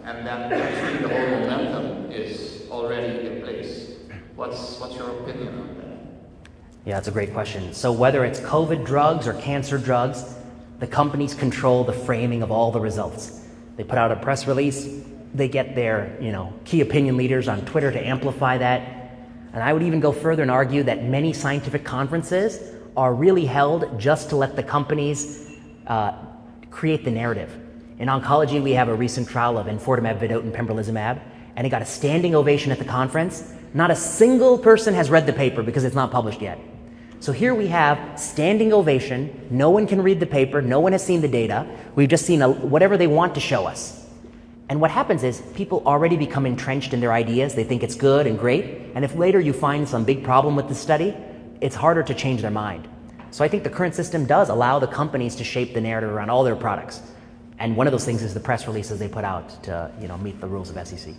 and 0.04 0.28
then 0.28 0.52
actually 0.52 1.08
the 1.08 1.08
whole 1.08 1.40
momentum 1.40 2.12
is 2.12 2.64
already 2.70 3.26
in 3.26 3.42
place. 3.42 3.92
What's, 4.36 4.82
what's 4.82 4.96
your 4.96 5.12
opinion 5.22 5.48
on 5.60 5.76
that? 5.78 5.81
Yeah, 6.86 6.96
that's 6.96 7.08
a 7.08 7.12
great 7.12 7.32
question. 7.32 7.74
So, 7.74 7.92
whether 7.92 8.26
it's 8.26 8.40
COVID 8.40 8.86
drugs 8.86 9.28
or 9.28 9.34
cancer 9.34 9.78
drugs, 9.78 10.36
the 10.80 10.88
companies 10.88 11.36
control 11.36 11.84
the 11.84 11.94
framing 11.94 12.42
of 12.42 12.52
all 12.52 12.72
the 12.72 12.80
results. 12.80 13.46
They 13.78 13.84
put 13.84 14.00
out 14.00 14.12
a 14.12 14.16
press 14.16 14.48
release, 14.48 15.04
they 15.34 15.48
get 15.48 15.76
their 15.76 16.18
you 16.20 16.32
know, 16.32 16.52
key 16.66 16.82
opinion 16.82 17.18
leaders 17.18 17.48
on 17.48 17.64
Twitter 17.66 17.92
to 17.92 18.08
amplify 18.08 18.58
that. 18.58 18.82
And 19.54 19.62
I 19.62 19.74
would 19.74 19.84
even 19.84 20.00
go 20.00 20.12
further 20.12 20.42
and 20.42 20.50
argue 20.50 20.82
that 20.84 21.04
many 21.04 21.34
scientific 21.34 21.84
conferences 21.84 22.74
are 22.98 23.14
really 23.14 23.46
held 23.46 24.00
just 24.00 24.30
to 24.30 24.36
let 24.36 24.56
the 24.56 24.64
companies 24.64 25.52
uh, 25.86 26.14
create 26.72 27.06
the 27.06 27.12
narrative. 27.12 27.56
In 28.00 28.08
oncology, 28.08 28.62
we 28.62 28.72
have 28.72 28.90
a 28.90 28.96
recent 28.96 29.30
trial 29.30 29.60
of 29.60 29.68
enfortumab 29.68 30.20
vedotin 30.20 30.52
pembrolizumab, 30.52 31.22
and 31.56 31.68
it 31.68 31.70
got 31.70 31.84
a 31.84 31.86
standing 31.86 32.34
ovation 32.34 32.72
at 32.72 32.80
the 32.80 32.86
conference. 32.86 33.54
Not 33.74 33.92
a 33.92 33.96
single 33.96 34.58
person 34.58 34.96
has 34.96 35.12
read 35.12 35.28
the 35.28 35.34
paper 35.34 35.62
because 35.62 35.84
it's 35.84 35.96
not 35.96 36.12
published 36.12 36.42
yet. 36.42 36.60
So 37.22 37.32
here 37.32 37.54
we 37.54 37.68
have 37.68 38.20
standing 38.20 38.74
ovation. 38.74 39.48
No 39.52 39.70
one 39.70 39.86
can 39.86 40.02
read 40.02 40.20
the 40.20 40.26
paper. 40.26 40.60
No 40.60 40.80
one 40.80 40.92
has 40.94 41.06
seen 41.06 41.22
the 41.22 41.28
data. 41.28 41.68
We've 41.94 42.10
just 42.10 42.26
seen 42.26 42.42
a, 42.42 42.50
whatever 42.50 42.98
they 42.98 43.06
want 43.06 43.36
to 43.36 43.40
show 43.40 43.68
us. 43.68 44.08
And 44.70 44.82
what 44.82 44.90
happens 44.90 45.24
is 45.24 45.40
people 45.54 45.84
already 45.86 46.18
become 46.18 46.48
entrenched 46.48 46.96
in 46.96 47.00
their 47.00 47.14
ideas. 47.14 47.54
They 47.54 47.64
think 47.64 47.84
it's 47.84 47.94
good 47.94 48.26
and 48.26 48.40
great. 48.40 48.66
And 48.96 49.06
if 49.06 49.16
later 49.16 49.40
you 49.40 49.54
find 49.54 49.88
some 49.88 50.04
big 50.04 50.24
problem 50.24 50.56
with 50.56 50.68
the 50.68 50.74
study, 50.74 51.16
it's 51.62 51.76
harder 51.76 52.02
to 52.02 52.16
change 52.16 52.42
their 52.42 52.50
mind. 52.50 52.88
So 53.30 53.46
I 53.46 53.48
think 53.48 53.64
the 53.64 53.70
current 53.70 53.94
system 53.94 54.26
does 54.26 54.50
allow 54.50 54.80
the 54.80 54.88
companies 54.88 55.36
to 55.36 55.44
shape 55.44 55.76
the 55.76 55.82
narrative 55.82 56.10
around 56.10 56.32
all 56.32 56.44
their 56.44 56.56
products. 56.56 57.04
And 57.60 57.78
one 57.78 57.86
of 57.86 57.92
those 57.92 58.04
things 58.04 58.24
is 58.24 58.34
the 58.34 58.40
press 58.40 58.66
releases 58.66 58.98
they 58.98 59.08
put 59.08 59.26
out 59.26 59.62
to 59.66 59.92
you 60.02 60.08
know, 60.08 60.18
meet 60.18 60.42
the 60.42 60.48
rules 60.48 60.72
of 60.72 60.88
SEC. 60.88 61.14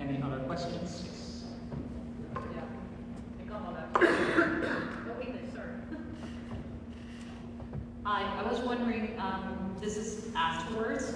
Any 0.00 0.22
other 0.22 0.38
questions? 0.46 1.06
I 8.04 8.42
was 8.48 8.60
wondering, 8.60 9.18
um, 9.18 9.76
this 9.80 9.96
is 9.96 10.28
afterwards, 10.34 11.14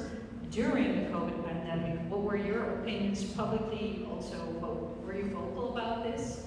during 0.50 1.04
the 1.04 1.10
COVID 1.10 1.44
pandemic, 1.44 2.00
what 2.10 2.22
were 2.22 2.36
your 2.36 2.80
opinions 2.80 3.24
publicly? 3.24 4.06
Also, 4.10 4.36
were 5.04 5.14
you 5.14 5.30
vocal 5.30 5.76
about 5.76 6.02
this? 6.04 6.46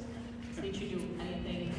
Did 0.61 0.75
you 0.75 0.97
do 0.97 1.01
anything 1.19 1.73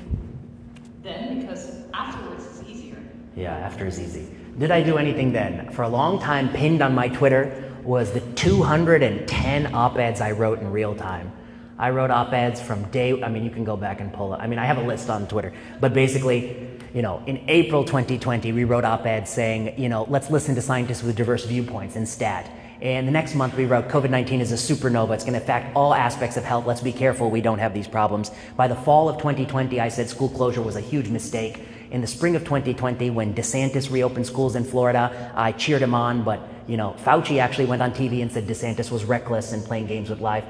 then? 1.03 1.41
Because 1.41 1.83
afterwards 1.93 2.45
is 2.47 2.63
easier. 2.69 2.97
Yeah, 3.37 3.57
after 3.57 3.87
is 3.87 4.01
easy. 4.01 4.29
Did 4.59 4.71
I 4.71 4.83
do 4.83 4.99
anything 4.99 5.33
then? 5.33 5.71
For 5.71 5.83
a 5.83 5.89
long 5.89 6.21
time, 6.21 6.49
pinned 6.51 6.83
on 6.83 6.95
my 6.95 7.09
Twitter 7.09 7.73
was 7.83 8.13
the 8.13 8.21
210 8.21 9.75
op 9.75 9.99
eds 9.99 10.21
I 10.21 10.31
wrote 10.31 10.61
in 10.61 10.71
real 10.71 10.95
time. 10.95 11.33
I 11.79 11.91
wrote 11.91 12.11
op 12.11 12.33
eds 12.33 12.61
from 12.61 12.85
day, 12.91 13.21
I 13.23 13.29
mean, 13.29 13.45
you 13.45 13.51
can 13.51 13.65
go 13.65 13.77
back 13.77 14.01
and 14.01 14.13
pull 14.13 14.35
it. 14.35 14.39
I 14.39 14.47
mean, 14.47 14.59
I 14.59 14.65
have 14.65 14.79
a 14.79 14.83
list 14.83 15.11
on 15.11 15.27
Twitter, 15.27 15.53
but 15.81 15.93
basically, 15.93 16.69
you 16.95 17.03
know, 17.03 17.23
in 17.27 17.45
April 17.49 17.85
2020, 17.85 18.53
we 18.53 18.65
wrote 18.65 18.85
op 18.85 19.05
eds 19.07 19.31
saying, 19.31 19.79
you 19.79 19.89
know, 19.89 20.05
let's 20.09 20.31
listen 20.31 20.55
to 20.55 20.63
scientists 20.63 21.03
with 21.03 21.17
diverse 21.17 21.45
viewpoints 21.45 21.97
in 21.97 22.07
STAT. 22.07 22.49
And 22.81 23.09
the 23.09 23.13
next 23.13 23.35
month, 23.35 23.57
we 23.57 23.65
wrote 23.65 23.89
COVID 23.89 24.11
19 24.11 24.41
is 24.41 24.53
a 24.53 24.57
supernova. 24.57 25.15
It's 25.15 25.25
going 25.25 25.35
to 25.35 25.41
affect 25.41 25.75
all 25.75 25.95
aspects 25.95 26.37
of 26.37 26.45
health. 26.45 26.67
Let's 26.67 26.81
be 26.83 26.93
careful 26.93 27.31
we 27.31 27.41
don't 27.41 27.59
have 27.59 27.73
these 27.73 27.89
problems. 27.89 28.31
By 28.57 28.69
the 28.69 28.75
fall 28.77 29.09
of 29.09 29.17
2020, 29.17 29.81
I 29.81 29.89
said 29.89 30.09
school 30.09 30.29
closure 30.29 30.61
was 30.61 30.77
a 30.77 30.81
huge 30.81 31.09
mistake. 31.09 31.61
In 31.91 32.01
the 32.01 32.07
spring 32.07 32.37
of 32.37 32.43
2020, 32.43 33.11
when 33.11 33.35
DeSantis 33.35 33.91
reopened 33.91 34.27
schools 34.27 34.55
in 34.55 34.65
Florida, 34.65 35.33
I 35.35 35.53
cheered 35.53 35.81
him 35.81 35.95
on, 35.95 36.25
but 36.25 36.41
you 36.67 36.77
know, 36.77 36.95
Fauci 37.05 37.39
actually 37.39 37.67
went 37.67 37.83
on 37.83 37.93
TV 37.93 38.21
and 38.21 38.31
said 38.31 38.47
DeSantis 38.47 38.91
was 38.91 39.05
reckless 39.05 39.53
and 39.53 39.65
playing 39.65 39.87
games 39.87 40.11
with 40.11 40.21
life. 40.21 40.45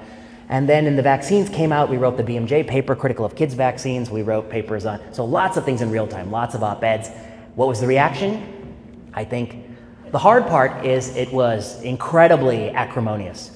And 0.49 0.69
then 0.69 0.87
in 0.87 0.97
the 0.97 1.03
vaccines 1.03 1.49
came 1.49 1.73
out, 1.73 1.89
we 1.89 1.97
wrote 1.97 2.17
the 2.17 2.23
BMJ 2.23 2.67
paper 2.67 2.95
critical 2.95 3.25
of 3.25 3.35
kids' 3.35 3.55
vaccines. 3.55 4.11
We 4.11 4.23
wrote 4.23 4.51
papers 4.51 4.85
on, 4.85 5.01
so 5.13 5.25
lots 5.25 5.57
of 5.57 5.65
things 5.65 5.81
in 5.81 5.91
real 5.91 6.07
time, 6.07 6.31
lots 6.31 6.55
of 6.55 6.63
op 6.63 6.83
eds. 6.85 7.11
What 7.55 7.69
was 7.69 7.81
the 7.81 7.87
reaction? 7.87 8.65
I 9.15 9.25
think 9.25 9.65
the 10.11 10.19
hard 10.19 10.47
part 10.47 10.85
is 10.85 11.17
it 11.17 11.33
was 11.33 11.81
incredibly 11.83 12.71
acrimonious. 12.71 13.51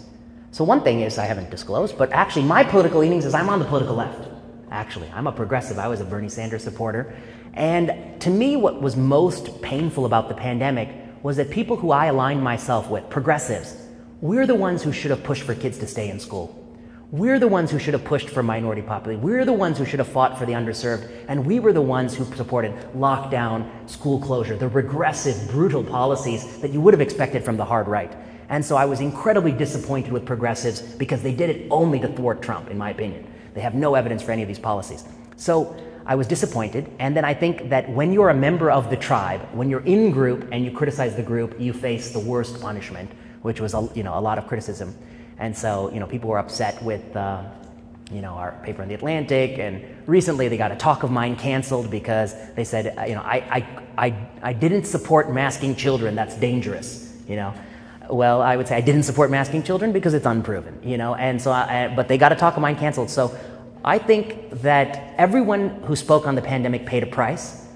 So 0.50 0.64
one 0.64 0.82
thing 0.82 1.02
is 1.02 1.18
I 1.18 1.24
haven't 1.24 1.50
disclosed, 1.50 1.98
but 1.98 2.10
actually 2.12 2.44
my 2.44 2.64
political 2.64 3.00
leanings 3.00 3.24
is 3.24 3.34
I'm 3.34 3.48
on 3.48 3.58
the 3.58 3.64
political 3.64 3.94
left. 3.94 4.28
Actually, 4.70 5.10
I'm 5.14 5.26
a 5.26 5.32
progressive. 5.32 5.78
I 5.78 5.88
was 5.88 6.00
a 6.00 6.04
Bernie 6.04 6.28
Sanders 6.28 6.64
supporter. 6.64 7.14
And 7.54 8.20
to 8.20 8.30
me, 8.30 8.56
what 8.56 8.80
was 8.80 8.96
most 8.96 9.62
painful 9.62 10.04
about 10.06 10.28
the 10.28 10.34
pandemic 10.34 10.88
was 11.22 11.36
that 11.36 11.50
people 11.50 11.76
who 11.76 11.90
I 11.90 12.06
aligned 12.06 12.42
myself 12.42 12.88
with, 12.88 13.08
progressives, 13.08 13.76
we're 14.20 14.46
the 14.46 14.54
ones 14.54 14.82
who 14.82 14.92
should 14.92 15.10
have 15.10 15.22
pushed 15.24 15.42
for 15.42 15.54
kids 15.54 15.78
to 15.78 15.86
stay 15.86 16.10
in 16.10 16.20
school. 16.20 16.67
We're 17.10 17.38
the 17.38 17.48
ones 17.48 17.70
who 17.70 17.78
should 17.78 17.94
have 17.94 18.04
pushed 18.04 18.28
for 18.28 18.42
minority 18.42 18.82
population. 18.82 19.22
We're 19.22 19.46
the 19.46 19.52
ones 19.54 19.78
who 19.78 19.86
should 19.86 19.98
have 19.98 20.08
fought 20.08 20.38
for 20.38 20.44
the 20.44 20.52
underserved. 20.52 21.08
And 21.26 21.46
we 21.46 21.58
were 21.58 21.72
the 21.72 21.80
ones 21.80 22.14
who 22.14 22.26
supported 22.36 22.74
lockdown, 22.94 23.88
school 23.88 24.20
closure, 24.20 24.58
the 24.58 24.68
regressive, 24.68 25.50
brutal 25.50 25.82
policies 25.82 26.60
that 26.60 26.70
you 26.70 26.82
would 26.82 26.92
have 26.92 27.00
expected 27.00 27.42
from 27.42 27.56
the 27.56 27.64
hard 27.64 27.88
right. 27.88 28.14
And 28.50 28.62
so 28.62 28.76
I 28.76 28.84
was 28.84 29.00
incredibly 29.00 29.52
disappointed 29.52 30.12
with 30.12 30.26
progressives 30.26 30.82
because 30.82 31.22
they 31.22 31.32
did 31.32 31.48
it 31.48 31.66
only 31.70 31.98
to 31.98 32.08
thwart 32.08 32.42
Trump, 32.42 32.68
in 32.68 32.76
my 32.76 32.90
opinion. 32.90 33.26
They 33.54 33.62
have 33.62 33.74
no 33.74 33.94
evidence 33.94 34.22
for 34.22 34.32
any 34.32 34.42
of 34.42 34.48
these 34.48 34.58
policies. 34.58 35.04
So 35.36 35.74
I 36.04 36.14
was 36.14 36.26
disappointed. 36.26 36.90
And 36.98 37.16
then 37.16 37.24
I 37.24 37.32
think 37.32 37.70
that 37.70 37.88
when 37.88 38.12
you're 38.12 38.28
a 38.28 38.34
member 38.34 38.70
of 38.70 38.90
the 38.90 38.98
tribe, 38.98 39.40
when 39.54 39.70
you're 39.70 39.86
in 39.86 40.10
group 40.10 40.46
and 40.52 40.62
you 40.62 40.70
criticize 40.70 41.16
the 41.16 41.22
group, 41.22 41.58
you 41.58 41.72
face 41.72 42.10
the 42.10 42.20
worst 42.20 42.60
punishment, 42.60 43.10
which 43.40 43.62
was 43.62 43.72
a, 43.72 43.88
you 43.94 44.02
know, 44.02 44.18
a 44.18 44.20
lot 44.20 44.36
of 44.36 44.46
criticism. 44.46 44.94
And 45.38 45.56
so, 45.56 45.90
you 45.92 46.00
know, 46.00 46.06
people 46.06 46.30
were 46.30 46.38
upset 46.38 46.82
with, 46.82 47.16
uh, 47.16 47.42
you 48.10 48.20
know, 48.20 48.34
our 48.34 48.52
paper 48.64 48.82
in 48.82 48.88
the 48.88 48.94
Atlantic. 48.94 49.58
And 49.58 49.84
recently 50.06 50.48
they 50.48 50.56
got 50.56 50.72
a 50.72 50.76
talk 50.76 51.02
of 51.02 51.10
mine 51.10 51.36
canceled 51.36 51.90
because 51.90 52.34
they 52.54 52.64
said, 52.64 52.98
uh, 52.98 53.02
you 53.02 53.14
know, 53.14 53.22
I, 53.22 53.36
I, 53.96 54.06
I, 54.06 54.28
I 54.42 54.52
didn't 54.52 54.84
support 54.84 55.32
masking 55.32 55.76
children. 55.76 56.14
That's 56.14 56.36
dangerous, 56.36 57.14
you 57.28 57.36
know. 57.36 57.54
Well, 58.10 58.40
I 58.40 58.56
would 58.56 58.66
say 58.66 58.76
I 58.76 58.80
didn't 58.80 59.02
support 59.02 59.30
masking 59.30 59.62
children 59.62 59.92
because 59.92 60.14
it's 60.14 60.24
unproven, 60.24 60.80
you 60.82 60.96
know. 60.96 61.14
And 61.14 61.40
so, 61.40 61.52
I, 61.52 61.92
but 61.94 62.08
they 62.08 62.16
got 62.16 62.32
a 62.32 62.36
talk 62.36 62.56
of 62.56 62.62
mine 62.62 62.76
canceled. 62.76 63.10
So 63.10 63.36
I 63.84 63.98
think 63.98 64.50
that 64.62 65.14
everyone 65.18 65.82
who 65.82 65.94
spoke 65.94 66.26
on 66.26 66.34
the 66.34 66.42
pandemic 66.42 66.86
paid 66.86 67.02
a 67.02 67.06
price. 67.06 67.66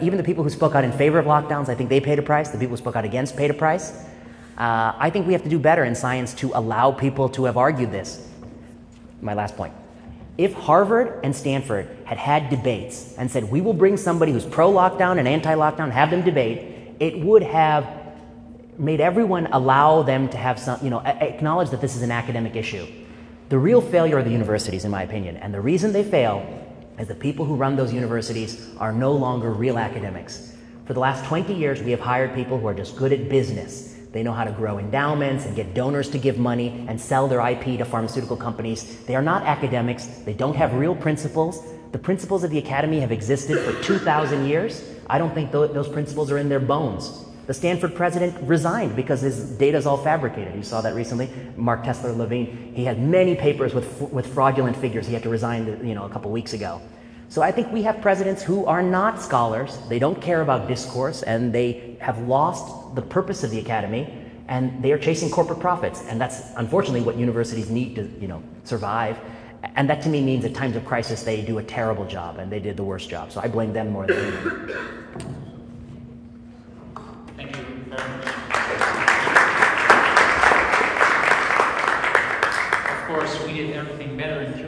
Even 0.00 0.16
the 0.16 0.24
people 0.24 0.42
who 0.42 0.50
spoke 0.50 0.74
out 0.74 0.84
in 0.84 0.90
favor 0.90 1.18
of 1.18 1.26
lockdowns, 1.26 1.68
I 1.68 1.74
think 1.74 1.90
they 1.90 2.00
paid 2.00 2.18
a 2.18 2.22
price. 2.22 2.48
The 2.50 2.58
people 2.58 2.72
who 2.72 2.78
spoke 2.78 2.96
out 2.96 3.04
against 3.04 3.36
paid 3.36 3.50
a 3.50 3.54
price. 3.54 4.04
Uh, 4.58 4.92
I 4.98 5.10
think 5.10 5.28
we 5.28 5.32
have 5.34 5.44
to 5.44 5.48
do 5.48 5.58
better 5.58 5.84
in 5.84 5.94
science 5.94 6.34
to 6.34 6.50
allow 6.52 6.90
people 6.90 7.28
to 7.30 7.44
have 7.44 7.56
argued 7.56 7.92
this. 7.92 8.28
My 9.22 9.34
last 9.34 9.56
point. 9.56 9.72
If 10.36 10.52
Harvard 10.52 11.20
and 11.22 11.34
Stanford 11.34 11.88
had 12.04 12.18
had 12.18 12.50
debates 12.50 13.14
and 13.16 13.30
said, 13.30 13.44
we 13.44 13.60
will 13.60 13.72
bring 13.72 13.96
somebody 13.96 14.32
who's 14.32 14.44
pro 14.44 14.72
lockdown 14.72 15.18
and 15.18 15.28
anti 15.28 15.54
lockdown, 15.54 15.92
have 15.92 16.10
them 16.10 16.22
debate, 16.22 16.96
it 16.98 17.20
would 17.20 17.44
have 17.44 17.88
made 18.78 19.00
everyone 19.00 19.46
allow 19.52 20.02
them 20.02 20.28
to 20.28 20.36
have 20.36 20.58
some, 20.58 20.82
you 20.82 20.90
know, 20.90 21.00
acknowledge 21.00 21.70
that 21.70 21.80
this 21.80 21.94
is 21.94 22.02
an 22.02 22.10
academic 22.10 22.56
issue. 22.56 22.86
The 23.50 23.58
real 23.58 23.80
failure 23.80 24.18
of 24.18 24.24
the 24.24 24.30
universities, 24.30 24.84
in 24.84 24.90
my 24.90 25.02
opinion, 25.02 25.36
and 25.36 25.54
the 25.54 25.60
reason 25.60 25.92
they 25.92 26.04
fail 26.04 26.46
is 26.98 27.08
the 27.08 27.14
people 27.14 27.44
who 27.44 27.54
run 27.54 27.76
those 27.76 27.92
universities 27.92 28.70
are 28.78 28.92
no 28.92 29.12
longer 29.12 29.50
real 29.52 29.78
academics. 29.78 30.56
For 30.84 30.94
the 30.94 31.00
last 31.00 31.24
20 31.26 31.54
years, 31.54 31.80
we 31.80 31.92
have 31.92 32.00
hired 32.00 32.34
people 32.34 32.58
who 32.58 32.66
are 32.66 32.74
just 32.74 32.96
good 32.96 33.12
at 33.12 33.28
business. 33.28 33.97
They 34.12 34.22
know 34.22 34.32
how 34.32 34.44
to 34.44 34.52
grow 34.52 34.78
endowments 34.78 35.44
and 35.44 35.54
get 35.54 35.74
donors 35.74 36.08
to 36.10 36.18
give 36.18 36.38
money 36.38 36.84
and 36.88 37.00
sell 37.00 37.28
their 37.28 37.46
IP 37.46 37.78
to 37.78 37.84
pharmaceutical 37.84 38.36
companies. 38.36 39.04
They 39.04 39.14
are 39.14 39.22
not 39.22 39.42
academics. 39.42 40.06
They 40.06 40.32
don't 40.32 40.56
have 40.56 40.74
real 40.74 40.94
principles. 40.94 41.62
The 41.92 41.98
principles 41.98 42.44
of 42.44 42.50
the 42.50 42.58
academy 42.58 43.00
have 43.00 43.12
existed 43.12 43.58
for 43.58 43.82
2,000 43.82 44.46
years. 44.46 44.82
I 45.08 45.18
don't 45.18 45.34
think 45.34 45.50
those 45.50 45.88
principles 45.88 46.30
are 46.30 46.38
in 46.38 46.48
their 46.48 46.60
bones. 46.60 47.24
The 47.46 47.54
Stanford 47.54 47.94
president 47.94 48.36
resigned 48.42 48.94
because 48.94 49.22
his 49.22 49.56
data 49.56 49.78
is 49.78 49.86
all 49.86 49.96
fabricated. 49.96 50.54
You 50.54 50.62
saw 50.62 50.82
that 50.82 50.94
recently. 50.94 51.30
Marc 51.56 51.82
Tessier-Lavigne, 51.82 52.74
he 52.74 52.84
had 52.84 53.00
many 53.00 53.34
papers 53.34 53.72
with, 53.72 54.02
with 54.12 54.26
fraudulent 54.26 54.76
figures. 54.76 55.06
He 55.06 55.14
had 55.14 55.22
to 55.22 55.30
resign 55.30 55.86
you 55.86 55.94
know, 55.94 56.04
a 56.04 56.10
couple 56.10 56.30
weeks 56.30 56.52
ago. 56.52 56.82
So 57.30 57.42
I 57.42 57.52
think 57.52 57.70
we 57.72 57.82
have 57.82 58.00
presidents 58.00 58.42
who 58.42 58.64
are 58.64 58.82
not 58.82 59.20
scholars. 59.20 59.78
They 59.88 59.98
don't 59.98 60.20
care 60.20 60.40
about 60.40 60.66
discourse 60.66 61.22
and 61.22 61.52
they 61.52 61.96
have 62.00 62.18
lost 62.20 62.94
the 62.94 63.02
purpose 63.02 63.44
of 63.44 63.50
the 63.50 63.58
academy 63.58 64.12
and 64.48 64.82
they 64.82 64.92
are 64.92 64.98
chasing 64.98 65.28
corporate 65.30 65.60
profits. 65.60 66.02
And 66.08 66.18
that's 66.18 66.54
unfortunately 66.56 67.02
what 67.02 67.16
universities 67.16 67.68
need 67.68 67.96
to 67.96 68.10
you 68.18 68.28
know, 68.28 68.42
survive. 68.64 69.18
And 69.76 69.90
that 69.90 70.00
to 70.02 70.08
me 70.08 70.22
means 70.22 70.44
at 70.46 70.54
times 70.54 70.74
of 70.74 70.86
crisis 70.86 71.22
they 71.22 71.42
do 71.42 71.58
a 71.58 71.62
terrible 71.62 72.06
job 72.06 72.38
and 72.38 72.50
they 72.50 72.60
did 72.60 72.78
the 72.78 72.84
worst 72.84 73.10
job. 73.10 73.30
So 73.30 73.40
I 73.42 73.48
blame 73.48 73.74
them 73.74 73.90
more 73.90 74.06
than 74.06 74.18
anyone. 74.18 75.38
course, 83.08 83.42
we 83.46 83.54
did 83.54 83.70
everything 83.74 84.16
better 84.18 84.42
in 84.42 84.67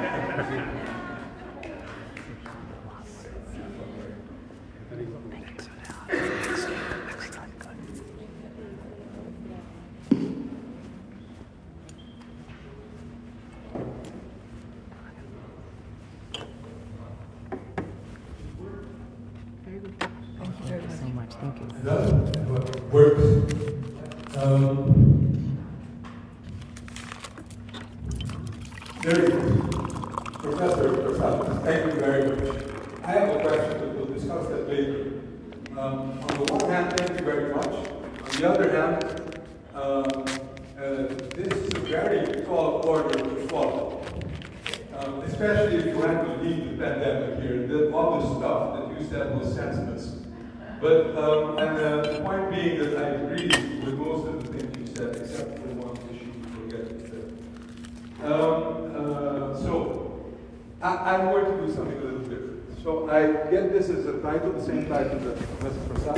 I 63.21 63.51
get 63.51 63.71
this 63.71 63.89
as 63.89 64.07
a 64.07 64.19
title, 64.19 64.51
the 64.51 64.65
same 64.65 64.87
title 64.87 65.19
that 65.19 65.37
Professor 65.59 65.79
Prasad 65.89 66.17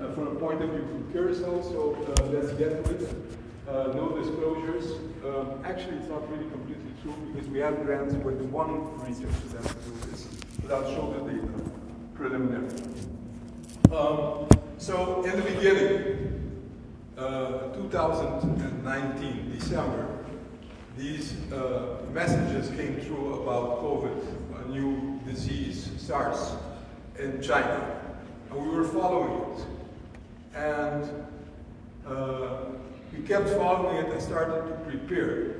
uh, 0.00 0.12
from 0.14 0.28
a 0.28 0.34
point 0.36 0.62
of 0.62 0.70
view 0.70 0.86
from 0.86 1.12
Curacao, 1.12 1.60
so 1.60 1.94
uh, 1.94 2.24
let's 2.28 2.52
get 2.52 2.82
to 2.82 2.90
it. 2.94 3.14
Uh, 3.68 3.92
no 3.94 4.16
disclosures. 4.16 4.92
Um, 5.26 5.60
actually, 5.62 5.98
it's 5.98 6.08
not 6.08 6.26
really 6.30 6.48
completely 6.50 6.92
true 7.02 7.12
because 7.34 7.48
we 7.50 7.58
have 7.58 7.84
grants 7.84 8.14
with 8.14 8.40
one 8.40 8.98
research 9.00 9.28
to 9.28 9.58
do 9.58 10.10
this 10.10 10.26
without 10.62 10.86
showing 10.86 11.26
the 11.26 11.32
data 11.32 11.48
preliminary. 12.14 12.70
Um, 13.92 14.48
so 14.78 15.22
in 15.24 15.36
the 15.36 15.42
beginning, 15.42 16.62
uh, 17.18 17.74
2019, 17.74 19.52
December, 19.52 20.16
these 20.96 21.34
uh, 21.52 21.98
messages 22.10 22.70
came 22.70 23.00
through 23.00 23.42
about 23.42 23.82
COVID, 23.82 24.45
new 24.68 25.20
disease, 25.24 25.90
SARS, 25.98 26.54
in 27.18 27.40
China. 27.42 28.00
And 28.50 28.62
we 28.62 28.76
were 28.76 28.84
following 28.84 29.58
it. 29.58 29.66
And 30.54 31.26
uh, 32.06 32.66
we 33.12 33.22
kept 33.26 33.48
following 33.50 33.96
it 33.96 34.12
and 34.12 34.22
started 34.22 34.68
to 34.68 34.74
prepare 34.90 35.56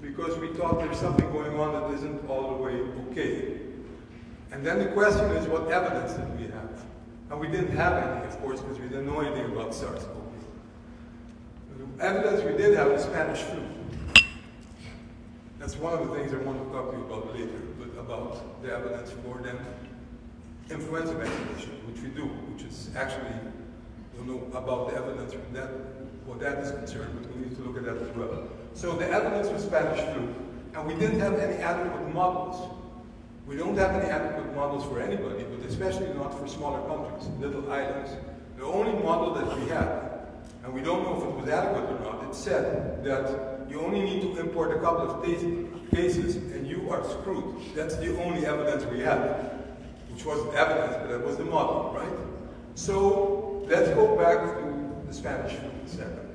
because 0.00 0.38
we 0.38 0.48
thought 0.54 0.80
there's 0.80 0.98
something 0.98 1.30
going 1.32 1.58
on 1.58 1.72
that 1.72 1.98
isn't 1.98 2.28
all 2.28 2.56
the 2.56 2.62
way 2.62 2.80
okay. 3.10 3.60
And 4.52 4.66
then 4.66 4.78
the 4.78 4.86
question 4.86 5.24
is, 5.32 5.46
what 5.46 5.70
evidence 5.70 6.14
did 6.14 6.38
we 6.38 6.46
have? 6.46 6.84
And 7.30 7.38
we 7.38 7.46
didn't 7.46 7.76
have 7.76 7.92
any, 7.92 8.26
of 8.26 8.40
course, 8.40 8.60
because 8.60 8.78
we 8.80 8.88
didn't 8.88 9.06
know 9.06 9.20
anything 9.20 9.52
about 9.52 9.74
SARS-CoV. 9.74 10.16
The 11.78 12.04
evidence 12.04 12.42
we 12.42 12.56
did 12.56 12.76
have 12.76 12.90
was 12.90 13.04
Spanish 13.04 13.38
flu. 13.40 13.62
That's 15.58 15.76
one 15.76 15.92
of 15.92 16.08
the 16.08 16.14
things 16.14 16.32
I 16.32 16.38
want 16.38 16.58
to 16.66 16.72
talk 16.72 16.90
to 16.90 16.96
you 16.96 17.04
about 17.04 17.34
later, 17.34 17.60
about 18.00 18.62
the 18.62 18.72
evidence 18.72 19.12
for 19.12 19.40
then 19.42 19.58
influenza 20.70 21.14
vaccination, 21.14 21.72
which 21.86 22.02
we 22.02 22.08
do, 22.10 22.26
which 22.52 22.64
is 22.64 22.90
actually, 22.96 23.34
you 24.16 24.24
know 24.24 24.46
about 24.56 24.90
the 24.90 24.96
evidence 24.96 25.32
from 25.32 25.52
that, 25.52 25.68
what 26.26 26.40
that 26.40 26.58
is 26.58 26.72
concerned, 26.72 27.10
but 27.20 27.34
we 27.34 27.42
need 27.42 27.56
to 27.56 27.62
look 27.62 27.76
at 27.76 27.84
that 27.84 27.96
as 27.96 28.16
well. 28.16 28.48
So 28.74 28.96
the 28.96 29.08
evidence 29.08 29.48
was 29.48 29.64
Spanish 29.64 30.00
flu, 30.12 30.34
and 30.74 30.86
we 30.86 30.94
didn't 30.94 31.20
have 31.20 31.38
any 31.38 31.56
adequate 31.62 32.14
models 32.14 32.76
we 33.50 33.56
don't 33.56 33.76
have 33.78 33.90
any 34.00 34.08
adequate 34.08 34.54
models 34.54 34.84
for 34.84 35.00
anybody, 35.00 35.42
but 35.42 35.68
especially 35.68 36.06
not 36.14 36.38
for 36.38 36.46
smaller 36.46 36.86
countries, 36.86 37.28
little 37.40 37.68
islands. 37.72 38.12
The 38.56 38.64
only 38.64 38.92
model 39.02 39.34
that 39.34 39.58
we 39.58 39.66
had, 39.66 40.20
and 40.62 40.72
we 40.72 40.82
don't 40.82 41.02
know 41.02 41.16
if 41.16 41.24
it 41.24 41.34
was 41.34 41.48
adequate 41.48 41.90
or 41.90 41.98
not, 41.98 42.28
it 42.28 42.32
said 42.32 43.02
that 43.02 43.68
you 43.68 43.80
only 43.80 44.02
need 44.02 44.22
to 44.22 44.38
import 44.38 44.70
a 44.70 44.78
couple 44.78 45.10
of 45.10 45.24
cases 45.90 46.36
and 46.36 46.64
screwed. 46.98 47.56
That's 47.74 47.96
the 47.96 48.20
only 48.22 48.46
evidence 48.46 48.84
we 48.84 49.00
had, 49.00 49.18
which 50.10 50.24
wasn't 50.24 50.54
evidence, 50.54 50.96
but 51.00 51.08
that 51.10 51.24
was 51.24 51.36
the 51.36 51.44
model, 51.44 51.92
right? 51.94 52.12
So 52.74 53.64
let's 53.68 53.90
go 53.90 54.16
back 54.16 54.38
to 54.58 55.06
the 55.06 55.14
Spanish 55.14 55.52
flu 55.54 55.70
a 55.84 55.88
second. 55.88 56.30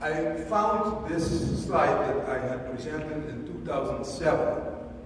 I 0.00 0.34
found 0.48 1.10
this 1.10 1.64
slide 1.64 2.08
that 2.08 2.28
I 2.28 2.38
had 2.38 2.70
presented 2.70 3.28
in 3.28 3.46
2007 3.64 4.38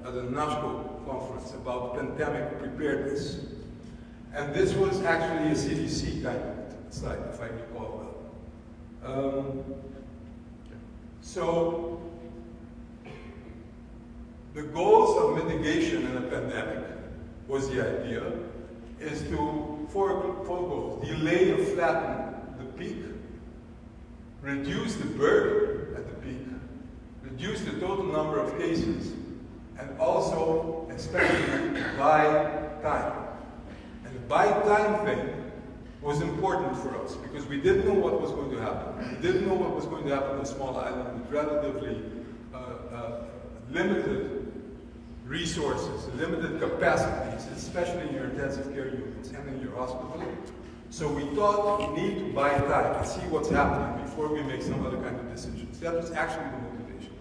at 0.05 0.15
the 0.15 0.21
NASCO 0.23 1.05
conference 1.07 1.53
about 1.55 1.97
pandemic 1.97 2.59
preparedness. 2.59 3.41
And 4.35 4.55
this 4.55 4.75
was 4.75 5.03
actually 5.03 5.51
a 5.51 5.55
CDC 5.55 6.23
kind 6.23 6.39
of 6.39 6.95
slide, 6.95 7.19
if 7.33 7.41
I 7.41 7.47
recall 7.47 8.15
well. 9.03 9.13
Um, 9.13 9.65
so, 11.23 12.01
the 14.55 14.63
goals 14.63 15.19
of 15.19 15.45
mitigation 15.45 16.07
in 16.07 16.17
a 16.17 16.21
pandemic 16.21 16.85
was 17.49 17.69
the 17.71 17.81
idea, 17.81 18.23
is 19.01 19.23
to, 19.25 19.87
four, 19.91 20.45
four 20.47 20.69
goals, 20.69 21.07
delay 21.07 21.51
or 21.51 21.59
flatten 21.59 22.35
the 22.59 22.65
peak, 22.79 22.99
reduce 24.41 24.95
the 24.95 25.07
burden 25.07 25.97
at 25.97 26.07
the 26.07 26.15
peak, 26.27 26.47
reduce 27.23 27.61
the 27.63 27.73
total 27.81 28.05
number 28.05 28.39
of 28.39 28.57
cases, 28.59 29.13
and 29.79 29.99
also, 29.99 30.89
especially, 30.95 31.81
buy 31.99 32.71
time. 32.81 33.13
And 34.05 34.15
the 34.15 34.21
buy 34.21 34.47
time 34.47 35.05
thing 35.05 35.53
was 36.01 36.21
important 36.21 36.77
for 36.77 36.97
us 37.03 37.17
because 37.17 37.45
we 37.47 37.61
didn't 37.61 37.87
know 37.89 37.95
what 37.95 38.21
was 38.21 38.31
going 38.31 38.53
to 38.53 38.61
happen. 38.61 39.17
We 39.17 39.21
didn't 39.21 39.49
know 39.49 39.55
what 39.55 39.75
was 39.75 39.87
going 39.87 40.07
to 40.07 40.15
happen 40.15 40.37
on 40.37 40.41
a 40.43 40.47
small 40.47 40.77
island 40.77 41.21
with 41.21 41.33
relatively 41.33 42.03
uh, 42.55 42.59
uh, 42.95 43.25
limited 43.73 44.44
resources, 45.25 46.07
limited 46.15 46.61
capacities, 46.61 47.47
especially 47.57 48.09
in 48.09 48.15
your 48.15 48.25
intensive 48.25 48.73
care 48.75 48.89
units 48.89 49.31
and 49.31 49.49
in 49.49 49.61
your 49.61 49.75
hospital. 49.77 50.23
So 50.91 51.09
we 51.09 51.25
thought 51.35 51.93
we 51.93 52.03
need 52.03 52.19
to 52.19 52.33
buy 52.33 52.51
time 52.51 52.97
and 52.97 53.07
see 53.07 53.23
what's 53.23 53.51
happening 53.51 54.05
before 54.05 54.29
we 54.29 54.43
make 54.43 54.63
some 54.63 54.87
other 54.87 54.99
kind 54.99 55.19
of 55.19 55.29
decisions. 55.29 55.81
That 55.81 55.95
was 55.95 56.13
actually 56.13 56.45
the 56.45 56.59
motivation. 56.59 57.13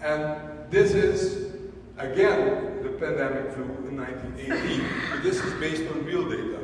and 0.00 0.70
this 0.70 0.92
is, 0.92 1.56
again, 1.98 2.82
the 2.82 2.90
pandemic 2.90 3.52
flu 3.52 3.64
in 3.88 3.96
1918. 3.96 4.84
But 5.10 5.22
this 5.22 5.42
is 5.42 5.52
based 5.60 5.90
on 5.90 6.04
real 6.04 6.28
data. 6.28 6.60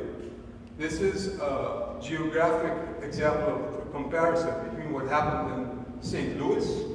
This 0.77 1.01
is 1.01 1.39
a 1.39 1.97
geographic 2.01 3.03
example 3.03 3.77
of 3.77 3.91
comparison 3.91 4.69
between 4.69 4.91
what 4.93 5.07
happened 5.07 5.51
in 5.51 6.01
St. 6.01 6.39
Louis 6.39 6.94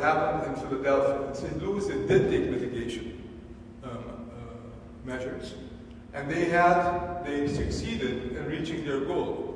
happened 0.00 0.54
in 0.54 0.62
Philadelphia. 0.62 1.26
and 1.26 1.36
St. 1.36 1.62
Louis, 1.62 1.86
they 1.86 2.06
did 2.06 2.30
take 2.30 2.50
mitigation 2.50 3.22
um, 3.84 3.90
uh, 3.90 5.06
measures, 5.06 5.54
and 6.14 6.30
they 6.30 6.46
had 6.46 7.24
they 7.24 7.48
succeeded 7.48 8.36
in 8.36 8.46
reaching 8.46 8.84
their 8.84 9.00
goal. 9.00 9.46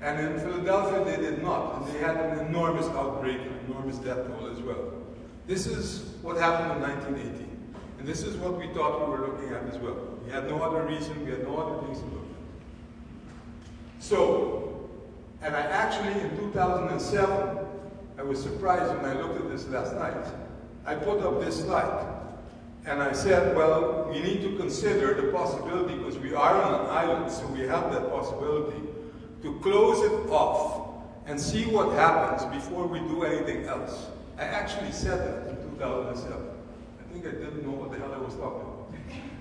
And 0.00 0.18
in 0.18 0.40
Philadelphia, 0.40 1.04
they 1.04 1.22
did 1.22 1.42
not, 1.42 1.76
and 1.76 1.94
they 1.94 2.00
had 2.00 2.16
an 2.16 2.46
enormous 2.46 2.86
outbreak, 2.88 3.38
an 3.38 3.60
enormous 3.68 3.98
death 3.98 4.26
toll 4.26 4.50
as 4.50 4.58
well. 4.60 4.92
This 5.46 5.66
is 5.66 6.14
what 6.22 6.36
happened 6.36 6.72
in 6.72 6.88
1918, 6.88 7.74
and 7.98 8.08
this 8.08 8.22
is 8.22 8.36
what 8.36 8.58
we 8.58 8.66
thought 8.74 9.00
we 9.00 9.12
were 9.12 9.28
looking 9.28 9.50
at 9.50 9.62
as 9.72 9.78
well. 9.78 9.96
We 10.24 10.32
had 10.32 10.48
no 10.48 10.60
other 10.62 10.82
reason, 10.84 11.24
we 11.24 11.30
had 11.30 11.44
no 11.44 11.56
other 11.56 11.86
things 11.86 11.98
to 12.00 12.04
look 12.06 12.24
at. 12.24 14.02
So, 14.02 14.88
and 15.40 15.54
I 15.54 15.60
actually, 15.60 16.20
in 16.20 16.36
2007, 16.36 17.58
I 18.18 18.22
was 18.22 18.42
surprised 18.42 18.94
when 18.94 19.04
I 19.04 19.20
looked 19.20 19.40
at 19.40 19.50
this 19.50 19.66
last 19.68 19.94
night. 19.94 20.26
I 20.84 20.94
put 20.94 21.20
up 21.20 21.40
this 21.40 21.60
slide, 21.60 22.06
and 22.84 23.02
I 23.02 23.12
said, 23.12 23.56
well, 23.56 24.08
we 24.12 24.20
need 24.20 24.42
to 24.42 24.56
consider 24.56 25.14
the 25.14 25.32
possibility, 25.32 25.96
because 25.96 26.18
we 26.18 26.34
are 26.34 26.62
on 26.62 26.80
an 26.80 26.90
island, 26.90 27.32
so 27.32 27.46
we 27.46 27.60
have 27.60 27.92
that 27.92 28.10
possibility, 28.10 28.80
to 29.42 29.58
close 29.60 30.04
it 30.04 30.30
off 30.30 30.88
and 31.26 31.40
see 31.40 31.64
what 31.66 31.92
happens 31.94 32.44
before 32.54 32.86
we 32.86 32.98
do 33.00 33.22
anything 33.24 33.66
else. 33.66 34.06
I 34.38 34.44
actually 34.44 34.92
said 34.92 35.18
that 35.20 35.50
in 35.50 35.70
2007. 35.76 36.36
I 36.36 37.12
think 37.12 37.26
I 37.26 37.30
didn't 37.30 37.64
know 37.64 37.72
what 37.72 37.92
the 37.92 37.98
hell 37.98 38.12
I 38.12 38.18
was 38.18 38.34
talking 38.34 38.66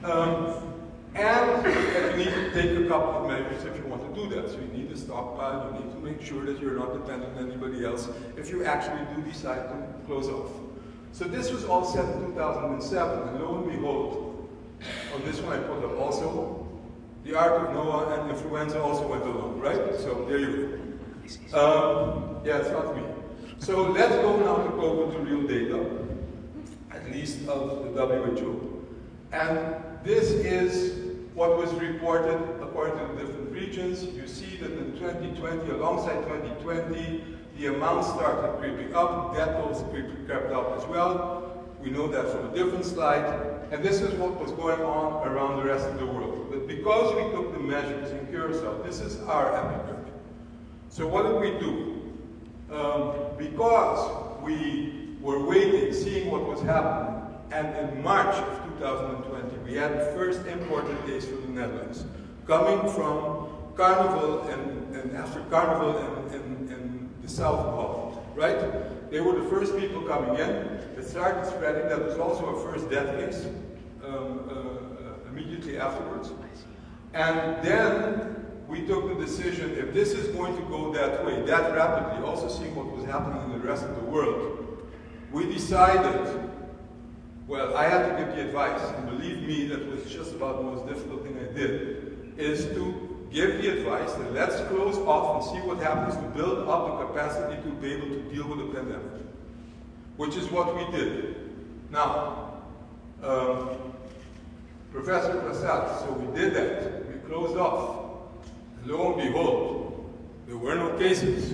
about. 0.02 0.28
Um, 0.28 0.71
and 1.16 1.66
that 1.66 2.18
you 2.18 2.26
need 2.26 2.34
to 2.34 2.52
take 2.54 2.86
a 2.86 2.88
couple 2.88 3.24
of 3.24 3.28
measures 3.28 3.64
if 3.66 3.76
you 3.78 3.86
want 3.86 4.02
to 4.02 4.22
do 4.22 4.30
that. 4.36 4.50
So 4.50 4.58
you 4.60 4.68
need 4.68 4.92
a 4.92 4.98
stockpile, 4.98 5.74
you 5.74 5.86
need 5.86 5.94
to 5.94 6.00
make 6.00 6.22
sure 6.22 6.46
that 6.46 6.60
you're 6.60 6.78
not 6.78 6.94
dependent 6.94 7.38
on 7.38 7.52
anybody 7.52 7.86
else 7.86 8.10
if 8.38 8.50
you 8.50 8.64
actually 8.64 9.06
do 9.16 9.22
decide 9.30 9.68
to 9.70 10.06
close 10.06 10.28
off. 10.30 10.52
So 11.12 11.26
this 11.26 11.52
was 11.52 11.66
all 11.66 11.84
set 11.84 12.06
in 12.16 12.28
2007, 12.28 13.28
and 13.28 13.42
lo 13.42 13.58
and 13.58 13.72
behold, 13.72 14.50
on 15.14 15.24
this 15.26 15.40
one 15.42 15.60
I 15.60 15.62
put 15.62 15.84
up 15.84 16.00
also, 16.00 16.66
the 17.26 17.38
Ark 17.38 17.68
of 17.68 17.74
Noah 17.74 18.22
and 18.22 18.32
influenza 18.32 18.82
also 18.82 19.08
went 19.08 19.24
along, 19.24 19.60
right? 19.60 19.94
So 20.00 20.26
there 20.28 20.40
you 20.40 20.80
go. 21.52 21.58
Um, 21.58 22.42
yeah, 22.46 22.58
it's 22.58 22.70
not 22.70 22.96
me. 22.96 23.04
So 23.60 23.92
let's 23.92 24.16
go 24.16 24.38
now 24.38 24.56
to 24.64 24.72
COVID 24.72 25.12
to 25.12 25.20
real 25.20 25.48
data, 25.48 26.08
at 26.92 27.12
least 27.12 27.48
of 27.48 27.94
the 27.94 28.06
WHO. 28.06 28.88
And 29.32 29.76
this 30.04 30.32
is 30.32 31.16
what 31.34 31.58
was 31.58 31.72
reported 31.74 32.40
according 32.62 32.98
to 32.98 33.14
the 33.14 33.22
different 33.22 33.52
regions. 33.52 34.04
You 34.04 34.28
see 34.28 34.58
that 34.58 34.72
in 34.72 34.94
2020, 34.94 35.70
alongside 35.72 36.24
2020, 36.24 37.24
the 37.58 37.68
amount 37.68 38.06
started 38.06 38.58
creeping 38.60 38.94
up, 38.96 39.36
death 39.36 39.52
tolls 39.52 39.84
crept 40.26 40.52
up 40.52 40.78
as 40.78 40.86
well. 40.88 41.68
We 41.82 41.90
know 41.90 42.08
that 42.08 42.30
from 42.30 42.52
a 42.52 42.56
different 42.56 42.86
slide. 42.86 43.26
And 43.72 43.84
this 43.84 44.02
is 44.02 44.14
what 44.16 44.40
was 44.40 44.52
going 44.52 44.82
on 44.82 45.28
around 45.28 45.58
the 45.58 45.64
rest 45.64 45.88
of 45.88 46.00
the 46.00 46.06
world. 46.06 46.48
But 46.50 46.68
because 46.68 47.16
we 47.16 47.32
took 47.32 47.54
the 47.54 47.60
measures 47.60 48.12
in 48.12 48.28
Curacao, 48.28 48.82
this 48.84 49.00
is 49.00 49.20
our 49.22 49.56
epidemic. 49.56 50.14
So 50.90 51.08
what 51.08 51.24
did 51.24 51.40
we 51.40 51.60
do? 51.60 51.98
Um, 52.72 53.14
because 53.38 54.42
we 54.42 55.16
were 55.22 55.44
waiting, 55.46 55.94
seeing 55.94 56.30
what 56.30 56.46
was 56.46 56.62
happening, 56.62 57.22
and 57.52 57.76
in 57.78 58.04
March 58.04 58.36
of 58.36 58.71
2020, 58.82 59.58
we 59.64 59.78
had 59.78 59.94
the 59.94 60.06
first 60.18 60.46
imported 60.48 60.98
case 61.06 61.26
from 61.26 61.42
the 61.42 61.62
Netherlands, 61.62 62.06
coming 62.48 62.92
from 62.94 63.50
Carnival 63.76 64.42
and, 64.48 64.96
and 64.96 65.16
after 65.16 65.42
Carnival 65.52 65.98
in, 66.34 66.42
the 67.22 67.30
south 67.30 67.60
Holland, 67.60 68.18
right? 68.36 69.12
They 69.12 69.20
were 69.20 69.40
the 69.40 69.48
first 69.48 69.78
people 69.78 70.02
coming 70.02 70.40
in. 70.40 70.50
It 70.98 71.08
started 71.08 71.46
spreading. 71.46 71.88
That 71.88 72.04
was 72.04 72.18
also 72.18 72.48
our 72.48 72.72
first 72.72 72.90
death 72.90 73.16
case 73.16 73.46
um, 74.04 74.50
uh, 74.50 75.30
immediately 75.30 75.78
afterwards. 75.78 76.32
And 77.14 77.64
then 77.64 78.48
we 78.68 78.88
took 78.88 79.08
the 79.08 79.24
decision, 79.24 79.78
if 79.78 79.94
this 79.94 80.14
is 80.14 80.36
going 80.36 80.56
to 80.56 80.64
go 80.64 80.92
that 80.94 81.24
way, 81.24 81.44
that 81.44 81.76
rapidly, 81.76 82.26
also 82.26 82.48
seeing 82.48 82.74
what 82.74 82.88
was 82.88 83.06
happening 83.06 83.44
in 83.44 83.52
the 83.52 83.68
rest 83.68 83.84
of 83.84 83.96
the 83.98 84.02
world, 84.02 84.90
we 85.32 85.46
decided, 85.46 86.51
well, 87.52 87.76
I 87.76 87.84
had 87.84 88.08
to 88.08 88.24
give 88.24 88.34
the 88.34 88.44
advice, 88.44 88.82
and 88.96 89.10
believe 89.10 89.42
me, 89.46 89.68
that 89.68 89.86
was 89.86 90.10
just 90.10 90.34
about 90.34 90.60
the 90.60 90.64
most 90.64 90.88
difficult 90.88 91.24
thing 91.24 91.38
I 91.38 91.54
did, 91.54 92.34
is 92.38 92.64
to 92.68 93.28
give 93.30 93.62
the 93.62 93.78
advice 93.78 94.14
that 94.14 94.32
let's 94.32 94.56
close 94.70 94.98
off 95.00 95.36
and 95.36 95.52
see 95.52 95.68
what 95.68 95.78
happens 95.80 96.16
to 96.16 96.22
build 96.30 96.70
up 96.70 96.88
the 96.88 97.08
capacity 97.08 97.62
to 97.62 97.70
be 97.76 97.92
able 97.92 98.08
to 98.08 98.22
deal 98.34 98.48
with 98.48 98.60
the 98.60 98.74
pandemic, 98.74 99.22
which 100.16 100.38
is 100.38 100.50
what 100.50 100.78
we 100.78 100.98
did. 100.98 101.36
Now, 101.92 102.54
um, 103.22 103.70
Professor 104.94 105.38
Prasad, 105.42 106.00
so 106.00 106.14
we 106.14 106.34
did 106.40 106.54
that. 106.54 107.06
We 107.06 107.20
closed 107.28 107.58
off. 107.58 108.30
And 108.82 108.92
lo 108.92 109.12
and 109.12 109.22
behold, 109.28 110.10
there 110.48 110.56
were 110.56 110.76
no 110.76 110.98
cases. 110.98 111.50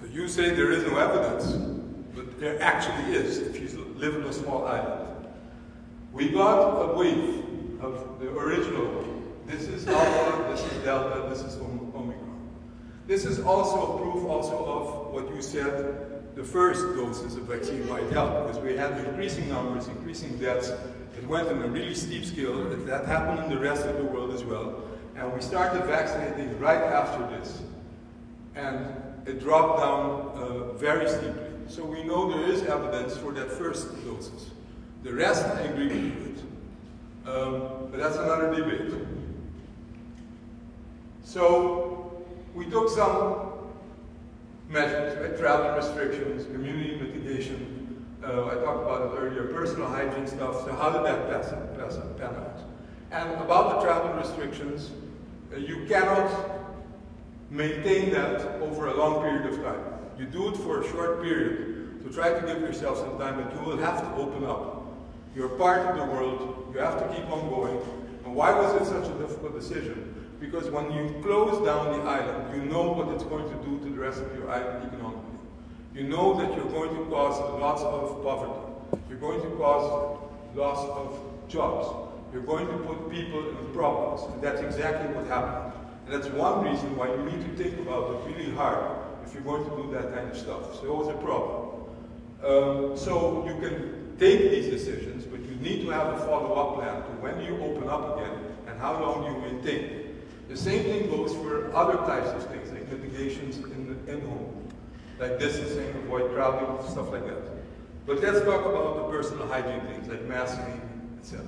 So 0.00 0.06
you 0.10 0.28
say 0.28 0.54
there 0.54 0.72
is 0.72 0.82
no 0.84 0.96
evidence, 0.96 1.52
but 2.14 2.40
there 2.40 2.58
actually 2.62 3.16
is 3.16 3.36
if 3.36 3.60
you 3.60 3.68
live 4.00 4.16
in 4.16 4.22
a 4.22 4.32
small 4.32 4.66
island. 4.66 5.26
We 6.12 6.30
got 6.30 6.90
a 6.90 6.94
wave 6.94 7.44
of 7.82 8.18
the 8.18 8.30
original. 8.30 9.04
This 9.46 9.68
is 9.68 9.86
Alpha, 9.86 10.50
this 10.50 10.64
is 10.72 10.84
Delta, 10.84 11.28
this 11.28 11.42
is 11.42 11.58
Omicron. 11.58 12.48
This 13.06 13.26
is 13.26 13.40
also 13.40 13.94
a 13.94 13.98
proof 13.98 14.24
also 14.26 14.64
of 14.64 15.12
what 15.12 15.34
you 15.34 15.42
said, 15.42 16.34
the 16.34 16.44
first 16.44 16.80
doses 16.96 17.36
of 17.36 17.42
vaccine 17.42 17.86
might 17.88 18.10
help, 18.12 18.46
because 18.46 18.62
we 18.62 18.74
had 18.74 18.92
increasing 19.04 19.48
numbers, 19.50 19.88
increasing 19.88 20.38
deaths. 20.38 20.72
It 21.18 21.26
went 21.28 21.48
on 21.48 21.60
a 21.62 21.66
really 21.66 21.94
steep 21.94 22.24
scale. 22.24 22.70
That 22.86 23.04
happened 23.04 23.44
in 23.44 23.50
the 23.50 23.58
rest 23.58 23.84
of 23.84 23.98
the 23.98 24.04
world 24.04 24.32
as 24.32 24.44
well. 24.44 24.82
And 25.16 25.30
we 25.34 25.42
started 25.42 25.84
vaccinating 25.84 26.58
right 26.58 26.80
after 26.80 27.26
this. 27.36 27.60
And 28.54 28.86
it 29.26 29.40
dropped 29.40 29.80
down 29.80 30.30
uh, 30.34 30.72
very 30.74 31.06
steeply. 31.06 31.49
So 31.70 31.84
we 31.84 32.02
know 32.02 32.28
there 32.28 32.50
is 32.50 32.64
evidence 32.64 33.16
for 33.16 33.30
that 33.30 33.48
first 33.48 33.86
doses. 34.04 34.50
The 35.04 35.14
rest, 35.14 35.44
I 35.46 35.60
agree 35.60 35.86
with. 35.86 36.42
Um, 37.24 37.86
but 37.92 37.98
that's 37.98 38.16
another 38.16 38.52
debate. 38.52 38.92
So 41.22 42.24
we 42.56 42.66
took 42.66 42.88
some 42.88 43.52
measures, 44.68 45.16
right? 45.20 45.38
Travel 45.38 45.76
restrictions, 45.76 46.44
community 46.46 46.96
mitigation. 46.96 48.04
Uh, 48.24 48.46
I 48.46 48.54
talked 48.54 48.82
about 48.82 49.02
it 49.02 49.20
earlier, 49.20 49.44
personal 49.52 49.88
hygiene 49.88 50.26
stuff. 50.26 50.64
So 50.64 50.72
how 50.74 50.90
did 50.90 51.04
that 51.04 51.30
pass, 51.30 51.54
pass, 51.78 52.00
pan 52.18 52.34
out? 52.34 52.58
And 53.12 53.40
about 53.40 53.76
the 53.76 53.86
travel 53.86 54.12
restrictions, 54.14 54.90
uh, 55.54 55.58
you 55.58 55.86
cannot 55.86 56.32
maintain 57.48 58.10
that 58.10 58.60
over 58.60 58.88
a 58.88 58.94
long 58.96 59.22
period 59.22 59.46
of 59.46 59.62
time. 59.62 59.99
You 60.20 60.26
do 60.26 60.50
it 60.50 60.56
for 60.58 60.82
a 60.82 60.88
short 60.90 61.22
period 61.22 62.04
to 62.04 62.12
try 62.12 62.28
to 62.28 62.46
give 62.46 62.60
yourself 62.60 62.98
some 62.98 63.16
time, 63.16 63.42
but 63.42 63.54
you 63.54 63.60
will 63.62 63.78
have 63.78 64.02
to 64.02 64.14
open 64.16 64.44
up. 64.44 64.84
You're 65.34 65.48
part 65.48 65.86
of 65.86 65.96
the 65.96 66.04
world, 66.04 66.72
you 66.74 66.80
have 66.80 66.98
to 66.98 67.16
keep 67.16 67.24
on 67.30 67.48
going. 67.48 67.80
And 68.26 68.34
why 68.34 68.52
was 68.52 68.82
it 68.82 68.84
such 68.84 69.08
a 69.10 69.14
difficult 69.18 69.58
decision? 69.58 70.14
Because 70.38 70.68
when 70.68 70.92
you 70.92 71.22
close 71.22 71.64
down 71.64 71.98
the 71.98 72.04
island, 72.04 72.54
you 72.54 72.70
know 72.70 72.92
what 72.92 73.08
it's 73.14 73.24
going 73.24 73.48
to 73.48 73.64
do 73.64 73.78
to 73.78 73.84
the 73.94 73.98
rest 73.98 74.20
of 74.20 74.36
your 74.36 74.50
island 74.50 74.86
economically. 74.92 75.38
You 75.94 76.02
know 76.02 76.38
that 76.38 76.54
you're 76.54 76.68
going 76.68 76.94
to 76.98 77.04
cause 77.10 77.40
lots 77.58 77.80
of 77.80 78.22
poverty. 78.22 79.00
You're 79.08 79.18
going 79.18 79.40
to 79.40 79.56
cause 79.56 80.20
loss 80.54 80.84
of 80.84 81.48
jobs. 81.48 82.12
You're 82.34 82.42
going 82.42 82.66
to 82.66 82.76
put 82.84 83.10
people 83.10 83.48
in 83.48 83.72
problems. 83.72 84.30
And 84.34 84.42
that's 84.42 84.60
exactly 84.60 85.14
what 85.14 85.26
happened. 85.28 85.72
And 86.04 86.12
that's 86.12 86.28
one 86.34 86.62
reason 86.62 86.94
why 86.94 87.08
you 87.08 87.22
need 87.24 87.40
to 87.40 87.64
think 87.64 87.80
about 87.80 88.10
it 88.10 88.36
really 88.36 88.54
hard 88.54 89.00
you're 89.42 89.58
going 89.58 89.70
to 89.70 89.82
do 89.82 89.90
that 89.92 90.14
kind 90.14 90.30
of 90.30 90.36
stuff. 90.36 90.74
So 90.80 90.86
it 90.86 90.96
was 90.96 91.08
a 91.08 91.18
problem. 91.18 91.70
Um, 92.44 92.96
so 92.96 93.44
you 93.46 93.54
can 93.60 94.16
take 94.18 94.50
these 94.50 94.70
decisions, 94.70 95.24
but 95.24 95.40
you 95.40 95.54
need 95.56 95.84
to 95.84 95.90
have 95.90 96.08
a 96.14 96.18
follow-up 96.18 96.76
plan 96.76 97.02
to 97.02 97.08
when 97.20 97.40
you 97.42 97.56
open 97.62 97.88
up 97.88 98.16
again 98.16 98.38
and 98.66 98.78
how 98.78 99.00
long 99.00 99.24
you 99.24 99.40
maintain. 99.40 100.16
The 100.48 100.56
same 100.56 100.82
thing 100.82 101.10
goes 101.10 101.34
for 101.34 101.74
other 101.74 101.96
types 102.06 102.28
of 102.30 102.50
things, 102.50 102.70
like 102.72 102.90
mitigations 102.90 103.56
in 103.58 104.04
the 104.04 104.12
in-home, 104.12 104.68
like 105.18 105.38
distancing, 105.38 105.88
avoid 106.04 106.32
crowding, 106.32 106.90
stuff 106.90 107.10
like 107.12 107.24
that. 107.26 107.42
But 108.06 108.20
let's 108.20 108.40
talk 108.40 108.64
about 108.66 108.96
the 108.96 109.16
personal 109.16 109.46
hygiene 109.46 109.80
things, 109.82 110.08
like 110.08 110.24
masking, 110.24 110.80
etc. 111.20 111.46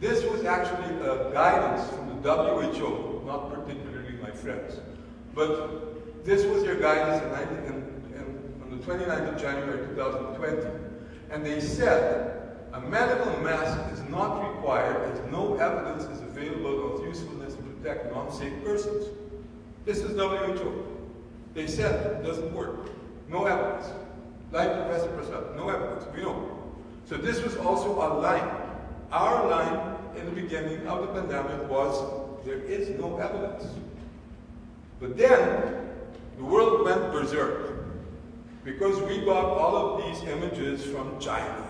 This 0.00 0.24
was 0.24 0.44
actually 0.44 0.94
a 1.00 1.30
guidance 1.32 1.88
from 1.90 2.22
the 2.22 2.34
WHO, 2.34 3.22
not 3.26 3.52
particularly 3.52 4.14
my 4.20 4.30
friends, 4.30 4.78
but 5.34 5.89
this 6.24 6.44
was 6.44 6.64
your 6.64 6.76
guidance 6.76 7.22
in 7.22 7.32
19, 7.32 7.56
in, 7.58 7.74
in, 8.14 8.62
on 8.62 8.70
the 8.70 8.84
29th 8.84 9.34
of 9.34 9.40
January 9.40 9.86
2020. 9.88 10.66
And 11.30 11.46
they 11.46 11.60
said 11.60 12.58
a 12.72 12.80
medical 12.80 13.36
mask 13.40 13.92
is 13.92 14.00
not 14.08 14.54
required 14.54 15.12
as 15.12 15.30
no 15.30 15.56
evidence 15.56 16.04
is 16.04 16.20
available 16.20 16.94
of 16.96 17.06
usefulness 17.06 17.54
to 17.54 17.62
protect 17.62 18.12
non-safe 18.12 18.64
persons. 18.64 19.06
This 19.84 19.98
is 19.98 20.16
WHO. 20.16 20.86
They 21.54 21.66
said 21.66 22.20
it 22.20 22.22
doesn't 22.24 22.52
work. 22.54 22.90
No 23.28 23.46
evidence. 23.46 23.86
Like 24.52 24.72
Professor 24.72 25.08
Prasad, 25.08 25.56
no 25.56 25.68
evidence. 25.68 26.04
We 26.14 26.22
know. 26.22 26.58
So 27.06 27.16
this 27.16 27.42
was 27.42 27.56
also 27.56 27.92
a 27.94 28.08
line. 28.20 28.48
Our 29.10 29.48
line 29.48 29.96
in 30.16 30.26
the 30.26 30.40
beginning 30.40 30.86
of 30.86 31.00
the 31.00 31.08
pandemic 31.08 31.68
was 31.68 32.44
there 32.44 32.58
is 32.58 32.90
no 33.00 33.16
evidence. 33.18 33.66
But 35.00 35.16
then 35.16 35.89
the 36.40 36.46
world 36.46 36.86
went 36.86 37.12
berserk 37.12 37.84
because 38.64 38.98
we 39.02 39.18
got 39.26 39.44
all 39.44 39.76
of 39.76 40.02
these 40.02 40.26
images 40.26 40.82
from 40.82 41.20
China, 41.20 41.68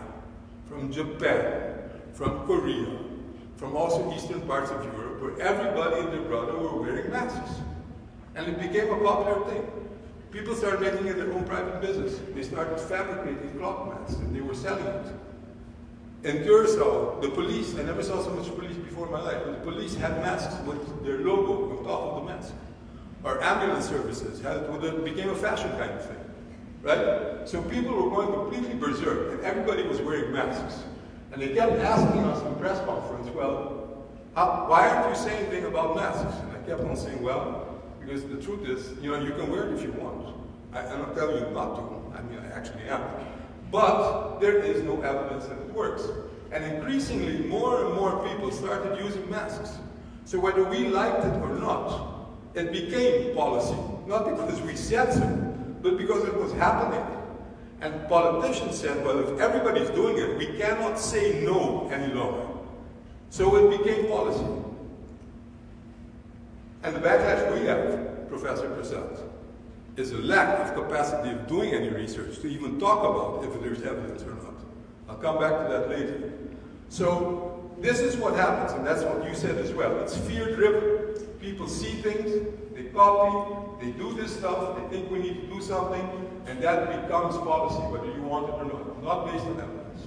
from 0.69 0.93
Japan, 0.93 1.91
from 2.13 2.47
Korea, 2.47 2.87
from 3.57 3.75
also 3.75 4.15
eastern 4.15 4.41
parts 4.43 4.71
of 4.71 4.85
Europe, 4.85 5.21
where 5.21 5.41
everybody 5.41 6.03
and 6.03 6.13
their 6.13 6.23
brother 6.23 6.57
were 6.57 6.81
wearing 6.81 7.11
masks. 7.11 7.59
And 8.37 8.47
it 8.47 8.61
became 8.61 8.93
a 8.93 9.01
popular 9.03 9.45
thing. 9.51 9.69
People 10.31 10.55
started 10.55 10.81
making 10.81 11.09
it 11.09 11.17
their 11.17 11.33
own 11.33 11.45
private 11.47 11.81
business. 11.81 12.21
They 12.33 12.45
started 12.45 12.79
fabricating 12.79 13.59
cloth 13.59 13.89
masks 13.89 14.21
and 14.21 14.35
they 14.35 14.41
were 14.41 14.55
selling 14.55 14.87
it. 14.87 15.13
In 16.23 16.45
Curacao, 16.45 17.19
the 17.21 17.31
police, 17.31 17.75
I 17.75 17.83
never 17.83 18.05
saw 18.05 18.23
so 18.23 18.31
much 18.31 18.47
police 18.55 18.77
before 18.77 19.07
in 19.07 19.13
my 19.13 19.21
life, 19.21 19.43
but 19.45 19.65
the 19.65 19.73
police 19.73 19.97
had 19.97 20.19
masks 20.19 20.55
with 20.65 21.05
their 21.05 21.19
logo 21.19 21.77
on 21.77 21.85
top 21.85 22.03
of 22.03 22.21
the 22.21 22.33
mask. 22.33 22.55
Our 23.25 23.43
ambulance 23.43 23.89
services 23.89 24.41
it, 24.41 25.05
became 25.05 25.31
a 25.31 25.35
fashion 25.35 25.71
kind 25.73 25.93
of 25.93 26.05
thing. 26.05 26.17
Right? 26.83 27.47
So 27.47 27.63
people 27.63 27.95
were 27.95 28.11
going 28.11 28.33
completely 28.33 28.75
berserk, 28.75 29.33
and 29.33 29.41
everybody 29.43 29.83
was 29.83 30.01
wearing 30.01 30.33
masks. 30.33 30.83
And 31.33 31.43
they 31.43 31.55
kept 31.55 31.73
asking 31.73 32.25
us 32.25 32.43
in 32.45 32.55
press 32.57 32.83
conference, 32.87 33.29
well, 33.35 34.07
how, 34.35 34.67
why 34.69 34.89
aren't 34.89 35.15
you 35.15 35.23
saying 35.23 35.47
anything 35.47 35.67
about 35.67 35.95
masks? 35.95 36.35
And 36.41 36.53
I 36.53 36.67
kept 36.67 36.81
on 36.81 36.97
saying, 36.97 37.23
well, 37.23 37.83
because 38.01 38.25
the 38.25 38.41
truth 38.41 38.67
is, 38.69 38.93
you 39.03 39.11
know, 39.11 39.21
you 39.21 39.33
can 39.33 39.51
wear 39.51 39.69
it 39.69 39.75
if 39.75 39.83
you 39.83 39.93
want. 39.93 40.35
I, 40.73 40.81
I'm 40.87 41.01
not 41.01 41.15
telling 41.15 41.37
you 41.37 41.51
not 41.51 41.77
to. 41.77 42.19
I 42.19 42.23
mean, 42.23 42.39
I 42.39 42.57
actually 42.57 42.85
am. 42.85 43.03
But 43.71 44.41
there 44.41 44.59
is 44.59 44.83
no 44.83 45.01
evidence 45.03 45.47
that 45.47 45.59
it 45.59 45.73
works. 45.73 46.05
And 46.53 46.65
increasingly, 46.65 47.39
more 47.47 47.85
and 47.85 47.95
more 47.95 48.27
people 48.27 48.51
started 48.51 48.99
using 48.99 49.29
masks. 49.31 49.79
So 50.25 50.41
whether 50.41 50.65
we 50.65 50.89
liked 50.89 51.25
it 51.25 51.35
or 51.43 51.55
not, 51.55 52.10
it 52.55 52.73
became 52.73 53.35
policy. 53.35 53.77
Not 54.07 54.25
because 54.29 54.61
we 54.63 54.75
said 54.75 55.13
so, 55.13 55.27
but 55.83 55.97
because 55.97 56.25
it 56.25 56.35
was 56.37 56.53
happening. 56.53 57.05
And 57.81 58.09
politicians 58.09 58.79
said, 58.79 59.05
well, 59.05 59.21
if 59.21 59.41
everybody's 59.41 59.89
doing 59.91 60.19
it, 60.19 60.37
we 60.37 60.59
cannot 60.59 60.99
say 60.99 61.41
no 61.43 61.89
any 61.91 62.13
longer. 62.13 62.47
So 63.31 63.57
it 63.57 63.79
became 63.79 64.09
policy. 64.09 64.45
And 66.83 66.97
the 66.97 67.01
backlash 67.01 67.59
we 67.59 67.67
have, 67.67 68.29
Professor 68.29 68.69
Prasad, 68.71 69.21
is 69.97 70.13
a 70.13 70.19
lack 70.19 70.59
of 70.61 70.75
capacity 70.75 71.31
of 71.31 71.47
doing 71.47 71.73
any 71.73 71.89
research 71.89 72.39
to 72.41 72.49
even 72.49 72.79
talk 72.79 72.99
about 73.01 73.45
if 73.45 73.63
there's 73.63 73.83
evidence 73.83 74.23
or 74.23 74.35
not. 74.35 74.55
I'll 75.09 75.17
come 75.17 75.39
back 75.39 75.67
to 75.67 75.73
that 75.73 75.89
later. 75.89 76.33
So 76.89 77.71
this 77.81 78.01
is 78.01 78.17
what 78.17 78.35
happens, 78.35 78.73
and 78.73 78.87
that's 78.87 79.03
what 79.03 79.27
you 79.27 79.35
said 79.35 79.57
as 79.59 79.73
well. 79.73 80.01
It's 80.01 80.17
fear-driven. 80.17 81.29
People 81.41 81.69
see 81.69 82.03
things, 82.03 82.47
they 82.75 82.85
copy, 82.85 83.85
they 83.85 83.93
do 83.93 84.13
this 84.15 84.37
stuff, 84.37 84.77
they 84.77 84.97
think 84.97 85.11
we 85.11 85.21
need 85.21 85.41
to 85.41 85.47
do 85.55 85.63
something, 85.63 86.29
and 86.47 86.61
that 86.63 87.03
becomes 87.03 87.37
policy, 87.39 87.81
whether 87.91 88.07
you 88.07 88.23
want 88.23 88.49
it 88.49 88.55
or 88.55 88.65
not, 88.65 89.03
not 89.03 89.27
based 89.27 89.45
on 89.47 89.59
evidence. 89.59 90.03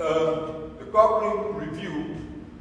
Uh, 0.00 0.78
the 0.78 0.84
Cochrane 0.90 1.54
review, 1.54 2.16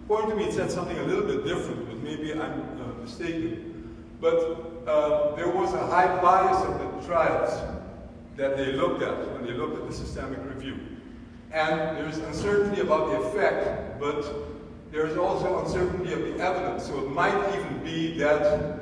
pointed 0.08 0.30
to 0.30 0.36
me, 0.36 0.44
and 0.44 0.54
said 0.54 0.72
something 0.72 0.98
a 0.98 1.04
little 1.04 1.26
bit 1.26 1.44
different, 1.44 1.88
but 1.88 1.98
maybe 1.98 2.34
I'm 2.34 2.62
uh, 2.62 3.02
mistaken. 3.02 3.98
But 4.22 4.86
uh, 4.88 5.36
there 5.36 5.50
was 5.50 5.74
a 5.74 5.86
high 5.88 6.22
bias 6.22 6.64
of 6.66 6.80
the 6.80 7.08
trials 7.08 7.62
that 8.38 8.58
they 8.58 8.74
looked 8.74 9.02
at 9.02 9.32
when 9.34 9.46
they 9.46 9.54
looked 9.54 9.78
at 9.78 9.88
the 9.90 9.94
systemic 9.94 10.40
review. 10.46 10.78
And 11.52 11.98
there's 11.98 12.18
uncertainty 12.18 12.82
about 12.82 13.10
the 13.10 13.18
effect, 13.28 14.00
but 14.00 14.55
there's 14.96 15.18
also 15.18 15.62
uncertainty 15.62 16.14
of 16.14 16.20
the 16.22 16.40
evidence. 16.42 16.86
So 16.86 16.98
it 17.00 17.12
might 17.12 17.38
even 17.54 17.84
be 17.84 18.18
that 18.18 18.80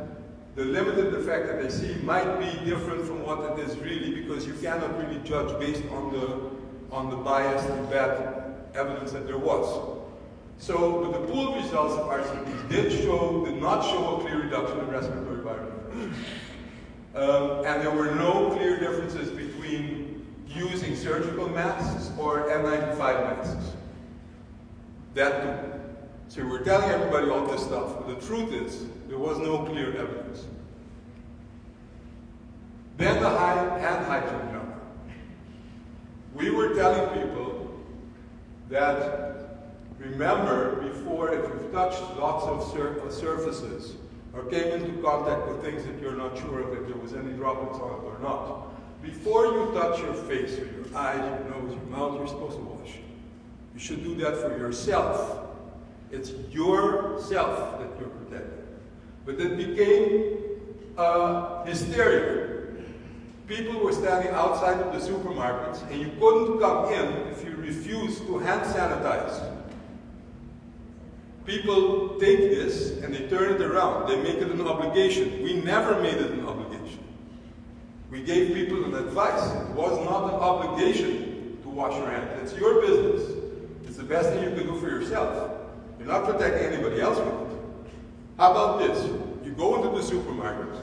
the 0.55 0.63
limited 0.63 1.11
effect 1.15 1.47
that 1.47 1.59
they 1.59 1.69
see 1.69 1.95
might 2.03 2.37
be 2.37 2.69
different 2.69 3.03
from 3.03 3.23
what 3.23 3.39
it 3.57 3.67
is 3.67 3.75
really, 3.79 4.21
because 4.21 4.45
you 4.45 4.53
cannot 4.61 4.95
really 4.99 5.19
judge 5.23 5.59
based 5.59 5.83
on 5.91 6.13
the, 6.13 6.95
on 6.95 7.09
the 7.09 7.15
biased 7.15 7.67
and 7.67 7.89
bad 7.89 8.53
evidence 8.75 9.11
that 9.13 9.25
there 9.25 9.39
was. 9.39 9.97
So, 10.59 11.01
but 11.01 11.19
the 11.19 11.33
pooled 11.33 11.55
results 11.55 11.95
of 11.95 12.07
RCTs 12.07 12.69
did 12.69 12.91
show, 12.91 13.43
did 13.43 13.59
not 13.59 13.81
show 13.83 14.17
a 14.17 14.21
clear 14.21 14.39
reduction 14.43 14.77
in 14.81 14.87
respiratory 14.89 15.37
viral 15.37 15.71
um, 17.15 17.65
and 17.65 17.81
there 17.81 17.91
were 17.91 18.13
no 18.15 18.51
clear 18.51 18.79
differences 18.79 19.31
between 19.31 20.25
using 20.47 20.95
surgical 20.95 21.49
masks 21.49 22.11
or 22.19 22.43
N95 22.49 22.97
masks. 22.97 23.71
That. 25.15 25.72
So 26.29 26.45
we're 26.47 26.63
telling 26.63 26.89
everybody 26.89 27.29
all 27.29 27.45
this 27.45 27.63
stuff, 27.63 27.95
but 27.97 28.19
the 28.19 28.25
truth 28.25 28.51
is, 28.53 28.85
there 29.07 29.19
was 29.19 29.37
no 29.37 29.65
clear 29.65 29.95
evidence. 29.95 30.45
Then 32.97 33.21
the 33.21 33.29
high 33.29 33.79
hand 33.79 34.05
hygiene 34.05 34.51
number. 34.51 34.79
We 36.33 36.49
were 36.49 36.73
telling 36.73 37.21
people 37.21 37.79
that 38.69 39.33
remember 39.99 40.81
before 40.81 41.33
if 41.33 41.43
you've 41.43 41.71
touched 41.71 42.01
lots 42.17 42.45
of 42.45 42.71
sur 42.71 43.01
uh, 43.05 43.11
surfaces 43.11 43.95
or 44.33 44.45
came 44.45 44.73
into 44.73 45.01
contact 45.01 45.47
with 45.47 45.63
things 45.63 45.83
that 45.85 45.99
you're 46.01 46.15
not 46.15 46.37
sure 46.37 46.61
of 46.61 46.73
if 46.81 46.87
there 46.87 46.97
was 46.97 47.13
any 47.13 47.33
droplets 47.33 47.77
on 47.77 47.91
it 47.91 48.03
or 48.03 48.17
not, 48.19 49.01
before 49.03 49.45
you 49.45 49.71
touch 49.73 49.99
your 49.99 50.13
face 50.13 50.57
or 50.57 50.65
your 50.65 50.97
eyes, 50.97 51.19
your 51.19 51.51
nose, 51.51 51.75
your 51.75 51.85
mouth, 51.85 52.17
you're 52.17 52.27
supposed 52.27 52.57
to 52.57 52.63
wash. 52.63 52.93
You 53.73 53.79
should 53.79 54.03
do 54.03 54.15
that 54.15 54.37
for 54.37 54.57
yourself. 54.57 55.52
It's 56.13 56.31
yourself 56.51 57.79
that 57.79 57.89
you're 57.99 58.09
protecting. 58.09 58.67
But 59.25 59.39
it 59.39 59.57
became 59.57 60.37
uh, 60.95 61.65
hysteria. 61.65 62.51
People 63.47 63.83
were 63.83 63.91
standing 63.91 64.31
outside 64.31 64.79
of 64.79 64.93
the 64.93 65.11
supermarkets 65.11 65.81
and 65.89 65.99
you 65.99 66.11
couldn't 66.19 66.59
come 66.59 66.93
in 66.93 67.27
if 67.29 67.43
you 67.43 67.55
refused 67.55 68.27
to 68.27 68.37
hand 68.37 68.61
sanitize. 68.61 69.41
People 71.45 72.19
take 72.19 72.37
this 72.37 72.99
and 73.01 73.13
they 73.13 73.27
turn 73.27 73.55
it 73.55 73.61
around. 73.61 74.07
They 74.07 74.17
make 74.17 74.35
it 74.35 74.51
an 74.51 74.61
obligation. 74.61 75.41
We 75.43 75.55
never 75.55 75.99
made 75.99 76.15
it 76.15 76.31
an 76.31 76.45
obligation. 76.45 77.03
We 78.11 78.21
gave 78.21 78.53
people 78.53 78.85
an 78.85 78.93
advice. 78.93 79.51
It 79.51 79.69
was 79.69 79.97
not 80.05 80.25
an 80.25 80.39
obligation 80.39 81.57
to 81.63 81.69
wash 81.69 81.97
your 81.97 82.09
hands. 82.09 82.51
It's 82.51 82.59
your 82.59 82.81
business. 82.81 83.35
It's 83.87 83.97
the 83.97 84.03
best 84.03 84.29
thing 84.29 84.43
you 84.43 84.55
can 84.55 84.67
do 84.67 84.79
for 84.79 84.87
yourself. 84.87 85.52
You're 86.03 86.11
not 86.11 86.25
protecting 86.25 86.73
anybody 86.73 86.99
else 86.99 87.17
with 87.17 87.27
it. 87.27 87.57
How 88.37 88.51
about 88.51 88.79
this? 88.79 89.05
You 89.45 89.53
go 89.57 89.77
into 89.77 89.97
the 89.97 90.03
supermarket. 90.03 90.75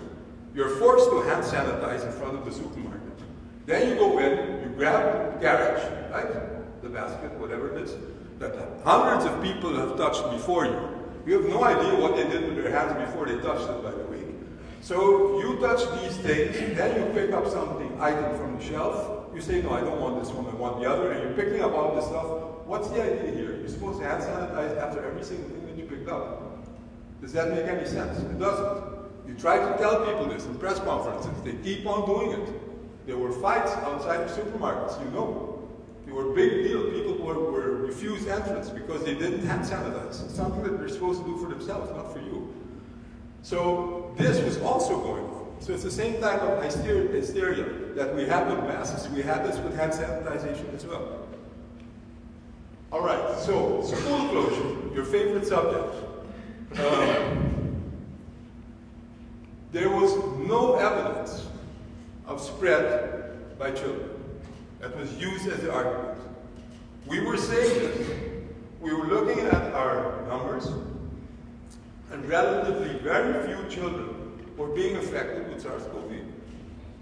You're 0.54 0.70
forced 0.76 1.10
to 1.10 1.20
hand 1.20 1.44
sanitize 1.44 2.06
in 2.06 2.12
front 2.12 2.38
of 2.38 2.46
the 2.46 2.52
supermarket. 2.52 3.00
Then 3.66 3.88
you 3.90 3.96
go 3.96 4.18
in, 4.18 4.62
you 4.62 4.74
grab 4.76 5.34
the 5.34 5.40
carriage, 5.40 6.10
right? 6.10 6.82
The 6.82 6.88
basket, 6.88 7.32
whatever 7.38 7.76
it 7.76 7.82
is 7.82 7.94
that 8.38 8.54
hundreds 8.82 9.26
of 9.26 9.42
people 9.42 9.74
have 9.74 9.98
touched 9.98 10.28
before 10.30 10.64
you. 10.64 10.88
You 11.26 11.42
have 11.42 11.50
no 11.50 11.62
idea 11.64 12.00
what 12.00 12.16
they 12.16 12.24
did 12.24 12.42
with 12.48 12.64
their 12.64 12.72
hands 12.72 12.94
before 13.06 13.26
they 13.26 13.38
touched 13.42 13.68
it, 13.68 13.82
by 13.82 13.90
the 13.90 14.04
way. 14.04 14.24
So 14.80 15.38
you 15.40 15.58
touch 15.60 15.80
these 16.00 16.16
things, 16.16 16.56
then 16.74 16.96
you 16.98 17.12
pick 17.12 17.32
up 17.32 17.46
something, 17.46 18.00
item 18.00 18.38
from 18.38 18.56
the 18.56 18.64
shelf. 18.64 19.28
You 19.34 19.42
say, 19.42 19.60
no, 19.60 19.72
I 19.72 19.80
don't 19.80 20.00
want 20.00 20.24
this 20.24 20.32
one, 20.32 20.46
I 20.46 20.56
want 20.56 20.80
the 20.80 20.90
other, 20.90 21.12
and 21.12 21.22
you're 21.22 21.36
picking 21.36 21.62
up 21.62 21.74
all 21.74 21.94
this 21.94 22.06
stuff. 22.06 22.49
What's 22.70 22.86
the 22.86 23.02
idea 23.02 23.32
here? 23.32 23.56
You're 23.56 23.68
supposed 23.68 23.98
to 23.98 24.06
hand 24.06 24.22
sanitize 24.22 24.78
after 24.78 25.04
every 25.04 25.24
single 25.24 25.48
thing 25.50 25.66
that 25.66 25.76
you 25.76 25.86
picked 25.90 26.08
up. 26.08 26.64
Does 27.20 27.32
that 27.32 27.50
make 27.50 27.64
any 27.64 27.84
sense? 27.84 28.20
It 28.20 28.38
doesn't. 28.38 28.94
You 29.26 29.34
try 29.34 29.58
to 29.58 29.76
tell 29.76 30.06
people 30.06 30.26
this 30.26 30.46
in 30.46 30.54
press 30.56 30.78
conferences. 30.78 31.32
They 31.42 31.54
keep 31.64 31.84
on 31.84 32.06
doing 32.06 32.40
it. 32.40 33.06
There 33.08 33.16
were 33.16 33.32
fights 33.32 33.72
outside 33.72 34.20
of 34.20 34.30
supermarkets, 34.30 35.04
you 35.04 35.10
know. 35.10 35.68
They 36.06 36.12
were 36.12 36.32
big 36.32 36.62
deal. 36.62 36.92
People 36.92 37.14
were, 37.26 37.40
were 37.50 37.74
refused 37.74 38.28
entrance 38.28 38.70
because 38.70 39.04
they 39.04 39.14
didn't 39.14 39.44
hand 39.44 39.64
sanitize. 39.64 40.24
It's 40.24 40.36
something 40.36 40.62
that 40.62 40.78
they're 40.78 40.88
supposed 40.88 41.22
to 41.22 41.26
do 41.26 41.38
for 41.38 41.48
themselves, 41.50 41.90
not 41.90 42.12
for 42.12 42.20
you. 42.20 42.54
So 43.42 44.14
this 44.16 44.40
was 44.44 44.58
also 44.62 45.00
going 45.00 45.24
on. 45.24 45.56
So 45.58 45.72
it's 45.72 45.82
the 45.82 45.90
same 45.90 46.20
type 46.20 46.40
of 46.42 46.62
hysteria, 46.62 47.08
hysteria 47.08 47.64
that 47.96 48.14
we 48.14 48.26
had 48.26 48.48
with 48.48 48.60
masks. 48.60 49.08
We 49.08 49.22
had 49.22 49.44
this 49.44 49.58
with 49.58 49.76
hand 49.76 49.90
sanitization 49.90 50.72
as 50.72 50.86
well. 50.86 51.26
All 52.92 53.02
right, 53.02 53.38
so 53.38 53.82
school 53.84 54.28
closure, 54.30 54.94
your 54.94 55.04
favorite 55.04 55.46
subject. 55.46 55.94
Um, 56.76 57.84
there 59.70 59.88
was 59.88 60.16
no 60.38 60.74
evidence 60.74 61.46
of 62.26 62.40
spread 62.40 63.58
by 63.60 63.70
children. 63.70 64.10
that 64.80 64.96
was 64.96 65.12
used 65.14 65.46
as 65.46 65.60
the 65.60 65.72
argument. 65.72 66.18
We 67.06 67.20
were 67.20 67.36
saying 67.36 67.78
this. 67.78 68.10
We 68.80 68.92
were 68.92 69.06
looking 69.06 69.38
at 69.38 69.72
our 69.74 70.26
numbers, 70.26 70.66
and 72.10 72.28
relatively 72.28 72.98
very 72.98 73.46
few 73.46 73.68
children 73.68 74.16
were 74.56 74.68
being 74.68 74.96
affected 74.96 75.48
with 75.48 75.62
SARS-CoV. 75.62 76.12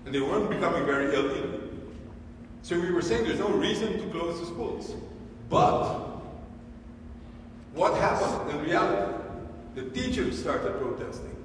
And 0.04 0.14
they 0.14 0.20
weren't 0.20 0.50
becoming 0.50 0.84
very 0.84 1.14
ill 1.14 1.30
either. 1.34 1.60
So 2.62 2.78
we 2.78 2.90
were 2.90 3.00
saying 3.00 3.24
there's 3.24 3.38
no 3.38 3.48
reason 3.48 3.98
to 4.00 4.06
close 4.10 4.40
the 4.40 4.46
schools. 4.46 4.94
But 5.48 5.98
what 7.74 7.94
happened 7.94 8.50
in 8.50 8.64
reality? 8.64 9.14
The 9.74 9.82
teachers 9.90 10.38
started 10.38 10.78
protesting 10.78 11.36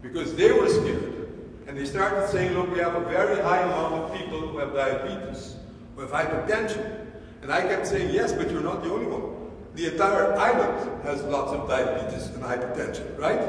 because 0.00 0.34
they 0.34 0.52
were 0.52 0.68
scared. 0.68 1.28
And 1.66 1.76
they 1.76 1.84
started 1.84 2.28
saying, 2.28 2.54
look, 2.54 2.70
we 2.72 2.78
have 2.78 2.94
a 2.94 3.04
very 3.08 3.40
high 3.42 3.62
amount 3.62 3.94
of 3.94 4.16
people 4.16 4.40
who 4.40 4.58
have 4.58 4.74
diabetes, 4.74 5.56
who 5.94 6.02
have 6.02 6.10
hypertension. 6.10 7.06
And 7.42 7.52
I 7.52 7.62
kept 7.62 7.86
saying, 7.86 8.12
yes, 8.12 8.32
but 8.32 8.50
you're 8.50 8.62
not 8.62 8.82
the 8.82 8.90
only 8.90 9.06
one. 9.06 9.50
The 9.74 9.92
entire 9.92 10.34
island 10.34 11.02
has 11.04 11.22
lots 11.24 11.52
of 11.52 11.68
diabetes 11.68 12.26
and 12.28 12.42
hypertension, 12.42 13.18
right? 13.18 13.40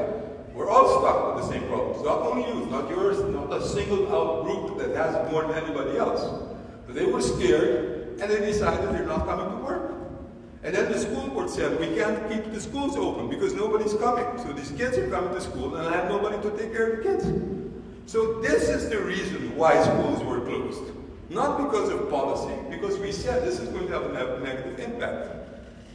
We're 0.54 0.70
all 0.70 1.00
stuck 1.00 1.34
with 1.34 1.44
the 1.44 1.52
same 1.52 1.68
problems. 1.68 2.02
Not 2.04 2.20
only 2.22 2.48
you, 2.48 2.66
not 2.66 2.88
yours, 2.88 3.18
not 3.34 3.52
a 3.52 3.60
single 3.66 4.08
out 4.14 4.44
group 4.44 4.78
that 4.78 4.96
has 4.96 5.30
more 5.30 5.42
than 5.42 5.62
anybody 5.62 5.98
else. 5.98 6.22
But 6.86 6.94
they 6.94 7.04
were 7.04 7.20
scared 7.20 8.20
and 8.20 8.30
they 8.30 8.40
decided 8.40 8.88
they're 8.94 9.04
not 9.04 9.26
coming 9.26 9.50
to 9.50 9.64
work. 9.64 9.93
And 10.64 10.74
then 10.74 10.90
the 10.90 10.98
school 10.98 11.28
board 11.28 11.50
said, 11.50 11.78
we 11.78 11.88
can't 11.94 12.26
keep 12.30 12.50
the 12.50 12.60
schools 12.60 12.96
open 12.96 13.28
because 13.28 13.52
nobody's 13.52 13.92
coming. 13.94 14.26
So 14.38 14.52
these 14.54 14.70
kids 14.70 14.96
are 14.96 15.08
coming 15.10 15.34
to 15.34 15.40
school 15.40 15.76
and 15.76 15.86
I 15.86 15.94
have 15.94 16.08
nobody 16.08 16.40
to 16.40 16.56
take 16.56 16.72
care 16.72 16.92
of 16.92 16.96
the 16.96 17.02
kids. 17.02 17.26
So 18.06 18.40
this 18.40 18.70
is 18.70 18.88
the 18.88 18.98
reason 18.98 19.56
why 19.56 19.82
schools 19.82 20.24
were 20.24 20.40
closed. 20.40 20.90
Not 21.28 21.58
because 21.58 21.90
of 21.90 22.08
policy, 22.08 22.54
because 22.70 22.98
we 22.98 23.12
said 23.12 23.44
this 23.44 23.60
is 23.60 23.68
going 23.68 23.88
to 23.88 23.92
have 23.92 24.04
a 24.04 24.40
negative 24.40 24.78
impact. 24.78 25.28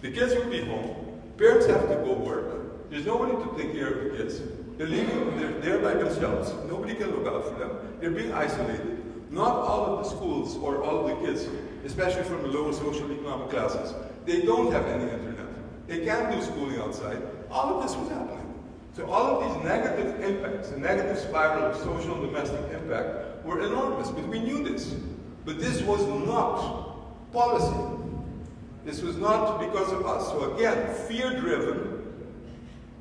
The 0.01 0.11
kids 0.11 0.35
will 0.35 0.49
be 0.49 0.61
home, 0.61 1.21
parents 1.37 1.65
have 1.65 1.87
to 1.89 1.95
go 1.95 2.13
work, 2.13 2.89
there's 2.89 3.05
nobody 3.05 3.33
to 3.33 3.57
take 3.57 3.73
care 3.73 3.87
of 3.87 4.11
the 4.11 4.17
kids. 4.17 4.41
They're 4.77 4.87
leaving, 4.87 5.39
they're 5.39 5.59
there 5.59 5.79
by 5.79 5.93
themselves, 5.93 6.53
nobody 6.67 6.95
can 6.95 7.11
look 7.11 7.27
out 7.27 7.43
for 7.43 7.59
them, 7.59 7.97
they're 7.99 8.11
being 8.11 8.33
isolated. 8.33 9.03
Not 9.31 9.55
all 9.55 9.85
of 9.85 10.03
the 10.03 10.09
schools 10.09 10.57
or 10.57 10.83
all 10.83 11.05
of 11.05 11.19
the 11.19 11.25
kids, 11.25 11.47
especially 11.85 12.23
from 12.23 12.41
the 12.41 12.47
lower 12.47 12.73
social 12.73 13.11
economic 13.11 13.49
classes, 13.49 13.93
they 14.25 14.41
don't 14.41 14.71
have 14.71 14.85
any 14.85 15.03
internet. 15.03 15.47
They 15.87 16.05
can't 16.05 16.31
do 16.31 16.41
schooling 16.41 16.79
outside. 16.79 17.21
All 17.49 17.75
of 17.75 17.83
this 17.83 17.97
was 17.97 18.09
happening. 18.09 18.53
So 18.93 19.09
all 19.09 19.41
of 19.41 19.53
these 19.53 19.63
negative 19.63 20.21
impacts, 20.21 20.69
the 20.69 20.77
negative 20.77 21.17
spiral 21.17 21.65
of 21.65 21.77
social 21.77 22.15
and 22.15 22.21
domestic 22.21 22.59
impact, 22.71 23.45
were 23.45 23.61
enormous, 23.61 24.09
but 24.09 24.27
we 24.27 24.39
knew 24.39 24.63
this. 24.63 24.95
But 25.45 25.59
this 25.59 25.81
was 25.81 26.05
not 26.27 27.31
policy. 27.31 27.75
This 28.85 29.01
was 29.01 29.17
not 29.17 29.59
because 29.59 29.91
of 29.91 30.05
us. 30.05 30.27
So 30.27 30.53
again, 30.55 30.93
fear-driven 31.07 31.99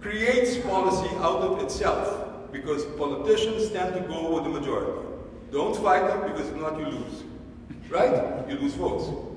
creates 0.01 0.57
policy 0.59 1.15
out 1.17 1.41
of 1.41 1.63
itself 1.63 2.53
because 2.53 2.85
politicians 2.97 3.71
tend 3.71 3.95
to 3.95 4.01
go 4.09 4.35
with 4.35 4.45
the 4.45 4.51
majority. 4.51 5.07
Don't 5.51 5.77
fight 5.77 6.07
them 6.07 6.31
because 6.31 6.49
if 6.49 6.57
not 6.57 6.79
you 6.79 6.87
lose. 6.87 7.25
Right? 7.89 8.49
You 8.49 8.57
lose 8.57 8.75
votes. 8.75 9.28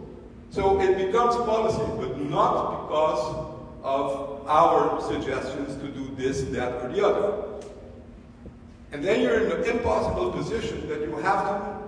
So 0.52 0.82
it 0.82 0.98
becomes 0.98 1.36
policy, 1.38 1.82
but 1.98 2.20
not 2.20 2.84
because 2.84 3.48
of 3.84 4.46
our 4.48 5.02
suggestions 5.02 5.76
to 5.78 5.88
do 5.88 6.14
this, 6.16 6.42
that, 6.52 6.74
or 6.84 6.90
the 6.90 7.06
other. 7.06 7.44
And 8.92 9.02
then 9.02 9.22
you're 9.22 9.46
in 9.46 9.52
an 9.52 9.64
impossible 9.64 10.32
position 10.34 10.90
that 10.90 11.00
you 11.00 11.16
have 11.16 11.48
to, 11.48 11.82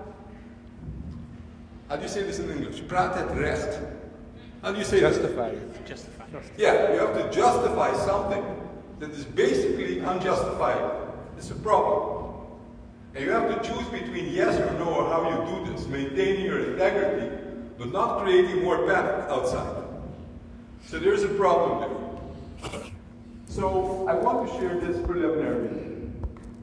how 1.90 1.98
do 1.98 2.04
you 2.04 2.08
say 2.08 2.24
this 2.24 2.40
in 2.40 2.50
English? 2.50 2.82
Praat 2.88 3.16
het 3.16 3.38
recht. 3.38 3.80
How 4.62 4.72
do 4.72 4.78
you 4.78 4.86
say 4.86 5.02
justify 5.02 5.50
that? 5.50 5.86
Justify. 5.86 6.24
Yeah, 6.58 6.94
you 6.94 7.00
have 7.00 7.14
to 7.14 7.30
justify 7.30 7.94
something 8.06 8.44
that 9.00 9.12
is 9.12 9.26
basically 9.26 10.00
unjustified. 10.00 10.82
It's 11.38 11.52
a 11.52 11.56
problem. 11.56 12.36
And 13.14 13.26
you 13.26 13.32
have 13.32 13.50
to 13.50 13.70
choose 13.70 13.86
between 13.90 14.30
yes 14.34 14.58
or 14.58 14.72
no 14.80 14.86
or 14.86 15.10
how 15.10 15.30
you 15.30 15.66
do 15.66 15.72
this, 15.72 15.86
maintaining 15.88 16.46
your 16.46 16.72
integrity, 16.72 17.43
but 17.78 17.92
not 17.92 18.22
creating 18.22 18.64
more 18.64 18.86
panic 18.88 19.30
outside. 19.30 19.84
So 20.88 21.00
there's 21.00 21.24
a 21.24 21.30
problem 21.30 21.80
there. 21.82 22.82
So 23.48 24.08
I 24.08 24.16
want 24.16 24.50
to 24.50 24.58
share 24.58 24.80
this 24.80 24.98
preliminary. 25.06 25.70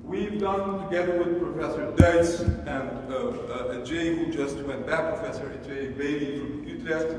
We've 0.05 0.41
done 0.41 0.85
together 0.85 1.23
with 1.23 1.41
Professor 1.41 1.93
Duits 1.93 2.41
and 2.41 3.13
uh, 3.13 3.29
uh, 3.53 3.85
Jay, 3.85 4.17
who 4.17 4.33
just 4.33 4.57
went 4.57 4.87
back, 4.87 5.15
Professor 5.15 5.53
Jay 5.65 5.89
Bailey 5.91 6.39
from 6.41 6.65
Utrecht, 6.67 7.15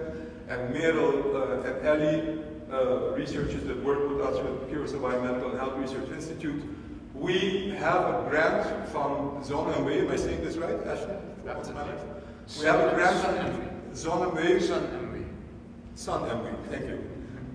and 0.49 0.73
Merel 0.73 1.37
uh, 1.37 1.61
and 1.61 1.87
Ellie, 1.87 2.43
uh, 2.71 3.13
researchers 3.15 3.63
that 3.63 3.81
work 3.83 4.09
with 4.09 4.21
us 4.21 4.35
with 4.43 4.69
Curaçao 4.69 4.95
Environmental 4.95 5.51
and 5.51 5.59
Health 5.59 5.77
Research 5.77 6.09
Institute, 6.11 6.61
we 7.13 7.69
have 7.77 8.01
a 8.01 8.27
grant 8.29 8.89
from 8.89 9.41
ZonMw. 9.43 10.01
Am 10.01 10.11
I 10.11 10.15
saying 10.15 10.43
this 10.43 10.57
right, 10.57 10.75
Ashley? 10.87 11.15
We 12.59 12.65
have 12.65 12.79
a 12.79 12.95
grant 12.95 13.70
Wave. 13.91 14.63
Sun 14.63 14.83
and 14.85 15.13
we. 15.13 15.25
Sun 15.95 16.21
MW, 16.29 16.55
thank 16.69 16.85
you. 16.85 17.03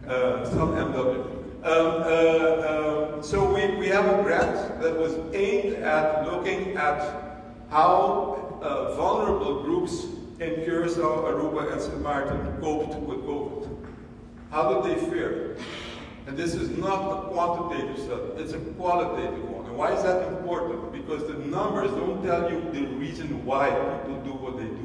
Uh, 0.07 0.45
MW. 0.47 1.37
Um, 1.62 1.72
uh, 1.72 3.14
um, 3.16 3.22
so 3.22 3.53
we, 3.53 3.74
we 3.76 3.89
have 3.89 4.05
a 4.07 4.22
grant 4.22 4.80
that 4.80 4.97
was 4.97 5.14
aimed 5.34 5.76
at 5.76 6.26
looking 6.26 6.76
at 6.76 7.43
how 7.70 8.59
uh, 8.62 8.95
vulnerable 8.95 9.62
groups 9.62 10.05
in 10.39 10.62
Curacao, 10.64 11.24
Aruba, 11.24 11.72
and 11.72 11.80
St. 11.80 12.01
Martin 12.03 12.61
coped 12.61 12.95
with 12.97 13.18
COVID. 13.20 13.68
How 14.51 14.80
did 14.80 14.97
they 14.97 15.07
fare? 15.07 15.57
And 16.26 16.37
this 16.37 16.55
is 16.55 16.76
not 16.76 17.01
a 17.01 17.28
quantitative 17.28 17.99
study, 17.99 18.43
it's 18.43 18.53
a 18.53 18.59
qualitative 18.59 19.49
one. 19.49 19.66
And 19.66 19.76
why 19.76 19.93
is 19.93 20.03
that 20.03 20.28
important? 20.28 20.93
Because 20.93 21.26
the 21.26 21.39
numbers 21.47 21.91
don't 21.93 22.22
tell 22.22 22.51
you 22.51 22.61
the 22.72 22.87
reason 22.97 23.45
why 23.45 23.70
people 23.70 24.22
do 24.22 24.32
what 24.32 24.59
they 24.59 24.64
do. 24.64 24.75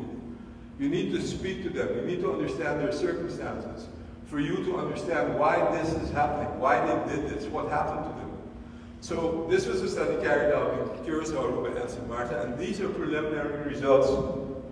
You 0.81 0.89
need 0.89 1.11
to 1.11 1.21
speak 1.21 1.61
to 1.61 1.69
them, 1.69 1.95
you 1.95 2.01
need 2.01 2.21
to 2.21 2.33
understand 2.33 2.81
their 2.81 2.91
circumstances 2.91 3.87
for 4.25 4.39
you 4.39 4.63
to 4.65 4.77
understand 4.77 5.37
why 5.37 5.57
this 5.77 5.93
is 5.93 6.09
happening, 6.09 6.59
why 6.59 6.83
they 6.83 7.15
did 7.15 7.29
this, 7.29 7.45
what 7.45 7.69
happened 7.69 8.03
to 8.05 8.19
them. 8.19 8.31
So 8.99 9.45
this 9.47 9.67
was 9.67 9.83
a 9.83 9.89
study 9.89 10.15
carried 10.23 10.51
out 10.55 10.73
in 10.73 11.05
Curacao, 11.05 11.51
Aruba, 11.51 11.79
and 11.79 11.87
St. 11.87 12.09
Martin, 12.09 12.35
and 12.39 12.57
these 12.57 12.81
are 12.81 12.89
preliminary 12.89 13.69
results. 13.69 14.07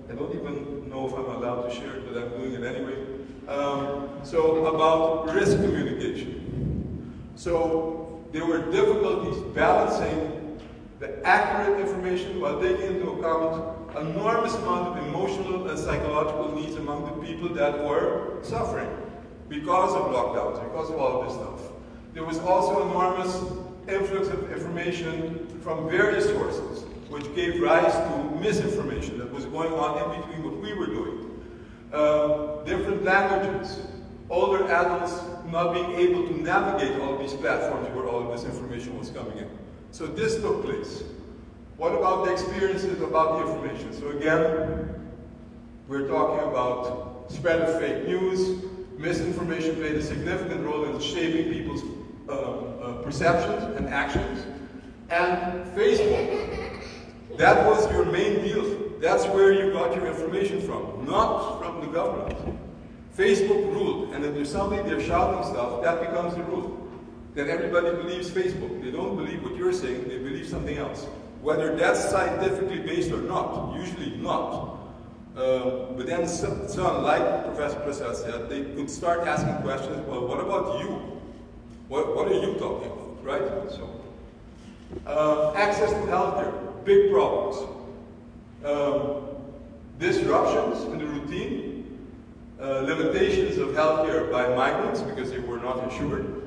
I 0.10 0.16
don't 0.16 0.34
even 0.34 0.90
know 0.90 1.08
if 1.08 1.14
I'm 1.14 1.26
allowed 1.26 1.70
to 1.70 1.76
share 1.76 1.98
it, 1.98 2.12
but 2.12 2.20
I'm 2.20 2.30
doing 2.30 2.54
it 2.54 2.64
anyway. 2.64 2.96
Um, 3.48 4.10
so 4.24 4.66
about 4.66 5.32
risk 5.36 5.58
communication. 5.58 7.14
So 7.36 8.24
there 8.32 8.48
were 8.48 8.72
difficulties 8.72 9.38
balancing 9.54 10.60
the 11.00 11.24
accurate 11.24 11.80
information 11.80 12.42
while 12.42 12.60
taking 12.60 12.96
into 12.96 13.12
account 13.12 13.79
enormous 13.98 14.54
amount 14.56 14.98
of 14.98 15.08
emotional 15.08 15.70
and 15.70 15.78
psychological 15.78 16.56
needs 16.56 16.76
among 16.76 17.06
the 17.06 17.28
people 17.28 17.50
that 17.50 17.84
were 17.86 18.38
suffering 18.44 18.90
because 19.48 19.94
of 19.96 20.12
lockdowns, 20.12 20.64
because 20.64 20.90
of 20.90 20.98
all 20.98 21.24
this 21.24 21.34
stuff. 21.34 21.72
There 22.14 22.24
was 22.24 22.40
also 22.40 22.90
enormous 22.90 23.36
influx 23.88 24.28
of 24.28 24.52
information 24.52 25.60
from 25.62 25.90
various 25.90 26.26
sources, 26.26 26.84
which 27.10 27.34
gave 27.36 27.60
rise 27.62 27.94
to 27.94 28.40
misinformation 28.40 29.18
that 29.18 29.32
was 29.32 29.46
going 29.46 29.74
on 29.74 30.16
in 30.16 30.22
between 30.22 30.44
what 30.44 30.62
we 30.62 30.74
were 30.74 30.88
doing. 30.88 31.26
Uh, 31.92 32.64
different 32.66 33.04
languages, 33.04 33.80
older 34.30 34.64
adults 34.72 35.22
not 35.48 35.74
being 35.74 35.92
able 35.94 36.28
to 36.28 36.42
navigate 36.42 37.00
all 37.02 37.18
these 37.18 37.34
platforms 37.34 37.88
where 37.96 38.08
all 38.08 38.32
of 38.32 38.32
this 38.32 38.46
information 38.46 38.98
was 38.98 39.10
coming 39.10 39.38
in. 39.38 39.50
So 39.92 40.06
this 40.06 40.36
took 40.36 40.64
place. 40.64 41.04
What 41.80 41.96
about 41.96 42.26
the 42.26 42.34
experiences 42.34 43.02
about 43.02 43.38
the 43.38 43.50
information? 43.50 43.94
So 43.94 44.10
again, 44.10 45.02
we're 45.88 46.10
talking 46.10 46.46
about 46.46 47.32
spread 47.32 47.62
of 47.62 47.80
fake 47.80 48.06
news, 48.06 48.62
misinformation 48.98 49.78
played 49.78 49.96
a 49.96 50.04
significant 50.04 50.66
role 50.66 50.84
in 50.84 51.00
shaping 51.00 51.54
people's 51.54 51.82
uh, 52.28 52.34
uh, 52.34 53.02
perceptions 53.02 53.64
and 53.78 53.88
actions. 53.88 54.46
And 55.10 55.66
Facebook, 55.74 56.84
that 57.38 57.66
was 57.66 57.90
your 57.94 58.04
main 58.04 58.42
deal. 58.42 59.00
That's 59.00 59.26
where 59.28 59.54
you 59.54 59.72
got 59.72 59.96
your 59.96 60.06
information 60.08 60.60
from, 60.60 61.06
not 61.06 61.60
from 61.60 61.80
the 61.80 61.88
government. 61.88 62.60
Facebook 63.18 63.74
ruled, 63.74 64.14
and 64.14 64.26
if 64.26 64.34
there's 64.34 64.52
somebody 64.52 64.82
they're 64.84 65.00
shouting 65.00 65.50
stuff, 65.50 65.82
that 65.84 66.02
becomes 66.02 66.36
the 66.36 66.44
rule. 66.44 66.78
Then 67.36 67.50
everybody 67.50 67.92
believes 67.92 68.30
Facebook. 68.30 68.84
They 68.84 68.92
don't 68.92 69.16
believe 69.16 69.42
what 69.42 69.56
you're 69.56 69.72
saying, 69.72 70.10
they 70.10 70.18
believe 70.18 70.46
something 70.46 70.78
else. 70.78 71.08
Whether 71.42 71.76
that's 71.76 72.10
scientifically 72.10 72.80
based 72.80 73.12
or 73.12 73.22
not, 73.22 73.76
usually 73.76 74.18
not. 74.18 74.78
Uh, 75.36 75.92
but 75.96 76.06
then 76.06 76.28
some, 76.28 76.68
some, 76.68 77.04
like 77.04 77.46
Professor 77.46 77.80
Prasad 77.80 78.16
said, 78.16 78.50
they 78.50 78.64
could 78.76 78.90
start 78.90 79.28
asking 79.28 79.56
questions, 79.64 80.06
well, 80.08 80.28
what 80.28 80.40
about 80.40 80.82
you? 80.82 81.20
What, 81.88 82.16
what 82.16 82.28
are 82.28 82.34
you 82.34 82.56
talking 82.56 82.92
about, 82.92 83.24
right? 83.24 83.72
So, 83.72 83.90
uh, 85.06 85.54
access 85.56 85.92
to 85.92 86.00
healthcare, 86.00 86.84
big 86.84 87.12
problems. 87.12 87.58
Um, 88.66 89.30
disruptions 90.00 90.84
in 90.86 91.00
the 91.00 91.06
routine, 91.06 92.08
uh, 92.60 92.80
limitations 92.80 93.58
of 93.58 93.70
healthcare 93.70 94.32
by 94.32 94.48
migrants 94.56 95.02
because 95.02 95.30
they 95.30 95.40
were 95.40 95.60
not 95.60 95.84
insured. 95.84 96.39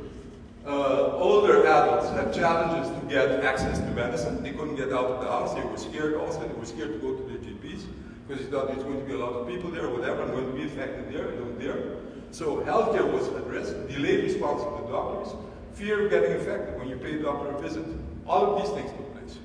Uh, 0.64 1.16
older 1.16 1.66
adults 1.66 2.08
had 2.10 2.32
challenges 2.32 2.88
to 2.88 3.06
get 3.06 3.44
access 3.44 3.78
to 3.78 3.86
medicine. 3.86 4.42
They 4.42 4.52
couldn't 4.52 4.76
get 4.76 4.92
out 4.92 5.06
of 5.06 5.20
the 5.20 5.28
house. 5.28 5.54
They 5.54 5.62
were 5.62 5.76
scared 5.76 6.14
also. 6.14 6.46
They 6.46 6.54
were 6.54 6.64
scared 6.64 6.92
to 6.92 6.98
go 6.98 7.16
to 7.16 7.22
their 7.24 7.38
GPs 7.38 7.84
because 8.28 8.44
they 8.44 8.50
thought 8.50 8.68
there's 8.68 8.84
going 8.84 9.00
to 9.00 9.04
be 9.04 9.14
a 9.14 9.18
lot 9.18 9.32
of 9.32 9.48
people 9.48 9.70
there 9.70 9.88
whatever. 9.88 10.22
I'm 10.22 10.30
going 10.30 10.46
to 10.46 10.52
be 10.52 10.62
infected 10.62 11.12
there 11.12 11.30
and 11.30 11.60
there. 11.60 11.96
So 12.30 12.58
healthcare 12.58 13.10
was 13.10 13.26
at 13.28 13.44
risk. 13.46 13.74
Delayed 13.88 14.22
response 14.22 14.62
of 14.62 14.82
the 14.82 14.92
doctors. 14.92 15.34
Fear 15.74 16.04
of 16.04 16.10
getting 16.10 16.32
infected 16.32 16.78
when 16.78 16.88
you 16.88 16.96
pay 16.96 17.18
a 17.18 17.22
doctor 17.22 17.50
a 17.50 17.60
visit. 17.60 17.84
All 18.26 18.54
of 18.54 18.62
these 18.62 18.72
things 18.72 18.90
took 18.92 19.12
place. 19.14 19.38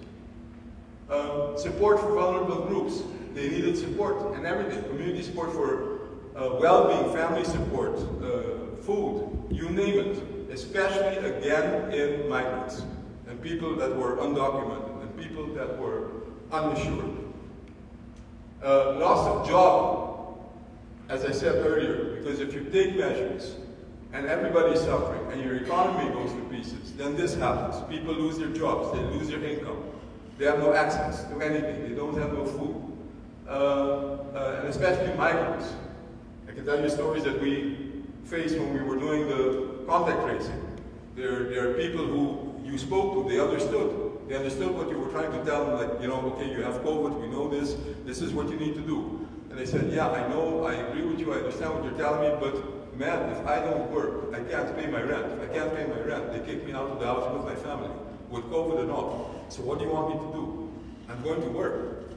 Um, 1.09 1.57
support 1.57 1.99
for 1.99 2.13
vulnerable 2.13 2.65
groups. 2.65 3.01
They 3.33 3.49
needed 3.49 3.75
support 3.75 4.35
and 4.35 4.45
everything. 4.45 4.83
Community 4.83 5.23
support 5.23 5.51
for 5.51 5.97
uh, 6.35 6.57
well-being, 6.59 7.11
family 7.15 7.43
support, 7.43 7.97
uh, 8.21 8.81
food, 8.83 9.47
you 9.49 9.69
name 9.69 9.97
it. 9.99 10.36
Especially 10.49 11.17
again 11.17 11.91
in 11.91 12.29
migrants 12.29 12.83
and 13.27 13.41
people 13.41 13.75
that 13.75 13.95
were 13.95 14.17
undocumented 14.17 15.01
and 15.01 15.17
people 15.17 15.47
that 15.53 15.77
were 15.77 16.11
uninsured. 16.51 17.17
Uh, 18.63 18.93
loss 18.93 19.27
of 19.27 19.47
job, 19.47 20.39
as 21.09 21.25
I 21.25 21.31
said 21.31 21.65
earlier, 21.65 22.15
because 22.15 22.39
if 22.39 22.53
you 22.53 22.63
take 22.71 22.95
measures 22.95 23.55
and 24.13 24.25
everybody's 24.25 24.81
suffering 24.81 25.31
and 25.31 25.43
your 25.43 25.57
economy 25.57 26.11
goes 26.13 26.31
to 26.31 26.41
pieces, 26.49 26.93
then 26.93 27.15
this 27.15 27.35
happens. 27.35 27.83
People 27.89 28.13
lose 28.13 28.37
their 28.37 28.49
jobs, 28.49 28.97
they 28.97 29.03
lose 29.17 29.27
their 29.27 29.43
income. 29.43 29.83
They 30.37 30.45
have 30.45 30.59
no 30.59 30.73
access 30.73 31.23
to 31.25 31.41
anything, 31.41 31.89
they 31.89 31.95
don't 31.95 32.17
have 32.17 32.33
no 32.33 32.45
food. 32.45 32.83
Uh, 33.47 34.17
uh, 34.35 34.57
and 34.59 34.67
especially 34.67 35.13
migrants. 35.15 35.73
I 36.49 36.51
can 36.51 36.65
tell 36.65 36.81
you 36.81 36.89
stories 36.89 37.23
that 37.23 37.41
we 37.41 38.03
faced 38.25 38.57
when 38.57 38.73
we 38.73 38.81
were 38.81 38.97
doing 38.97 39.27
the 39.27 39.76
contact 39.87 40.21
tracing. 40.23 40.61
There, 41.15 41.45
there 41.49 41.71
are 41.71 41.73
people 41.73 42.05
who 42.05 42.61
you 42.63 42.77
spoke 42.77 43.13
to, 43.15 43.29
they 43.29 43.39
understood. 43.39 44.11
They 44.27 44.35
understood 44.35 44.75
what 44.75 44.89
you 44.89 44.99
were 44.99 45.09
trying 45.09 45.31
to 45.31 45.43
tell 45.45 45.65
them, 45.65 45.75
like, 45.79 46.01
you 46.01 46.09
know, 46.09 46.19
okay, 46.33 46.51
you 46.51 46.61
have 46.61 46.75
COVID, 46.81 47.21
we 47.21 47.27
know 47.27 47.49
this, 47.49 47.77
this 48.05 48.21
is 48.21 48.33
what 48.33 48.49
you 48.49 48.57
need 48.57 48.75
to 48.75 48.81
do. 48.81 49.25
And 49.49 49.57
they 49.57 49.65
said, 49.65 49.91
yeah, 49.91 50.09
I 50.09 50.27
know, 50.27 50.65
I 50.65 50.73
agree 50.73 51.05
with 51.05 51.19
you, 51.19 51.33
I 51.33 51.37
understand 51.37 51.73
what 51.73 51.85
you're 51.85 51.97
telling 51.97 52.29
me, 52.29 52.37
but 52.39 52.97
man, 52.97 53.31
if 53.31 53.47
I 53.47 53.59
don't 53.59 53.89
work, 53.89 54.33
I 54.33 54.39
can't 54.39 54.75
pay 54.77 54.87
my 54.87 55.01
rent. 55.01 55.31
If 55.31 55.49
I 55.49 55.53
can't 55.53 55.73
pay 55.73 55.85
my 55.85 56.01
rent, 56.01 56.33
they 56.33 56.39
kick 56.39 56.65
me 56.65 56.73
out 56.73 56.89
of 56.89 56.99
the 56.99 57.05
house 57.05 57.31
with 57.33 57.45
my 57.45 57.55
family, 57.55 57.89
with 58.29 58.43
COVID 58.45 58.81
and 58.81 58.91
all. 58.91 59.45
So 59.47 59.61
what 59.61 59.79
do 59.79 59.85
you 59.85 59.91
want 59.91 60.09
me 60.09 60.19
to 60.19 60.33
do? 60.33 60.73
I'm 61.09 61.23
going 61.23 61.41
to 61.41 61.47
work. 61.47 62.11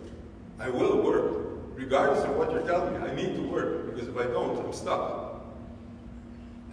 I 0.59 0.69
will 0.69 1.01
work, 1.01 1.47
regardless 1.75 2.25
of 2.25 2.37
what 2.37 2.51
you're 2.51 2.67
telling 2.67 3.01
me. 3.01 3.09
I 3.09 3.15
need 3.15 3.37
to 3.37 3.43
work, 3.43 3.95
because 3.95 4.09
if 4.09 4.17
I 4.17 4.25
don't, 4.25 4.59
I'm 4.59 4.73
stuck. 4.73 5.45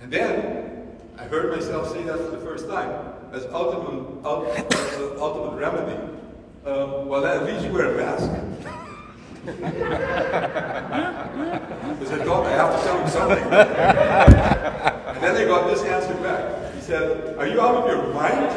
And 0.02 0.12
then, 0.12 0.77
I 1.18 1.24
heard 1.24 1.52
myself 1.52 1.92
say 1.92 2.04
that 2.04 2.18
for 2.18 2.30
the 2.30 2.38
first 2.38 2.70
time, 2.70 2.92
as 3.34 3.46
ultimate, 3.48 4.24
ultimate, 4.24 5.18
ultimate 5.18 5.58
remedy. 5.58 5.98
Um, 6.64 7.08
well, 7.08 7.26
at 7.26 7.44
least 7.44 7.66
you 7.66 7.72
wear 7.74 7.94
a 7.94 7.98
mask. 7.98 8.30
Because 9.46 9.72
I 12.12 12.24
thought 12.24 12.46
I 12.46 12.52
have 12.52 12.78
to 12.78 12.84
tell 12.86 13.00
him 13.00 13.10
something. 13.10 13.44
and 13.44 15.24
then 15.24 15.36
I 15.36 15.46
got 15.46 15.68
this 15.68 15.82
answer 15.84 16.14
back. 16.22 16.76
He 16.76 16.82
said, 16.82 17.36
Are 17.38 17.48
you 17.48 17.62
out 17.62 17.76
of 17.78 17.88
your 17.88 18.14
mind? 18.14 18.52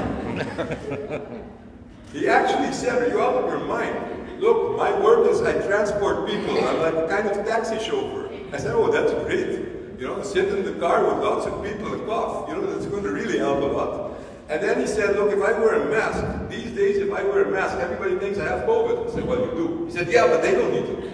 he 2.13 2.29
actually 2.29 2.73
said, 2.73 3.03
Are 3.03 3.09
you 3.09 3.23
out 3.23 3.37
of 3.37 3.49
your 3.49 3.61
mind? 3.67 4.41
Look, 4.41 4.77
my 4.77 4.99
work 5.01 5.27
is 5.31 5.41
I 5.41 5.53
transport 5.67 6.29
people. 6.29 6.59
I'm 6.63 6.81
like 6.81 6.95
a 6.95 7.09
kind 7.09 7.27
of 7.27 7.47
taxi 7.47 7.79
chauffeur. 7.79 8.29
I 8.53 8.59
said, 8.59 8.75
Oh, 8.75 8.91
that's 8.91 9.13
great. 9.25 9.80
You 10.01 10.07
know, 10.07 10.23
sit 10.23 10.49
in 10.49 10.65
the 10.65 10.73
car 10.81 11.05
with 11.05 11.23
lots 11.23 11.45
of 11.45 11.63
people 11.63 11.93
and 11.93 12.07
cough. 12.07 12.49
You 12.49 12.55
know, 12.55 12.73
that's 12.73 12.87
going 12.87 13.03
to 13.03 13.13
really 13.13 13.37
help 13.37 13.59
a 13.59 13.67
lot. 13.67 14.17
And 14.49 14.63
then 14.63 14.81
he 14.81 14.87
said, 14.87 15.15
look, 15.15 15.31
if 15.31 15.43
I 15.43 15.53
wear 15.53 15.75
a 15.75 15.91
mask, 15.91 16.49
these 16.49 16.75
days 16.75 16.97
if 16.97 17.13
I 17.13 17.23
wear 17.23 17.45
a 17.45 17.51
mask, 17.51 17.77
everybody 17.77 18.19
thinks 18.19 18.39
I 18.39 18.45
have 18.45 18.61
COVID. 18.67 19.11
I 19.11 19.15
said, 19.15 19.27
well, 19.27 19.41
you 19.41 19.51
do. 19.51 19.85
He 19.85 19.93
said, 19.93 20.09
yeah, 20.09 20.27
but 20.27 20.41
they 20.41 20.53
don't 20.53 20.73
need 20.73 20.87
to. 20.87 21.05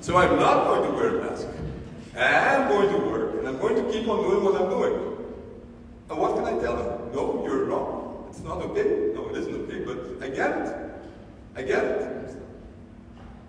so 0.00 0.16
I'm 0.16 0.34
not 0.34 0.64
going 0.64 0.90
to 0.90 0.96
wear 0.96 1.18
a 1.18 1.30
mask. 1.30 1.46
I'm 2.16 2.68
going 2.68 2.88
to 2.88 2.98
work, 3.06 3.38
and 3.38 3.46
I'm 3.46 3.58
going 3.58 3.76
to 3.76 3.92
keep 3.92 4.08
on 4.08 4.28
doing 4.28 4.42
what 4.42 4.60
I'm 4.60 4.68
doing. 4.68 4.94
And 6.10 6.18
what 6.18 6.34
can 6.34 6.44
I 6.46 6.60
tell 6.60 6.76
him? 6.76 7.14
No, 7.14 7.44
you're 7.46 7.66
wrong. 7.66 8.26
It's 8.28 8.40
not 8.40 8.60
okay. 8.60 9.12
No, 9.14 9.28
it 9.28 9.36
isn't 9.36 9.54
okay, 9.54 9.84
but 9.84 10.20
I 10.20 10.30
get 10.30 10.50
it. 10.58 10.90
I 11.54 11.62
get 11.62 11.84
it. 11.84 12.36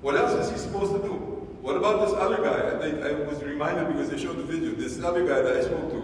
What 0.01 0.17
else 0.17 0.33
is 0.33 0.51
he 0.51 0.57
supposed 0.59 0.91
to 0.93 0.99
do? 0.99 1.32
What 1.63 1.77
about 1.77 2.05
this 2.05 2.13
other 2.13 2.43
guy? 2.43 2.75
I, 2.75 2.77
think 2.77 3.01
I 3.05 3.13
was 3.23 3.41
reminded 3.41 3.87
because 3.87 4.09
they 4.09 4.17
showed 4.17 4.35
the 4.35 4.43
video. 4.43 4.75
This 4.75 5.01
other 5.01 5.25
guy 5.25 5.41
that 5.41 5.55
I 5.55 5.61
spoke 5.61 5.91
to, 5.91 5.99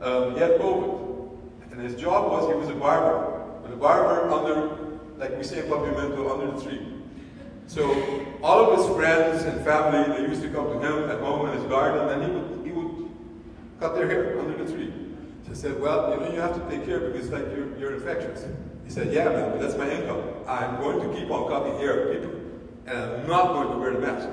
um, 0.00 0.32
he 0.32 0.40
had 0.40 0.52
COVID. 0.52 1.38
And 1.72 1.80
his 1.82 1.94
job 1.94 2.30
was 2.32 2.48
he 2.48 2.54
was 2.54 2.70
a 2.70 2.74
barber. 2.74 3.44
But 3.62 3.74
a 3.74 3.76
barber 3.76 4.30
under, 4.30 4.98
like 5.18 5.36
we 5.36 5.44
say 5.44 5.58
in 5.58 5.66
Papiamentu, 5.66 6.32
under 6.32 6.56
the 6.56 6.64
tree. 6.64 6.80
So 7.66 7.84
all 8.42 8.64
of 8.64 8.78
his 8.78 8.96
friends 8.96 9.44
and 9.44 9.62
family, 9.62 10.16
they 10.16 10.22
used 10.26 10.40
to 10.40 10.48
come 10.48 10.72
to 10.72 10.78
him 10.78 11.10
at 11.10 11.20
home 11.20 11.50
in 11.50 11.58
his 11.58 11.64
garden, 11.64 12.08
and 12.08 12.22
he 12.22 12.30
would, 12.30 12.66
he 12.66 12.72
would 12.72 13.10
cut 13.80 13.94
their 13.94 14.06
hair 14.06 14.40
under 14.40 14.64
the 14.64 14.72
tree. 14.72 14.90
So 15.44 15.50
I 15.50 15.54
said, 15.54 15.80
well, 15.82 16.14
you 16.14 16.20
know, 16.20 16.32
you 16.32 16.40
have 16.40 16.54
to 16.54 16.70
take 16.74 16.86
care 16.86 17.00
because 17.00 17.28
like 17.28 17.44
you're, 17.54 17.76
you're 17.78 17.94
infectious. 17.96 18.46
He 18.86 18.90
said, 18.90 19.12
yeah, 19.12 19.24
man, 19.24 19.50
but 19.50 19.60
that's 19.60 19.76
my 19.76 19.90
income. 19.90 20.22
I'm 20.48 20.80
going 20.80 21.06
to 21.06 21.14
keep 21.14 21.30
on 21.30 21.50
cutting 21.50 21.78
hair 21.78 22.14
people, 22.14 22.40
and 22.86 22.98
I'm 22.98 23.26
not 23.26 23.52
going 23.52 23.68
to 23.68 23.76
wear 23.76 23.92
the 23.92 24.00
mask. 24.00 24.30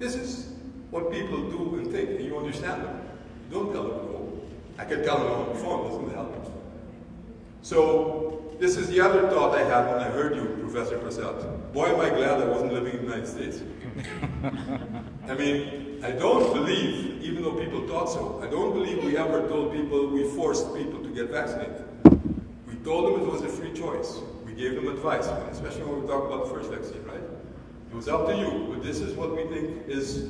This 0.00 0.14
is 0.14 0.48
what 0.90 1.12
people 1.12 1.50
do 1.50 1.76
and 1.76 1.92
think, 1.92 2.08
and 2.08 2.24
you 2.24 2.38
understand 2.38 2.84
them. 2.84 3.02
Don't 3.50 3.70
tell 3.70 3.82
them 3.82 4.06
no. 4.06 4.40
I 4.78 4.86
can 4.86 5.04
tell 5.04 5.18
them 5.18 5.30
on 5.30 5.48
the 5.50 5.54
phone, 5.56 5.90
doesn't 5.90 6.14
help. 6.14 6.52
So 7.60 8.56
this 8.58 8.78
is 8.78 8.88
the 8.88 9.02
other 9.02 9.28
thought 9.28 9.54
I 9.54 9.62
had 9.62 9.92
when 9.92 9.98
I 10.00 10.08
heard 10.08 10.34
you, 10.36 10.44
Professor 10.66 10.98
Prasad. 10.98 11.74
Boy, 11.74 11.88
am 11.88 12.00
I 12.00 12.08
glad 12.08 12.40
I 12.40 12.46
wasn't 12.46 12.72
living 12.72 12.94
in 12.94 12.98
the 13.00 13.14
United 13.14 13.28
States. 13.28 13.60
I 15.28 15.34
mean, 15.34 16.02
I 16.02 16.12
don't 16.12 16.54
believe, 16.54 17.22
even 17.22 17.42
though 17.42 17.52
people 17.52 17.86
thought 17.86 18.08
so, 18.08 18.40
I 18.42 18.50
don't 18.50 18.72
believe 18.72 19.04
we 19.04 19.18
ever 19.18 19.46
told 19.48 19.74
people, 19.74 20.06
we 20.06 20.24
forced 20.30 20.74
people 20.74 21.02
to 21.02 21.10
get 21.10 21.28
vaccinated. 21.28 21.84
We 22.66 22.76
told 22.76 23.12
them 23.12 23.20
it 23.20 23.30
was 23.30 23.42
a 23.42 23.48
free 23.48 23.74
choice. 23.74 24.18
We 24.46 24.54
gave 24.54 24.76
them 24.76 24.88
advice, 24.88 25.26
especially 25.52 25.82
when 25.82 26.00
we 26.00 26.08
talk 26.08 26.24
about 26.24 26.48
the 26.48 26.54
first 26.54 26.70
vaccine, 26.70 27.04
right? 27.04 27.29
It 27.90 27.96
was 27.96 28.08
up 28.08 28.26
to 28.28 28.36
you, 28.36 28.68
but 28.70 28.84
this 28.84 29.00
is 29.00 29.14
what 29.14 29.34
we 29.34 29.44
think 29.44 29.88
is 29.88 30.28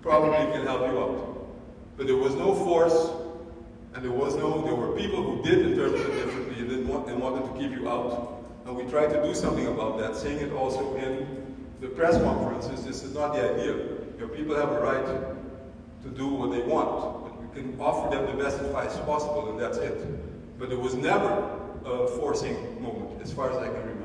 probably 0.00 0.36
can 0.52 0.64
help 0.64 0.80
you 0.82 0.98
out. 0.98 1.48
But 1.96 2.06
there 2.06 2.16
was 2.16 2.34
no 2.36 2.54
force, 2.54 3.10
and 3.94 4.04
there 4.04 4.12
was 4.12 4.36
no, 4.36 4.62
there 4.64 4.76
were 4.76 4.96
people 4.96 5.22
who 5.22 5.42
did 5.42 5.66
interpret 5.66 6.00
it 6.00 6.24
differently 6.24 6.60
and, 6.60 6.68
didn't 6.70 6.88
want, 6.88 7.08
and 7.08 7.20
wanted 7.20 7.52
to 7.52 7.60
keep 7.60 7.72
you 7.72 7.88
out. 7.88 8.44
And 8.64 8.76
we 8.76 8.84
tried 8.84 9.08
to 9.08 9.22
do 9.22 9.34
something 9.34 9.66
about 9.66 9.98
that, 9.98 10.14
saying 10.14 10.38
it 10.38 10.52
also 10.52 10.94
in 10.96 11.56
the 11.80 11.88
press 11.88 12.16
conferences. 12.22 12.84
This 12.84 13.02
is 13.02 13.12
not 13.12 13.34
the 13.34 13.54
idea. 13.54 13.74
Your 14.18 14.28
people 14.28 14.54
have 14.54 14.70
a 14.70 14.80
right 14.80 15.04
to 16.04 16.08
do 16.10 16.28
what 16.28 16.52
they 16.52 16.62
want, 16.62 17.24
but 17.24 17.42
we 17.42 17.60
can 17.60 17.80
offer 17.80 18.14
them 18.14 18.24
the 18.26 18.42
best 18.42 18.60
advice 18.60 18.96
possible, 18.98 19.50
and 19.50 19.58
that's 19.60 19.78
it. 19.78 20.58
But 20.60 20.68
there 20.68 20.78
was 20.78 20.94
never 20.94 21.58
a 21.84 22.06
forcing 22.06 22.80
moment, 22.80 23.20
as 23.20 23.32
far 23.32 23.50
as 23.50 23.56
I 23.56 23.66
can 23.66 23.80
remember. 23.80 23.99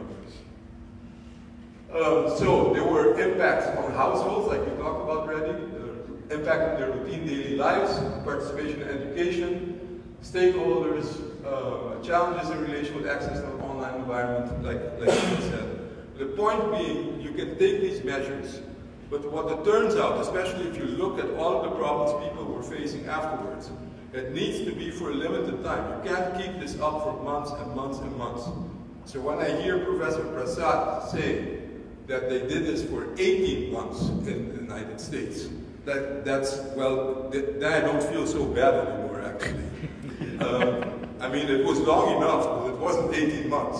Um, 1.94 2.36
so 2.38 2.74
there 2.74 2.84
were 2.84 3.18
impacts 3.20 3.68
on 3.78 3.92
households, 3.94 4.48
like 4.48 4.60
we 4.60 4.72
talked 4.82 5.04
about 5.04 5.30
already, 5.30 5.54
uh, 5.54 6.34
impact 6.36 6.74
on 6.74 6.80
their 6.80 6.92
routine 6.92 7.26
daily 7.26 7.56
lives, 7.56 7.98
participation 8.24 8.82
in 8.82 8.90
education, 8.90 10.04
stakeholders, 10.22 11.22
uh, 11.46 12.02
challenges 12.04 12.50
in 12.50 12.62
relation 12.62 12.96
with 12.96 13.08
access 13.08 13.40
to 13.40 13.46
an 13.46 13.62
online 13.62 13.96
environment, 13.96 14.64
like, 14.64 14.82
like 15.00 15.16
you 15.30 15.50
said. 15.50 15.80
The 16.18 16.26
point 16.26 16.72
being, 16.72 17.22
you 17.22 17.32
can 17.32 17.58
take 17.60 17.82
these 17.82 18.04
measures, 18.04 18.62
but 19.10 19.32
what 19.32 19.52
it 19.52 19.64
turns 19.64 19.96
out, 19.96 20.20
especially 20.20 20.68
if 20.68 20.78
you 20.78 20.86
look 20.86 21.20
at 21.20 21.30
all 21.38 21.64
of 21.64 21.70
the 21.70 21.76
problems 21.78 22.28
people 22.28 22.46
were 22.46 22.64
facing 22.64 23.06
afterwards, 23.06 23.70
it 24.14 24.32
needs 24.32 24.66
to 24.66 24.72
be 24.74 24.90
for 24.90 25.12
a 25.12 25.14
limited 25.14 25.64
time. 25.64 26.04
You 26.04 26.10
can't 26.10 26.38
keep 26.38 26.60
this 26.60 26.80
up 26.80 27.04
for 27.04 27.22
months 27.22 27.52
and 27.52 27.76
months 27.76 28.00
and 28.00 28.16
months. 28.18 28.44
So 29.06 29.20
when 29.20 29.40
I 29.40 29.62
hear 29.62 29.80
Professor 29.86 30.24
Prasad 30.24 31.10
say 31.10 31.60
that 32.08 32.30
they 32.30 32.40
did 32.40 32.66
this 32.66 32.84
for 32.84 33.12
18 33.18 33.72
months 33.72 34.02
in 34.02 34.50
the 34.50 34.62
United 34.62 35.00
States. 35.00 35.48
That, 35.86 36.26
that's, 36.26 36.58
well, 36.76 37.30
that, 37.30 37.64
I 37.64 37.82
don't 37.82 38.04
feel 38.04 38.26
so 38.28 38.46
bad 38.46 38.88
anymore, 38.88 39.22
actually. 39.22 40.40
um, 40.40 41.10
I 41.20 41.30
mean, 41.30 41.48
it 41.48 41.66
was 41.66 41.80
long 41.80 42.18
enough, 42.18 42.44
but 42.44 42.68
it 42.70 42.78
wasn't 42.78 43.14
18 43.16 43.50
months. 43.50 43.80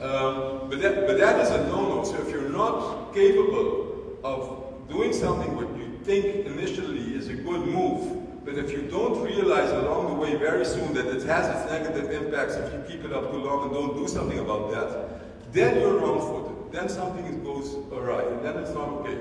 Um, 0.00 0.70
but, 0.70 0.80
that, 0.80 1.06
but 1.06 1.18
that 1.18 1.40
is 1.40 1.50
a 1.50 1.66
no-no. 1.66 2.04
So 2.04 2.16
if 2.16 2.30
you're 2.30 2.48
not 2.48 3.12
capable 3.12 4.18
of 4.24 4.88
doing 4.88 5.12
something 5.12 5.54
what 5.56 5.68
you 5.76 5.98
think 6.04 6.46
initially 6.46 7.14
is 7.14 7.28
a 7.28 7.34
good 7.34 7.66
move, 7.66 8.44
but 8.44 8.56
if 8.56 8.72
you 8.72 8.82
don't 8.82 9.22
realize 9.22 9.70
along 9.70 10.08
the 10.08 10.14
way 10.14 10.36
very 10.36 10.64
soon 10.64 10.94
that 10.94 11.06
it 11.06 11.22
has 11.24 11.48
its 11.54 11.70
negative 11.70 12.10
impacts 12.10 12.54
if 12.54 12.72
you 12.72 12.82
keep 12.88 13.04
it 13.04 13.12
up 13.12 13.30
too 13.30 13.38
long 13.38 13.64
and 13.64 13.72
don't 13.72 13.94
do 13.94 14.08
something 14.08 14.38
about 14.38 14.70
that, 14.70 15.52
then 15.52 15.80
you're 15.80 15.98
wrong-footed. 15.98 16.49
Then 16.72 16.88
something 16.88 17.42
goes 17.42 17.74
awry, 17.92 18.22
and 18.22 18.44
then 18.44 18.56
it's 18.58 18.72
not 18.72 18.88
okay. 18.88 19.18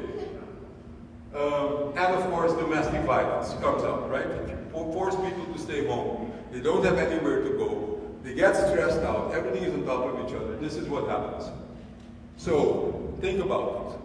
Um, 1.36 1.94
and 1.96 2.16
of 2.16 2.30
course, 2.32 2.54
domestic 2.54 3.02
violence 3.02 3.54
comes 3.62 3.84
up, 3.84 4.10
right? 4.10 4.28
Force 4.72 5.16
people 5.16 5.46
to 5.54 5.60
stay 5.60 5.86
home, 5.86 6.32
they 6.52 6.62
don't 6.62 6.84
have 6.84 6.98
anywhere 6.98 7.44
to 7.44 7.50
go, 7.52 8.02
they 8.24 8.34
get 8.34 8.56
stressed 8.56 9.00
out, 9.00 9.34
everything 9.34 9.64
is 9.64 9.74
on 9.74 9.86
top 9.86 10.06
of 10.06 10.28
each 10.28 10.36
other. 10.36 10.56
This 10.58 10.76
is 10.76 10.88
what 10.88 11.08
happens. 11.08 11.50
So, 12.38 13.14
think 13.22 13.44
about 13.44 13.94
it. 13.94 14.00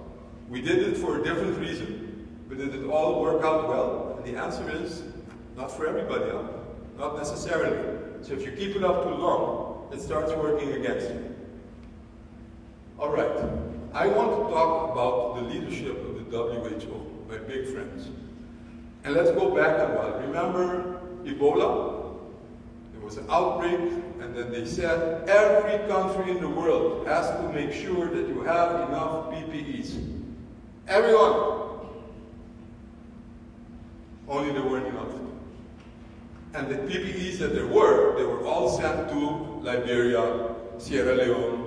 We 0.51 0.61
did 0.61 0.81
it 0.81 0.97
for 0.97 1.21
a 1.21 1.25
different 1.25 1.59
reason, 1.59 2.29
but 2.49 2.59
did 2.59 2.75
it 2.75 2.87
all 2.87 3.23
work 3.23 3.45
out 3.45 3.69
well? 3.69 4.15
And 4.19 4.27
the 4.27 4.39
answer 4.41 4.69
is 4.71 5.03
not 5.57 5.71
for 5.71 5.87
everybody, 5.87 6.31
not 6.99 7.17
necessarily. 7.17 7.99
So, 8.23 8.35
if 8.35 8.45
you 8.45 8.53
keep 8.53 8.77
it 8.77 8.85
up 8.85 9.05
too 9.05 9.15
long, 9.15 9.89
it 9.93 10.01
starts 10.01 10.33
working 10.33 10.73
against 10.73 11.11
you. 11.11 11.34
All 12.99 13.11
right, 13.11 13.49
I 13.93 14.07
want 14.07 14.31
to 14.31 14.55
talk 14.55 14.93
about 14.93 15.35
the 15.37 15.43
leadership 15.43 15.97
of 16.09 16.31
the 16.31 16.37
WHO 16.37 17.15
my 17.29 17.39
big 17.39 17.67
friends. 17.67 18.09
And 19.03 19.15
let's 19.15 19.31
go 19.33 19.55
back 19.55 19.79
a 19.79 19.93
while. 19.93 20.21
Remember 20.21 21.01
Ebola? 21.25 22.17
There 22.93 23.03
was 23.03 23.17
an 23.17 23.27
outbreak, 23.29 23.81
and 24.21 24.35
then 24.37 24.53
they 24.53 24.65
said 24.65 25.29
every 25.29 25.87
country 25.89 26.31
in 26.31 26.41
the 26.41 26.49
world 26.49 27.07
has 27.07 27.29
to 27.29 27.53
make 27.53 27.73
sure 27.73 28.09
that 28.09 28.29
you 28.29 28.43
have 28.43 28.89
enough 28.89 29.31
PPEs. 29.33 30.23
Everyone. 30.87 31.61
Only 34.29 34.53
there 34.53 34.63
weren't 34.63 34.87
enough. 34.87 35.09
And 36.55 36.69
the 36.69 36.77
PPEs 36.77 37.39
that 37.39 37.55
there 37.55 37.67
were, 37.67 38.17
they 38.17 38.25
were 38.25 38.47
all 38.47 38.79
sent 38.79 39.09
to 39.11 39.19
Liberia, 39.61 40.55
Sierra 40.79 41.17
Leone. 41.17 41.64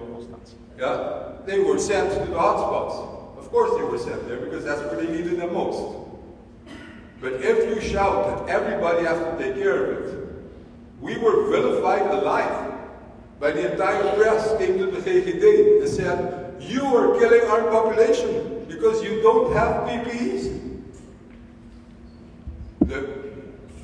Yeah? 0.77 1.31
They 1.45 1.59
were 1.59 1.79
sent 1.79 2.11
to 2.13 2.19
the 2.19 2.37
hotspots. 2.37 3.37
Of 3.37 3.49
course 3.49 3.71
they 3.77 3.83
were 3.83 3.97
sent 3.97 4.27
there 4.27 4.37
because 4.37 4.65
that's 4.65 4.81
where 4.81 4.97
they 4.97 5.11
needed 5.11 5.39
them 5.39 5.53
most. 5.53 5.95
But 7.19 7.33
if 7.33 7.69
you 7.69 7.81
shout 7.89 8.45
that 8.45 8.49
everybody 8.49 9.03
has 9.05 9.17
to 9.17 9.37
take 9.43 9.55
care 9.55 9.85
of 9.85 10.05
it, 10.05 10.27
we 11.01 11.17
were 11.17 11.49
vilified 11.49 12.01
alive 12.01 12.73
by 13.39 13.51
the 13.51 13.71
entire 13.71 14.15
press 14.15 14.57
came 14.57 14.77
to 14.79 14.87
the 14.87 14.99
GGD 14.99 15.79
and 15.81 15.89
said, 15.89 16.55
you 16.59 16.83
are 16.83 17.17
killing 17.19 17.41
our 17.49 17.61
population 17.71 18.65
because 18.67 19.01
you 19.03 19.21
don't 19.21 19.53
have 19.53 19.87
PPEs. 19.87 20.81
The, 22.81 23.07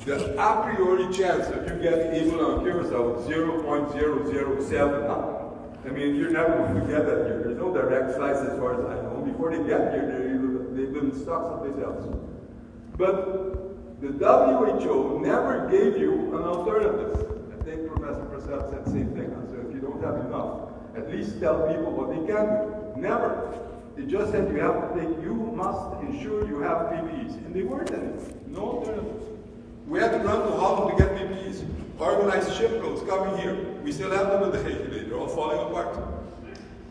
the 0.04 0.34
a 0.40 0.62
priori 0.62 1.12
chance 1.14 1.46
of 1.48 1.66
you 1.68 1.78
getting 1.82 2.10
Ebola 2.30 2.58
on 2.58 2.64
Curacao 2.64 3.18
is 3.18 3.26
0.007. 3.28 5.43
I 5.84 5.90
mean, 5.90 6.16
you're 6.16 6.30
never 6.30 6.56
going 6.56 6.80
to 6.80 6.86
get 6.86 7.04
that 7.04 7.26
here. 7.26 7.42
There's 7.44 7.58
no 7.58 7.72
direct 7.72 8.16
flights 8.16 8.40
as 8.40 8.58
far 8.58 8.72
as 8.74 8.84
I 8.86 9.02
know. 9.02 9.22
Before 9.24 9.50
they 9.50 9.62
get 9.68 9.92
here, 9.92 10.66
they've 10.72 10.92
been 10.92 11.12
stuck 11.12 11.60
someplace 11.60 11.84
else. 11.84 12.06
But 12.96 14.00
the 14.00 14.08
WHO 14.12 15.20
never 15.20 15.68
gave 15.68 15.98
you 15.98 16.34
an 16.36 16.42
alternative. 16.42 17.42
I 17.52 17.64
think 17.64 17.86
Professor 17.92 18.24
Prasad 18.24 18.70
said 18.70 18.84
the 18.86 18.90
same 18.90 19.14
thing. 19.14 19.30
So 19.50 19.68
if 19.68 19.74
you 19.74 19.80
don't 19.80 20.02
have 20.02 20.24
enough, 20.26 20.70
at 20.96 21.10
least 21.10 21.38
tell 21.40 21.66
people 21.68 21.92
what 21.92 22.08
they 22.10 22.32
can 22.32 22.46
do. 22.46 23.00
Never. 23.00 23.60
They 23.96 24.06
just 24.06 24.32
said 24.32 24.50
you 24.50 24.60
have 24.60 24.94
to 24.94 25.00
take, 25.00 25.08
you 25.22 25.34
must 25.34 26.00
ensure 26.02 26.48
you 26.48 26.60
have 26.60 26.88
PPEs. 26.92 27.36
And 27.44 27.54
they 27.54 27.62
weren't 27.62 27.90
any. 27.92 28.12
No 28.46 28.78
alternatives. 28.78 29.24
We 29.86 30.00
had 30.00 30.12
to 30.12 30.18
run 30.18 30.40
to 30.40 30.56
Holland 30.56 30.96
to 30.96 31.04
get 31.04 31.14
PPEs. 31.14 31.83
Organized 31.98 32.56
shiploads 32.56 33.02
coming 33.08 33.36
here. 33.38 33.54
We 33.84 33.92
still 33.92 34.10
have 34.10 34.28
them 34.28 34.42
in 34.44 34.50
the 34.50 34.58
Hegele. 34.58 35.08
They're 35.08 35.18
all 35.18 35.28
falling 35.28 35.58
apart. 35.58 35.96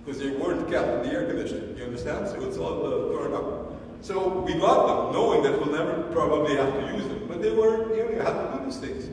Because 0.05 0.19
they 0.19 0.31
weren't 0.31 0.69
kept 0.69 0.87
in 0.87 1.03
the 1.03 1.13
air 1.13 1.25
conditioning. 1.25 1.77
You 1.77 1.85
understand? 1.85 2.27
So 2.27 2.43
it's 2.43 2.57
all 2.57 2.85
uh, 2.85 3.13
torn 3.13 3.33
up. 3.33 3.73
So 4.01 4.39
we 4.39 4.53
got 4.55 4.87
them, 4.87 5.13
knowing 5.13 5.43
that 5.43 5.57
we'll 5.59 5.73
never 5.73 6.03
probably 6.11 6.55
have 6.55 6.73
to 6.73 6.93
use 6.93 7.07
them. 7.07 7.25
But 7.27 7.41
they 7.41 7.51
were, 7.51 7.95
you 7.95 8.03
know, 8.03 8.09
you 8.11 8.19
had 8.19 8.33
to 8.33 8.57
do 8.57 8.65
these 8.65 8.77
things. 8.77 9.09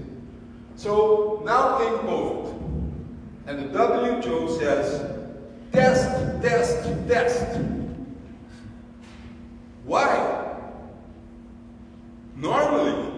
So 0.76 1.42
now 1.44 1.78
came 1.78 1.98
COVID. 2.08 2.60
And 3.46 3.72
the 3.72 3.78
WHO 3.78 4.58
says, 4.58 5.28
test, 5.72 6.42
test, 6.42 7.08
test. 7.08 7.60
Why? 9.84 10.56
Normally, 12.36 13.12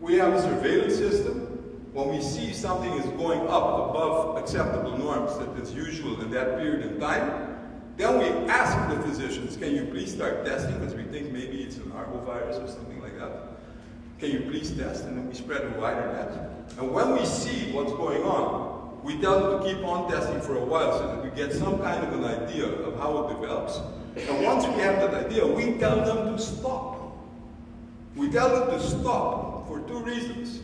we 0.00 0.14
have 0.14 0.32
a 0.32 0.42
surveillance 0.42 0.96
system 0.96 1.46
when 1.92 2.08
we 2.08 2.20
see 2.40 2.52
something 2.54 2.92
is 2.94 3.06
going 3.18 3.40
up 3.42 3.90
above 3.90 4.36
acceptable 4.38 4.96
norms 4.96 5.36
that 5.38 5.50
is 5.62 5.74
usual 5.74 6.20
in 6.20 6.30
that 6.30 6.58
period 6.58 6.86
in 6.86 7.00
time, 7.00 7.58
then 7.96 8.18
we 8.18 8.26
ask 8.50 8.72
the 8.94 9.02
physicians, 9.02 9.56
can 9.56 9.74
you 9.74 9.84
please 9.86 10.12
start 10.12 10.44
testing 10.46 10.78
because 10.78 10.94
we 10.94 11.04
think 11.04 11.32
maybe 11.32 11.62
it's 11.62 11.76
an 11.76 11.90
arbovirus 11.92 12.64
or 12.64 12.68
something 12.68 13.00
like 13.02 13.18
that. 13.18 13.48
Can 14.18 14.30
you 14.30 14.40
please 14.40 14.70
test? 14.70 15.04
And 15.04 15.16
then 15.16 15.28
we 15.28 15.34
spread 15.34 15.62
a 15.62 15.80
wider 15.80 16.12
net. 16.12 16.78
And 16.78 16.90
when 16.92 17.12
we 17.12 17.24
see 17.26 17.72
what's 17.72 17.92
going 17.92 18.22
on, 18.22 19.02
we 19.02 19.18
tell 19.18 19.40
them 19.40 19.60
to 19.60 19.74
keep 19.74 19.84
on 19.84 20.10
testing 20.10 20.40
for 20.40 20.56
a 20.56 20.64
while 20.64 20.98
so 20.98 21.06
that 21.06 21.24
we 21.24 21.30
get 21.30 21.52
some 21.52 21.78
kind 21.78 22.06
of 22.06 22.12
an 22.12 22.24
idea 22.24 22.66
of 22.66 22.98
how 22.98 23.26
it 23.26 23.34
develops. 23.34 23.80
And 24.16 24.44
once 24.44 24.66
we 24.66 24.74
have 24.82 25.00
that 25.00 25.26
idea, 25.26 25.46
we 25.46 25.78
tell 25.78 26.04
them 26.04 26.36
to 26.36 26.42
stop. 26.42 27.16
We 28.14 28.30
tell 28.30 28.48
them 28.48 28.78
to 28.78 28.86
stop 28.86 29.68
for 29.68 29.80
two 29.80 30.00
reasons. 30.00 30.62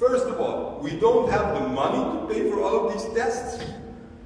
First 0.00 0.28
of 0.28 0.40
all, 0.40 0.80
we 0.82 0.92
don't 0.98 1.30
have 1.30 1.52
the 1.52 1.68
money 1.68 1.98
to 1.98 2.26
pay 2.32 2.50
for 2.50 2.62
all 2.62 2.86
of 2.86 2.92
these 2.94 3.04
tests. 3.14 3.62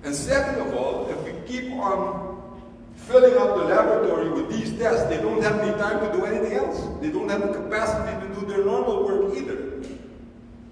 And 0.05 0.15
second 0.15 0.65
of 0.65 0.73
all, 0.73 1.09
if 1.09 1.21
we 1.25 1.33
keep 1.49 1.73
on 1.73 2.63
filling 2.95 3.37
up 3.37 3.57
the 3.57 3.65
laboratory 3.65 4.31
with 4.31 4.49
these 4.51 4.79
tests, 4.79 5.09
they 5.09 5.17
don't 5.17 5.43
have 5.43 5.59
any 5.59 5.77
time 5.77 5.99
to 5.99 6.17
do 6.17 6.27
anything 6.27 6.53
else. 6.53 6.81
They 7.01 7.11
don't 7.11 7.29
have 7.29 7.43
the 7.43 7.53
capacity 7.53 8.25
to 8.25 8.41
do 8.41 8.47
their 8.47 8.65
normal 8.65 9.05
work 9.05 9.37
either. 9.37 9.83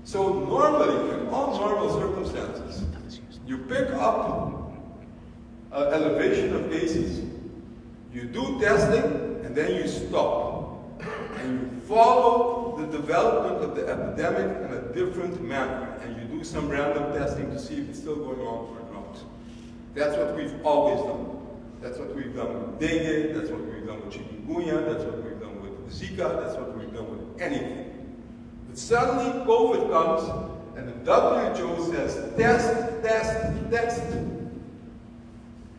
So 0.04 0.34
normally, 0.34 1.18
in 1.18 1.26
all 1.30 1.58
normal 1.58 1.98
circumstances, 1.98 2.84
you 3.44 3.58
pick 3.58 3.90
up 3.94 4.72
an 5.72 5.94
elevation 5.94 6.54
of 6.54 6.70
cases, 6.70 7.28
you 8.14 8.22
do 8.26 8.60
testing, 8.60 9.44
and 9.44 9.52
then 9.52 9.74
you 9.74 9.88
stop. 9.88 10.78
And 11.38 11.60
you 11.60 11.80
follow 11.88 12.61
the 12.78 12.86
development 12.86 13.64
of 13.64 13.74
the 13.74 13.88
epidemic 13.88 14.70
in 14.70 14.76
a 14.76 14.80
different 14.92 15.40
manner, 15.42 15.98
and 16.02 16.16
you 16.16 16.38
do 16.38 16.44
some 16.44 16.68
random 16.68 17.12
testing 17.12 17.50
to 17.50 17.58
see 17.58 17.78
if 17.78 17.88
it's 17.88 17.98
still 17.98 18.16
going 18.16 18.40
on 18.40 18.76
or 18.76 18.92
not. 18.92 19.18
That's 19.94 20.16
what 20.16 20.36
we've 20.36 20.54
always 20.64 21.00
done. 21.02 21.38
That's 21.80 21.98
what 21.98 22.14
we've 22.14 22.34
done 22.34 22.54
with 22.54 22.80
dengue, 22.80 23.34
that's 23.34 23.50
what 23.50 23.64
we've 23.64 23.86
done 23.86 24.04
with 24.04 24.14
chikungunya, 24.14 24.86
that's 24.86 25.04
what 25.04 25.24
we've 25.24 25.40
done 25.40 25.60
with 25.60 25.92
Zika, 25.92 26.40
that's 26.40 26.56
what 26.56 26.78
we've 26.78 26.94
done 26.94 27.10
with 27.10 27.42
anything. 27.42 28.14
But 28.68 28.78
suddenly 28.78 29.44
COVID 29.44 29.90
comes, 29.90 30.76
and 30.76 30.88
the 30.88 31.12
WHO 31.12 31.92
says, 31.92 32.36
test, 32.36 33.02
test, 33.02 33.70
test. 33.70 34.02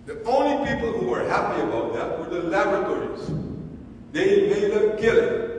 The 0.06 0.22
only 0.26 0.70
people 0.70 0.92
who 0.92 1.08
were 1.08 1.26
happy 1.30 1.62
about 1.62 1.94
that 1.94 2.20
were 2.20 2.26
the 2.26 2.50
laboratories. 2.50 3.32
They 4.12 4.50
made 4.50 4.72
a 4.74 4.98
killing. 4.98 5.53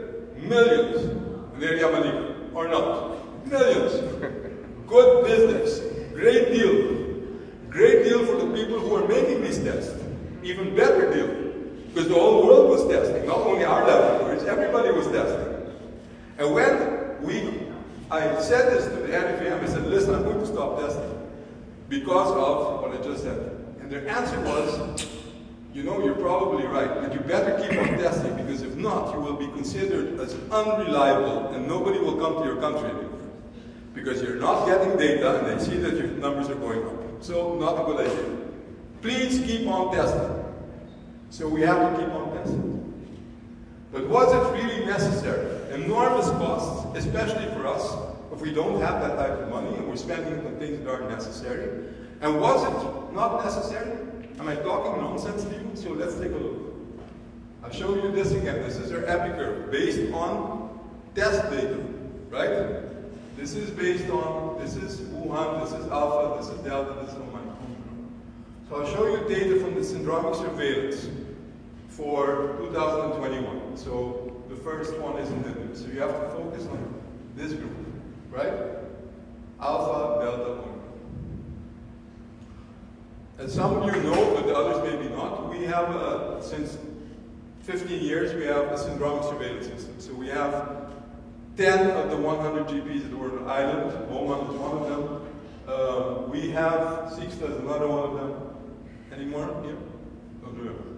Millions. 0.49 1.21
Or 2.55 2.69
not. 2.69 3.47
Millions. 3.47 3.93
Good 4.87 5.25
business. 5.25 5.81
Great 6.13 6.53
deal. 6.53 6.95
Great 7.69 8.05
deal 8.05 8.25
for 8.25 8.37
the 8.37 8.55
people 8.55 8.79
who 8.79 8.95
are 8.95 9.09
making 9.09 9.43
these 9.43 9.59
tests. 9.59 10.01
Even 10.43 10.77
better 10.77 11.13
deal. 11.13 11.45
Because 11.89 12.09
the 12.09 12.15
whole 12.15 12.47
world 12.47 12.71
was 12.71 12.87
testing. 12.89 13.27
Not 13.27 13.39
only 13.39 13.65
our 13.65 13.87
laboratories, 13.87 14.45
everybody 14.45 14.91
was 14.91 15.07
testing. 15.09 15.75
And 16.39 16.55
when 16.55 17.23
we, 17.23 17.69
I 18.11 18.41
said 18.41 18.73
this 18.73 18.85
to 18.85 18.91
the 18.91 19.09
NFM, 19.09 19.63
I 19.63 19.67
said, 19.67 19.87
listen, 19.87 20.15
I'm 20.15 20.25
going 20.25 20.39
to 20.39 20.47
stop 20.47 20.79
testing. 20.79 21.11
Because 21.89 22.31
of 22.31 22.83
what 22.83 22.93
I 22.93 23.03
just 23.03 23.23
said. 23.23 23.39
And 23.81 23.91
their 23.91 24.09
answer 24.09 24.41
was, 24.41 25.07
you 25.75 25.83
know, 25.83 26.03
you're 26.05 26.15
probably 26.15 26.65
right, 26.67 26.89
but 27.01 27.13
you 27.13 27.19
better 27.19 27.61
keep 27.61 27.77
on 27.77 27.99
testing 27.99 28.37
because 28.37 28.63
if 28.63 28.77
not, 28.77 29.13
you 29.13 29.21
will 29.21 29.37
be 29.37 29.49
considered 29.49 30.21
as 30.21 30.35
unreliable 30.53 31.49
and 31.49 31.67
nobody 31.67 31.99
will 31.99 32.17
come 32.17 32.39
to 32.39 32.45
your 32.45 32.61
country 32.61 32.89
anymore. 32.89 33.11
Because 33.93 34.23
you're 34.23 34.37
not 34.37 34.67
getting 34.67 34.97
data 34.97 35.41
and 35.41 35.47
they 35.49 35.65
see 35.65 35.77
that 35.79 35.95
your 35.95 36.07
numbers 36.07 36.49
are 36.49 36.55
going 36.55 36.85
up. 36.87 37.23
So, 37.23 37.59
not 37.59 37.81
a 37.81 37.85
good 37.85 38.07
idea. 38.09 38.39
Please 39.03 39.45
keep 39.45 39.67
on 39.67 39.95
testing. 39.95 40.45
So 41.31 41.49
we 41.49 41.63
have 41.63 41.97
to 41.97 42.01
keep 42.01 42.15
on 42.15 42.33
testing. 42.37 42.75
But 43.93 44.09
was 44.09 44.33
it 44.33 44.63
really 44.63 44.87
necessary? 44.87 45.75
Enormous 45.75 46.29
costs, 46.31 46.97
especially 46.97 47.47
for 47.53 47.67
us, 47.67 47.97
if 48.33 48.41
we 48.41 48.53
don't 48.53 48.81
have 48.81 49.01
that 49.01 49.17
type 49.17 49.41
of 49.41 49.49
money 49.51 49.75
and 49.77 49.89
we're 49.89 49.97
spending 49.97 50.35
it 50.35 50.47
on 50.47 50.57
things 50.57 50.79
that 50.79 50.89
aren't 50.89 51.11
necessary. 51.11 51.87
And 52.21 52.41
was 52.41 52.63
it 52.63 53.15
not 53.15 53.45
necessary? 53.45 53.99
Am 54.39 54.49
I 54.49 54.57
talking 54.57 55.01
nonsense 55.01 55.45
to 55.45 55.51
you? 55.51 55.71
So 55.75 55.91
let's 55.91 56.15
take 56.15 56.33
a 56.33 56.37
look. 56.37 56.75
I'll 57.63 57.71
show 57.71 57.95
you 57.95 58.11
this 58.11 58.33
again. 58.33 58.63
This 58.63 58.77
is 58.77 58.91
our 58.91 59.05
epi 59.07 59.31
curve 59.35 59.71
based 59.71 60.13
on 60.13 60.81
test 61.15 61.51
data, 61.51 61.79
right? 62.31 62.83
This 63.37 63.55
is 63.55 63.71
based 63.71 64.11
on, 64.11 64.61
this 64.61 64.77
is 64.77 65.01
Wuhan, 65.01 65.61
this 65.63 65.73
is 65.73 65.87
Alpha, 65.89 66.43
this 66.43 66.53
is 66.53 66.59
Delta, 66.65 67.01
this 67.01 67.11
is 67.11 67.17
Omicron. 67.17 68.13
So 68.69 68.77
I'll 68.77 68.93
show 68.93 69.07
you 69.07 69.29
data 69.29 69.61
from 69.61 69.75
the 69.75 69.81
syndromic 69.81 70.37
surveillance 70.37 71.09
for 71.89 72.57
2021. 72.59 73.77
So 73.77 74.43
the 74.49 74.57
first 74.57 74.99
one 74.99 75.17
is 75.19 75.31
in. 75.31 75.75
So 75.75 75.87
you 75.87 76.01
have 76.01 76.11
to 76.11 76.29
focus 76.31 76.67
on 76.67 76.95
this 77.37 77.53
group, 77.53 77.73
right? 78.31 78.53
Alpha, 79.61 80.25
Delta. 80.25 80.64
As 83.39 83.53
some 83.53 83.77
of 83.77 83.95
you 83.95 84.03
know, 84.03 84.35
but 84.35 84.47
the 84.47 84.55
others 84.55 84.93
maybe 84.93 85.13
not, 85.13 85.51
we 85.51 85.65
have, 85.65 85.91
uh, 85.91 86.41
since 86.41 86.79
15 87.63 88.03
years, 88.03 88.33
we 88.35 88.45
have 88.45 88.67
a 88.67 88.77
syndromic 88.77 89.29
surveillance 89.29 89.67
system. 89.67 89.95
So 89.99 90.15
we 90.15 90.29
have 90.29 90.93
10 91.57 91.91
of 91.91 92.11
the 92.11 92.17
100 92.17 92.67
GPs 92.69 93.05
at 93.05 93.11
the 93.11 93.17
World 93.17 93.49
Island. 93.49 93.93
Oman 94.11 94.55
is 94.55 94.61
one 94.61 94.77
of 94.77 94.89
them. 94.89 95.27
Uh, 95.67 96.31
we 96.31 96.51
have, 96.51 97.11
Sixta 97.13 97.51
is 97.51 97.59
another 97.59 97.89
one 97.89 98.05
of 98.05 98.15
them. 98.15 98.57
Any 99.13 99.25
more 99.25 99.47
here? 99.65 99.77
Don't. 100.43 100.95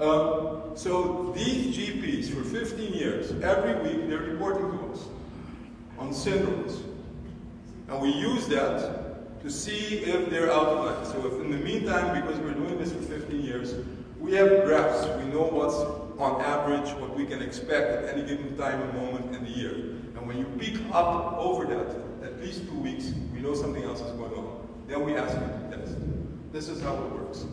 Um, 0.00 0.72
so 0.74 1.32
these 1.36 1.76
GPs, 1.76 2.30
for 2.30 2.42
15 2.42 2.92
years, 2.92 3.30
every 3.42 3.74
week, 3.82 4.08
they're 4.08 4.18
reporting 4.18 4.78
to 4.78 4.92
us 4.92 5.06
on 5.98 6.10
syndromes. 6.10 6.82
And 7.88 8.00
we 8.00 8.10
use 8.10 8.46
that 8.48 9.03
to 9.44 9.50
see 9.50 9.98
if 9.98 10.30
they're 10.30 10.50
out 10.50 10.68
of 10.68 10.84
line. 10.86 11.04
So 11.04 11.26
if 11.26 11.34
in 11.44 11.50
the 11.50 11.58
meantime, 11.58 12.18
because 12.18 12.40
we're 12.40 12.54
doing 12.54 12.78
this 12.78 12.92
for 12.92 13.02
15 13.02 13.42
years, 13.42 13.74
we 14.18 14.32
have 14.36 14.48
graphs. 14.64 15.06
We 15.22 15.30
know 15.30 15.42
what's 15.42 15.76
on 16.18 16.40
average, 16.40 16.90
what 16.94 17.14
we 17.14 17.26
can 17.26 17.42
expect 17.42 18.04
at 18.04 18.16
any 18.16 18.26
given 18.26 18.56
time 18.56 18.80
and 18.80 18.94
moment 18.94 19.36
in 19.36 19.44
the 19.44 19.50
year. 19.50 19.72
And 20.16 20.26
when 20.26 20.38
you 20.38 20.46
peak 20.58 20.80
up 20.92 21.34
over 21.36 21.66
that, 21.66 21.94
at 22.26 22.40
least 22.40 22.66
two 22.66 22.78
weeks, 22.78 23.12
we 23.34 23.40
know 23.40 23.54
something 23.54 23.82
else 23.84 24.00
is 24.00 24.12
going 24.12 24.32
on. 24.32 24.66
Then 24.88 25.04
we 25.04 25.14
ask 25.14 25.34
you 25.34 25.40
to 25.40 25.76
test. 25.76 25.96
This 26.50 26.70
is 26.70 26.80
how 26.80 26.94
it 26.94 27.12
works. 27.12 27.44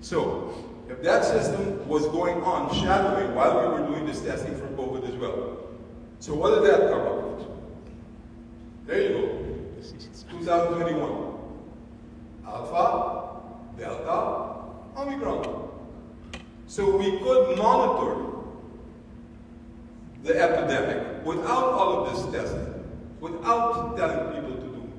So, 0.00 0.54
if 0.88 1.02
that 1.02 1.24
system 1.24 1.86
was 1.86 2.06
going 2.06 2.42
on 2.42 2.74
shadowing 2.74 3.34
while 3.34 3.60
we 3.60 3.80
were 3.80 3.86
doing 3.86 4.06
this 4.06 4.22
testing 4.22 4.56
for 4.56 4.66
COVID 4.68 5.06
as 5.06 5.16
well. 5.16 5.58
So 6.20 6.34
what 6.34 6.54
did 6.54 6.72
that 6.72 6.90
come 6.90 7.00
up 7.00 7.22
with? 7.22 7.46
There 8.86 9.02
you 9.02 9.08
go. 9.08 9.47
2021. 10.40 11.28
Alpha, 12.46 13.40
Delta, 13.78 14.54
Omicron. 14.96 15.70
So 16.66 16.96
we 16.96 17.18
could 17.18 17.56
monitor 17.56 18.24
the 20.22 20.38
epidemic 20.40 21.24
without 21.24 21.64
all 21.64 22.06
of 22.06 22.12
this 22.12 22.32
testing, 22.32 22.84
without 23.20 23.96
telling 23.96 24.34
people 24.34 24.56
to 24.56 24.62
do 24.62 24.90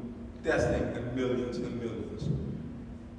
testing 0.43 0.95
in 0.95 1.15
millions 1.15 1.57
and 1.57 1.79
millions. 1.79 2.23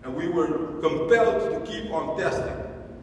And 0.03 0.15
we 0.15 0.29
were 0.29 0.81
compelled 0.81 1.53
to 1.53 1.71
keep 1.71 1.91
on 1.93 2.19
testing 2.19 2.57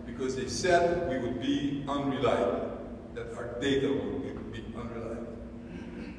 because 0.05 0.35
they 0.35 0.47
said 0.47 1.09
we 1.09 1.19
would 1.19 1.41
be 1.41 1.83
unreliable, 1.87 2.79
that 3.13 3.33
our 3.37 3.59
data 3.61 3.87
would 3.87 4.51
be 4.51 4.63
unreliable. 4.75 5.27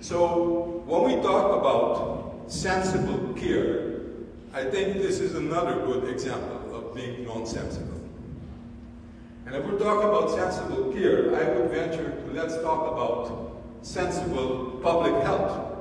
So 0.00 0.82
when 0.86 1.02
we 1.04 1.22
talk 1.22 1.60
about 1.60 2.27
sensible 2.48 3.34
care, 3.34 4.00
I 4.52 4.64
think 4.64 4.94
this 4.94 5.20
is 5.20 5.34
another 5.34 5.84
good 5.84 6.08
example 6.08 6.74
of 6.74 6.94
being 6.94 7.24
nonsensical. 7.24 8.00
And 9.46 9.54
if 9.54 9.64
we're 9.64 9.78
talking 9.78 10.08
about 10.08 10.30
sensible 10.30 10.92
care, 10.92 11.34
I 11.36 11.58
would 11.58 11.70
venture 11.70 12.10
to 12.10 12.32
let's 12.32 12.56
talk 12.56 12.92
about 12.92 13.62
sensible 13.82 14.80
public 14.82 15.22
health 15.22 15.76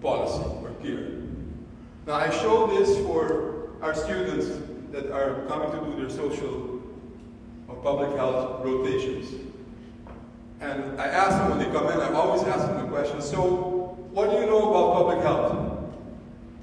policy 0.00 0.44
or 0.62 0.70
care. 0.82 1.08
Now 2.06 2.14
I 2.14 2.30
show 2.30 2.66
this 2.66 2.96
for 2.98 3.70
our 3.82 3.94
students 3.94 4.46
that 4.92 5.10
are 5.10 5.44
coming 5.46 5.70
to 5.72 5.86
do 5.86 6.00
their 6.00 6.10
social 6.10 6.80
or 7.68 7.76
public 7.76 8.16
health 8.16 8.64
rotations. 8.64 9.34
And 10.60 11.00
I 11.00 11.06
ask 11.06 11.36
them 11.36 11.50
when 11.50 11.58
they 11.58 11.78
come 11.78 11.88
in, 11.88 12.00
I 12.00 12.12
always 12.14 12.42
ask 12.44 12.66
them 12.66 12.82
the 12.82 12.88
question, 12.88 13.20
so 13.20 13.75
what 14.16 14.30
do 14.30 14.36
you 14.38 14.46
know 14.46 14.70
about 14.70 14.94
public 14.94 15.18
health? 15.18 15.92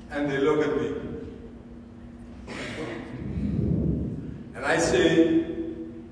And 0.10 0.28
they 0.28 0.40
look 0.40 0.66
at 0.66 0.76
me. 0.76 0.88
And 4.56 4.66
I 4.66 4.80
say, 4.80 5.46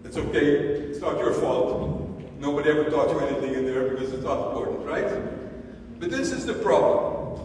it's 0.04 0.18
okay, 0.18 0.46
it's 0.46 1.00
not 1.00 1.18
your 1.18 1.34
fault. 1.34 2.22
Nobody 2.40 2.70
ever 2.70 2.92
taught 2.92 3.10
you 3.10 3.20
anything 3.22 3.56
in 3.56 3.66
there 3.66 3.90
because 3.90 4.14
it's 4.14 4.24
not 4.24 4.50
important, 4.50 4.86
right? 4.86 5.12
But 6.00 6.12
this 6.12 6.32
is 6.32 6.46
the 6.46 6.54
problem. 6.54 7.40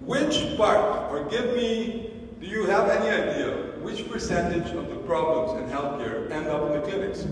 Which 0.00 0.56
part, 0.56 1.12
or 1.12 1.24
give 1.26 1.54
me, 1.54 2.10
do 2.40 2.46
you 2.48 2.66
have 2.66 2.90
any 2.90 3.08
idea 3.08 3.52
which 3.82 4.10
percentage 4.10 4.74
of 4.74 4.88
the 4.88 4.96
problems 4.96 5.62
in 5.62 5.70
healthcare 5.70 6.28
end 6.32 6.48
up 6.48 6.66
in 6.66 6.80
the 6.80 6.80
clinics? 6.80 7.24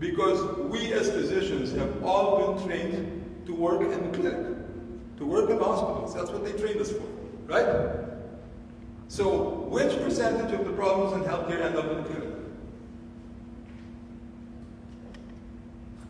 Because 0.00 0.38
we 0.68 0.92
as 0.92 1.10
physicians 1.10 1.72
have 1.72 2.04
all 2.04 2.52
been 2.52 2.66
trained 2.66 3.46
to 3.46 3.54
work 3.54 3.80
in 3.80 4.12
the 4.12 4.18
clinic, 4.18 4.55
to 5.18 5.26
work 5.26 5.50
in 5.50 5.58
hospitals. 5.58 6.14
That's 6.14 6.30
what 6.30 6.44
they 6.44 6.52
trained 6.52 6.80
us 6.80 6.92
for, 6.92 7.02
right? 7.46 8.06
So, 9.08 9.66
which 9.70 9.96
percentage 9.98 10.52
of 10.52 10.66
the 10.66 10.72
problems 10.72 11.12
in 11.14 11.30
healthcare 11.30 11.64
end 11.64 11.76
up 11.76 11.90
in 11.90 11.96
the 11.98 12.02
clinic? 12.02 12.34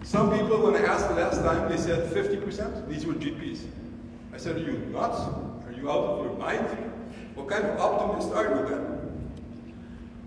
Some 0.02 0.30
people, 0.30 0.62
when 0.62 0.76
I 0.76 0.86
asked 0.86 1.08
the 1.08 1.16
last 1.16 1.42
time, 1.42 1.68
they 1.68 1.76
said 1.76 2.10
50%. 2.12 2.88
These 2.88 3.06
were 3.06 3.14
GPs. 3.14 3.66
I 4.32 4.38
said, 4.38 4.56
are 4.56 4.60
you 4.60 4.78
nuts? 4.92 5.18
Are 5.66 5.72
you 5.72 5.90
out 5.90 6.04
of 6.04 6.24
your 6.24 6.36
mind? 6.36 6.66
What 7.34 7.48
kind 7.48 7.64
of 7.64 7.80
optimist 7.80 8.32
are 8.32 8.44
you 8.44 8.68
then? 8.68 8.96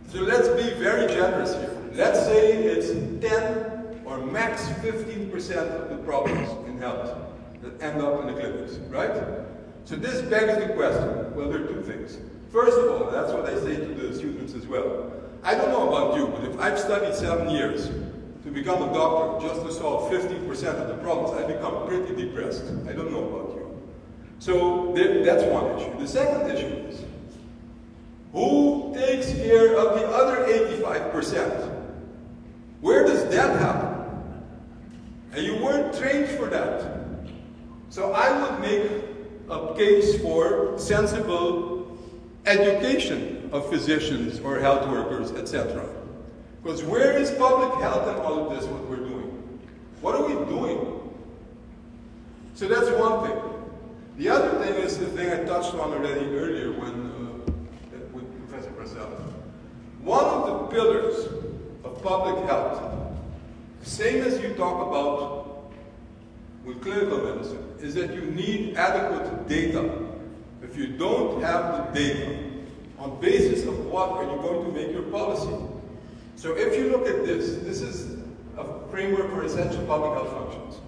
So 0.10 0.20
let's 0.20 0.48
be 0.50 0.74
very 0.80 1.08
generous 1.08 1.54
here. 1.56 1.76
Let's 1.94 2.20
say 2.26 2.54
it's 2.54 2.90
10 3.26 4.02
or 4.06 4.18
max 4.26 4.64
15% 4.82 5.82
of 5.82 5.90
the 5.90 5.98
problems 6.04 6.50
in 6.68 6.78
health 6.78 7.29
that 7.62 7.82
end 7.82 8.02
up 8.02 8.22
in 8.22 8.28
the 8.28 8.40
clinics, 8.40 8.76
right? 8.90 9.12
So 9.86 9.96
this 9.96 10.22
begs 10.22 10.66
the 10.66 10.74
question, 10.74 11.36
well, 11.36 11.50
there 11.50 11.64
are 11.64 11.68
two 11.68 11.82
things. 11.82 12.18
First 12.52 12.78
of 12.78 12.90
all, 12.90 13.12
that's 13.12 13.32
what 13.32 13.46
I 13.46 13.56
say 13.60 13.76
to 13.76 13.94
the 13.94 14.16
students 14.16 14.54
as 14.54 14.66
well. 14.68 15.12
I 15.44 15.56
don't 15.56 15.70
know 15.70 15.88
about 15.88 16.18
you, 16.18 16.28
but 16.28 16.44
if 16.44 16.60
I've 16.60 16.80
studied 16.80 17.14
seven 17.16 17.50
years 17.50 17.88
to 18.44 18.52
become 18.52 18.82
a 18.90 18.94
doctor 18.94 19.48
just 19.48 19.62
to 19.66 19.72
solve 19.72 20.12
15% 20.12 20.50
of 20.82 20.88
the 20.88 20.96
problems, 20.96 21.40
I 21.42 21.48
become 21.48 21.88
pretty 21.88 22.16
depressed. 22.16 22.64
I 22.88 22.94
don't 22.94 23.12
know 23.12 23.30
about 23.30 23.56
you. 23.56 23.82
So 24.40 24.94
that's 24.96 25.44
one 25.44 25.80
issue. 25.80 26.00
The 26.00 26.08
second 26.08 26.52
issue 26.52 26.88
is, 26.88 27.04
who 28.32 28.94
takes 28.96 29.34
care 29.34 29.76
of 29.76 30.00
the 30.00 30.08
other 30.08 30.46
85%? 30.46 31.86
Where 32.82 33.06
does 33.06 33.28
that 33.30 33.60
happen? 33.60 34.44
And 35.34 35.46
you 35.46 35.64
weren't 35.64 35.94
trained 35.98 36.30
for 36.38 36.48
that. 36.48 37.09
So 37.90 38.14
I 38.14 38.30
would 38.42 38.60
make 38.60 38.90
a 39.50 39.74
case 39.76 40.22
for 40.22 40.78
sensible 40.78 41.98
education 42.46 43.50
of 43.52 43.68
physicians 43.70 44.40
or 44.40 44.60
health 44.60 44.88
workers, 44.90 45.32
etc. 45.32 45.88
Because 46.62 46.84
where 46.84 47.18
is 47.18 47.32
public 47.32 47.82
health 47.82 48.08
in 48.08 48.24
all 48.24 48.46
of 48.46 48.56
this, 48.56 48.70
what 48.70 48.86
we're 48.86 48.98
doing? 48.98 49.60
What 50.02 50.16
are 50.16 50.24
we 50.24 50.34
doing? 50.46 51.00
So 52.54 52.68
that's 52.68 52.90
one 52.92 53.28
thing. 53.28 53.42
The 54.18 54.30
other 54.30 54.64
thing 54.64 54.76
is 54.84 54.98
the 55.00 55.08
thing 55.08 55.32
I 55.32 55.44
touched 55.46 55.74
on 55.74 55.92
already 55.92 56.26
earlier 56.36 56.72
when 56.74 56.92
uh, 56.92 58.00
with 58.14 58.50
Professor 58.50 58.72
Prasad. 58.72 59.08
One 60.04 60.26
of 60.26 60.46
the 60.46 60.76
pillars 60.76 61.26
of 61.84 62.04
public 62.04 62.46
health, 62.46 62.84
same 63.82 64.24
as 64.24 64.40
you 64.42 64.54
talk 64.56 64.88
about 64.88 65.49
with 66.70 66.82
clinical 66.84 67.18
medicine, 67.18 67.74
is 67.80 67.96
that 67.96 68.14
you 68.14 68.22
need 68.22 68.78
adequate 68.78 69.48
data. 69.48 70.06
If 70.62 70.78
you 70.78 70.88
don't 70.88 71.42
have 71.42 71.94
the 71.94 72.00
data, 72.00 72.40
on 73.00 73.20
basis 73.20 73.66
of 73.66 73.86
what 73.88 74.12
are 74.12 74.24
you 74.24 74.38
going 74.42 74.66
to 74.66 74.72
make 74.72 74.92
your 74.92 75.04
policy? 75.04 75.56
So 76.36 76.56
if 76.56 76.78
you 76.78 76.92
look 76.92 77.08
at 77.08 77.26
this, 77.26 77.56
this 77.64 77.82
is 77.82 78.20
a 78.58 78.88
framework 78.92 79.32
for 79.32 79.44
essential 79.44 79.84
public 79.86 80.14
health 80.14 80.32
functions. 80.32 80.82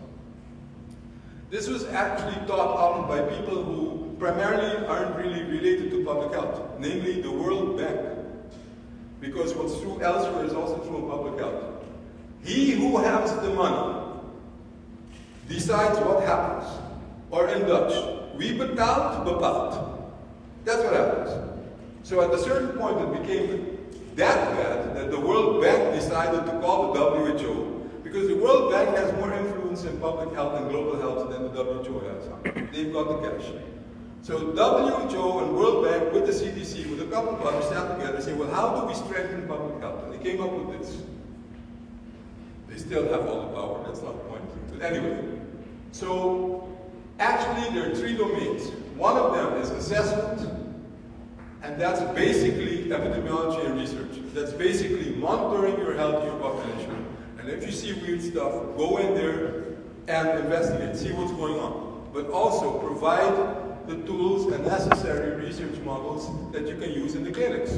This 1.50 1.68
was 1.68 1.86
actually 1.86 2.46
thought 2.48 2.78
out 2.78 3.08
by 3.08 3.22
people 3.36 3.64
who 3.64 4.16
primarily 4.20 4.86
aren't 4.86 5.16
really 5.16 5.44
related 5.44 5.90
to 5.92 6.06
public 6.06 6.32
health, 6.34 6.62
namely 6.80 7.22
the 7.22 7.32
World 7.32 7.78
Bank. 7.78 8.00
Because 9.20 9.54
what's 9.56 9.80
true 9.82 10.00
elsewhere 10.02 10.46
is 10.46 10.54
also 10.54 10.78
true 10.88 10.98
in 10.98 11.10
public 11.10 11.40
health. 11.40 11.64
He 12.44 12.72
who 12.72 12.98
has 12.98 13.34
the 13.38 13.50
money 13.50 14.01
decides 15.52 16.00
what 16.00 16.24
happens. 16.24 16.66
Or 17.30 17.48
in 17.48 17.68
Dutch, 17.68 17.94
wie 18.38 18.58
betaalt, 18.58 19.26
bepaalt. 19.26 20.12
That's 20.66 20.84
what 20.84 20.94
happens. 20.94 21.32
So 22.04 22.22
at 22.22 22.34
a 22.34 22.38
certain 22.38 22.78
point 22.78 23.00
it 23.00 23.22
became 23.22 23.78
that 24.16 24.56
bad 24.58 24.96
that 24.96 25.12
the 25.12 25.20
World 25.20 25.62
Bank 25.62 25.94
decided 25.94 26.46
to 26.46 26.60
call 26.60 26.94
the 26.94 27.00
WHO 27.00 27.90
because 28.04 28.28
the 28.28 28.36
World 28.36 28.72
Bank 28.72 28.96
has 28.98 29.14
more 29.14 29.32
influence 29.34 29.84
in 29.84 29.98
public 30.00 30.34
health 30.34 30.60
and 30.60 30.70
global 30.70 31.00
health 31.00 31.30
than 31.32 31.44
the 31.44 31.64
WHO 31.64 32.00
has. 32.00 32.72
They've 32.74 32.92
got 32.92 33.08
the 33.08 33.30
cash. 33.30 33.48
So 34.24 34.38
WHO 34.38 35.40
and 35.40 35.56
World 35.56 35.86
Bank 35.86 36.14
with 36.14 36.26
the 36.28 36.34
CDC, 36.34 36.90
with 36.90 37.02
a 37.02 37.12
couple 37.12 37.36
of 37.36 37.42
others, 37.42 37.70
sat 37.70 37.96
together 37.96 38.16
and 38.16 38.24
said, 38.24 38.38
well, 38.38 38.52
how 38.52 38.80
do 38.80 38.88
we 38.88 38.94
strengthen 38.94 39.48
public 39.48 39.82
health? 39.82 40.04
And 40.04 40.14
they 40.14 40.24
came 40.24 40.42
up 40.42 40.52
with 40.52 40.80
this. 40.80 41.02
They 42.68 42.78
still 42.78 43.04
have 43.12 43.28
all 43.28 43.48
the 43.48 43.54
power, 43.54 43.84
that's 43.86 44.02
not 44.02 44.14
the 44.14 44.30
point. 44.30 44.44
But 44.72 44.82
anyway, 44.82 45.41
so 45.92 46.78
actually 47.20 47.74
there 47.74 47.92
are 47.92 47.96
three 47.96 48.16
domains. 48.16 48.70
One 48.96 49.18
of 49.18 49.34
them 49.34 49.62
is 49.62 49.70
assessment, 49.72 50.50
and 51.64 51.80
that's 51.80 52.02
basically 52.16 52.90
epidemiology 52.90 53.66
and 53.66 53.80
research. 53.80 54.12
That's 54.34 54.54
basically 54.54 55.12
monitoring 55.16 55.78
your 55.78 55.96
health, 55.96 56.24
your 56.24 56.38
population. 56.40 57.06
And 57.40 57.50
if 57.50 57.66
you 57.66 57.72
see 57.72 57.94
weird 57.94 58.22
stuff, 58.22 58.52
go 58.78 58.98
in 58.98 59.16
there 59.16 59.64
and 60.08 60.40
investigate, 60.40 60.96
see 60.96 61.12
what's 61.12 61.32
going 61.32 61.60
on. 61.60 62.10
But 62.14 62.30
also 62.30 62.80
provide 62.80 63.88
the 63.88 63.96
tools 64.06 64.52
and 64.54 64.66
necessary 64.66 65.36
research 65.44 65.78
models 65.80 66.30
that 66.52 66.68
you 66.68 66.78
can 66.78 66.92
use 66.92 67.16
in 67.16 67.24
the 67.24 67.32
clinics. 67.32 67.72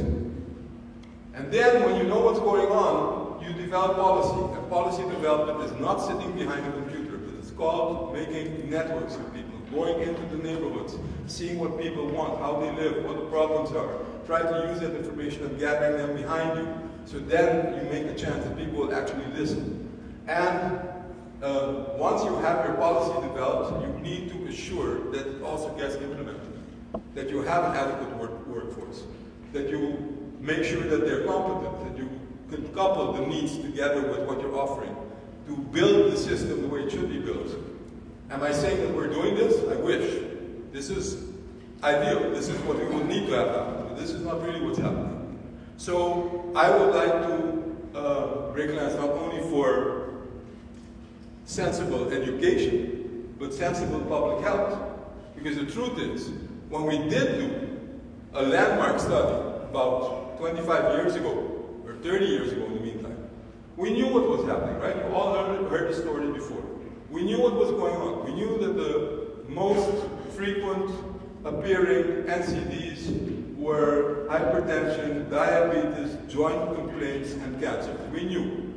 And 1.35 1.51
then 1.51 1.83
when 1.83 1.97
you 1.97 2.03
know 2.03 2.19
what's 2.19 2.39
going 2.39 2.67
on, 2.67 3.43
you 3.43 3.53
develop 3.53 3.95
policy. 3.97 4.57
And 4.57 4.69
policy 4.69 5.03
development 5.03 5.71
is 5.71 5.79
not 5.79 5.97
sitting 5.97 6.31
behind 6.33 6.65
a 6.65 6.71
computer, 6.71 6.92
called 7.63 8.13
making 8.13 8.69
networks 8.69 9.15
of 9.15 9.33
people, 9.33 9.57
going 9.71 10.01
into 10.01 10.21
the 10.35 10.43
neighborhoods, 10.43 10.97
seeing 11.27 11.59
what 11.59 11.79
people 11.79 12.07
want, 12.07 12.37
how 12.39 12.59
they 12.59 12.71
live, 12.71 13.05
what 13.05 13.15
the 13.15 13.25
problems 13.27 13.71
are. 13.71 13.99
Try 14.25 14.41
to 14.41 14.67
use 14.69 14.81
that 14.81 14.95
information 14.95 15.45
and 15.45 15.57
gathering 15.57 15.97
them 15.97 16.15
behind 16.15 16.59
you. 16.59 16.67
So 17.05 17.19
then 17.19 17.73
you 17.77 17.89
make 17.89 18.05
a 18.05 18.15
chance 18.15 18.43
that 18.43 18.57
people 18.57 18.79
will 18.79 18.93
actually 18.93 19.25
listen. 19.37 19.89
And 20.27 20.79
uh, 21.41 21.95
once 21.95 22.23
you 22.25 22.35
have 22.39 22.65
your 22.65 22.75
policy 22.75 23.27
developed, 23.27 23.81
you 23.85 23.93
need 24.01 24.29
to 24.31 24.47
assure 24.47 25.11
that 25.11 25.25
it 25.25 25.41
also 25.41 25.69
gets 25.77 25.95
implemented, 25.95 26.41
that 27.15 27.29
you 27.29 27.41
have 27.43 27.63
an 27.65 27.75
adequate 27.77 28.17
work 28.17 28.47
workforce, 28.47 29.03
that 29.53 29.69
you 29.69 30.35
make 30.39 30.63
sure 30.65 30.81
that 30.81 31.01
they're 31.05 31.25
competent, 31.25 31.85
that 31.85 31.97
you 31.97 32.09
can 32.49 32.63
couple 32.73 33.13
the 33.13 33.25
needs 33.25 33.57
together 33.57 34.01
with 34.01 34.27
what 34.27 34.41
you're 34.41 34.57
offering 34.57 34.95
build 35.73 36.13
the 36.13 36.17
system 36.17 36.61
the 36.61 36.67
way 36.67 36.81
it 36.81 36.91
should 36.91 37.09
be 37.09 37.19
built. 37.19 37.47
Am 38.29 38.43
I 38.43 38.51
saying 38.51 38.79
that 38.81 38.95
we're 38.95 39.07
doing 39.07 39.35
this? 39.35 39.57
I 39.69 39.75
wish. 39.75 40.23
This 40.71 40.89
is 40.89 41.23
ideal. 41.83 42.31
This 42.31 42.47
is 42.47 42.59
what 42.61 42.77
we 42.77 42.85
would 42.85 43.07
need 43.07 43.27
to 43.27 43.33
have 43.33 43.47
happen. 43.49 43.95
This 43.95 44.11
is 44.11 44.21
not 44.21 44.41
really 44.41 44.61
what's 44.61 44.79
happening. 44.79 45.39
So 45.77 46.51
I 46.55 46.69
would 46.69 46.95
like 46.95 47.11
to 47.27 47.97
uh, 47.97 48.51
recognize 48.53 48.95
not 48.95 49.09
only 49.09 49.41
for 49.49 50.23
sensible 51.45 52.11
education, 52.11 53.35
but 53.39 53.53
sensible 53.53 53.99
public 54.01 54.43
health. 54.45 54.79
Because 55.35 55.57
the 55.57 55.65
truth 55.65 55.99
is, 55.99 56.29
when 56.69 56.83
we 56.85 56.97
did 57.09 57.39
do 57.39 57.79
a 58.33 58.43
landmark 58.43 58.99
study 58.99 59.35
about 59.69 60.37
25 60.37 60.95
years 60.95 61.15
ago, 61.15 61.49
or 61.85 61.95
30 62.01 62.25
years 62.25 62.51
ago 62.53 62.72
we 63.75 63.91
knew 63.91 64.07
what 64.07 64.27
was 64.27 64.47
happening, 64.47 64.79
right? 64.79 64.95
You 64.95 65.15
all 65.15 65.33
heard, 65.33 65.69
heard 65.69 65.89
the 65.93 65.95
story 65.95 66.31
before. 66.31 66.63
We 67.09 67.23
knew 67.23 67.41
what 67.41 67.55
was 67.55 67.71
going 67.71 67.95
on. 67.95 68.25
We 68.25 68.33
knew 68.33 68.57
that 68.59 68.75
the 68.75 69.49
most 69.49 70.05
frequent 70.35 70.91
appearing 71.43 72.23
NCDs 72.25 73.55
were 73.57 74.27
hypertension, 74.29 75.29
diabetes, 75.29 76.17
joint 76.31 76.75
complaints, 76.75 77.33
and 77.33 77.59
cancer. 77.61 77.95
We 78.11 78.23
knew. 78.25 78.73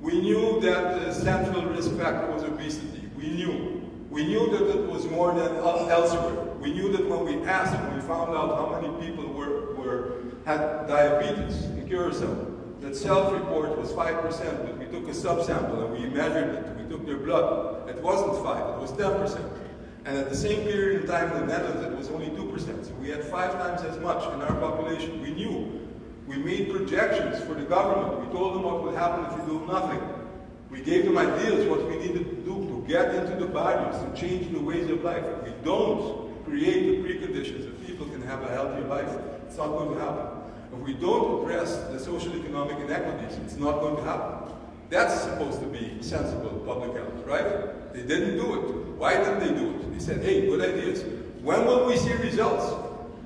We 0.00 0.20
knew 0.20 0.60
that 0.60 1.00
the 1.00 1.12
central 1.12 1.66
risk 1.66 1.94
factor 1.96 2.30
was 2.32 2.42
obesity. 2.42 3.08
We 3.16 3.30
knew. 3.30 3.88
We 4.10 4.26
knew 4.26 4.50
that 4.50 4.68
it 4.68 4.86
was 4.86 5.06
more 5.06 5.32
than 5.34 5.56
elsewhere. 5.56 6.44
We 6.60 6.72
knew 6.72 6.90
that 6.92 7.08
when 7.08 7.24
we 7.24 7.46
asked, 7.46 7.72
we 7.94 8.00
found 8.00 8.30
out 8.36 8.56
how 8.56 8.80
many 8.80 9.06
people 9.06 9.32
were, 9.32 9.74
were 9.74 10.22
had 10.44 10.88
diabetes 10.88 11.64
in 11.66 11.88
Curacao, 11.88 12.49
that 12.90 12.96
self-report 12.96 13.78
was 13.78 13.92
5%, 13.92 14.66
but 14.66 14.78
we 14.78 14.84
took 14.86 15.06
a 15.08 15.12
subsample 15.12 15.84
and 15.84 15.92
we 15.92 16.08
measured 16.10 16.54
it. 16.54 16.76
We 16.76 16.88
took 16.90 17.06
their 17.06 17.18
blood. 17.18 17.88
It 17.88 18.02
wasn't 18.02 18.42
5, 18.42 18.74
it 18.74 18.80
was 18.80 18.92
10%. 18.92 19.58
And 20.06 20.18
at 20.18 20.28
the 20.28 20.36
same 20.36 20.64
period 20.64 21.02
in 21.02 21.06
time 21.06 21.30
in 21.32 21.40
the 21.40 21.46
Netherlands, 21.46 21.86
it 21.86 21.96
was 21.96 22.08
only 22.08 22.30
2%. 22.30 22.84
So 22.84 22.92
we 22.94 23.10
had 23.10 23.22
five 23.24 23.52
times 23.52 23.82
as 23.82 23.98
much 24.00 24.24
in 24.34 24.42
our 24.42 24.54
population. 24.54 25.22
We 25.22 25.30
knew 25.30 25.88
we 26.26 26.36
made 26.38 26.70
projections 26.70 27.40
for 27.44 27.54
the 27.54 27.62
government. 27.62 28.26
We 28.26 28.32
told 28.36 28.54
them 28.54 28.62
what 28.62 28.82
would 28.82 28.94
happen 28.94 29.26
if 29.26 29.38
we 29.38 29.52
do 29.52 29.66
nothing. 29.66 30.00
We 30.70 30.80
gave 30.80 31.04
them 31.04 31.18
ideas 31.18 31.68
what 31.68 31.86
we 31.86 31.96
needed 31.96 32.24
to 32.30 32.36
do 32.36 32.66
to 32.66 32.84
get 32.88 33.14
into 33.14 33.36
the 33.36 33.46
barriers, 33.46 34.02
to 34.02 34.20
change 34.20 34.52
the 34.52 34.60
ways 34.60 34.90
of 34.90 35.04
life. 35.04 35.24
If 35.24 35.44
we 35.44 35.52
don't 35.64 36.44
create 36.44 37.02
the 37.02 37.08
preconditions 37.08 37.64
that 37.66 37.86
people 37.86 38.06
can 38.06 38.22
have 38.22 38.42
a 38.42 38.48
healthier 38.48 38.86
life, 38.86 39.10
it's 39.46 39.58
not 39.58 39.68
going 39.68 39.94
to 39.94 40.00
happen. 40.00 40.39
If 40.80 40.86
we 40.86 40.94
don't 40.94 41.42
address 41.42 41.76
the 41.92 41.98
social 41.98 42.34
economic 42.34 42.78
inequities, 42.78 43.36
it's 43.44 43.56
not 43.56 43.80
going 43.80 43.96
to 43.96 44.02
happen. 44.02 44.54
That's 44.88 45.20
supposed 45.20 45.60
to 45.60 45.66
be 45.66 46.02
sensible 46.02 46.62
public 46.64 46.96
health, 46.96 47.26
right? 47.26 47.92
They 47.92 48.02
didn't 48.02 48.36
do 48.36 48.54
it. 48.54 48.96
Why 48.96 49.18
didn't 49.18 49.40
they 49.40 49.48
do 49.48 49.72
it? 49.72 49.92
They 49.92 49.98
said, 49.98 50.24
hey, 50.24 50.46
good 50.46 50.62
ideas. 50.62 51.04
When 51.42 51.66
will 51.66 51.84
we 51.84 51.98
see 51.98 52.14
results? 52.14 52.72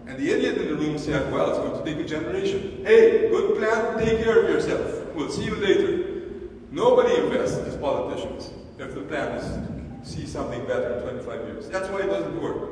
And 0.08 0.18
the 0.18 0.32
idiot 0.32 0.58
in 0.58 0.66
the 0.66 0.74
room 0.74 0.98
said, 0.98 1.32
well, 1.32 1.48
it's 1.50 1.58
going 1.58 1.78
to 1.78 1.84
take 1.84 2.04
a 2.04 2.08
generation. 2.08 2.84
Hey, 2.84 3.28
good 3.28 3.56
plan, 3.56 4.04
take 4.04 4.24
care 4.24 4.42
of 4.42 4.50
yourself. 4.50 5.14
We'll 5.14 5.30
see 5.30 5.44
you 5.44 5.54
later. 5.54 6.40
Nobody 6.72 7.14
invests 7.14 7.58
as 7.58 7.76
politicians 7.76 8.50
if 8.80 8.96
the 8.96 9.02
plan 9.02 9.36
is 9.38 9.44
to 9.44 10.10
see 10.10 10.26
something 10.26 10.66
better 10.66 10.98
in 10.98 11.02
25 11.04 11.40
years. 11.46 11.68
That's 11.68 11.88
why 11.88 12.00
it 12.00 12.06
doesn't 12.06 12.42
work. 12.42 12.68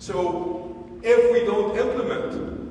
So 0.00 0.98
if 1.04 1.32
we 1.32 1.46
don't 1.46 1.78
implement, 1.78 2.67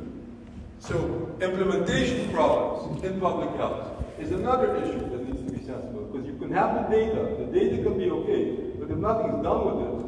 so 0.79 1.35
implementation 1.41 2.31
problems 2.31 3.03
in 3.03 3.19
public 3.19 3.49
health 3.57 4.03
is 4.19 4.31
another 4.31 4.75
issue 4.77 4.99
that 5.09 5.27
needs 5.27 5.43
to 5.43 5.51
be 5.51 5.65
sensible 5.65 6.09
because 6.11 6.27
you 6.27 6.37
can 6.37 6.51
have 6.51 6.89
the 6.89 6.95
data, 6.95 7.35
the 7.39 7.45
data 7.45 7.83
can 7.83 7.97
be 7.97 8.09
okay, 8.09 8.73
but 8.79 8.89
if 8.89 8.97
nothing 8.97 9.37
is 9.37 9.43
done 9.43 9.65
with 9.65 9.87
it, 9.87 10.07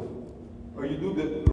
or 0.75 0.85
you 0.85 0.97
do 0.97 1.13
the 1.13 1.43